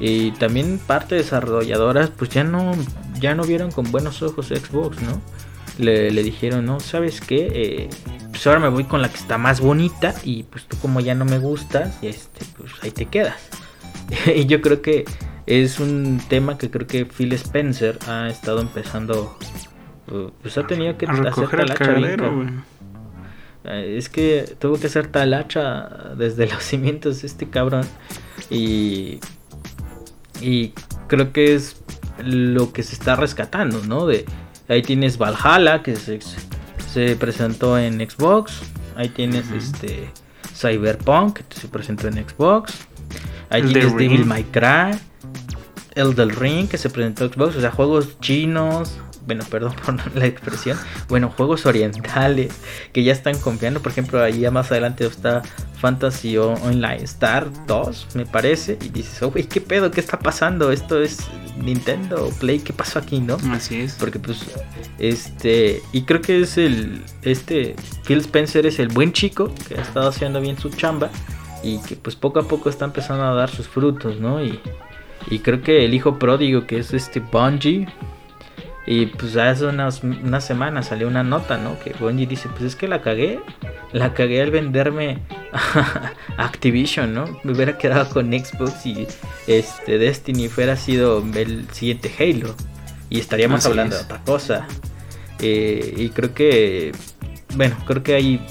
y 0.00 0.32
también 0.32 0.80
parte 0.84 1.14
desarrolladoras, 1.14 2.10
pues 2.10 2.30
ya 2.30 2.42
no, 2.42 2.72
ya 3.20 3.34
no 3.34 3.44
vieron 3.44 3.70
con 3.70 3.90
buenos 3.92 4.22
ojos 4.22 4.48
Xbox, 4.48 5.00
¿no? 5.02 5.20
Le, 5.78 6.10
dijeron, 6.22 6.66
no, 6.66 6.80
¿sabes 6.80 7.20
qué? 7.20 7.48
Eh, 7.52 7.90
pues 8.34 8.44
ahora 8.48 8.58
me 8.58 8.68
voy 8.68 8.82
con 8.82 9.00
la 9.00 9.08
que 9.08 9.16
está 9.16 9.38
más 9.38 9.60
bonita 9.60 10.12
y 10.24 10.42
pues 10.42 10.64
tú 10.64 10.76
como 10.78 10.98
ya 10.98 11.14
no 11.14 11.24
me 11.24 11.38
gustas, 11.38 11.96
este, 12.02 12.44
pues 12.58 12.72
ahí 12.82 12.90
te 12.90 13.06
quedas. 13.06 13.36
y 14.34 14.46
yo 14.46 14.60
creo 14.60 14.82
que 14.82 15.04
es 15.46 15.78
un 15.78 16.20
tema 16.28 16.58
que 16.58 16.68
creo 16.68 16.88
que 16.88 17.06
Phil 17.06 17.32
Spencer 17.34 17.96
ha 18.08 18.26
estado 18.28 18.60
empezando, 18.60 19.38
pues 20.42 20.58
ha 20.58 20.66
tenido 20.66 20.98
que 20.98 21.06
hacer 21.06 21.48
talacha. 21.48 21.94
Eh, 23.66 23.94
es 23.96 24.08
que 24.08 24.56
tuvo 24.58 24.80
que 24.80 24.88
hacer 24.88 25.06
talacha 25.06 26.14
desde 26.18 26.46
los 26.52 26.64
cimientos 26.64 27.22
de 27.22 27.28
este 27.28 27.48
cabrón 27.48 27.86
y 28.50 29.20
y 30.40 30.74
creo 31.06 31.32
que 31.32 31.54
es 31.54 31.80
lo 32.18 32.72
que 32.72 32.82
se 32.82 32.96
está 32.96 33.14
rescatando, 33.14 33.80
¿no? 33.86 34.06
De 34.06 34.26
ahí 34.66 34.82
tienes 34.82 35.18
Valhalla 35.18 35.84
que 35.84 35.94
se, 35.94 36.18
se 36.94 37.16
presentó 37.16 37.76
en 37.76 37.98
Xbox. 38.08 38.60
Ahí 38.94 39.08
tienes 39.08 39.50
este 39.50 40.08
Cyberpunk, 40.54 41.40
que 41.40 41.60
se 41.60 41.66
presentó 41.66 42.06
en 42.06 42.14
Xbox. 42.14 42.72
Ahí 43.50 43.62
tienes 43.62 43.96
Devil 43.96 44.24
May 44.24 44.44
Cry. 44.44 44.96
El 45.96 46.14
del 46.14 46.30
Ring, 46.30 46.68
que 46.68 46.78
se 46.78 46.90
presentó 46.90 47.24
en 47.24 47.32
Xbox. 47.32 47.56
O 47.56 47.60
sea, 47.60 47.72
juegos 47.72 48.20
chinos, 48.20 48.96
bueno, 49.26 49.44
perdón 49.50 49.74
por 49.84 50.16
la 50.16 50.26
expresión, 50.26 50.78
bueno, 51.08 51.32
juegos 51.36 51.66
orientales 51.66 52.54
que 52.92 53.02
ya 53.02 53.12
están 53.12 53.38
confiando, 53.38 53.80
por 53.80 53.92
ejemplo, 53.92 54.22
ahí 54.22 54.40
ya 54.40 54.50
más 54.50 54.70
adelante 54.70 55.06
está 55.06 55.42
Fantasy 55.78 56.36
Online 56.38 57.02
Star 57.04 57.48
2, 57.66 58.08
me 58.14 58.26
parece, 58.26 58.78
y 58.82 58.88
dices, 58.88 59.22
oh, 59.22 59.30
güey, 59.30 59.44
¿qué 59.44 59.60
pedo? 59.60 59.90
¿Qué 59.90 60.00
está 60.00 60.18
pasando? 60.18 60.72
Esto 60.72 61.02
es 61.02 61.18
Nintendo 61.58 62.30
Play, 62.40 62.60
¿qué 62.60 62.72
pasó 62.72 62.98
aquí, 62.98 63.20
no? 63.20 63.36
Así 63.50 63.80
es. 63.80 63.94
Porque 63.94 64.18
pues, 64.18 64.40
este, 64.98 65.82
y 65.92 66.02
creo 66.02 66.20
que 66.20 66.40
es 66.40 66.58
el, 66.58 67.02
este, 67.22 67.76
Phil 68.06 68.18
Spencer 68.18 68.66
es 68.66 68.78
el 68.78 68.88
buen 68.88 69.12
chico 69.12 69.52
que 69.68 69.78
ha 69.78 69.82
estado 69.82 70.08
haciendo 70.08 70.40
bien 70.40 70.58
su 70.58 70.70
chamba 70.70 71.10
y 71.62 71.78
que 71.78 71.96
pues 71.96 72.16
poco 72.16 72.40
a 72.40 72.48
poco 72.48 72.68
está 72.68 72.84
empezando 72.84 73.24
a 73.24 73.34
dar 73.34 73.50
sus 73.50 73.68
frutos, 73.68 74.20
¿no? 74.20 74.42
Y, 74.44 74.60
y 75.30 75.38
creo 75.38 75.62
que 75.62 75.84
el 75.84 75.94
hijo 75.94 76.18
pródigo 76.18 76.66
que 76.66 76.78
es 76.78 76.92
este 76.92 77.20
Bungie 77.20 77.86
y 78.86 79.06
pues 79.06 79.36
hace 79.36 79.66
unas, 79.66 80.02
unas 80.02 80.44
semanas 80.44 80.88
salió 80.88 81.08
una 81.08 81.22
nota, 81.22 81.56
¿no? 81.56 81.78
Que 81.78 81.94
Bungie 81.98 82.26
dice, 82.26 82.48
pues 82.50 82.62
es 82.64 82.76
que 82.76 82.86
la 82.86 83.00
cagué. 83.00 83.40
La 83.92 84.12
cagué 84.12 84.42
al 84.42 84.50
venderme 84.50 85.20
a 85.52 86.12
Activision, 86.36 87.14
¿no? 87.14 87.24
Me 87.44 87.52
hubiera 87.52 87.78
quedado 87.78 88.08
con 88.10 88.32
Xbox 88.32 88.84
y 88.84 89.06
este 89.46 89.98
Destiny 89.98 90.48
fuera 90.48 90.76
sido 90.76 91.24
el 91.34 91.66
siguiente 91.70 92.12
Halo. 92.18 92.54
Y 93.08 93.20
estaríamos 93.20 93.64
hablando 93.64 93.96
de 93.96 94.02
otra 94.02 94.20
cosa. 94.22 94.66
Eh, 95.38 95.94
y 95.96 96.10
creo 96.10 96.34
que, 96.34 96.92
bueno, 97.54 97.76
creo 97.86 98.02
que 98.02 98.14
hay 98.14 98.44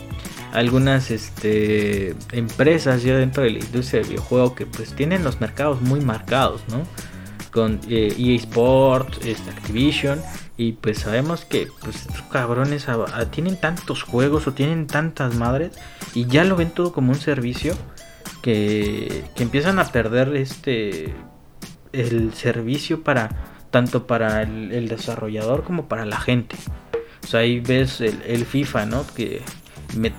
algunas 0.53 1.11
este, 1.11 2.15
empresas 2.31 3.03
ya 3.03 3.17
dentro 3.17 3.43
de 3.43 3.51
la 3.51 3.59
industria 3.59 4.01
del 4.01 4.09
videojuego 4.09 4.55
que 4.55 4.65
pues 4.65 4.93
tienen 4.93 5.23
los 5.23 5.41
mercados 5.41 5.81
muy 5.81 5.99
marcados, 5.99 6.61
¿no? 6.69 6.83
Con 7.53 7.79
EA 7.87 8.09
eh, 8.09 8.15
e 8.17 8.35
Sports, 8.35 9.19
este, 9.25 9.49
Activision. 9.51 10.21
Y 10.57 10.73
pues 10.73 10.99
sabemos 10.99 11.45
que 11.45 11.67
pues, 11.81 11.95
estos 11.95 12.21
cabrones 12.23 12.87
tienen 13.31 13.57
tantos 13.57 14.03
juegos 14.03 14.47
o 14.47 14.53
tienen 14.53 14.87
tantas 14.87 15.35
madres 15.35 15.71
y 16.13 16.25
ya 16.27 16.43
lo 16.43 16.55
ven 16.55 16.71
todo 16.71 16.93
como 16.93 17.11
un 17.11 17.19
servicio 17.19 17.75
que, 18.41 19.23
que 19.35 19.43
empiezan 19.43 19.79
a 19.79 19.85
perder 19.85 20.35
este 20.35 21.13
el 21.91 22.33
servicio 22.33 23.03
para 23.03 23.29
tanto 23.71 24.05
para 24.05 24.43
el, 24.43 24.87
desarrollador 24.87 25.63
como 25.63 25.87
para 25.87 26.05
la 26.05 26.19
gente. 26.19 26.55
O 27.23 27.27
sea, 27.27 27.39
ahí 27.39 27.59
ves 27.59 28.01
el, 28.01 28.21
el 28.27 28.45
FIFA, 28.45 28.85
¿no? 28.85 29.05
Que 29.15 29.41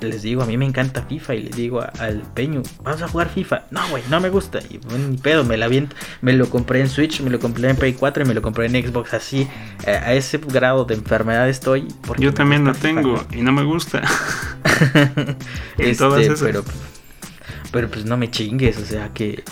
les 0.00 0.22
digo, 0.22 0.42
a 0.42 0.46
mí 0.46 0.56
me 0.56 0.64
encanta 0.64 1.02
FIFA 1.02 1.34
y 1.34 1.42
le 1.44 1.50
digo 1.50 1.80
al 1.98 2.22
Peño, 2.34 2.62
vamos 2.82 3.02
a 3.02 3.08
jugar 3.08 3.28
FIFA. 3.28 3.64
No, 3.70 3.88
güey, 3.88 4.02
no 4.10 4.20
me 4.20 4.28
gusta. 4.28 4.60
Y 4.70 4.78
bueno, 4.78 5.08
ni 5.08 5.16
pedo, 5.16 5.44
me 5.44 5.56
la 5.56 5.68
viento. 5.68 5.96
Me 6.20 6.32
lo 6.32 6.48
compré 6.48 6.80
en 6.80 6.88
Switch, 6.88 7.20
me 7.20 7.30
lo 7.30 7.38
compré 7.38 7.68
en 7.68 7.76
Play 7.76 7.94
4 7.94 8.24
y 8.24 8.26
me 8.26 8.34
lo 8.34 8.42
compré 8.42 8.66
en 8.66 8.72
Xbox. 8.72 9.14
Así, 9.14 9.48
eh, 9.86 9.90
a 9.90 10.14
ese 10.14 10.38
grado 10.38 10.84
de 10.84 10.94
enfermedad 10.94 11.48
estoy. 11.48 11.88
Yo 12.18 12.32
también 12.32 12.64
lo 12.64 12.72
tengo 12.74 13.24
y 13.32 13.42
no 13.42 13.52
me 13.52 13.64
gusta. 13.64 14.02
este, 15.78 16.34
pero, 16.40 16.64
pero 17.72 17.88
pues 17.88 18.04
no 18.04 18.16
me 18.16 18.30
chingues, 18.30 18.78
o 18.78 18.84
sea 18.84 19.12
que 19.12 19.42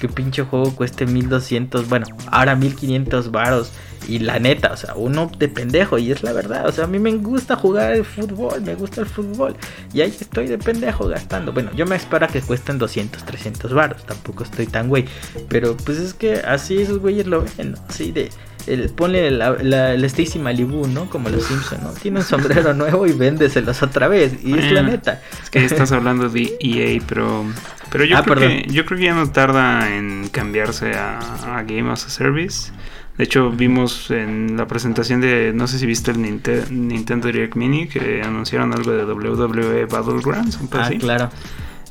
que 0.00 0.08
pinche 0.08 0.42
juego 0.42 0.74
cueste 0.74 1.06
1200, 1.06 1.88
bueno, 1.88 2.06
ahora 2.30 2.56
1500 2.56 3.30
varos. 3.30 3.70
Y 4.08 4.18
la 4.20 4.38
neta, 4.38 4.72
o 4.72 4.76
sea, 4.76 4.94
uno 4.94 5.30
de 5.38 5.48
pendejo, 5.48 5.98
y 5.98 6.10
es 6.10 6.22
la 6.22 6.32
verdad, 6.32 6.66
o 6.66 6.72
sea, 6.72 6.84
a 6.84 6.86
mí 6.86 6.98
me 6.98 7.12
gusta 7.12 7.56
jugar 7.56 7.92
el 7.92 8.04
fútbol, 8.04 8.60
me 8.62 8.74
gusta 8.74 9.02
el 9.02 9.06
fútbol, 9.06 9.56
y 9.92 10.00
ahí 10.00 10.14
estoy 10.18 10.46
de 10.46 10.58
pendejo 10.58 11.06
gastando. 11.06 11.52
Bueno, 11.52 11.70
yo 11.74 11.86
me 11.86 11.96
espero 11.96 12.26
que 12.28 12.40
cuesten 12.40 12.78
200, 12.78 13.24
300 13.24 13.72
varos, 13.72 14.04
tampoco 14.04 14.44
estoy 14.44 14.66
tan 14.66 14.88
güey, 14.88 15.04
pero 15.48 15.76
pues 15.76 15.98
es 15.98 16.14
que 16.14 16.34
así 16.34 16.80
esos 16.80 16.98
güeyes 16.98 17.26
lo 17.26 17.42
ven, 17.42 17.72
¿no? 17.72 17.78
Así 17.88 18.10
de, 18.10 18.30
el, 18.66 18.90
ponle 18.90 19.30
la, 19.30 19.52
la, 19.62 19.94
Stacy 20.06 20.38
Malibu, 20.38 20.86
¿no? 20.86 21.08
Como 21.08 21.28
los 21.28 21.44
Simpson, 21.44 21.80
¿no? 21.82 21.90
Tiene 21.92 22.18
un 22.18 22.24
sombrero 22.24 22.74
nuevo 22.80 23.06
y 23.06 23.12
véndeselos 23.12 23.82
otra 23.82 24.08
vez. 24.08 24.34
Y 24.42 24.58
es 24.58 24.72
la 24.72 24.82
neta. 24.82 25.20
Es 25.42 25.50
que 25.50 25.64
estás 25.64 25.92
hablando 25.92 26.28
de 26.28 26.56
EA, 26.60 27.00
pero, 27.06 27.44
pero 27.90 28.04
yo, 28.04 28.18
ah, 28.18 28.22
creo 28.22 28.36
que, 28.36 28.66
yo 28.70 28.84
creo 28.86 28.98
que 28.98 29.04
ya 29.04 29.14
no 29.14 29.30
tarda 29.30 29.94
en 29.94 30.28
cambiarse 30.28 30.92
a, 30.94 31.64
Game 31.66 31.90
as 31.90 32.06
a 32.06 32.10
Service. 32.10 32.72
De 33.20 33.24
hecho, 33.24 33.50
vimos 33.50 34.10
en 34.10 34.56
la 34.56 34.66
presentación 34.66 35.20
de, 35.20 35.52
no 35.54 35.66
sé 35.66 35.78
si 35.78 35.84
viste 35.84 36.10
el 36.10 36.22
Nintendo 36.22 37.26
Direct 37.26 37.54
Mini, 37.54 37.86
que 37.86 38.22
anunciaron 38.22 38.72
algo 38.72 38.92
de 38.92 39.04
WWE 39.04 39.84
Battlegrounds. 39.84 40.58
Ah, 40.72 40.90
claro. 40.98 41.28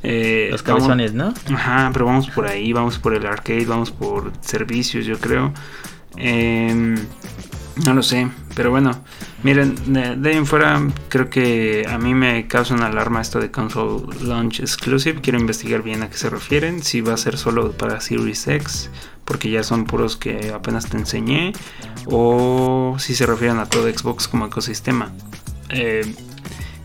Eh, 0.01 0.47
Los 0.49 0.63
cabezones, 0.63 1.13
¿no? 1.13 1.31
Ajá, 1.53 1.91
pero 1.93 2.05
vamos 2.05 2.31
por 2.31 2.47
ahí, 2.47 2.73
vamos 2.73 2.97
por 2.97 3.13
el 3.13 3.27
arcade, 3.27 3.65
vamos 3.65 3.91
por 3.91 4.31
servicios, 4.41 5.05
yo 5.05 5.19
creo. 5.19 5.53
Em, 6.17 6.95
no 7.85 7.93
lo 7.93 8.01
sé, 8.01 8.27
pero 8.55 8.71
bueno, 8.71 8.99
miren, 9.43 9.75
de, 9.93 10.29
ahí 10.29 10.35
en 10.35 10.47
fuera 10.47 10.81
creo 11.09 11.29
que 11.29 11.85
a 11.87 11.99
mí 11.99 12.15
me 12.15 12.47
causa 12.47 12.73
una 12.73 12.87
alarma 12.87 13.21
esto 13.21 13.39
de 13.39 13.51
console 13.51 14.03
launch 14.23 14.61
exclusive. 14.61 15.21
Quiero 15.21 15.39
investigar 15.39 15.83
bien 15.83 16.01
a 16.01 16.09
qué 16.09 16.17
se 16.17 16.31
refieren, 16.31 16.81
si 16.81 17.01
va 17.01 17.13
a 17.13 17.17
ser 17.17 17.37
solo 17.37 17.71
para 17.73 18.01
Series 18.01 18.47
X, 18.47 18.89
porque 19.29 19.51
ya 19.51 19.61
son 19.61 19.85
puros 19.85 20.17
que 20.17 20.51
apenas 20.51 20.89
te 20.89 20.97
enseñé, 20.97 21.53
o 22.07 22.95
si 22.97 23.13
se 23.13 23.27
refieren 23.27 23.59
a 23.59 23.67
todo 23.67 23.87
Xbox 23.87 24.27
como 24.27 24.47
ecosistema. 24.47 25.11
Eh, 25.69 26.15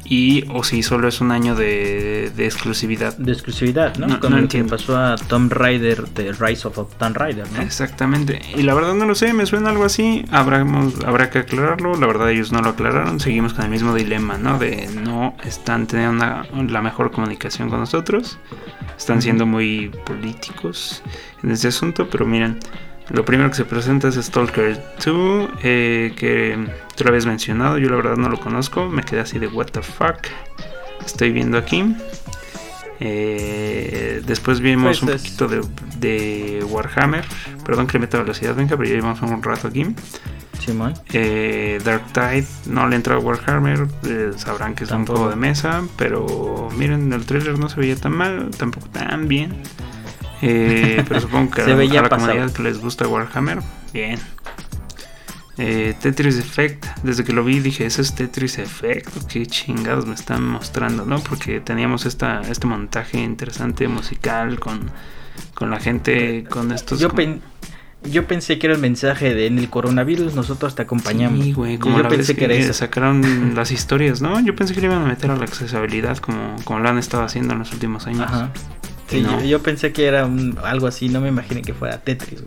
y 0.04 0.44
o 0.50 0.62
si 0.64 0.82
solo 0.82 1.08
es 1.08 1.20
un 1.20 1.30
año 1.30 1.54
de, 1.54 2.32
exclusividad. 2.38 3.16
De 3.16 3.32
exclusividad, 3.32 3.96
¿no? 3.96 4.20
Como 4.20 4.36
lo 4.36 4.48
que 4.48 4.62
pasó 4.64 4.96
a 4.96 5.16
Tomb 5.16 5.52
Raider 5.52 6.08
de 6.08 6.32
Rise 6.32 6.68
of 6.68 6.78
Tomb 6.98 7.16
Raider, 7.16 7.50
¿no? 7.52 7.62
Exactamente. 7.62 8.40
Y 8.54 8.62
la 8.62 8.74
verdad 8.74 8.94
no 8.94 9.06
lo 9.06 9.14
sé, 9.14 9.32
me 9.32 9.46
suena 9.46 9.70
algo 9.70 9.84
así. 9.84 10.24
Habrá, 10.30 10.64
habrá 11.06 11.30
que 11.30 11.38
aclararlo. 11.38 11.94
La 11.96 12.06
verdad 12.06 12.30
ellos 12.30 12.52
no 12.52 12.60
lo 12.60 12.70
aclararon. 12.70 13.18
Seguimos 13.20 13.54
con 13.54 13.64
el 13.64 13.70
mismo 13.70 13.94
dilema, 13.94 14.36
¿no? 14.36 14.58
De 14.58 14.88
no 15.02 15.34
están 15.44 15.86
teniendo 15.86 16.24
la 16.24 16.82
mejor 16.82 17.10
comunicación 17.10 17.70
con 17.70 17.80
nosotros. 17.80 18.38
Están 18.96 19.22
siendo 19.22 19.46
muy 19.46 19.90
políticos 20.04 21.02
en 21.42 21.50
ese 21.50 21.68
asunto, 21.68 22.08
pero 22.10 22.26
miren. 22.26 22.58
Lo 23.10 23.24
primero 23.24 23.50
que 23.50 23.56
se 23.56 23.64
presenta 23.64 24.08
es 24.08 24.14
Stalker 24.14 24.82
2, 25.04 25.50
eh, 25.62 26.14
que 26.16 26.58
tú 26.96 27.04
lo 27.04 27.10
habías 27.10 27.26
mencionado, 27.26 27.76
yo 27.78 27.90
la 27.90 27.96
verdad 27.96 28.16
no 28.16 28.28
lo 28.28 28.40
conozco, 28.40 28.88
me 28.88 29.02
quedé 29.02 29.20
así 29.20 29.38
de 29.38 29.46
what 29.46 29.66
the 29.66 29.82
fuck. 29.82 30.26
Estoy 31.04 31.32
viendo 31.32 31.58
aquí. 31.58 31.94
Eh, 33.00 34.22
después 34.24 34.60
vimos 34.60 35.02
un 35.02 35.08
pues 35.08 35.22
poquito 35.22 35.48
de, 35.48 36.64
Warhammer. 36.66 37.24
Perdón 37.64 37.86
que 37.86 37.94
le 37.94 38.00
meta 38.00 38.18
velocidad, 38.18 38.54
venga, 38.54 38.76
pero 38.76 38.88
ya 38.88 38.94
llevamos 38.94 39.20
un 39.20 39.42
rato 39.42 39.68
aquí. 39.68 39.86
Eh, 41.12 41.78
Dark 41.84 42.12
Tide, 42.12 42.46
no 42.66 42.88
le 42.88 42.96
entra 42.96 43.16
a 43.16 43.18
Warhammer, 43.18 43.86
sabrán 44.38 44.74
que 44.74 44.84
es 44.84 44.90
un 44.90 45.06
juego 45.06 45.28
de 45.28 45.36
mesa, 45.36 45.82
pero 45.98 46.70
miren, 46.74 47.12
el 47.12 47.26
trailer 47.26 47.58
no 47.58 47.68
se 47.68 47.78
veía 47.80 47.96
tan 47.96 48.12
mal, 48.12 48.50
tampoco 48.56 48.86
tan 48.88 49.28
bien. 49.28 49.62
Eh, 50.42 51.04
pero 51.08 51.20
supongo 51.20 51.50
que 51.50 51.62
a, 51.98 52.02
la 52.02 52.08
comunidad 52.08 52.52
que 52.52 52.62
les 52.62 52.80
gusta 52.80 53.06
Warhammer, 53.06 53.60
bien. 53.92 54.18
Eh, 55.56 55.94
Tetris 56.00 56.36
Effect, 56.36 56.84
desde 57.04 57.22
que 57.22 57.32
lo 57.32 57.44
vi 57.44 57.60
dije, 57.60 57.86
¿eso 57.86 58.02
es 58.02 58.14
Tetris 58.14 58.58
Effect? 58.58 59.08
¿Qué 59.28 59.46
chingados 59.46 60.06
me 60.06 60.14
están 60.14 60.44
mostrando? 60.44 61.04
¿no? 61.04 61.20
Porque 61.20 61.60
teníamos 61.60 62.06
esta, 62.06 62.40
este 62.42 62.66
montaje 62.66 63.18
interesante 63.20 63.86
musical 63.86 64.58
con, 64.58 64.90
con 65.54 65.70
la 65.70 65.78
gente, 65.78 66.44
con 66.50 66.72
estos... 66.72 66.98
Yo, 66.98 67.08
yo 68.02 68.26
pensé 68.26 68.58
que 68.58 68.66
era 68.66 68.74
el 68.74 68.80
mensaje 68.80 69.32
de 69.32 69.46
en 69.46 69.58
el 69.60 69.70
coronavirus 69.70 70.34
nosotros 70.34 70.74
te 70.74 70.82
acompañamos. 70.82 71.44
Sí, 71.44 71.52
güey, 71.52 71.78
como 71.78 72.02
yo 72.02 72.08
pensé 72.08 72.34
que, 72.34 72.48
que 72.48 72.72
sacaron 72.72 73.54
las 73.54 73.70
historias, 73.70 74.20
¿no? 74.20 74.40
Yo 74.40 74.56
pensé 74.56 74.74
que 74.74 74.80
le 74.80 74.88
iban 74.88 75.02
a 75.02 75.06
meter 75.06 75.30
a 75.30 75.36
la 75.36 75.44
accesibilidad 75.44 76.18
como, 76.18 76.56
como 76.64 76.80
lo 76.80 76.88
han 76.88 76.98
estado 76.98 77.22
haciendo 77.22 77.52
en 77.52 77.60
los 77.60 77.72
últimos 77.72 78.08
años. 78.08 78.22
Ajá 78.22 78.50
yo, 79.46 79.62
pensé 79.62 79.92
que 79.92 80.06
era 80.06 80.28
algo 80.64 80.86
así, 80.86 81.08
no 81.08 81.20
me 81.20 81.28
imaginé 81.28 81.62
que 81.62 81.74
fuera 81.74 81.98
Tetris, 81.98 82.42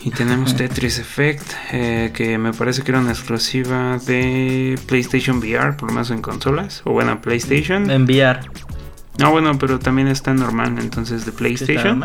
Y 0.00 0.10
tenemos 0.10 0.56
Tetris 0.56 0.98
Effect, 0.98 1.52
eh, 1.72 2.10
que 2.14 2.38
me 2.38 2.52
parece 2.52 2.82
que 2.82 2.90
era 2.90 3.00
una 3.00 3.10
exclusiva 3.10 3.98
de 4.06 4.78
PlayStation 4.86 5.38
VR, 5.38 5.76
por 5.76 5.88
lo 5.88 5.94
menos 5.94 6.10
en 6.10 6.22
consolas, 6.22 6.82
o 6.84 6.92
bueno, 6.92 7.20
PlayStation. 7.20 7.90
En 7.90 8.04
VR. 8.04 8.40
No, 9.18 9.30
bueno, 9.30 9.58
pero 9.58 9.78
también 9.78 10.08
está 10.08 10.32
normal, 10.32 10.78
entonces 10.80 11.26
de 11.26 11.32
PlayStation. 11.32 12.04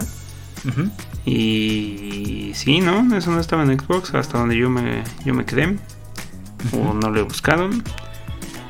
Y 1.25 2.51
sí, 2.53 2.81
¿no? 2.81 3.15
Eso 3.15 3.31
no 3.31 3.39
estaba 3.39 3.63
en 3.63 3.79
Xbox, 3.79 4.13
hasta 4.13 4.37
donde 4.37 4.57
yo 4.57 4.69
me, 4.69 5.03
yo 5.23 5.33
me 5.33 5.45
quedé. 5.45 5.77
O 6.73 6.93
no 6.93 7.09
lo 7.09 7.19
he 7.19 7.23
buscado. 7.23 7.69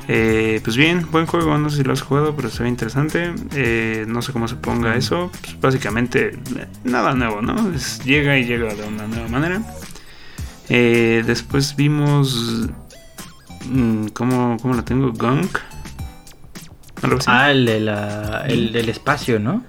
Eh, 0.08 0.60
pues 0.62 0.76
bien, 0.76 1.06
buen 1.10 1.26
juego, 1.26 1.58
no 1.58 1.68
sé 1.68 1.78
si 1.78 1.82
lo 1.82 1.92
has 1.92 2.02
jugado, 2.02 2.36
pero 2.36 2.48
se 2.48 2.62
ve 2.62 2.68
interesante. 2.68 3.34
Eh, 3.54 4.04
no 4.06 4.22
sé 4.22 4.32
cómo 4.32 4.46
se 4.48 4.56
ponga 4.56 4.96
eso. 4.96 5.30
Pues 5.40 5.60
básicamente, 5.60 6.38
nada 6.84 7.14
nuevo, 7.14 7.42
¿no? 7.42 7.72
llega 8.04 8.38
y 8.38 8.44
llega 8.44 8.74
de 8.74 8.84
una 8.84 9.06
nueva 9.06 9.28
manera. 9.28 9.62
Eh, 10.68 11.22
después 11.26 11.74
vimos. 11.76 12.68
Mm, 13.68 14.08
¿cómo, 14.08 14.56
¿Cómo 14.60 14.74
lo 14.74 14.84
tengo? 14.84 15.12
Gunk. 15.12 15.58
Ah, 17.26 17.50
el, 17.50 17.66
de 17.66 17.80
la, 17.80 18.44
el 18.48 18.72
del 18.72 18.88
espacio, 18.88 19.38
¿no? 19.38 19.62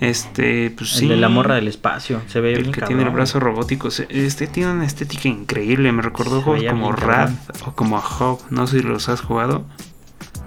Este, 0.00 0.70
pues 0.76 0.90
sí. 0.90 1.06
De 1.06 1.16
la 1.16 1.28
morra 1.28 1.54
del 1.54 1.68
espacio. 1.68 2.20
Se 2.26 2.40
ve 2.40 2.54
El 2.54 2.70
que 2.70 2.82
tiene 2.82 3.04
el 3.04 3.10
brazo 3.10 3.40
robótico. 3.40 3.88
Este 4.08 4.46
tiene 4.46 4.72
una 4.72 4.84
estética 4.84 5.28
increíble. 5.28 5.92
Me 5.92 6.02
recordó 6.02 6.42
juegos 6.42 6.64
como 6.68 6.92
Rad 6.92 7.30
o 7.66 7.72
como 7.72 7.98
Hub. 7.98 8.40
No 8.50 8.66
sé 8.66 8.80
si 8.80 8.82
los 8.86 9.08
has 9.08 9.20
jugado. 9.20 9.64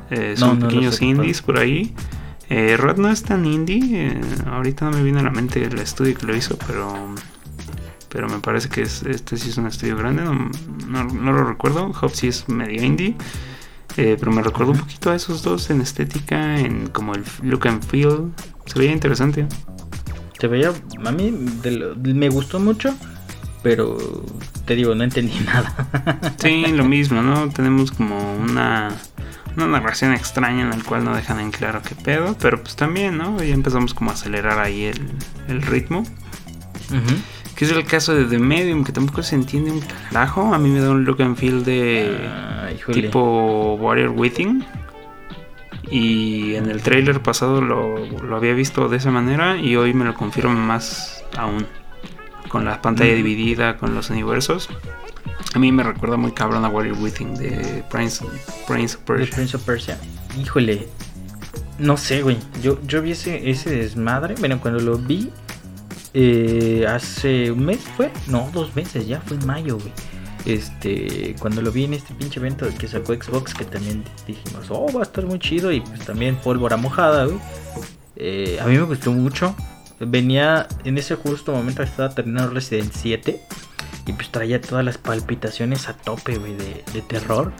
Eh, 0.09 0.35
son 0.37 0.59
pequeños 0.59 1.01
indies 1.01 1.41
por 1.41 1.59
ahí. 1.59 1.93
Eh, 2.49 2.77
Rad 2.77 2.97
no 2.97 3.09
es 3.09 3.23
tan 3.23 3.45
indie. 3.45 3.79
Eh, 3.91 4.21
ahorita 4.47 4.85
no 4.85 4.97
me 4.97 5.03
viene 5.03 5.19
a 5.19 5.23
la 5.23 5.31
mente 5.31 5.63
el 5.63 5.79
estudio 5.79 6.15
que 6.15 6.25
lo 6.25 6.35
hizo, 6.35 6.57
pero. 6.67 7.15
Pero 8.09 8.29
me 8.29 8.39
parece 8.39 8.69
que 8.69 8.83
este 8.83 9.37
sí 9.37 9.49
es 9.49 9.57
un 9.57 9.67
estudio 9.67 9.97
grande. 9.97 10.23
No, 10.23 11.03
lo 11.03 11.43
recuerdo. 11.43 11.87
Hub 11.87 12.11
sí 12.13 12.27
es 12.27 12.47
medio 12.47 12.83
indie. 12.83 13.15
Pero 13.95 14.31
me 14.31 14.43
recuerdo 14.43 14.73
un 14.73 14.79
poquito 14.79 15.09
a 15.11 15.15
esos 15.15 15.41
dos 15.41 15.69
en 15.69 15.81
estética, 15.81 16.59
en 16.59 16.87
como 16.87 17.13
el 17.13 17.23
look 17.41 17.67
and 17.67 17.83
feel. 17.83 18.31
Se 18.65 18.77
veía 18.77 18.91
interesante. 18.91 19.47
Se 20.39 20.47
veía, 20.47 20.71
a 21.03 21.11
mí 21.11 21.31
me 21.31 22.29
gustó 22.29 22.59
mucho, 22.59 22.93
pero 23.63 23.97
te 24.65 24.75
digo, 24.75 24.93
no 24.93 25.03
entendí 25.03 25.39
nada. 25.45 25.73
sí, 26.37 26.65
lo 26.67 26.85
mismo, 26.85 27.21
¿no? 27.21 27.49
Tenemos 27.49 27.91
como 27.91 28.35
una, 28.35 28.89
una 29.55 29.67
narración 29.67 30.13
extraña 30.13 30.61
en 30.61 30.69
la 30.69 30.83
cual 30.83 31.03
no 31.03 31.15
dejan 31.15 31.39
en 31.39 31.51
claro 31.51 31.81
qué 31.81 31.95
pedo, 31.95 32.35
pero 32.39 32.61
pues 32.61 32.75
también, 32.75 33.17
¿no? 33.17 33.41
Ya 33.41 33.53
empezamos 33.53 33.93
como 33.93 34.11
a 34.11 34.13
acelerar 34.13 34.59
ahí 34.59 34.91
el, 35.47 35.61
ritmo. 35.63 36.03
Que 37.57 37.65
es 37.65 37.71
el 37.71 37.83
caso 37.85 38.13
de 38.13 38.25
The 38.25 38.37
Medium, 38.37 38.83
que 38.83 38.91
tampoco 38.91 39.23
se 39.23 39.33
entiende 39.33 39.71
un 39.71 39.79
carajo. 39.81 40.53
A 40.53 40.59
mí 40.59 40.69
me 40.69 40.79
da 40.79 40.91
un 40.91 41.05
look 41.05 41.23
and 41.23 41.35
feel 41.35 41.63
de 41.63 42.15
ah, 42.23 42.69
tipo 42.93 43.73
Warrior 43.81 44.11
Within. 44.11 44.63
Y 45.89 46.53
en 46.53 46.69
el 46.69 46.83
trailer 46.83 47.19
pasado 47.23 47.59
lo, 47.61 48.35
había 48.35 48.53
visto 48.53 48.87
de 48.89 48.97
esa 48.97 49.09
manera 49.09 49.57
y 49.57 49.75
hoy 49.75 49.95
me 49.95 50.05
lo 50.05 50.13
confirma 50.13 50.53
más 50.53 51.23
aún. 51.35 51.65
Con 52.47 52.63
la 52.63 52.79
pantalla 52.79 53.15
dividida, 53.15 53.77
con 53.77 53.95
los 53.95 54.11
universos. 54.11 54.69
A 55.55 55.57
mí 55.57 55.71
me 55.71 55.81
recuerda 55.81 56.15
muy 56.15 56.33
cabrón 56.33 56.63
a 56.63 56.69
Warrior 56.69 56.99
Within 56.99 57.33
de 57.33 57.83
Prince, 57.89 58.23
Prince 58.67 58.97
of 58.97 59.01
Persia. 59.01 59.35
Prince 59.35 59.57
of 59.57 59.63
Persia. 59.63 59.97
Híjole. 60.39 60.87
No 61.79 61.97
sé, 61.97 62.21
güey. 62.21 62.37
Yo, 62.61 62.79
yo 62.85 63.01
vi 63.01 63.13
ese, 63.13 63.49
ese 63.49 63.71
desmadre. 63.71 64.35
Bueno, 64.37 64.59
cuando 64.59 64.79
lo 64.79 64.99
vi 64.99 65.31
eh, 66.19 66.83
hace 66.87 67.51
un 67.51 67.63
mes, 67.63 67.77
¿fue? 67.95 68.11
No, 68.25 68.49
dos 68.51 68.75
meses 68.75 69.05
ya. 69.07 69.21
Fue 69.21 69.37
en 69.37 69.45
mayo, 69.45 69.77
güey. 69.77 69.91
Este, 70.45 71.35
cuando 71.39 71.61
lo 71.61 71.71
vi 71.71 71.83
en 71.83 71.93
este 71.93 72.15
pinche 72.15 72.39
evento 72.39 72.67
que 72.79 72.87
sacó 72.87 73.13
Xbox, 73.13 73.53
que 73.53 73.65
también 73.65 74.03
dijimos, 74.25 74.65
oh, 74.71 74.91
va 74.91 75.01
a 75.01 75.03
estar 75.03 75.27
muy 75.27 75.37
chido. 75.37 75.71
Y 75.71 75.81
pues 75.81 75.99
también 75.99 76.35
pólvora 76.37 76.75
mojada, 76.75 77.25
güey. 77.25 77.37
Eh, 78.15 78.57
a 78.59 78.65
mí 78.65 78.75
me 78.75 78.81
gustó 78.81 79.11
mucho. 79.11 79.55
Venía 79.99 80.67
en 80.85 80.97
ese 80.97 81.13
justo 81.13 81.51
momento, 81.51 81.83
estaba 81.83 82.09
terminando 82.09 82.51
Resident 82.51 82.93
7. 82.95 83.39
Y 84.07 84.13
pues 84.13 84.31
traía 84.31 84.59
todas 84.59 84.83
las 84.83 84.97
palpitaciones 84.97 85.87
a 85.87 85.93
tope, 85.93 86.39
de, 86.39 87.01
terror. 87.03 87.53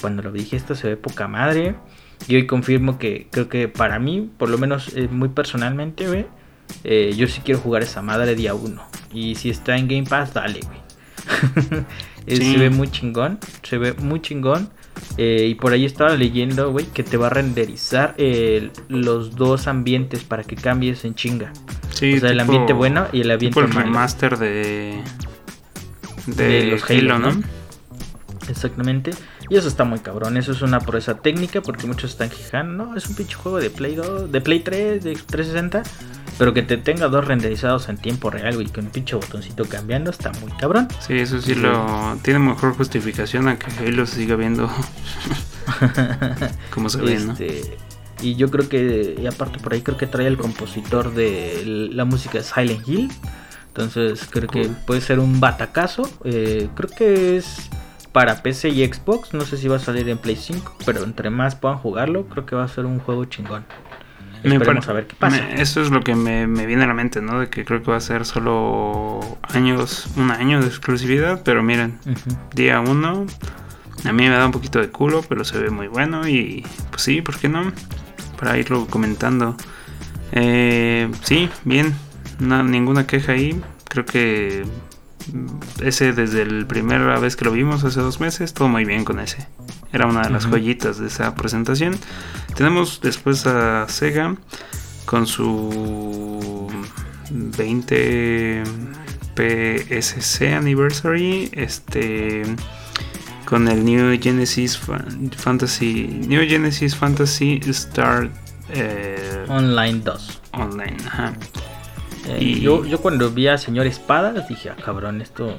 Cuando 0.00 0.22
lo 0.22 0.30
dije, 0.30 0.56
esto 0.56 0.76
se 0.76 0.86
ve 0.86 0.96
poca 0.96 1.26
madre. 1.26 1.74
Y 2.28 2.36
hoy 2.36 2.46
confirmo 2.46 2.96
que 2.96 3.26
creo 3.32 3.48
que 3.48 3.66
para 3.66 3.98
mí, 3.98 4.30
por 4.38 4.50
lo 4.50 4.56
menos 4.56 4.94
eh, 4.94 5.08
muy 5.10 5.30
personalmente, 5.30 6.06
güey, 6.06 6.26
eh, 6.84 7.14
yo 7.16 7.26
sí 7.26 7.40
quiero 7.44 7.60
jugar 7.60 7.82
esa 7.82 8.02
madre 8.02 8.34
día 8.34 8.54
1. 8.54 8.82
Y 9.12 9.34
si 9.36 9.50
está 9.50 9.76
en 9.76 9.88
Game 9.88 10.04
Pass, 10.04 10.34
dale, 10.34 10.60
güey. 10.60 11.84
Eh, 12.26 12.36
se 12.36 12.56
ve 12.56 12.70
muy 12.70 12.88
chingón, 12.90 13.38
se 13.62 13.76
ve 13.76 13.92
muy 13.92 14.20
chingón. 14.20 14.70
Eh, 15.16 15.48
y 15.50 15.54
por 15.56 15.72
ahí 15.72 15.84
estaba 15.84 16.14
leyendo, 16.14 16.72
güey, 16.72 16.86
que 16.86 17.02
te 17.02 17.16
va 17.16 17.26
a 17.26 17.30
renderizar 17.30 18.14
eh, 18.16 18.70
los 18.88 19.36
dos 19.36 19.66
ambientes 19.66 20.24
para 20.24 20.42
que 20.44 20.56
cambies 20.56 21.04
en 21.04 21.14
chinga. 21.14 21.52
Sí, 21.90 22.14
o 22.14 22.20
sea, 22.20 22.30
el 22.30 22.40
ambiente 22.40 22.72
bueno 22.72 23.06
y 23.12 23.20
el 23.20 23.30
ambiente 23.30 23.60
tipo 23.60 23.60
el 23.60 23.72
remaster 23.72 24.38
de, 24.38 25.02
de, 26.26 26.64
los 26.64 26.88
Halo, 26.90 27.18
¿no? 27.18 27.42
Exactamente. 28.48 29.12
Y 29.50 29.56
eso 29.56 29.68
está 29.68 29.84
muy 29.84 29.98
cabrón. 29.98 30.36
Eso 30.36 30.52
es 30.52 30.62
una 30.62 30.80
proeza 30.80 31.18
técnica 31.18 31.60
porque 31.60 31.86
muchos 31.86 32.12
están 32.12 32.30
quejando. 32.30 32.86
No, 32.86 32.96
es 32.96 33.06
un 33.06 33.14
pinche 33.14 33.34
juego 33.34 33.58
de 33.58 33.70
Play 33.70 33.94
2, 33.94 34.32
de 34.32 34.40
Play 34.40 34.60
3, 34.60 35.04
de 35.04 35.14
360. 35.14 35.82
Pero 36.38 36.52
que 36.52 36.62
te 36.62 36.76
tenga 36.76 37.08
dos 37.08 37.26
renderizados 37.26 37.88
en 37.88 37.96
tiempo 37.96 38.30
real, 38.30 38.60
y 38.60 38.66
con 38.66 38.86
un 38.86 38.90
pinche 38.90 39.14
botoncito 39.14 39.64
cambiando, 39.66 40.10
está 40.10 40.32
muy 40.40 40.50
cabrón. 40.52 40.88
Sí, 41.00 41.14
eso 41.14 41.40
sí 41.40 41.54
lo 41.54 42.18
tiene 42.22 42.40
mejor 42.40 42.74
justificación 42.74 43.48
a 43.48 43.58
que 43.58 43.70
Halo 43.78 44.06
se 44.06 44.16
siga 44.16 44.36
viendo 44.36 44.68
como 46.70 46.88
se 46.88 47.00
ve, 47.00 47.18
¿no? 47.20 47.32
Este, 47.32 47.76
y 48.20 48.36
yo 48.36 48.50
creo 48.50 48.68
que, 48.68 49.16
y 49.20 49.26
aparte 49.26 49.58
por 49.58 49.74
ahí 49.74 49.82
creo 49.82 49.96
que 49.96 50.06
trae 50.06 50.26
el 50.26 50.36
compositor 50.36 51.14
de 51.14 51.62
la 51.92 52.04
música 52.04 52.38
de 52.38 52.44
Silent 52.44 52.88
Hill. 52.88 53.10
Entonces 53.68 54.28
creo 54.30 54.48
que 54.48 54.70
puede 54.86 55.00
ser 55.00 55.18
un 55.18 55.40
batacazo. 55.40 56.08
Eh, 56.24 56.68
creo 56.74 56.88
que 56.90 57.36
es 57.36 57.68
para 58.12 58.42
PC 58.42 58.68
y 58.68 58.86
Xbox. 58.86 59.34
No 59.34 59.44
sé 59.44 59.56
si 59.56 59.68
va 59.68 59.76
a 59.76 59.80
salir 59.80 60.08
en 60.08 60.18
Play 60.18 60.36
5, 60.36 60.76
pero 60.86 61.02
entre 61.02 61.28
más 61.30 61.56
puedan 61.56 61.78
jugarlo, 61.78 62.26
creo 62.26 62.46
que 62.46 62.54
va 62.54 62.64
a 62.64 62.68
ser 62.68 62.86
un 62.86 63.00
juego 63.00 63.24
chingón. 63.24 63.66
Esperemos 64.44 64.88
a 64.88 64.92
ver 64.92 65.06
qué 65.06 65.16
pasa. 65.16 65.50
eso 65.52 65.80
es 65.80 65.90
lo 65.90 66.02
que 66.02 66.14
me, 66.14 66.46
viene 66.66 66.84
a 66.84 66.86
la 66.86 66.94
mente, 66.94 67.20
¿no? 67.22 67.40
De 67.40 67.48
que 67.48 67.64
creo 67.64 67.82
que 67.82 67.90
va 67.90 67.96
a 67.96 68.00
ser 68.00 68.24
solo 68.24 69.38
años, 69.42 70.08
un 70.16 70.30
año 70.30 70.60
de 70.60 70.66
exclusividad, 70.66 71.42
pero 71.44 71.62
miren, 71.62 71.98
día 72.54 72.80
uno, 72.80 73.26
a 74.04 74.12
mí 74.12 74.28
me 74.28 74.30
da 74.30 74.46
un 74.46 74.52
poquito 74.52 74.80
de 74.80 74.90
culo, 74.90 75.24
pero 75.28 75.44
se 75.44 75.58
ve 75.58 75.70
muy 75.70 75.88
bueno 75.88 76.28
y 76.28 76.64
pues 76.90 77.02
sí, 77.02 77.22
¿por 77.22 77.38
qué 77.38 77.48
no? 77.48 77.72
Para 78.38 78.58
irlo 78.58 78.86
comentando. 78.86 79.56
Eh, 80.32 81.10
sí, 81.22 81.48
bien, 81.64 81.94
ninguna 82.38 83.06
queja 83.06 83.32
ahí, 83.32 83.60
creo 83.88 84.04
que 84.04 84.64
ese 85.82 86.12
desde 86.12 86.46
la 86.46 86.66
primera 86.66 87.18
vez 87.18 87.36
que 87.36 87.44
lo 87.44 87.52
vimos 87.52 87.84
hace 87.84 88.00
dos 88.00 88.20
meses, 88.20 88.54
todo 88.54 88.68
muy 88.68 88.84
bien 88.84 89.04
con 89.04 89.20
ese. 89.20 89.46
Era 89.92 90.06
una 90.06 90.22
de 90.22 90.30
las 90.30 90.46
joyitas 90.46 90.98
de 90.98 91.06
esa 91.06 91.34
presentación. 91.34 91.96
Tenemos 92.56 93.00
después 93.00 93.46
a 93.46 93.86
Sega 93.88 94.36
con 95.06 95.26
su 95.26 96.68
20 97.30 98.64
PSC 99.36 100.54
Anniversary. 100.54 101.50
Este 101.52 102.42
con 103.44 103.68
el 103.68 103.84
New 103.84 104.18
Genesis 104.20 104.78
Fantasy 105.36 106.06
New 106.26 106.48
Genesis 106.48 106.96
Fantasy 106.96 107.60
Star 107.66 108.30
eh, 108.70 109.44
Online 109.48 110.00
2 110.00 110.40
Online 110.52 110.96
ajá. 111.06 111.34
Eh, 112.28 112.38
y... 112.40 112.60
yo, 112.60 112.84
yo 112.84 113.00
cuando 113.00 113.30
vi 113.30 113.48
a 113.48 113.58
Señor 113.58 113.86
Espada 113.86 114.32
dije 114.48 114.70
ah 114.70 114.76
cabrón 114.82 115.20
esto 115.20 115.54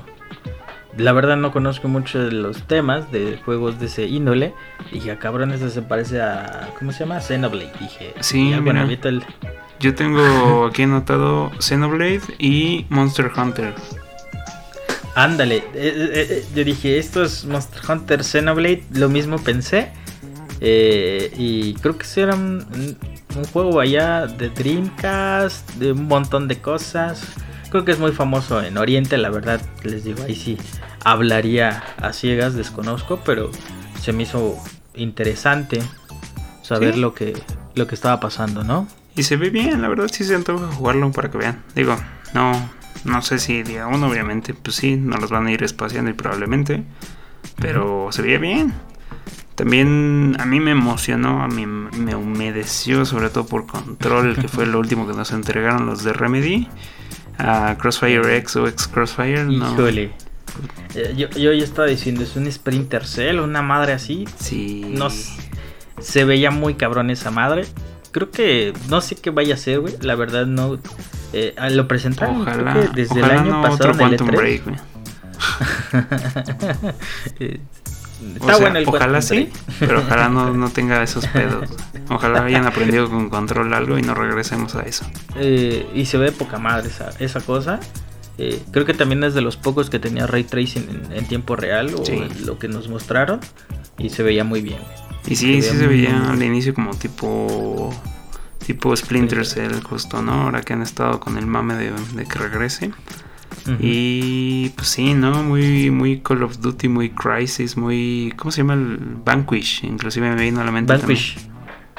la 0.98 1.12
verdad 1.12 1.36
no 1.36 1.52
conozco 1.52 1.88
mucho 1.88 2.20
de 2.20 2.32
los 2.32 2.64
temas 2.64 3.12
de 3.12 3.38
juegos 3.44 3.80
de 3.80 3.88
ese 3.88 4.06
índole. 4.06 4.54
Dije, 4.92 5.12
ah, 5.12 5.20
cabrón, 5.20 5.52
eso 5.52 5.70
se 5.70 5.82
parece 5.82 6.22
a. 6.22 6.70
¿Cómo 6.80 6.92
se 6.92 7.00
llama? 7.00 7.20
Xenoblade. 7.20 7.72
Dije, 7.80 8.14
sí, 8.22 8.54
mira, 8.62 8.88
Yo 9.80 9.94
tengo 9.94 10.66
aquí 10.66 10.84
anotado 10.84 11.52
Xenoblade 11.60 12.22
y 12.40 12.86
Monster 12.90 13.30
Hunter. 13.36 13.74
Ándale, 15.16 15.58
eh, 15.58 15.64
eh, 15.74 16.28
eh, 16.30 16.46
yo 16.54 16.64
dije, 16.64 16.98
esto 16.98 17.24
es 17.24 17.46
Monster 17.46 17.82
Hunter 17.90 18.24
Xenoblade, 18.24 18.84
lo 18.92 19.10
mismo 19.10 19.38
pensé. 19.38 19.92
y 20.62 21.74
creo 21.76 21.98
que 21.98 22.22
era 22.22 22.36
un, 22.36 22.98
un 23.36 23.45
juego 23.45 23.80
allá 23.80 24.28
de 24.28 24.49
Dreamcast, 24.49 25.72
de 25.76 25.91
un 25.91 26.07
montón 26.07 26.48
de 26.48 26.60
cosas 26.60 27.36
creo 27.76 27.84
que 27.84 27.91
es 27.91 27.99
muy 27.99 28.14
famoso 28.14 28.64
en 28.64 28.78
Oriente, 28.78 29.18
la 29.18 29.30
verdad, 29.30 29.60
les 29.84 30.06
digo, 30.06 30.24
ahí 30.24 30.34
sí 30.34 30.57
hablaría 31.03 31.84
a 31.98 32.14
ciegas, 32.14 32.53
desconozco, 32.53 33.20
pero 33.26 33.52
se 34.02 34.14
me 34.14 34.24
hizo 34.24 34.57
interesante 34.94 35.82
saber 36.62 36.98
lo 36.98 37.14
que 37.14 37.34
lo 37.74 37.86
que 37.86 37.95
estaba 37.95 38.22
pasando, 38.22 38.64
¿no? 38.64 38.88
Y 39.18 39.24
se 39.24 39.36
ve 39.36 39.49
bien, 39.49 39.82
la 39.82 39.90
verdad 39.90 40.07
sí 40.10 40.24
se 40.24 40.36
antoja 40.36 40.72
jugarlo 40.72 41.12
para 41.12 41.30
que 41.30 41.38
vean. 41.38 41.64
Digo, 41.76 41.98
no 42.34 42.53
no 43.03 43.22
sé 43.22 43.40
si 43.40 43.62
día 43.62 43.88
uno, 43.88 44.07
obviamente, 44.07 44.53
pues 44.53 44.78
sí, 44.78 44.95
no 44.95 45.18
los 45.18 45.30
van 45.30 45.48
a 45.48 45.52
ir 45.52 45.62
espaciando 45.62 46.10
y 46.10 46.14
probablemente, 46.14 46.86
pero 47.57 48.07
se 48.12 48.22
veía 48.22 48.38
bien. 48.38 48.74
También 49.56 50.36
a 50.40 50.45
mí 50.45 50.60
me 50.60 50.72
emocionó, 50.72 51.41
a 51.41 51.48
mí 51.48 51.65
me 51.65 52.15
humedeció, 52.15 53.06
sobre 53.06 53.30
todo 53.30 53.45
por 53.45 53.65
Control, 53.65 54.36
que 54.36 54.49
fue 54.49 54.65
lo 54.65 54.80
último 54.80 55.07
que 55.07 55.14
nos 55.14 55.32
entregaron 55.32 55.86
los 55.86 56.03
de 56.03 56.11
Remedy 56.11 56.68
a 57.38 57.77
Crossfire 57.80 58.38
X 58.38 58.57
o 58.57 58.68
X 58.68 58.88
Crossfire. 58.88 59.45
No. 59.45 59.73
Híjole. 59.73 60.11
Eh, 60.94 61.14
yo, 61.18 61.30
yo 61.30 61.53
ya 61.53 61.64
estaba 61.64 61.88
diciendo, 61.88 62.23
es 62.23 62.36
un 62.36 62.52
Sprinter 62.52 63.06
Cell, 63.06 63.40
una 63.40 63.61
madre 63.61 63.94
así. 63.94 64.27
Sí. 64.38 64.86
No, 64.90 65.07
se 65.99 66.26
veía 66.26 66.52
muy 66.52 66.76
cabrón 66.76 67.10
esa 67.10 67.32
madre. 67.32 67.65
Creo 68.11 68.32
que 68.32 68.73
no 68.90 69.02
sé 69.02 69.15
qué 69.15 69.30
vaya 69.30 69.56
a 69.56 69.57
ser, 69.57 69.80
güey. 69.80 69.95
La 70.02 70.15
verdad 70.15 70.45
no. 70.45 70.80
Eh, 71.34 71.53
lo 71.72 71.88
presentaron 71.88 72.41
ojalá, 72.41 72.90
desde 72.94 73.19
el 73.19 73.26
año 73.26 73.61
pasado 73.61 73.91
en 73.91 74.14
el 74.14 74.19
E3. 74.19 74.36
Break, 74.36 74.64
Está 78.36 78.58
bueno 78.58 78.80
el 78.80 78.88
Ojalá 78.88 79.22
sí, 79.22 79.50
pero 79.80 80.00
ojalá 80.00 80.30
no, 80.30 80.70
tenga 80.74 81.04
esos 81.04 81.28
pedos. 81.28 81.70
Ojalá 82.10 82.46
hayan 82.46 82.66
aprendido 82.66 83.10
con 83.10 83.30
control 83.30 83.74
algo 83.74 83.98
y 83.98 84.02
no 84.02 84.14
regresemos 84.14 84.76
a 84.76 84.84
eso. 84.84 85.06
Eh, 85.36 85.88
y 85.94 86.06
se 86.06 86.18
ve 86.18 86.32
poca 86.32 86.58
madre 86.58 86.90
esa, 86.90 87.10
esa 87.20 87.42
cosa. 87.42 87.80
Eh, 88.38 88.62
creo 88.72 88.86
que 88.86 88.94
también 88.94 89.24
es 89.24 89.34
de 89.34 89.42
los 89.42 89.58
pocos 89.58 89.90
que 89.90 89.98
tenía 89.98 90.28
ray 90.28 90.44
tracing 90.44 91.08
en, 91.12 91.26
tiempo 91.26 91.56
real 91.56 91.96
o 91.96 92.04
lo 92.46 92.60
que 92.60 92.68
nos 92.68 92.90
mostraron 92.90 93.40
y 93.98 94.10
se 94.10 94.24
veía 94.24 94.44
muy 94.44 94.62
bien. 94.62 94.80
Y 95.26 95.36
sí, 95.36 95.62
sí 95.62 95.70
se 95.78 95.88
veía 95.88 96.32
al 96.32 96.44
inicio 96.44 96.74
como 96.74 96.96
tipo 96.96 97.94
tipo 98.66 98.96
Splinter 98.96 99.46
Cell 99.46 99.82
justo, 99.84 100.22
¿no? 100.22 100.34
Ahora 100.44 100.62
que 100.62 100.74
han 100.74 100.82
estado 100.82 101.20
con 101.20 101.38
el 101.38 101.46
mame 101.46 101.76
de, 101.76 101.92
de 101.92 102.26
que 102.26 102.40
regrese. 102.40 102.92
Y 103.80 104.70
pues 104.70 104.90
sí, 104.90 105.14
¿no? 105.14 105.44
Muy, 105.44 105.90
muy 105.90 106.20
Call 106.20 106.44
of 106.44 106.60
Duty, 106.60 106.88
muy 106.88 107.10
Crisis, 107.10 107.78
muy... 107.78 108.34
¿Cómo 108.38 108.52
se 108.52 108.62
llama 108.62 108.74
el 108.74 108.98
Vanquish? 109.26 109.84
Inclusive 109.84 110.30
me 110.30 110.42
vino 110.42 110.62
a 110.62 110.64
la 110.64 110.72
mente. 110.72 110.94
Vanquish. 110.94 111.38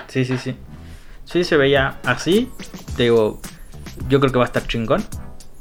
Sí, 0.07 0.25
sí, 0.25 0.39
sí. 0.39 0.55
Sí, 1.25 1.45
se 1.45 1.57
veía 1.57 1.99
así. 2.05 2.51
Digo, 2.97 3.41
yo 4.09 4.21
creo 4.21 4.33
que 4.33 4.39
va 4.39 4.45
a 4.45 4.47
estar 4.47 4.67
chingón. 4.67 5.05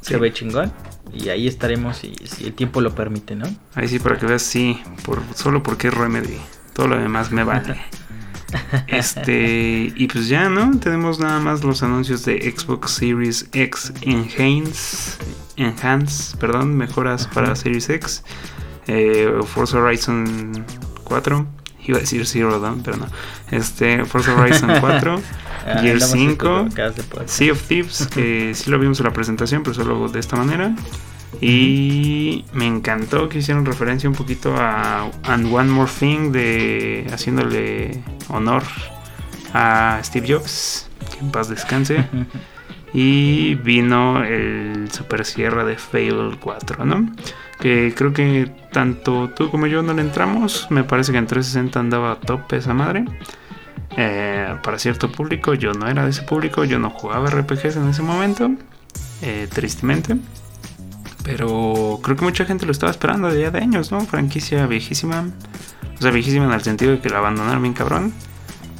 Se 0.01 0.17
ve 0.17 0.31
chingón. 0.31 0.71
Y 1.13 1.29
ahí 1.29 1.47
estaremos 1.47 1.97
si, 1.97 2.13
si, 2.25 2.45
el 2.45 2.53
tiempo 2.53 2.81
lo 2.81 2.93
permite, 2.93 3.35
¿no? 3.35 3.45
Ahí 3.73 3.87
sí, 3.87 3.99
para 3.99 4.17
que 4.17 4.25
veas, 4.25 4.41
sí. 4.41 4.79
Por, 5.03 5.21
solo 5.33 5.63
porque 5.63 5.87
es 5.87 5.93
Remedy. 5.93 6.37
Todo 6.73 6.87
lo 6.87 6.97
demás 6.97 7.31
me 7.31 7.43
vale. 7.43 7.81
Este, 8.87 9.93
y 9.95 10.07
pues 10.07 10.27
ya, 10.27 10.49
¿no? 10.49 10.77
Tenemos 10.79 11.19
nada 11.19 11.39
más 11.39 11.63
los 11.63 11.83
anuncios 11.83 12.25
de 12.25 12.53
Xbox 12.55 12.91
Series 12.91 13.49
X 13.53 13.93
Enhance, 14.01 15.17
Enhance, 15.57 16.37
perdón, 16.37 16.75
mejoras 16.75 17.27
para 17.27 17.55
Series 17.55 17.89
X, 17.89 18.23
eh, 18.87 19.31
Forza 19.45 19.77
Horizon 19.77 20.65
4, 21.03 21.47
iba 21.87 21.97
a 21.97 22.01
decir 22.01 22.25
Zero 22.25 22.59
Dawn, 22.59 22.81
pero 22.83 22.97
no, 22.97 23.07
este, 23.51 24.05
Forza 24.05 24.33
Horizon 24.35 24.71
4, 24.79 25.21
ah, 25.67 25.79
Gear 25.81 26.01
5, 26.01 26.67
Sea 27.25 27.51
of 27.51 27.61
Thieves, 27.63 28.07
que 28.07 28.53
sí 28.53 28.69
lo 28.69 28.79
vimos 28.79 28.99
en 28.99 29.05
la 29.05 29.13
presentación, 29.13 29.63
pero 29.63 29.73
solo 29.73 30.07
de 30.09 30.19
esta 30.19 30.35
manera. 30.35 30.75
Y 31.41 32.45
me 32.53 32.65
encantó 32.65 33.29
que 33.29 33.39
hicieron 33.39 33.65
referencia 33.65 34.09
un 34.09 34.15
poquito 34.15 34.55
a 34.55 35.09
And 35.23 35.53
One 35.53 35.69
More 35.69 35.91
Thing 35.91 36.31
de 36.31 37.07
haciéndole 37.11 38.03
honor 38.29 38.63
a 39.53 39.99
Steve 40.03 40.33
Jobs, 40.33 40.89
que 41.11 41.19
en 41.19 41.31
paz 41.31 41.49
descanse. 41.49 42.05
y 42.93 43.55
vino 43.55 44.23
el 44.23 44.89
super 44.89 45.25
cierre 45.25 45.65
de 45.65 45.77
Fable 45.77 46.37
4, 46.39 46.85
¿no? 46.85 47.11
Que 47.59 47.93
creo 47.95 48.13
que 48.13 48.49
tanto 48.71 49.29
tú 49.35 49.51
como 49.51 49.67
yo 49.67 49.83
no 49.83 49.93
le 49.93 50.01
entramos. 50.01 50.67
Me 50.69 50.85
parece 50.85 51.11
que 51.11 51.17
en 51.17 51.27
360 51.27 51.79
andaba 51.79 52.13
a 52.13 52.19
tope 52.21 52.55
esa 52.57 52.73
madre. 52.73 53.03
Eh, 53.97 54.55
para 54.63 54.79
cierto 54.79 55.11
público, 55.11 55.53
yo 55.53 55.73
no 55.73 55.87
era 55.87 56.05
de 56.05 56.11
ese 56.11 56.23
público, 56.23 56.63
yo 56.63 56.79
no 56.79 56.89
jugaba 56.89 57.29
RPGs 57.29 57.75
en 57.77 57.89
ese 57.89 58.01
momento, 58.01 58.51
eh, 59.21 59.47
tristemente. 59.53 60.15
Pero 61.25 61.99
creo 62.03 62.15
que 62.15 62.23
mucha 62.23 62.45
gente 62.45 62.67
lo 62.67 62.71
estaba 62.71 62.91
esperando 62.91 63.29
de 63.29 63.41
ya 63.41 63.51
de 63.51 63.59
años, 63.59 63.91
¿no? 63.91 63.99
Franquicia 64.01 64.67
viejísima. 64.67 65.27
O 65.97 66.01
sea, 66.01 66.11
viejísima 66.11 66.45
en 66.45 66.51
el 66.51 66.61
sentido 66.61 66.91
de 66.91 66.99
que 66.99 67.09
la 67.09 67.17
abandonaron 67.17 67.63
bien 67.63 67.73
cabrón. 67.73 68.13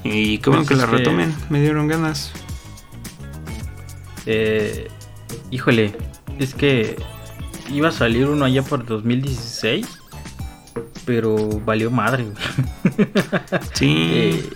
Y 0.03 0.37
qué 0.37 0.51
bueno 0.51 0.65
pues 0.65 0.79
que 0.79 0.85
la 0.85 0.85
retomen, 0.85 1.35
me 1.49 1.59
dieron 1.59 1.87
ganas. 1.87 2.31
Eh, 4.27 4.87
híjole, 5.49 5.95
es 6.37 6.53
que 6.53 6.95
iba 7.71 7.89
a 7.89 7.91
salir 7.91 8.27
uno 8.27 8.45
allá 8.45 8.61
por 8.61 8.85
2016, 8.85 9.87
pero 11.05 11.35
valió 11.65 11.89
madre. 11.89 12.27
Sí. 13.73 14.11
Eh, 14.17 14.49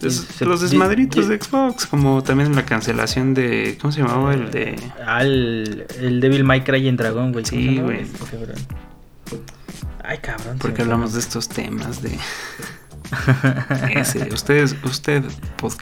los 0.00 0.60
desmadritos 0.60 1.28
de, 1.28 1.40
Xbox, 1.40 1.86
como 1.86 2.22
también 2.22 2.54
la 2.54 2.64
cancelación 2.64 3.34
de. 3.34 3.76
¿Cómo 3.80 3.92
se 3.92 4.00
llamaba? 4.00 4.34
El 4.34 4.50
de. 4.50 4.80
Ah, 5.04 5.22
el, 5.22 6.20
Devil 6.20 6.44
May 6.44 6.62
Cry 6.64 6.88
en 6.88 6.96
Dragón, 6.96 7.32
güey. 7.32 7.44
Sí, 7.44 7.78
güey. 7.78 8.06
Ay, 10.02 10.18
cabrón. 10.18 10.58
Porque 10.58 10.82
hablamos 10.82 11.12
de 11.12 11.20
estos 11.20 11.48
temas 11.48 12.02
de. 12.02 12.16
Ese, 13.94 14.28
ustedes, 14.32 14.76
usted, 14.84 15.24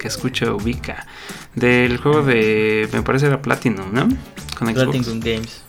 que 0.01 0.09
escucha, 0.09 0.53
ubica. 0.53 1.07
Del 1.55 1.99
juego 1.99 2.23
de. 2.23 2.89
Me 2.93 3.03
parece 3.03 3.27
era 3.27 3.41
Platinum, 3.41 3.93
¿no? 3.93 4.09
Con 4.59 4.69
Xbox. 4.69 4.85
Platinum 4.85 5.21
Games. 5.21 5.68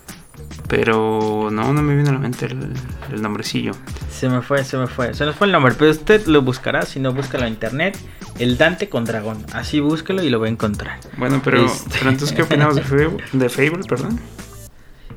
Pero 0.67 1.49
no, 1.51 1.73
no 1.73 1.81
me 1.81 1.95
viene 1.95 2.09
a 2.09 2.13
la 2.13 2.19
mente 2.19 2.45
el, 2.45 3.21
nombrecillo. 3.21 3.71
Se 4.11 4.29
me 4.29 4.41
fue, 4.41 4.63
se 4.63 4.77
me 4.77 4.87
fue. 4.87 5.13
Se 5.13 5.25
nos 5.25 5.35
fue 5.35 5.47
el 5.47 5.53
nombre, 5.53 5.73
pero 5.77 5.91
usted 5.91 6.25
lo 6.27 6.41
buscará. 6.41 6.83
Si 6.83 6.99
no, 6.99 7.11
búscalo 7.13 7.45
en 7.45 7.53
internet. 7.53 7.97
El 8.37 8.57
Dante 8.57 8.87
con 8.87 9.05
dragón. 9.05 9.43
Así 9.53 9.79
búsquelo 9.79 10.23
y 10.23 10.29
lo 10.29 10.39
va 10.39 10.47
a 10.47 10.49
encontrar. 10.49 10.99
Bueno, 11.17 11.41
pero, 11.43 11.65
este. 11.65 11.99
entonces, 11.99 12.31
¿qué 12.31 12.43
opinamos 12.43 12.75
de 12.75 12.83
Fable, 12.83 13.17
de 13.33 13.49
Fable 13.49 13.83
perdón? 13.87 14.19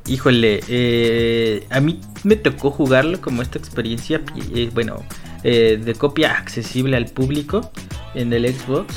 Híjole, 0.06 0.60
eh, 0.68 1.66
a 1.70 1.80
mí 1.80 2.00
me 2.24 2.36
tocó 2.36 2.70
jugarlo 2.70 3.20
como 3.20 3.40
esta 3.40 3.58
experiencia, 3.58 4.20
eh, 4.52 4.70
bueno, 4.74 5.04
eh, 5.44 5.80
de 5.82 5.94
copia 5.94 6.32
accesible 6.32 6.96
al 6.96 7.06
público 7.06 7.70
en 8.14 8.32
el 8.32 8.52
Xbox. 8.52 8.94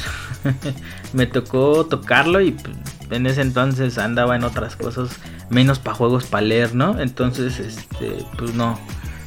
me 1.13 1.25
tocó 1.25 1.85
tocarlo 1.85 2.41
y 2.41 2.51
pues, 2.51 2.75
en 3.11 3.25
ese 3.25 3.41
entonces 3.41 3.97
andaba 3.97 4.35
en 4.35 4.43
otras 4.43 4.75
cosas, 4.75 5.09
menos 5.49 5.79
para 5.79 5.95
juegos 5.95 6.25
para 6.25 6.45
leer, 6.45 6.75
¿no? 6.75 6.99
Entonces, 6.99 7.59
este, 7.59 8.25
pues 8.37 8.53
no, 8.53 8.79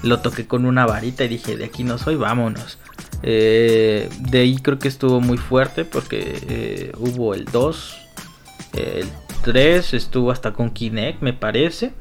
lo 0.03 0.21
toqué 0.21 0.47
con 0.47 0.65
una 0.65 0.87
varita 0.87 1.25
y 1.25 1.29
dije, 1.29 1.57
de 1.57 1.65
aquí 1.65 1.85
no 1.85 1.99
soy, 1.99 2.17
vámonos. 2.17 2.79
Eh, 3.23 4.09
de 4.21 4.39
ahí 4.39 4.57
creo 4.59 4.79
que 4.79 4.89
estuvo 4.89 5.21
muy 5.21 5.39
fuerte 5.39 5.85
porque 5.85 6.39
eh, 6.49 6.93
hubo 6.99 7.35
el 7.35 7.45
2, 7.47 7.97
el 8.75 9.09
3, 9.43 9.95
estuvo 9.95 10.31
hasta 10.31 10.53
con 10.53 10.71
Kinect, 10.71 11.23
me 11.23 11.33
parece. 11.33 11.93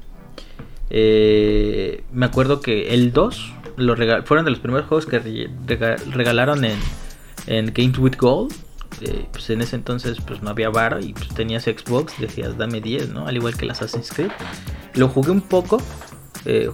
Eh, 0.90 2.04
me 2.12 2.26
acuerdo 2.26 2.62
que 2.62 2.94
el 2.94 3.12
2 3.12 3.54
lo 3.78 3.96
fueron 4.24 4.46
de 4.46 4.52
los 4.52 4.60
primeros 4.60 4.88
juegos 4.88 5.06
que 5.06 5.20
regalaron 6.12 6.66
en, 6.66 6.78
en 7.48 7.74
Games 7.74 7.98
with 7.98 8.16
Gold. 8.18 8.54
Pues 9.32 9.50
en 9.50 9.62
ese 9.62 9.76
entonces 9.76 10.20
pues 10.26 10.42
no 10.42 10.50
había 10.50 10.70
varo 10.70 11.00
y 11.00 11.14
pues 11.14 11.30
tenías 11.30 11.64
Xbox, 11.64 12.20
decías 12.20 12.58
dame 12.58 12.82
10, 12.82 13.10
¿no? 13.10 13.28
Al 13.28 13.36
igual 13.36 13.56
que 13.56 13.66
el 13.66 13.72
Assassin's 13.72 14.10
Creed. 14.10 14.32
Lo 14.96 15.10
jugué 15.10 15.32
un 15.32 15.42
poco, 15.42 15.82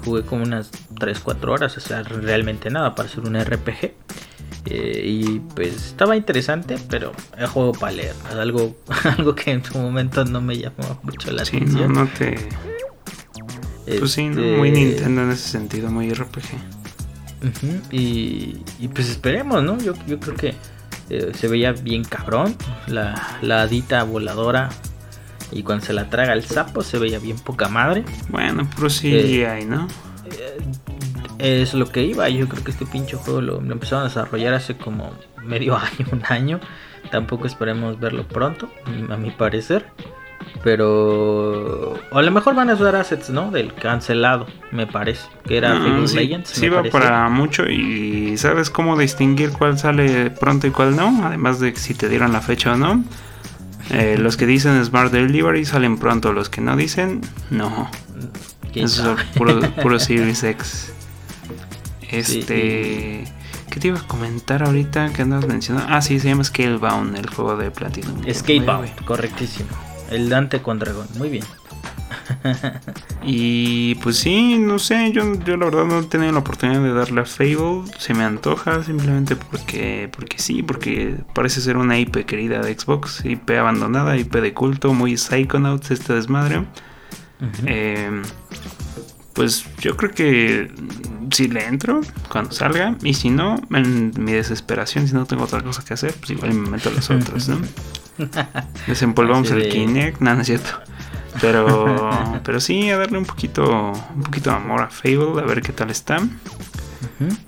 jugué 0.04 0.24
como 0.24 0.44
unas 0.44 0.72
3-4 0.96 1.50
horas, 1.50 1.78
o 1.78 1.80
sea, 1.82 2.04
realmente 2.04 2.70
nada 2.70 2.96
para 2.96 3.10
ser 3.10 3.22
un 3.22 3.40
RPG. 3.40 3.94
Eh, 4.66 5.02
y 5.06 5.40
pues 5.56 5.88
estaba 5.88 6.16
interesante, 6.16 6.78
pero 6.90 7.12
el 7.38 7.48
juego 7.48 7.74
para 7.74 7.94
leer. 7.94 8.16
Algo, 8.32 8.76
algo 9.18 9.36
que 9.36 9.52
en 9.52 9.64
su 9.64 9.78
momento 9.78 10.24
no 10.26 10.42
me 10.42 10.58
llamó 10.58 11.00
mucho 11.04 11.32
la 11.32 11.44
atención. 11.44 11.94
No, 11.94 12.06
no 12.06 12.08
te. 12.08 12.38
Pues 14.00 14.12
sí, 14.12 14.24
muy 14.24 14.70
este, 14.70 14.80
Nintendo 14.80 15.24
en 15.24 15.32
ese 15.32 15.50
sentido, 15.50 15.92
muy 15.92 16.14
RPG. 16.14 16.58
y, 17.92 18.88
pues 18.94 19.10
esperemos, 19.10 19.62
¿no? 19.62 19.78
Yo, 19.80 19.94
yo 20.08 20.18
creo 20.20 20.36
que 20.36 20.56
eh, 21.10 21.32
se 21.34 21.48
veía 21.48 21.72
bien 21.72 22.04
cabrón. 22.04 22.56
La, 22.88 23.38
la 23.42 23.64
hadita 23.64 24.04
voladora. 24.04 24.70
Y 25.52 25.64
cuando 25.64 25.86
se 25.86 25.94
la 25.94 26.10
traga 26.10 26.34
el 26.34 26.44
sapo 26.44 26.82
se 26.82 26.98
veía 26.98 27.20
bien 27.20 27.38
poca 27.38 27.70
madre. 27.70 28.04
Bueno, 28.30 28.68
pero 28.76 28.90
sí 28.90 29.16
eh, 29.16 29.48
hay, 29.48 29.66
¿no? 29.66 29.88
es 31.44 31.74
lo 31.74 31.92
que 31.92 32.04
iba. 32.04 32.30
Yo 32.30 32.48
creo 32.48 32.64
que 32.64 32.72
este 32.72 32.86
pinche 32.86 33.18
juego 33.18 33.42
lo, 33.42 33.58
empezaron 33.60 34.06
a 34.06 34.08
desarrollar 34.08 34.54
hace 34.54 34.78
como 34.78 35.12
medio 35.44 35.78
año, 35.78 36.08
un 36.12 36.24
año. 36.28 36.60
Tampoco 37.12 37.48
esperemos 37.48 38.00
verlo 38.00 38.28
pronto, 38.28 38.70
a 39.10 39.18
mi 39.18 39.30
parecer. 39.32 39.86
Pero 40.64 42.00
o 42.10 42.18
a 42.18 42.22
lo 42.22 42.32
mejor 42.32 42.56
van 42.56 42.70
a 42.70 42.76
usar 42.76 42.96
assets, 42.96 43.30
¿no? 43.30 43.52
Del 43.52 43.74
cancelado, 43.74 44.48
me 44.72 44.88
parece. 44.88 45.28
Que 45.46 45.58
era 45.58 45.74
ah, 45.74 46.02
sí, 46.06 46.16
Legends. 46.16 46.50
Sí, 46.50 46.70
va 46.70 46.84
para 46.84 47.28
mucho. 47.30 47.68
Y 47.68 48.38
sabes 48.38 48.70
cómo 48.70 48.98
distinguir 48.98 49.50
cuál 49.50 49.78
sale 49.78 50.32
pronto 50.32 50.68
y 50.68 50.72
cuál 50.72 50.96
no. 50.96 51.26
Además 51.26 51.60
de 51.60 51.76
si 51.76 51.94
te 51.94 52.08
dieron 52.08 52.32
la 52.32 52.40
fecha 52.40 52.74
o 52.74 52.78
no. 52.78 53.04
Eh, 53.90 54.18
los 54.18 54.38
que 54.38 54.46
dicen 54.46 54.84
Smart 54.86 55.12
Delivery 55.12 55.66
salen 55.66 55.98
pronto. 55.98 56.32
Los 56.32 56.50
que 56.50 56.62
no 56.62 56.78
dicen, 56.78 57.22
no. 57.50 57.92
Eso 58.74 59.16
es 59.18 59.24
puro, 59.38 59.60
puro 59.82 60.00
Series 60.00 60.44
X. 60.44 60.94
Este. 62.10 63.26
¿Qué 63.70 63.80
te 63.80 63.88
iba 63.88 63.98
a 63.98 64.08
comentar 64.08 64.64
ahorita 64.64 65.12
que 65.14 65.24
andabas 65.24 65.48
mencionando? 65.48 65.92
Ah, 65.92 66.02
sí, 66.02 66.20
se 66.20 66.28
llama 66.28 66.44
Scalebound, 66.44 67.18
el 67.18 67.28
juego 67.28 67.58
de 67.58 67.72
Platinum. 67.72 68.22
Scalebound, 68.32 69.04
correctísimo. 69.04 69.70
El 70.14 70.30
Dante 70.30 70.62
con 70.62 70.80
dragón, 70.80 71.08
muy 71.18 71.30
bien. 71.30 71.44
y 73.24 73.96
pues 73.96 74.18
sí, 74.18 74.60
no 74.60 74.78
sé, 74.78 75.12
yo, 75.12 75.34
yo 75.44 75.58
la 75.58 75.66
verdad 75.66 75.86
no 75.86 76.00
he 76.00 76.04
tenido 76.04 76.32
la 76.32 76.40
oportunidad 76.40 76.82
de 76.82 76.94
darle 76.94 77.22
a 77.22 77.26
Fable. 77.26 77.84
Se 77.98 78.14
me 78.14 78.24
antoja 78.24 78.84
simplemente 78.84 79.36
porque, 79.36 80.10
porque 80.16 80.38
sí, 80.40 80.62
porque 80.62 81.18
parece 81.34 81.62
ser 81.62 81.78
una 81.78 81.98
IP 81.98 82.26
querida 82.26 82.62
de 82.62 82.78
Xbox, 82.78 83.26
IP 83.26 83.50
abandonada, 83.52 84.16
IP 84.18 84.36
de 84.36 84.54
culto, 84.54 84.94
muy 84.94 85.18
Psychonauts 85.18 85.92
este 85.92 86.14
desmadre. 86.14 86.66
eh, 87.66 88.22
pues 89.34 89.66
yo 89.80 89.98
creo 89.98 90.12
que 90.12 90.72
si 91.32 91.48
le 91.48 91.66
entro 91.66 92.02
cuando 92.30 92.52
salga 92.52 92.96
y 93.04 93.16
si 93.16 93.30
no, 93.30 93.60
en 93.72 94.14
mi 94.18 94.34
desesperación, 94.34 95.08
si 95.08 95.14
no 95.14 95.26
tengo 95.26 95.44
otra 95.44 95.62
cosa 95.62 95.84
que 95.84 95.94
hacer, 95.94 96.14
pues 96.14 96.32
igual 96.32 96.54
me 96.54 96.70
meto 96.70 96.90
a 96.90 96.94
las 96.94 97.10
otras, 97.10 97.50
¿no? 97.50 97.60
Desempolvamos 98.88 99.50
el 99.52 99.70
Kinect, 99.70 100.22
nada, 100.22 100.36
no 100.36 100.42
es 100.42 100.48
cierto. 100.48 100.70
Pero, 101.42 102.10
pero 102.44 102.60
sí, 102.60 102.90
a 102.90 102.98
darle 102.98 103.18
un 103.18 103.26
poquito, 103.26 103.92
un 104.16 104.24
poquito 104.24 104.52
de 104.52 104.56
amor 104.56 104.82
a 104.82 104.90
Fable, 104.90 105.42
a 105.42 105.46
ver 105.46 105.62
qué 105.62 105.74
tal 105.74 105.90
está. 105.90 106.20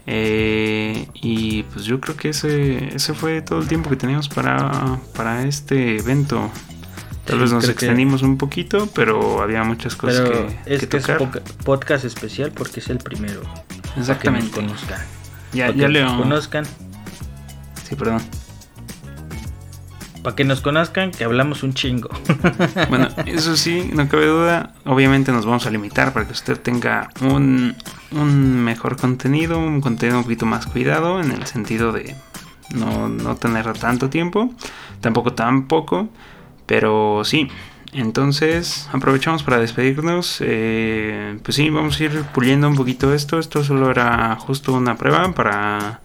Eh, 0.06 1.08
y 1.14 1.64
pues 1.64 1.86
yo 1.86 2.00
creo 2.00 2.16
que 2.16 2.30
ese, 2.30 2.96
ese 2.96 3.14
fue 3.14 3.42
todo 3.42 3.60
el 3.60 3.68
tiempo 3.68 3.90
que 3.90 3.96
teníamos 3.96 4.30
para, 4.30 5.00
para 5.16 5.44
este 5.44 5.98
evento. 5.98 6.50
Tal 7.26 7.40
vez 7.40 7.52
nos 7.52 7.68
extendimos 7.68 8.22
un 8.22 8.38
poquito, 8.38 8.88
pero 8.94 9.42
había 9.42 9.64
muchas 9.64 9.96
cosas 9.96 10.30
que, 10.30 10.76
es 10.76 10.88
que, 10.88 10.98
es 10.98 11.08
podcast 11.64 12.06
especial 12.06 12.52
porque 12.52 12.80
es 12.80 12.90
el 12.90 13.00
primero. 13.00 13.42
Exactamente. 13.98 14.50
Para 14.50 14.62
que 14.62 14.72
nos 14.72 14.82
conozcan. 14.82 15.02
Ya, 15.54 15.72
ya 15.72 15.88
leo. 15.88 16.18
conozcan. 16.18 16.66
Sí, 17.88 17.96
perdón. 17.96 18.22
Para 20.22 20.36
que 20.36 20.44
nos 20.44 20.62
conozcan, 20.62 21.12
que 21.12 21.24
hablamos 21.24 21.64
un 21.64 21.74
chingo. 21.74 22.10
bueno, 22.90 23.08
eso 23.26 23.56
sí, 23.56 23.90
no 23.94 24.08
cabe 24.08 24.28
duda. 24.28 24.74
Obviamente 24.86 25.32
nos 25.32 25.46
vamos 25.46 25.66
a 25.66 25.72
limitar 25.72 26.14
para 26.14 26.28
que 26.28 26.34
usted 26.34 26.60
tenga 26.60 27.10
un, 27.22 27.76
un 28.12 28.64
mejor 28.64 28.98
contenido, 28.98 29.58
un 29.58 29.82
contenido 29.82 30.20
un 30.20 30.24
poquito 30.24 30.46
más 30.46 30.68
cuidado, 30.68 31.22
en 31.22 31.32
el 31.32 31.46
sentido 31.48 31.92
de 31.92 32.16
no, 32.74 33.08
no 33.08 33.36
tener 33.36 33.72
tanto 33.74 34.10
tiempo, 34.10 34.54
tampoco 35.02 35.34
tan 35.34 35.68
poco. 35.68 36.10
Pero 36.66 37.22
sí, 37.24 37.48
entonces 37.96 38.90
aprovechamos 38.92 39.44
para 39.44 39.60
despedirnos. 39.60 40.38
Eh, 40.42 41.38
pues 41.44 41.56
sí, 41.56 41.70
vamos 41.70 42.00
a 42.00 42.04
ir 42.04 42.24
puliendo 42.34 42.68
un 42.68 42.76
poquito 42.76 43.14
esto. 43.14 43.40
Esto 43.40 43.64
solo 43.64 43.90
era 43.90 44.36
justo 44.36 44.74
una 44.74 44.98
prueba 44.98 45.32
para, 45.34 46.02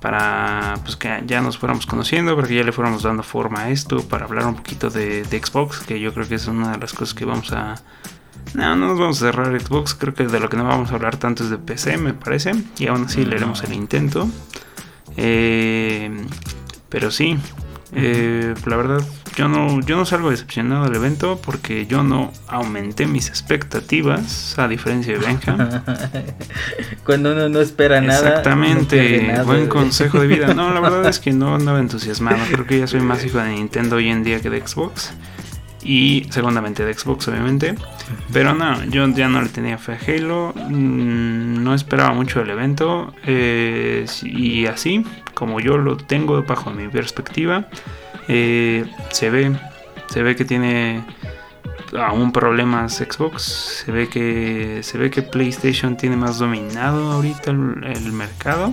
para 0.00 0.74
pues 0.82 0.96
que 0.96 1.22
ya 1.26 1.40
nos 1.40 1.58
fuéramos 1.58 1.86
conociendo, 1.86 2.34
para 2.34 2.48
que 2.48 2.56
ya 2.56 2.64
le 2.64 2.72
fuéramos 2.72 3.04
dando 3.04 3.22
forma 3.22 3.62
a 3.62 3.70
esto, 3.70 4.02
para 4.02 4.24
hablar 4.24 4.46
un 4.46 4.56
poquito 4.56 4.90
de, 4.90 5.24
Xbox, 5.24 5.78
que 5.80 6.00
yo 6.00 6.12
creo 6.12 6.26
que 6.28 6.34
es 6.34 6.48
una 6.48 6.72
de 6.72 6.78
las 6.78 6.92
cosas 6.92 7.14
que 7.14 7.24
vamos 7.24 7.52
a... 7.52 7.76
No, 8.54 8.74
no 8.74 8.88
nos 8.88 8.98
vamos 8.98 9.22
a 9.22 9.26
cerrar 9.26 9.58
Xbox, 9.58 9.94
creo 9.94 10.14
que 10.14 10.26
de 10.26 10.40
lo 10.40 10.48
que 10.48 10.56
no 10.56 10.64
vamos 10.64 10.90
a 10.90 10.96
hablar 10.96 11.16
tanto 11.16 11.44
es 11.44 11.50
de 11.50 11.58
PC, 11.58 11.98
me 11.98 12.14
parece. 12.14 12.52
Y 12.78 12.88
aún 12.88 13.04
así 13.04 13.24
leeremos 13.24 13.62
el 13.62 13.72
intento. 13.74 14.28
Eh, 15.16 16.10
pero 16.88 17.10
sí, 17.10 17.38
eh, 17.94 18.54
la 18.64 18.76
verdad, 18.76 19.02
yo 19.36 19.48
no, 19.48 19.80
yo 19.80 19.96
no 19.96 20.06
salgo 20.06 20.30
decepcionado 20.30 20.84
del 20.84 20.96
evento 20.96 21.38
porque 21.42 21.86
yo 21.86 22.02
no 22.02 22.32
aumenté 22.46 23.06
mis 23.06 23.28
expectativas, 23.28 24.58
a 24.58 24.66
diferencia 24.66 25.12
de 25.12 25.18
Benja. 25.18 25.82
Cuando 27.04 27.32
uno 27.32 27.48
no 27.50 27.60
espera 27.60 28.00
nada. 28.00 28.28
Exactamente, 28.28 29.42
buen 29.44 29.68
consejo 29.68 30.20
de 30.20 30.26
vida. 30.26 30.54
No, 30.54 30.72
la 30.72 30.80
verdad 30.90 31.06
es 31.06 31.18
que 31.18 31.32
no 31.32 31.54
andaba 31.54 31.80
entusiasmado. 31.80 32.38
Creo 32.50 32.66
que 32.66 32.78
ya 32.78 32.86
soy 32.86 33.00
más 33.00 33.24
hijo 33.24 33.38
de 33.38 33.50
Nintendo 33.50 33.96
hoy 33.96 34.08
en 34.08 34.24
día 34.24 34.40
que 34.40 34.48
de 34.48 34.66
Xbox. 34.66 35.12
Y 35.84 36.26
segundamente 36.30 36.84
de 36.84 36.94
Xbox, 36.94 37.28
obviamente. 37.28 37.74
Pero 38.32 38.54
no, 38.54 38.84
yo 38.84 39.06
ya 39.08 39.28
no 39.28 39.42
le 39.42 39.48
tenía 39.48 39.78
fe 39.78 39.92
a 39.92 39.98
Halo. 39.98 40.54
Mm, 40.54 41.62
no 41.62 41.74
esperaba 41.74 42.12
mucho 42.14 42.40
del 42.40 42.50
evento. 42.50 43.14
Eh, 43.26 44.06
y 44.22 44.66
así, 44.66 45.04
como 45.34 45.60
yo 45.60 45.78
lo 45.78 45.96
tengo 45.96 46.42
bajo 46.42 46.70
mi 46.70 46.88
perspectiva, 46.88 47.66
eh, 48.28 48.84
se 49.10 49.30
ve, 49.30 49.52
se 50.08 50.22
ve 50.22 50.36
que 50.36 50.44
tiene 50.44 51.04
aún 51.98 52.32
problemas 52.32 52.96
Xbox, 52.96 53.42
se 53.84 53.92
ve 53.92 54.08
que 54.08 54.80
se 54.82 54.98
ve 54.98 55.10
que 55.10 55.22
PlayStation 55.22 55.96
tiene 55.96 56.16
más 56.16 56.38
dominado 56.38 57.12
ahorita 57.12 57.50
el, 57.50 58.12
mercado 58.12 58.72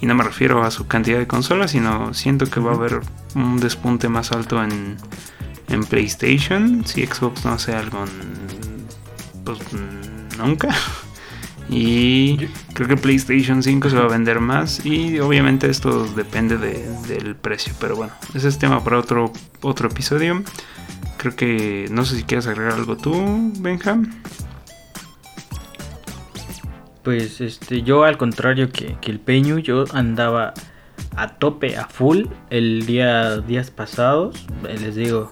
y 0.00 0.06
no 0.06 0.14
me 0.14 0.24
refiero 0.24 0.64
a 0.64 0.70
su 0.70 0.86
cantidad 0.86 1.18
de 1.18 1.26
consolas, 1.26 1.72
sino 1.72 2.12
siento 2.14 2.46
que 2.46 2.60
va 2.60 2.72
a 2.72 2.74
haber 2.74 3.00
un 3.34 3.60
despunte 3.60 4.08
más 4.08 4.32
alto 4.32 4.62
en, 4.62 4.96
en 5.68 5.84
PlayStation 5.84 6.84
si 6.84 7.06
Xbox 7.06 7.44
no 7.44 7.52
hace 7.52 7.74
algo 7.74 8.04
pues 9.44 9.58
nunca. 10.38 10.68
Y 11.72 12.48
creo 12.72 12.88
que 12.88 12.96
PlayStation 12.96 13.62
5 13.62 13.90
se 13.90 13.96
va 13.96 14.06
a 14.06 14.08
vender 14.08 14.40
más. 14.40 14.84
Y 14.84 15.20
obviamente 15.20 15.70
esto 15.70 16.04
depende 16.14 16.58
del 16.58 17.36
precio. 17.36 17.72
Pero 17.80 17.94
bueno, 17.94 18.12
ese 18.34 18.48
es 18.48 18.58
tema 18.58 18.82
para 18.82 18.98
otro, 18.98 19.32
otro 19.60 19.88
episodio. 19.88 20.42
Creo 21.16 21.36
que 21.36 21.86
no 21.90 22.04
sé 22.04 22.16
si 22.16 22.24
quieres 22.24 22.48
agregar 22.48 22.72
algo 22.72 22.96
tú, 22.96 23.52
Benjam. 23.60 24.10
Pues 27.04 27.40
este, 27.40 27.82
yo 27.82 28.04
al 28.04 28.18
contrario 28.18 28.70
que, 28.70 28.96
el 29.02 29.20
Peño, 29.20 29.58
yo 29.58 29.84
andaba 29.92 30.52
a 31.16 31.28
tope, 31.28 31.76
a 31.76 31.86
full 31.86 32.26
el 32.50 32.84
día 32.84 33.38
días 33.38 33.70
pasados. 33.70 34.46
Les 34.64 34.96
digo, 34.96 35.30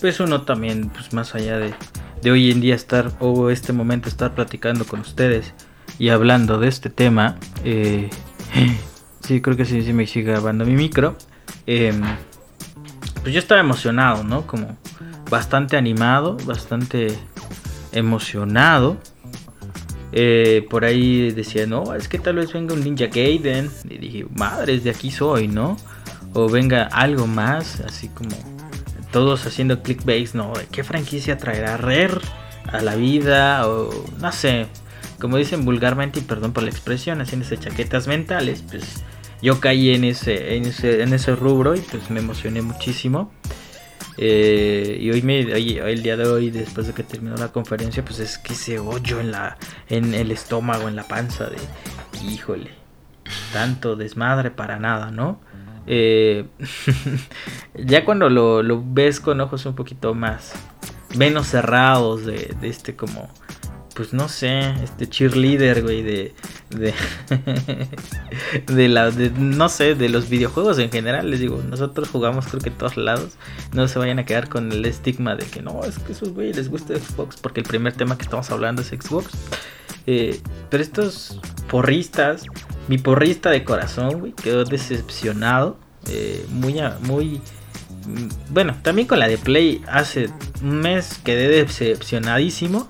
pues 0.00 0.20
uno 0.20 0.42
también, 0.42 0.90
pues 0.90 1.12
más 1.12 1.34
allá 1.34 1.58
de, 1.58 1.74
de 2.22 2.30
hoy 2.30 2.50
en 2.50 2.60
día 2.60 2.74
estar 2.74 3.12
o 3.20 3.50
este 3.50 3.72
momento 3.72 4.08
estar 4.08 4.34
platicando 4.34 4.84
con 4.84 5.00
ustedes 5.00 5.54
y 5.98 6.08
hablando 6.08 6.58
de 6.58 6.68
este 6.68 6.88
tema, 6.88 7.36
eh, 7.64 8.08
sí, 9.20 9.40
creo 9.40 9.56
que 9.56 9.64
sí, 9.64 9.80
me 9.92 10.06
sigue 10.06 10.32
grabando 10.32 10.64
mi 10.64 10.74
micro. 10.74 11.16
Em, 11.66 12.00
pues 13.22 13.34
yo 13.34 13.38
estaba 13.38 13.60
emocionado, 13.60 14.24
¿no? 14.24 14.46
Como 14.46 14.78
bastante 15.30 15.76
animado, 15.76 16.38
bastante 16.46 17.18
emocionado. 17.92 18.96
Eh, 20.12 20.66
por 20.70 20.86
ahí 20.86 21.30
decía, 21.32 21.66
no, 21.66 21.94
es 21.94 22.08
que 22.08 22.18
tal 22.18 22.36
vez 22.36 22.52
venga 22.52 22.72
un 22.72 22.82
Ninja 22.82 23.06
Gaiden. 23.06 23.70
Y 23.84 23.98
dije, 23.98 24.26
madres, 24.34 24.82
de 24.84 24.90
aquí 24.90 25.10
soy, 25.10 25.48
¿no? 25.48 25.76
O 26.32 26.48
venga 26.48 26.84
algo 26.84 27.26
más, 27.26 27.80
así 27.80 28.08
como 28.08 28.30
todos 29.12 29.46
haciendo 29.46 29.82
clickbait, 29.82 30.32
¿no? 30.34 30.52
¿Qué 30.70 30.84
franquicia 30.84 31.38
traerá 31.38 31.76
Rare 31.76 32.18
a 32.72 32.80
la 32.80 32.94
vida? 32.96 33.66
O 33.68 33.90
no 34.18 34.32
sé, 34.32 34.66
como 35.20 35.36
dicen 35.36 35.64
vulgarmente, 35.64 36.20
y 36.20 36.22
perdón 36.22 36.52
por 36.52 36.62
la 36.62 36.70
expresión, 36.70 37.20
haciéndose 37.20 37.58
chaquetas 37.58 38.06
mentales, 38.06 38.64
pues 38.68 39.04
yo 39.42 39.60
caí 39.60 39.94
en 39.94 40.04
ese, 40.04 40.56
en 40.56 40.66
ese, 40.66 41.02
en 41.02 41.12
ese 41.12 41.34
rubro 41.34 41.74
y 41.74 41.80
pues 41.80 42.10
me 42.10 42.20
emocioné 42.20 42.62
muchísimo. 42.62 43.32
Eh, 44.16 44.98
y 45.00 45.10
hoy, 45.10 45.22
me, 45.22 45.40
el 45.40 46.02
día 46.02 46.16
de 46.16 46.28
hoy, 46.28 46.50
después 46.50 46.86
de 46.86 46.92
que 46.92 47.02
terminó 47.02 47.36
la 47.36 47.48
conferencia, 47.48 48.04
pues 48.04 48.18
es 48.18 48.36
que 48.38 48.52
ese 48.52 48.78
hoyo 48.78 49.18
en, 49.20 49.30
la, 49.30 49.56
en 49.88 50.12
el 50.12 50.30
estómago, 50.30 50.88
en 50.88 50.96
la 50.96 51.04
panza 51.04 51.48
de, 51.48 51.56
híjole, 52.22 52.70
tanto 53.52 53.96
desmadre 53.96 54.50
para 54.50 54.78
nada, 54.78 55.10
¿no? 55.10 55.40
Eh, 55.86 56.46
ya 57.74 58.04
cuando 58.04 58.28
lo, 58.28 58.62
lo, 58.62 58.82
ves 58.84 59.20
con 59.20 59.40
ojos 59.40 59.66
un 59.66 59.74
poquito 59.74 60.14
más, 60.14 60.52
menos 61.16 61.48
cerrados 61.48 62.26
de, 62.26 62.54
este 62.62 62.96
como 62.96 63.28
pues 63.94 64.14
no 64.14 64.28
sé, 64.28 64.60
este 64.82 65.08
cheerleader, 65.08 65.82
güey, 65.82 66.02
de, 66.02 66.34
de, 66.70 66.94
de 68.72 68.88
la, 68.88 69.10
de, 69.10 69.30
no 69.30 69.68
sé, 69.68 69.94
de 69.94 70.08
los 70.08 70.30
videojuegos 70.30 70.78
en 70.78 70.90
general, 70.90 71.30
les 71.30 71.40
digo, 71.40 71.62
nosotros 71.68 72.08
jugamos 72.08 72.46
creo 72.46 72.60
que 72.62 72.70
en 72.70 72.78
todos 72.78 72.96
lados, 72.96 73.32
no 73.74 73.88
se 73.88 73.98
vayan 73.98 74.18
a 74.18 74.24
quedar 74.24 74.48
con 74.48 74.72
el 74.72 74.86
estigma 74.86 75.34
de 75.34 75.44
que 75.44 75.60
no, 75.60 75.82
es 75.84 75.98
que 75.98 76.12
esos 76.12 76.32
güey 76.32 76.54
les 76.54 76.70
gusta 76.70 76.94
Xbox, 76.96 77.36
porque 77.36 77.60
el 77.60 77.66
primer 77.66 77.92
tema 77.92 78.16
que 78.16 78.22
estamos 78.22 78.50
hablando 78.50 78.80
es 78.80 78.88
Xbox, 78.88 79.32
eh, 80.06 80.40
pero 80.70 80.82
estos 80.82 81.38
porristas, 81.68 82.44
mi 82.90 82.98
porrista 82.98 83.50
de 83.50 83.62
corazón, 83.62 84.18
güey, 84.18 84.32
quedó 84.32 84.64
decepcionado, 84.64 85.78
eh, 86.08 86.44
muy, 86.50 86.74
muy, 87.02 87.40
mm, 88.04 88.52
bueno, 88.52 88.76
también 88.82 89.06
con 89.06 89.20
la 89.20 89.28
de 89.28 89.38
Play 89.38 89.80
hace 89.86 90.28
un 90.60 90.80
mes 90.80 91.20
quedé 91.22 91.46
decepcionadísimo. 91.46 92.88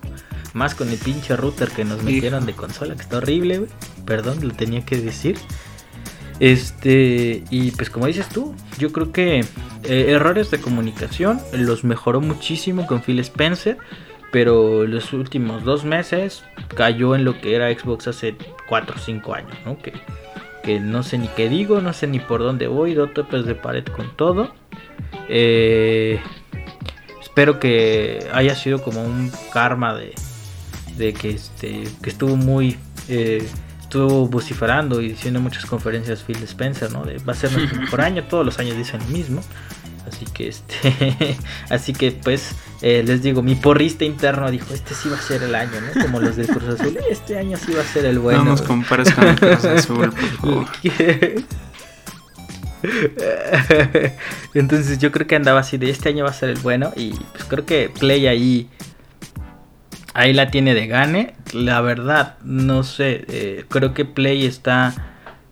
Más 0.55 0.75
con 0.75 0.89
el 0.89 0.97
pinche 0.97 1.37
router 1.37 1.69
que 1.69 1.85
nos 1.85 2.03
metieron 2.03 2.47
de 2.47 2.55
consola, 2.55 2.95
que 2.95 3.03
está 3.03 3.19
horrible, 3.19 3.59
güey. 3.59 3.71
Perdón, 4.07 4.39
lo 4.41 4.55
tenía 4.55 4.87
que 4.87 4.97
decir. 4.97 5.37
Este, 6.41 7.45
y 7.51 7.71
pues 7.73 7.91
como 7.91 8.07
dices 8.07 8.31
tú, 8.31 8.55
yo 8.79 8.93
creo 8.93 9.13
que 9.13 9.41
eh, 9.85 10.07
errores 10.09 10.51
de 10.51 10.63
comunicación 10.63 11.43
los 11.53 11.85
mejoró 11.85 12.23
muchísimo 12.23 12.87
con 12.87 13.03
Phil 13.03 13.19
Spencer, 13.21 13.77
pero 14.31 14.87
los 14.87 15.13
últimos 15.13 15.65
dos 15.65 15.85
meses 15.85 16.45
cayó 16.75 17.15
en 17.15 17.25
lo 17.25 17.41
que 17.41 17.55
era 17.55 17.73
Xbox 17.73 18.09
hace 18.09 18.37
4 18.69 18.97
o 18.97 18.99
5 18.99 19.35
años, 19.35 19.57
¿no? 19.65 19.79
Que, 19.79 19.93
que 20.63 20.81
no 20.81 21.03
sé 21.03 21.19
ni 21.19 21.29
qué 21.29 21.49
digo, 21.49 21.81
no 21.81 21.93
sé 21.93 22.07
ni 22.07 22.21
por 22.21 22.41
dónde 22.41 22.67
voy, 22.67 22.95
dos 22.95 23.13
topes 23.13 23.45
de 23.45 23.55
pared 23.55 23.85
con 23.85 24.17
todo. 24.17 24.53
Eh, 25.29 26.21
espero 27.21 27.59
que 27.59 28.27
haya 28.33 28.55
sido 28.55 28.83
como 28.83 29.03
un 29.03 29.33
karma 29.53 29.95
de, 29.95 30.15
de 30.97 31.13
que, 31.13 31.31
este, 31.31 31.85
que 32.03 32.11
estuvo 32.11 32.37
muy... 32.37 32.79
Eh, 33.09 33.47
estuvo 33.81 34.29
vociferando 34.29 35.01
y 35.01 35.09
diciendo 35.09 35.41
muchas 35.41 35.67
conferencias 35.67 36.23
Phil 36.23 36.41
Spencer, 36.45 36.93
¿no? 36.93 37.05
De, 37.05 37.19
va 37.19 37.33
a 37.33 37.37
ser 37.37 37.51
nuestro 37.51 37.81
mejor 37.81 38.03
año, 38.03 38.23
todos 38.23 38.47
los 38.47 38.57
años 38.61 38.77
dicen 38.77 39.01
lo 39.01 39.07
mismo. 39.07 39.43
Así 40.07 40.25
que 40.27 40.49
este, 40.49 41.37
así 41.71 41.93
que 41.93 42.13
pues 42.13 42.55
eh, 42.83 43.03
les 43.05 43.23
digo, 43.23 43.43
mi 43.43 43.55
porrista 43.55 44.05
interno 44.05 44.51
dijo, 44.51 44.73
este 44.73 44.95
sí 44.95 45.09
va 45.09 45.17
a 45.17 45.21
ser 45.21 45.43
el 45.43 45.55
año, 45.55 45.73
¿no? 45.81 46.03
Como 46.03 46.21
los 46.21 46.37
del 46.37 46.49
Cruz 46.49 46.81
Azul, 46.81 46.99
este 47.09 47.39
año 47.39 47.57
sí 47.57 47.73
va 47.73 47.83
a 47.83 47.85
ser 47.85 48.07
el 48.07 48.19
bueno. 48.19 48.45
No 48.45 48.51
nos 48.53 48.63
compares 48.63 49.13
con 49.13 49.29
el 49.29 49.39
Cruz 49.39 49.65
Azul, 49.65 49.97
por 49.97 50.13
favor. 50.41 50.67
Entonces 54.55 54.99
yo 54.99 55.13
creo 55.13 55.27
que 55.27 55.37
andaba 55.37 55.61
así 55.61 55.77
de 55.77 55.91
este 55.91 56.09
año 56.09 56.25
va 56.25 56.31
a 56.31 56.35
ser 56.35 56.49
el 56.51 56.59
bueno 56.59 56.93
y 56.97 57.11
pues 57.33 57.45
creo 57.45 57.67
que 57.67 57.91
Play 57.91 58.27
ahí 58.27 58.71
ahí 60.15 60.33
la 60.33 60.51
tiene 60.51 60.75
de 60.75 60.87
gane. 60.87 61.35
La 61.53 61.81
verdad, 61.81 62.39
no 62.43 62.83
sé, 62.83 63.25
eh, 63.29 63.65
creo 63.69 63.93
que 63.95 64.05
Play 64.05 64.47
está 64.47 64.95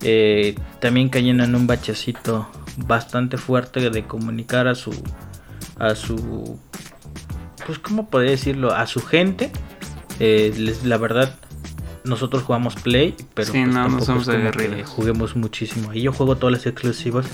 eh, 0.03 0.55
también 0.81 1.09
cayendo 1.09 1.45
en 1.45 1.55
un 1.55 1.66
bachecito 1.66 2.49
bastante 2.87 3.37
fuerte 3.37 3.91
de 3.91 4.05
comunicar 4.05 4.69
a 4.69 4.75
su, 4.75 4.93
a 5.79 5.95
su, 5.95 6.59
pues 7.67 7.79
cómo 7.79 8.09
podría 8.09 8.33
decirlo, 8.33 8.75
a 8.75 8.87
su 8.87 9.01
gente. 9.01 9.51
Eh, 10.21 10.75
la 10.85 10.97
verdad, 10.97 11.35
nosotros 12.05 12.43
jugamos 12.43 12.75
Play, 12.77 13.15
pero 13.35 13.53
sí, 13.53 13.61
pues 13.61 13.75
no, 13.75 13.89
no 13.89 14.01
somos 14.01 14.27
como 14.27 14.51
que 14.51 14.85
juguemos 14.85 15.37
muchísimo. 15.37 15.93
Y 15.93 16.03
yo 16.03 16.13
juego 16.13 16.37
todas 16.37 16.53
las 16.53 16.67
exclusivas. 16.67 17.27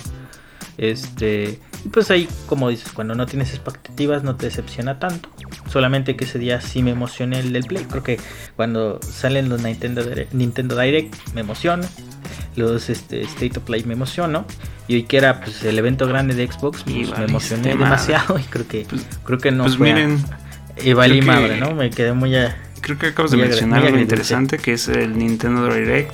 Este, 0.76 1.60
pues 1.92 2.10
ahí, 2.10 2.28
como 2.46 2.68
dices, 2.68 2.92
cuando 2.92 3.14
no 3.14 3.26
tienes 3.26 3.50
expectativas 3.50 4.24
no 4.24 4.36
te 4.36 4.46
decepciona 4.46 4.98
tanto. 4.98 5.28
Solamente 5.68 6.16
que 6.16 6.24
ese 6.24 6.38
día 6.38 6.60
sí 6.60 6.82
me 6.82 6.90
emocioné 6.90 7.38
el 7.38 7.52
del 7.52 7.64
Play. 7.64 7.84
Creo 7.84 8.02
que 8.02 8.18
cuando 8.56 9.00
salen 9.02 9.48
los 9.48 9.62
Nintendo 9.62 10.02
Direct, 10.02 10.32
Nintendo 10.32 10.78
Direct 10.78 11.14
me 11.34 11.42
emociona. 11.42 11.86
Los 12.56 12.90
este, 12.90 13.22
State 13.22 13.58
of 13.58 13.64
Play 13.64 13.84
me 13.84 13.94
emociono. 13.94 14.46
Y 14.86 14.96
hoy 14.96 15.02
que 15.04 15.16
era 15.16 15.40
pues, 15.40 15.64
el 15.64 15.78
evento 15.78 16.06
grande 16.06 16.34
de 16.34 16.46
Xbox, 16.46 16.82
pues, 16.84 17.18
me 17.18 17.24
emocioné 17.24 17.70
demasiado. 17.70 18.38
Y 18.38 18.42
creo 18.42 18.68
que, 18.68 18.86
pues, 18.88 19.06
creo 19.24 19.38
que 19.38 19.50
no 19.50 19.64
pues 19.64 19.78
miren, 19.78 20.22
y 20.82 20.92
valí 20.92 21.22
madre, 21.22 21.58
¿no? 21.58 21.74
Me 21.74 21.90
quedé 21.90 22.12
muy 22.12 22.36
a, 22.36 22.56
Creo 22.84 22.98
que 22.98 23.06
acabas 23.06 23.30
de 23.30 23.38
mencionar 23.38 23.86
algo 23.86 23.98
interesante 23.98 24.58
que 24.58 24.74
es 24.74 24.88
el 24.88 25.16
Nintendo 25.16 25.72
Direct. 25.72 26.12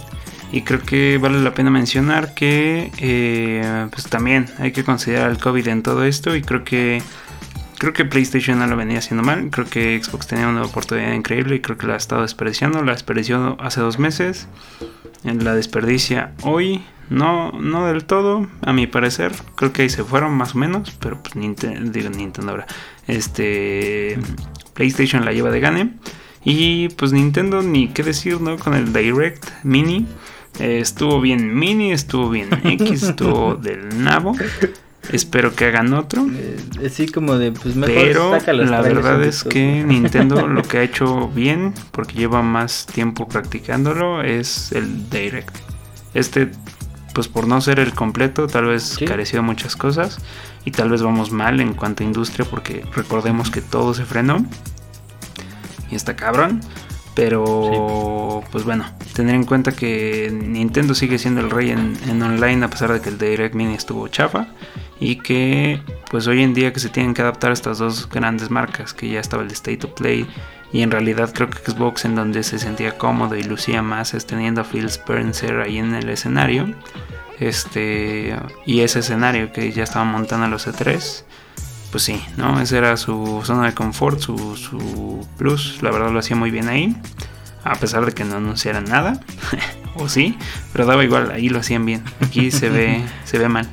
Y 0.52 0.62
creo 0.62 0.80
que 0.80 1.18
vale 1.18 1.40
la 1.40 1.52
pena 1.52 1.70
mencionar 1.70 2.32
que 2.34 2.92
eh, 2.98 3.88
pues 3.90 4.05
también 4.05 4.47
hay 4.59 4.70
que 4.70 4.84
considerar 4.84 5.32
el 5.32 5.38
COVID 5.38 5.66
en 5.66 5.82
todo 5.82 6.05
esto. 6.05 6.36
Y 6.36 6.42
creo 6.42 6.62
que 6.62 7.02
creo 7.78 7.92
que 7.92 8.05
PlayStation 8.05 8.60
no 8.60 8.68
lo 8.68 8.76
venía 8.76 8.98
haciendo 8.98 9.24
mal. 9.24 9.48
Creo 9.51 9.66
que 9.66 10.01
Xbox 10.01 10.28
tenía 10.28 10.47
una 10.47 10.62
oportunidad 10.62 11.12
increíble 11.12 11.56
y 11.56 11.60
creo 11.60 11.76
que 11.76 11.88
la 11.88 11.94
ha 11.94 11.97
estado 11.97 12.22
desperdiciando. 12.22 12.84
La 12.84 12.92
desperdició 12.92 13.56
hace 13.60 13.80
dos 13.80 13.98
meses. 13.98 14.47
La 15.24 15.55
desperdicia 15.55 16.32
hoy. 16.42 16.82
No, 17.10 17.51
no 17.52 17.86
del 17.86 18.05
todo, 18.05 18.47
a 18.62 18.72
mi 18.72 18.86
parecer. 18.86 19.32
Creo 19.56 19.72
que 19.72 19.82
ahí 19.82 19.90
se 19.90 20.05
fueron 20.05 20.32
más 20.34 20.55
o 20.55 20.59
menos. 20.59 20.92
Pero 21.01 21.20
pues 21.22 21.34
Nintendo, 21.36 21.90
digo 21.90 22.09
Nintendo 22.10 22.52
ahora. 22.52 22.66
Este. 23.06 24.18
PlayStation 24.74 25.24
la 25.24 25.32
lleva 25.32 25.51
de 25.51 25.60
gane. 25.60 25.94
Y 26.44 26.88
pues 26.90 27.12
Nintendo, 27.12 27.62
ni 27.62 27.88
qué 27.88 28.02
decir, 28.02 28.40
¿no? 28.40 28.59
Con 28.59 28.74
el 28.74 28.92
Direct 28.92 29.44
Mini. 29.64 30.06
Eh, 30.59 30.78
estuvo 30.80 31.20
bien 31.20 31.56
Mini, 31.59 31.92
estuvo 31.92 32.30
bien 32.30 32.48
X, 32.64 33.02
estuvo 33.02 33.55
del 33.56 34.02
nabo. 34.02 34.34
Espero 35.12 35.55
que 35.55 35.64
hagan 35.64 35.93
otro. 35.94 36.27
Eh, 36.32 36.56
así 36.86 37.09
como 37.09 37.36
de, 37.36 37.52
pues 37.52 37.74
mejor 37.74 37.94
Pero 37.94 38.39
la 38.52 38.81
verdad 38.81 39.22
es 39.24 39.43
que 39.43 39.82
Nintendo 39.86 40.47
lo 40.47 40.62
que 40.62 40.78
ha 40.78 40.82
hecho 40.82 41.28
bien, 41.28 41.74
porque 41.90 42.14
lleva 42.14 42.43
más 42.43 42.86
tiempo 42.86 43.27
practicándolo, 43.27 44.22
es 44.22 44.72
el 44.72 45.09
Direct. 45.10 45.56
Este, 46.14 46.51
pues 47.14 47.27
por 47.28 47.48
no 47.48 47.60
ser 47.60 47.81
el 47.81 47.93
completo, 47.93 48.47
tal 48.47 48.66
vez 48.66 48.82
Sí. 48.98 49.05
careció 49.05 49.39
de 49.40 49.43
muchas 49.47 49.74
cosas. 49.74 50.18
Y 50.64 50.72
tal 50.72 50.90
vez 50.90 51.02
vamos 51.02 51.32
mal 51.32 51.60
en 51.60 51.72
cuanto 51.72 52.05
a 52.05 52.06
industria, 52.06 52.44
porque 52.48 52.85
recordemos 52.94 53.51
que 53.51 53.62
todo 53.62 53.94
se 53.94 54.05
frenó. 54.05 54.44
Y 55.90 55.97
está 55.97 56.14
cabrón. 56.14 56.60
Pero, 57.14 58.42
pues 58.52 58.64
bueno, 58.64 58.84
tener 59.14 59.34
en 59.34 59.44
cuenta 59.44 59.72
que 59.72 60.30
Nintendo 60.32 60.94
sigue 60.94 61.18
siendo 61.18 61.40
el 61.40 61.50
rey 61.50 61.70
en, 61.70 61.96
en 62.08 62.22
online 62.22 62.64
a 62.64 62.70
pesar 62.70 62.92
de 62.92 63.00
que 63.00 63.08
el 63.08 63.18
Direct 63.18 63.54
Mini 63.54 63.74
estuvo 63.74 64.06
chafa. 64.08 64.48
Y 65.00 65.16
que, 65.16 65.80
pues 66.10 66.26
hoy 66.26 66.42
en 66.42 66.54
día 66.54 66.72
que 66.72 66.80
se 66.80 66.90
tienen 66.90 67.14
que 67.14 67.22
adaptar 67.22 67.50
a 67.50 67.54
estas 67.54 67.78
dos 67.78 68.08
grandes 68.08 68.50
marcas, 68.50 68.92
que 68.92 69.08
ya 69.08 69.20
estaba 69.20 69.42
el 69.42 69.50
State 69.50 69.86
of 69.86 69.92
Play. 69.92 70.26
Y 70.72 70.82
en 70.82 70.90
realidad 70.90 71.32
creo 71.34 71.50
que 71.50 71.58
Xbox 71.58 72.04
en 72.04 72.14
donde 72.14 72.42
se 72.42 72.58
sentía 72.58 72.96
cómodo 72.96 73.34
y 73.34 73.42
lucía 73.42 73.82
más 73.82 74.14
es 74.14 74.26
teniendo 74.26 74.60
a 74.60 74.64
Phil 74.64 74.84
Spencer 74.86 75.60
ahí 75.60 75.78
en 75.78 75.94
el 75.94 76.08
escenario. 76.10 76.74
Este, 77.40 78.36
y 78.66 78.80
ese 78.80 78.98
escenario 79.00 79.50
que 79.52 79.72
ya 79.72 79.82
estaban 79.82 80.08
montando 80.08 80.46
los 80.46 80.68
E3 80.68 81.24
pues 81.90 82.04
sí, 82.04 82.22
¿no? 82.36 82.60
Esa 82.60 82.78
era 82.78 82.96
su 82.96 83.42
zona 83.44 83.66
de 83.66 83.74
confort, 83.74 84.20
su, 84.20 84.56
su 84.56 85.26
plus. 85.36 85.82
La 85.82 85.90
verdad 85.90 86.10
lo 86.10 86.18
hacía 86.18 86.36
muy 86.36 86.50
bien 86.50 86.68
ahí. 86.68 86.96
A 87.64 87.74
pesar 87.74 88.06
de 88.06 88.12
que 88.12 88.24
no 88.24 88.36
anunciaran 88.36 88.84
nada. 88.84 89.20
o 89.96 90.08
sí, 90.08 90.36
pero 90.72 90.86
daba 90.86 91.04
igual, 91.04 91.30
ahí 91.30 91.48
lo 91.48 91.58
hacían 91.58 91.84
bien. 91.84 92.02
Aquí 92.20 92.50
se 92.50 92.70
ve, 92.70 93.02
se 93.24 93.38
ve 93.38 93.48
mal. 93.48 93.68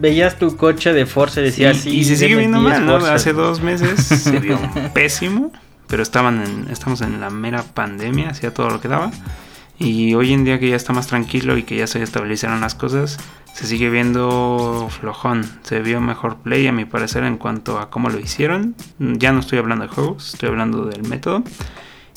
Veías 0.00 0.38
tu 0.38 0.56
coche 0.56 0.92
de 0.92 1.06
Forza 1.06 1.40
y 1.40 1.44
decías 1.44 1.78
Sí, 1.78 1.90
y 1.90 2.04
se 2.04 2.16
sigue 2.16 2.36
viendo 2.36 2.60
mal, 2.60 2.84
¿no? 2.84 2.96
Hace 2.96 3.32
dos 3.32 3.60
meses 3.60 4.00
se 4.22 4.38
vio 4.38 4.58
pésimo. 4.92 5.52
Pero 5.86 6.02
estaban 6.02 6.42
en, 6.42 6.70
estamos 6.70 7.00
en 7.00 7.18
la 7.18 7.30
mera 7.30 7.62
pandemia, 7.62 8.28
hacía 8.28 8.52
todo 8.52 8.68
lo 8.68 8.80
que 8.80 8.88
daba. 8.88 9.10
Y 9.78 10.14
hoy 10.14 10.34
en 10.34 10.44
día 10.44 10.58
que 10.58 10.68
ya 10.68 10.76
está 10.76 10.92
más 10.92 11.06
tranquilo 11.06 11.56
y 11.56 11.62
que 11.62 11.76
ya 11.76 11.86
se 11.86 12.02
estabilizaron 12.02 12.60
las 12.60 12.74
cosas, 12.74 13.18
se 13.54 13.66
sigue 13.66 13.90
viendo 13.90 14.88
flojón. 15.00 15.44
Se 15.62 15.80
vio 15.80 16.00
mejor 16.00 16.38
play 16.38 16.66
a 16.66 16.72
mi 16.72 16.84
parecer 16.84 17.24
en 17.24 17.38
cuanto 17.38 17.78
a 17.78 17.90
cómo 17.90 18.10
lo 18.10 18.18
hicieron. 18.18 18.74
Ya 18.98 19.32
no 19.32 19.40
estoy 19.40 19.58
hablando 19.58 19.86
de 19.86 19.90
juegos, 19.90 20.34
estoy 20.34 20.48
hablando 20.48 20.84
del 20.84 21.02
método. 21.02 21.42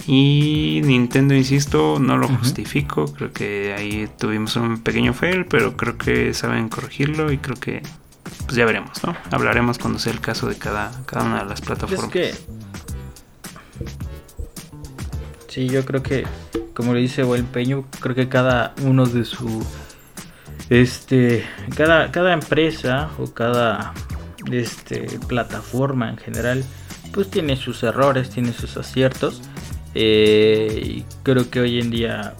Y 0.07 0.81
Nintendo, 0.83 1.35
insisto, 1.35 1.99
no 1.99 2.17
lo 2.17 2.27
justifico. 2.27 3.05
Creo 3.05 3.31
que 3.31 3.75
ahí 3.77 4.09
tuvimos 4.17 4.55
un 4.55 4.79
pequeño 4.81 5.13
fail, 5.13 5.45
pero 5.45 5.77
creo 5.77 5.97
que 5.97 6.33
saben 6.33 6.69
corregirlo 6.69 7.31
y 7.31 7.37
creo 7.37 7.55
que 7.57 7.83
pues 8.45 8.55
ya 8.55 8.65
veremos, 8.65 9.03
¿no? 9.03 9.15
Hablaremos 9.31 9.77
cuando 9.77 9.99
sea 9.99 10.13
el 10.13 10.19
caso 10.21 10.47
de 10.47 10.57
cada, 10.57 10.91
cada 11.05 11.25
una 11.25 11.43
de 11.43 11.49
las 11.49 11.61
plataformas. 11.61 12.11
Sí, 15.47 15.67
yo 15.67 15.85
creo 15.85 16.01
que, 16.01 16.25
como 16.73 16.93
le 16.93 17.01
dice 17.01 17.23
Buen 17.23 17.45
Peño, 17.45 17.85
creo 17.99 18.15
que 18.15 18.29
cada 18.29 18.73
uno 18.83 19.05
de 19.05 19.25
su. 19.25 19.65
Este. 20.69 21.45
Cada, 21.75 22.11
cada 22.11 22.33
empresa 22.33 23.09
o 23.17 23.33
cada 23.33 23.93
este, 24.51 25.07
plataforma 25.27 26.09
en 26.09 26.17
general, 26.17 26.63
pues 27.13 27.29
tiene 27.29 27.55
sus 27.55 27.83
errores, 27.83 28.29
tiene 28.29 28.53
sus 28.53 28.77
aciertos. 28.77 29.41
Eh, 29.93 30.81
y 30.83 31.05
creo 31.23 31.49
que 31.49 31.59
hoy 31.59 31.79
en 31.79 31.91
día 31.91 32.33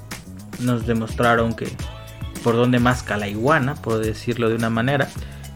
nos 0.60 0.88
demostraron 0.88 1.54
que 1.54 1.68
por 2.44 2.56
donde 2.56 2.80
más 2.80 3.04
cala 3.04 3.28
iguana, 3.28 3.76
por 3.76 4.00
decirlo 4.00 4.50
de 4.50 4.56
una 4.56 4.70
manera. 4.70 5.08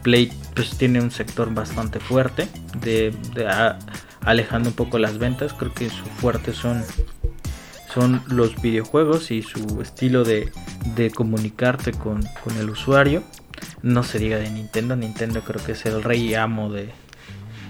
Play 0.03 0.31
pues 0.53 0.77
tiene 0.77 1.01
un 1.01 1.11
sector 1.11 1.53
bastante 1.53 1.99
fuerte 1.99 2.47
de, 2.79 3.13
alejando 4.21 4.69
un 4.69 4.75
poco 4.75 4.99
las 4.99 5.17
ventas. 5.17 5.53
Creo 5.53 5.73
que 5.73 5.89
su 5.89 6.05
fuerte 6.05 6.53
son 6.53 6.83
son 7.95 8.21
los 8.27 8.61
videojuegos 8.61 9.31
y 9.31 9.41
su 9.41 9.81
estilo 9.81 10.25
de, 10.25 10.51
de 10.97 11.11
comunicarte 11.11 11.93
con, 11.93 12.23
con, 12.43 12.57
el 12.57 12.69
usuario. 12.69 13.23
No 13.83 14.03
se 14.03 14.19
diga 14.19 14.37
de 14.37 14.49
Nintendo, 14.49 14.97
Nintendo 14.97 15.41
creo 15.41 15.63
que 15.63 15.71
es 15.71 15.85
el 15.85 16.03
rey 16.03 16.35
amo 16.35 16.69
de, 16.69 16.89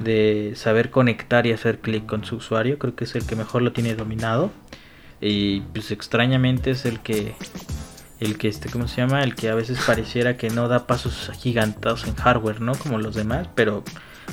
de 0.03 0.53
saber 0.55 0.89
conectar 0.89 1.45
y 1.45 1.51
hacer 1.51 1.77
clic 1.77 2.07
con 2.07 2.25
su 2.25 2.37
usuario. 2.37 2.79
Creo 2.79 2.95
que 2.95 3.03
es 3.03 3.13
el 3.13 3.27
que 3.27 3.35
mejor 3.35 3.61
lo 3.61 3.71
tiene 3.71 3.93
dominado. 3.93 4.51
Y 5.21 5.61
pues 5.61 5.91
extrañamente 5.91 6.71
es 6.71 6.85
el 6.85 7.01
que 7.01 7.35
el 8.19 8.39
que 8.39 8.47
este, 8.47 8.69
¿cómo 8.69 8.87
se 8.87 9.01
llama? 9.01 9.21
El 9.21 9.35
que 9.35 9.49
a 9.49 9.55
veces 9.55 9.77
pareciera 9.85 10.37
que 10.37 10.49
no 10.49 10.67
da 10.67 10.87
pasos 10.87 11.31
gigantados 11.37 12.05
en 12.07 12.15
hardware, 12.15 12.61
¿no? 12.61 12.73
Como 12.73 12.97
los 12.97 13.13
demás, 13.13 13.47
pero 13.53 13.83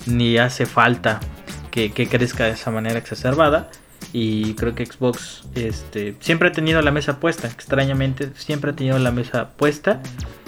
ni 0.07 0.39
hace 0.39 0.65
falta 0.65 1.21
que, 1.71 1.93
que 1.93 2.09
crezca 2.09 2.45
de 2.45 2.53
esa 2.53 2.71
manera 2.71 2.99
exacerbada. 2.99 3.71
Y 4.13 4.55
creo 4.55 4.75
que 4.75 4.85
Xbox 4.87 5.45
este, 5.55 6.17
siempre 6.21 6.49
ha 6.49 6.53
tenido 6.53 6.83
la 6.83 6.91
mesa 6.91 7.19
puesta, 7.21 7.49
extrañamente, 7.49 8.31
siempre 8.35 8.73
ha 8.73 8.75
tenido 8.75 8.99
la 8.99 9.11
mesa 9.11 9.51
puesta. 9.51 10.01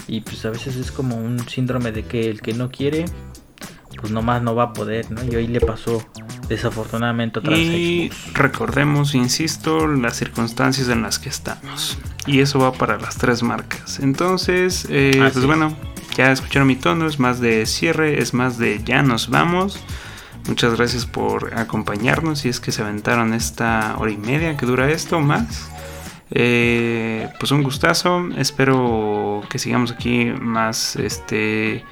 Y 0.07 0.21
pues 0.21 0.45
a 0.45 0.51
veces 0.51 0.77
es 0.77 0.93
como 0.93 1.17
un 1.17 1.49
síndrome 1.49 1.93
de 1.93 2.05
que 2.05 2.29
el 2.29 2.43
que 2.43 2.53
no 2.53 2.71
quiere, 2.71 3.07
pues 4.01 4.13
nomás 4.13 4.43
no 4.43 4.55
va 4.55 4.65
a 4.65 4.73
poder, 4.73 5.11
¿no? 5.11 5.25
Y 5.25 5.35
hoy 5.35 5.47
le 5.47 5.61
pasó 5.61 6.07
desafortunadamente 6.49 7.39
otra 7.39 7.53
vez. 7.53 7.61
Y 7.61 8.11
recordemos, 8.35 9.15
insisto, 9.15 9.87
las 9.87 10.17
circunstancias 10.17 10.89
en 10.89 11.03
las 11.03 11.19
que 11.19 11.31
estamos. 11.31 11.99
Y 12.27 12.41
eso 12.41 12.59
va 12.59 12.73
para 12.73 12.99
las 12.99 13.17
tres 13.17 13.43
marcas. 13.43 14.01
Entonces, 14.01 14.87
eh, 14.91 15.13
pues 15.33 15.47
bueno, 15.47 15.75
ya 16.17 16.33
escucharon 16.33 16.69
mi 16.69 16.77
tono, 16.77 17.07
es 17.07 17.19
más 17.19 17.41
de 17.41 17.67
cierre, 17.67 18.21
es 18.21 18.35
más 18.35 18.59
de 18.59 18.83
ya 18.85 19.03
nos 19.03 19.31
vamos. 19.31 19.81
Muchas 20.47 20.77
gracias 20.77 21.07
por 21.07 21.59
acompañarnos 21.59 22.45
y 22.45 22.51
es 22.51 22.61
que 22.61 22.71
se 22.71 22.83
aventaron 22.83 23.33
esta 23.33 23.97
hora 23.99 24.11
y 24.11 24.19
media 24.19 24.57
que 24.57 24.67
dura 24.67 24.91
esto 24.91 25.21
más. 25.21 25.71
Eh, 26.31 27.29
pues 27.39 27.51
un 27.51 27.63
gustazo. 27.63 28.29
Espero 28.37 29.43
que 29.49 29.59
sigamos 29.59 29.93
aquí 29.93 30.27
más. 30.27 30.97
Este. 30.97 31.85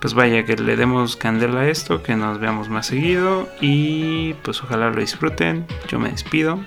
Pues 0.00 0.14
vaya, 0.14 0.44
que 0.44 0.56
le 0.56 0.76
demos 0.76 1.16
candela 1.16 1.60
a 1.60 1.68
esto, 1.68 2.02
que 2.02 2.14
nos 2.14 2.38
veamos 2.38 2.68
más 2.68 2.86
seguido. 2.86 3.48
Y 3.60 4.34
pues 4.42 4.62
ojalá 4.62 4.90
lo 4.90 5.00
disfruten. 5.00 5.66
Yo 5.88 5.98
me 5.98 6.10
despido. 6.10 6.60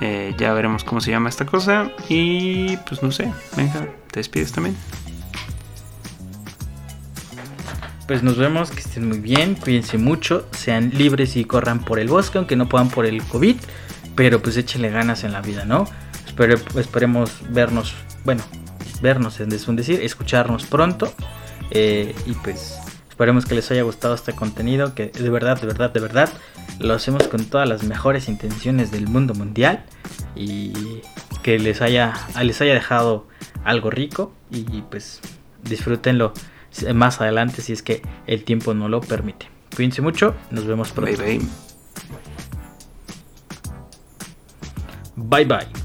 Eh, 0.00 0.34
ya 0.38 0.52
veremos 0.54 0.84
cómo 0.84 1.00
se 1.00 1.10
llama 1.10 1.28
esta 1.28 1.44
cosa. 1.44 1.90
Y 2.08 2.76
pues 2.88 3.02
no 3.02 3.12
sé. 3.12 3.30
Venga, 3.56 3.86
te 4.10 4.20
despides 4.20 4.52
también 4.52 4.74
pues 8.06 8.22
nos 8.22 8.36
vemos, 8.36 8.70
que 8.70 8.80
estén 8.80 9.08
muy 9.08 9.18
bien, 9.18 9.54
cuídense 9.54 9.98
mucho, 9.98 10.46
sean 10.52 10.90
libres 10.90 11.36
y 11.36 11.44
corran 11.44 11.84
por 11.84 11.98
el 11.98 12.08
bosque, 12.08 12.38
aunque 12.38 12.56
no 12.56 12.68
puedan 12.68 12.88
por 12.88 13.06
el 13.06 13.22
COVID, 13.22 13.56
pero 14.14 14.42
pues 14.42 14.56
échenle 14.56 14.90
ganas 14.90 15.24
en 15.24 15.32
la 15.32 15.40
vida, 15.40 15.64
¿no? 15.64 15.86
esperemos 16.76 17.30
vernos, 17.50 17.94
bueno, 18.24 18.42
vernos 19.00 19.38
es 19.38 19.68
un 19.68 19.76
decir, 19.76 20.00
escucharnos 20.02 20.66
pronto 20.66 21.14
eh, 21.70 22.12
y 22.26 22.32
pues 22.32 22.76
esperemos 23.08 23.46
que 23.46 23.54
les 23.54 23.70
haya 23.70 23.82
gustado 23.82 24.16
este 24.16 24.32
contenido, 24.32 24.94
que 24.94 25.06
de 25.06 25.30
verdad, 25.30 25.60
de 25.60 25.68
verdad, 25.68 25.92
de 25.92 26.00
verdad, 26.00 26.28
lo 26.80 26.94
hacemos 26.94 27.28
con 27.28 27.44
todas 27.44 27.68
las 27.68 27.84
mejores 27.84 28.28
intenciones 28.28 28.90
del 28.90 29.06
mundo 29.06 29.34
mundial 29.34 29.84
y 30.34 30.72
que 31.42 31.58
les 31.58 31.80
haya, 31.80 32.14
les 32.42 32.60
haya 32.60 32.74
dejado 32.74 33.28
algo 33.64 33.90
rico 33.90 34.32
y 34.50 34.82
pues 34.82 35.20
disfrútenlo 35.62 36.34
más 36.94 37.20
adelante 37.20 37.62
si 37.62 37.72
es 37.72 37.82
que 37.82 38.02
el 38.26 38.44
tiempo 38.44 38.74
no 38.74 38.88
lo 38.88 39.00
permite. 39.00 39.48
Cuídense 39.74 40.02
mucho, 40.02 40.34
nos 40.50 40.66
vemos 40.66 40.92
pronto. 40.92 41.22
Bye 41.22 41.38
bye. 41.38 41.46
Bye 45.16 45.44
bye. 45.44 45.83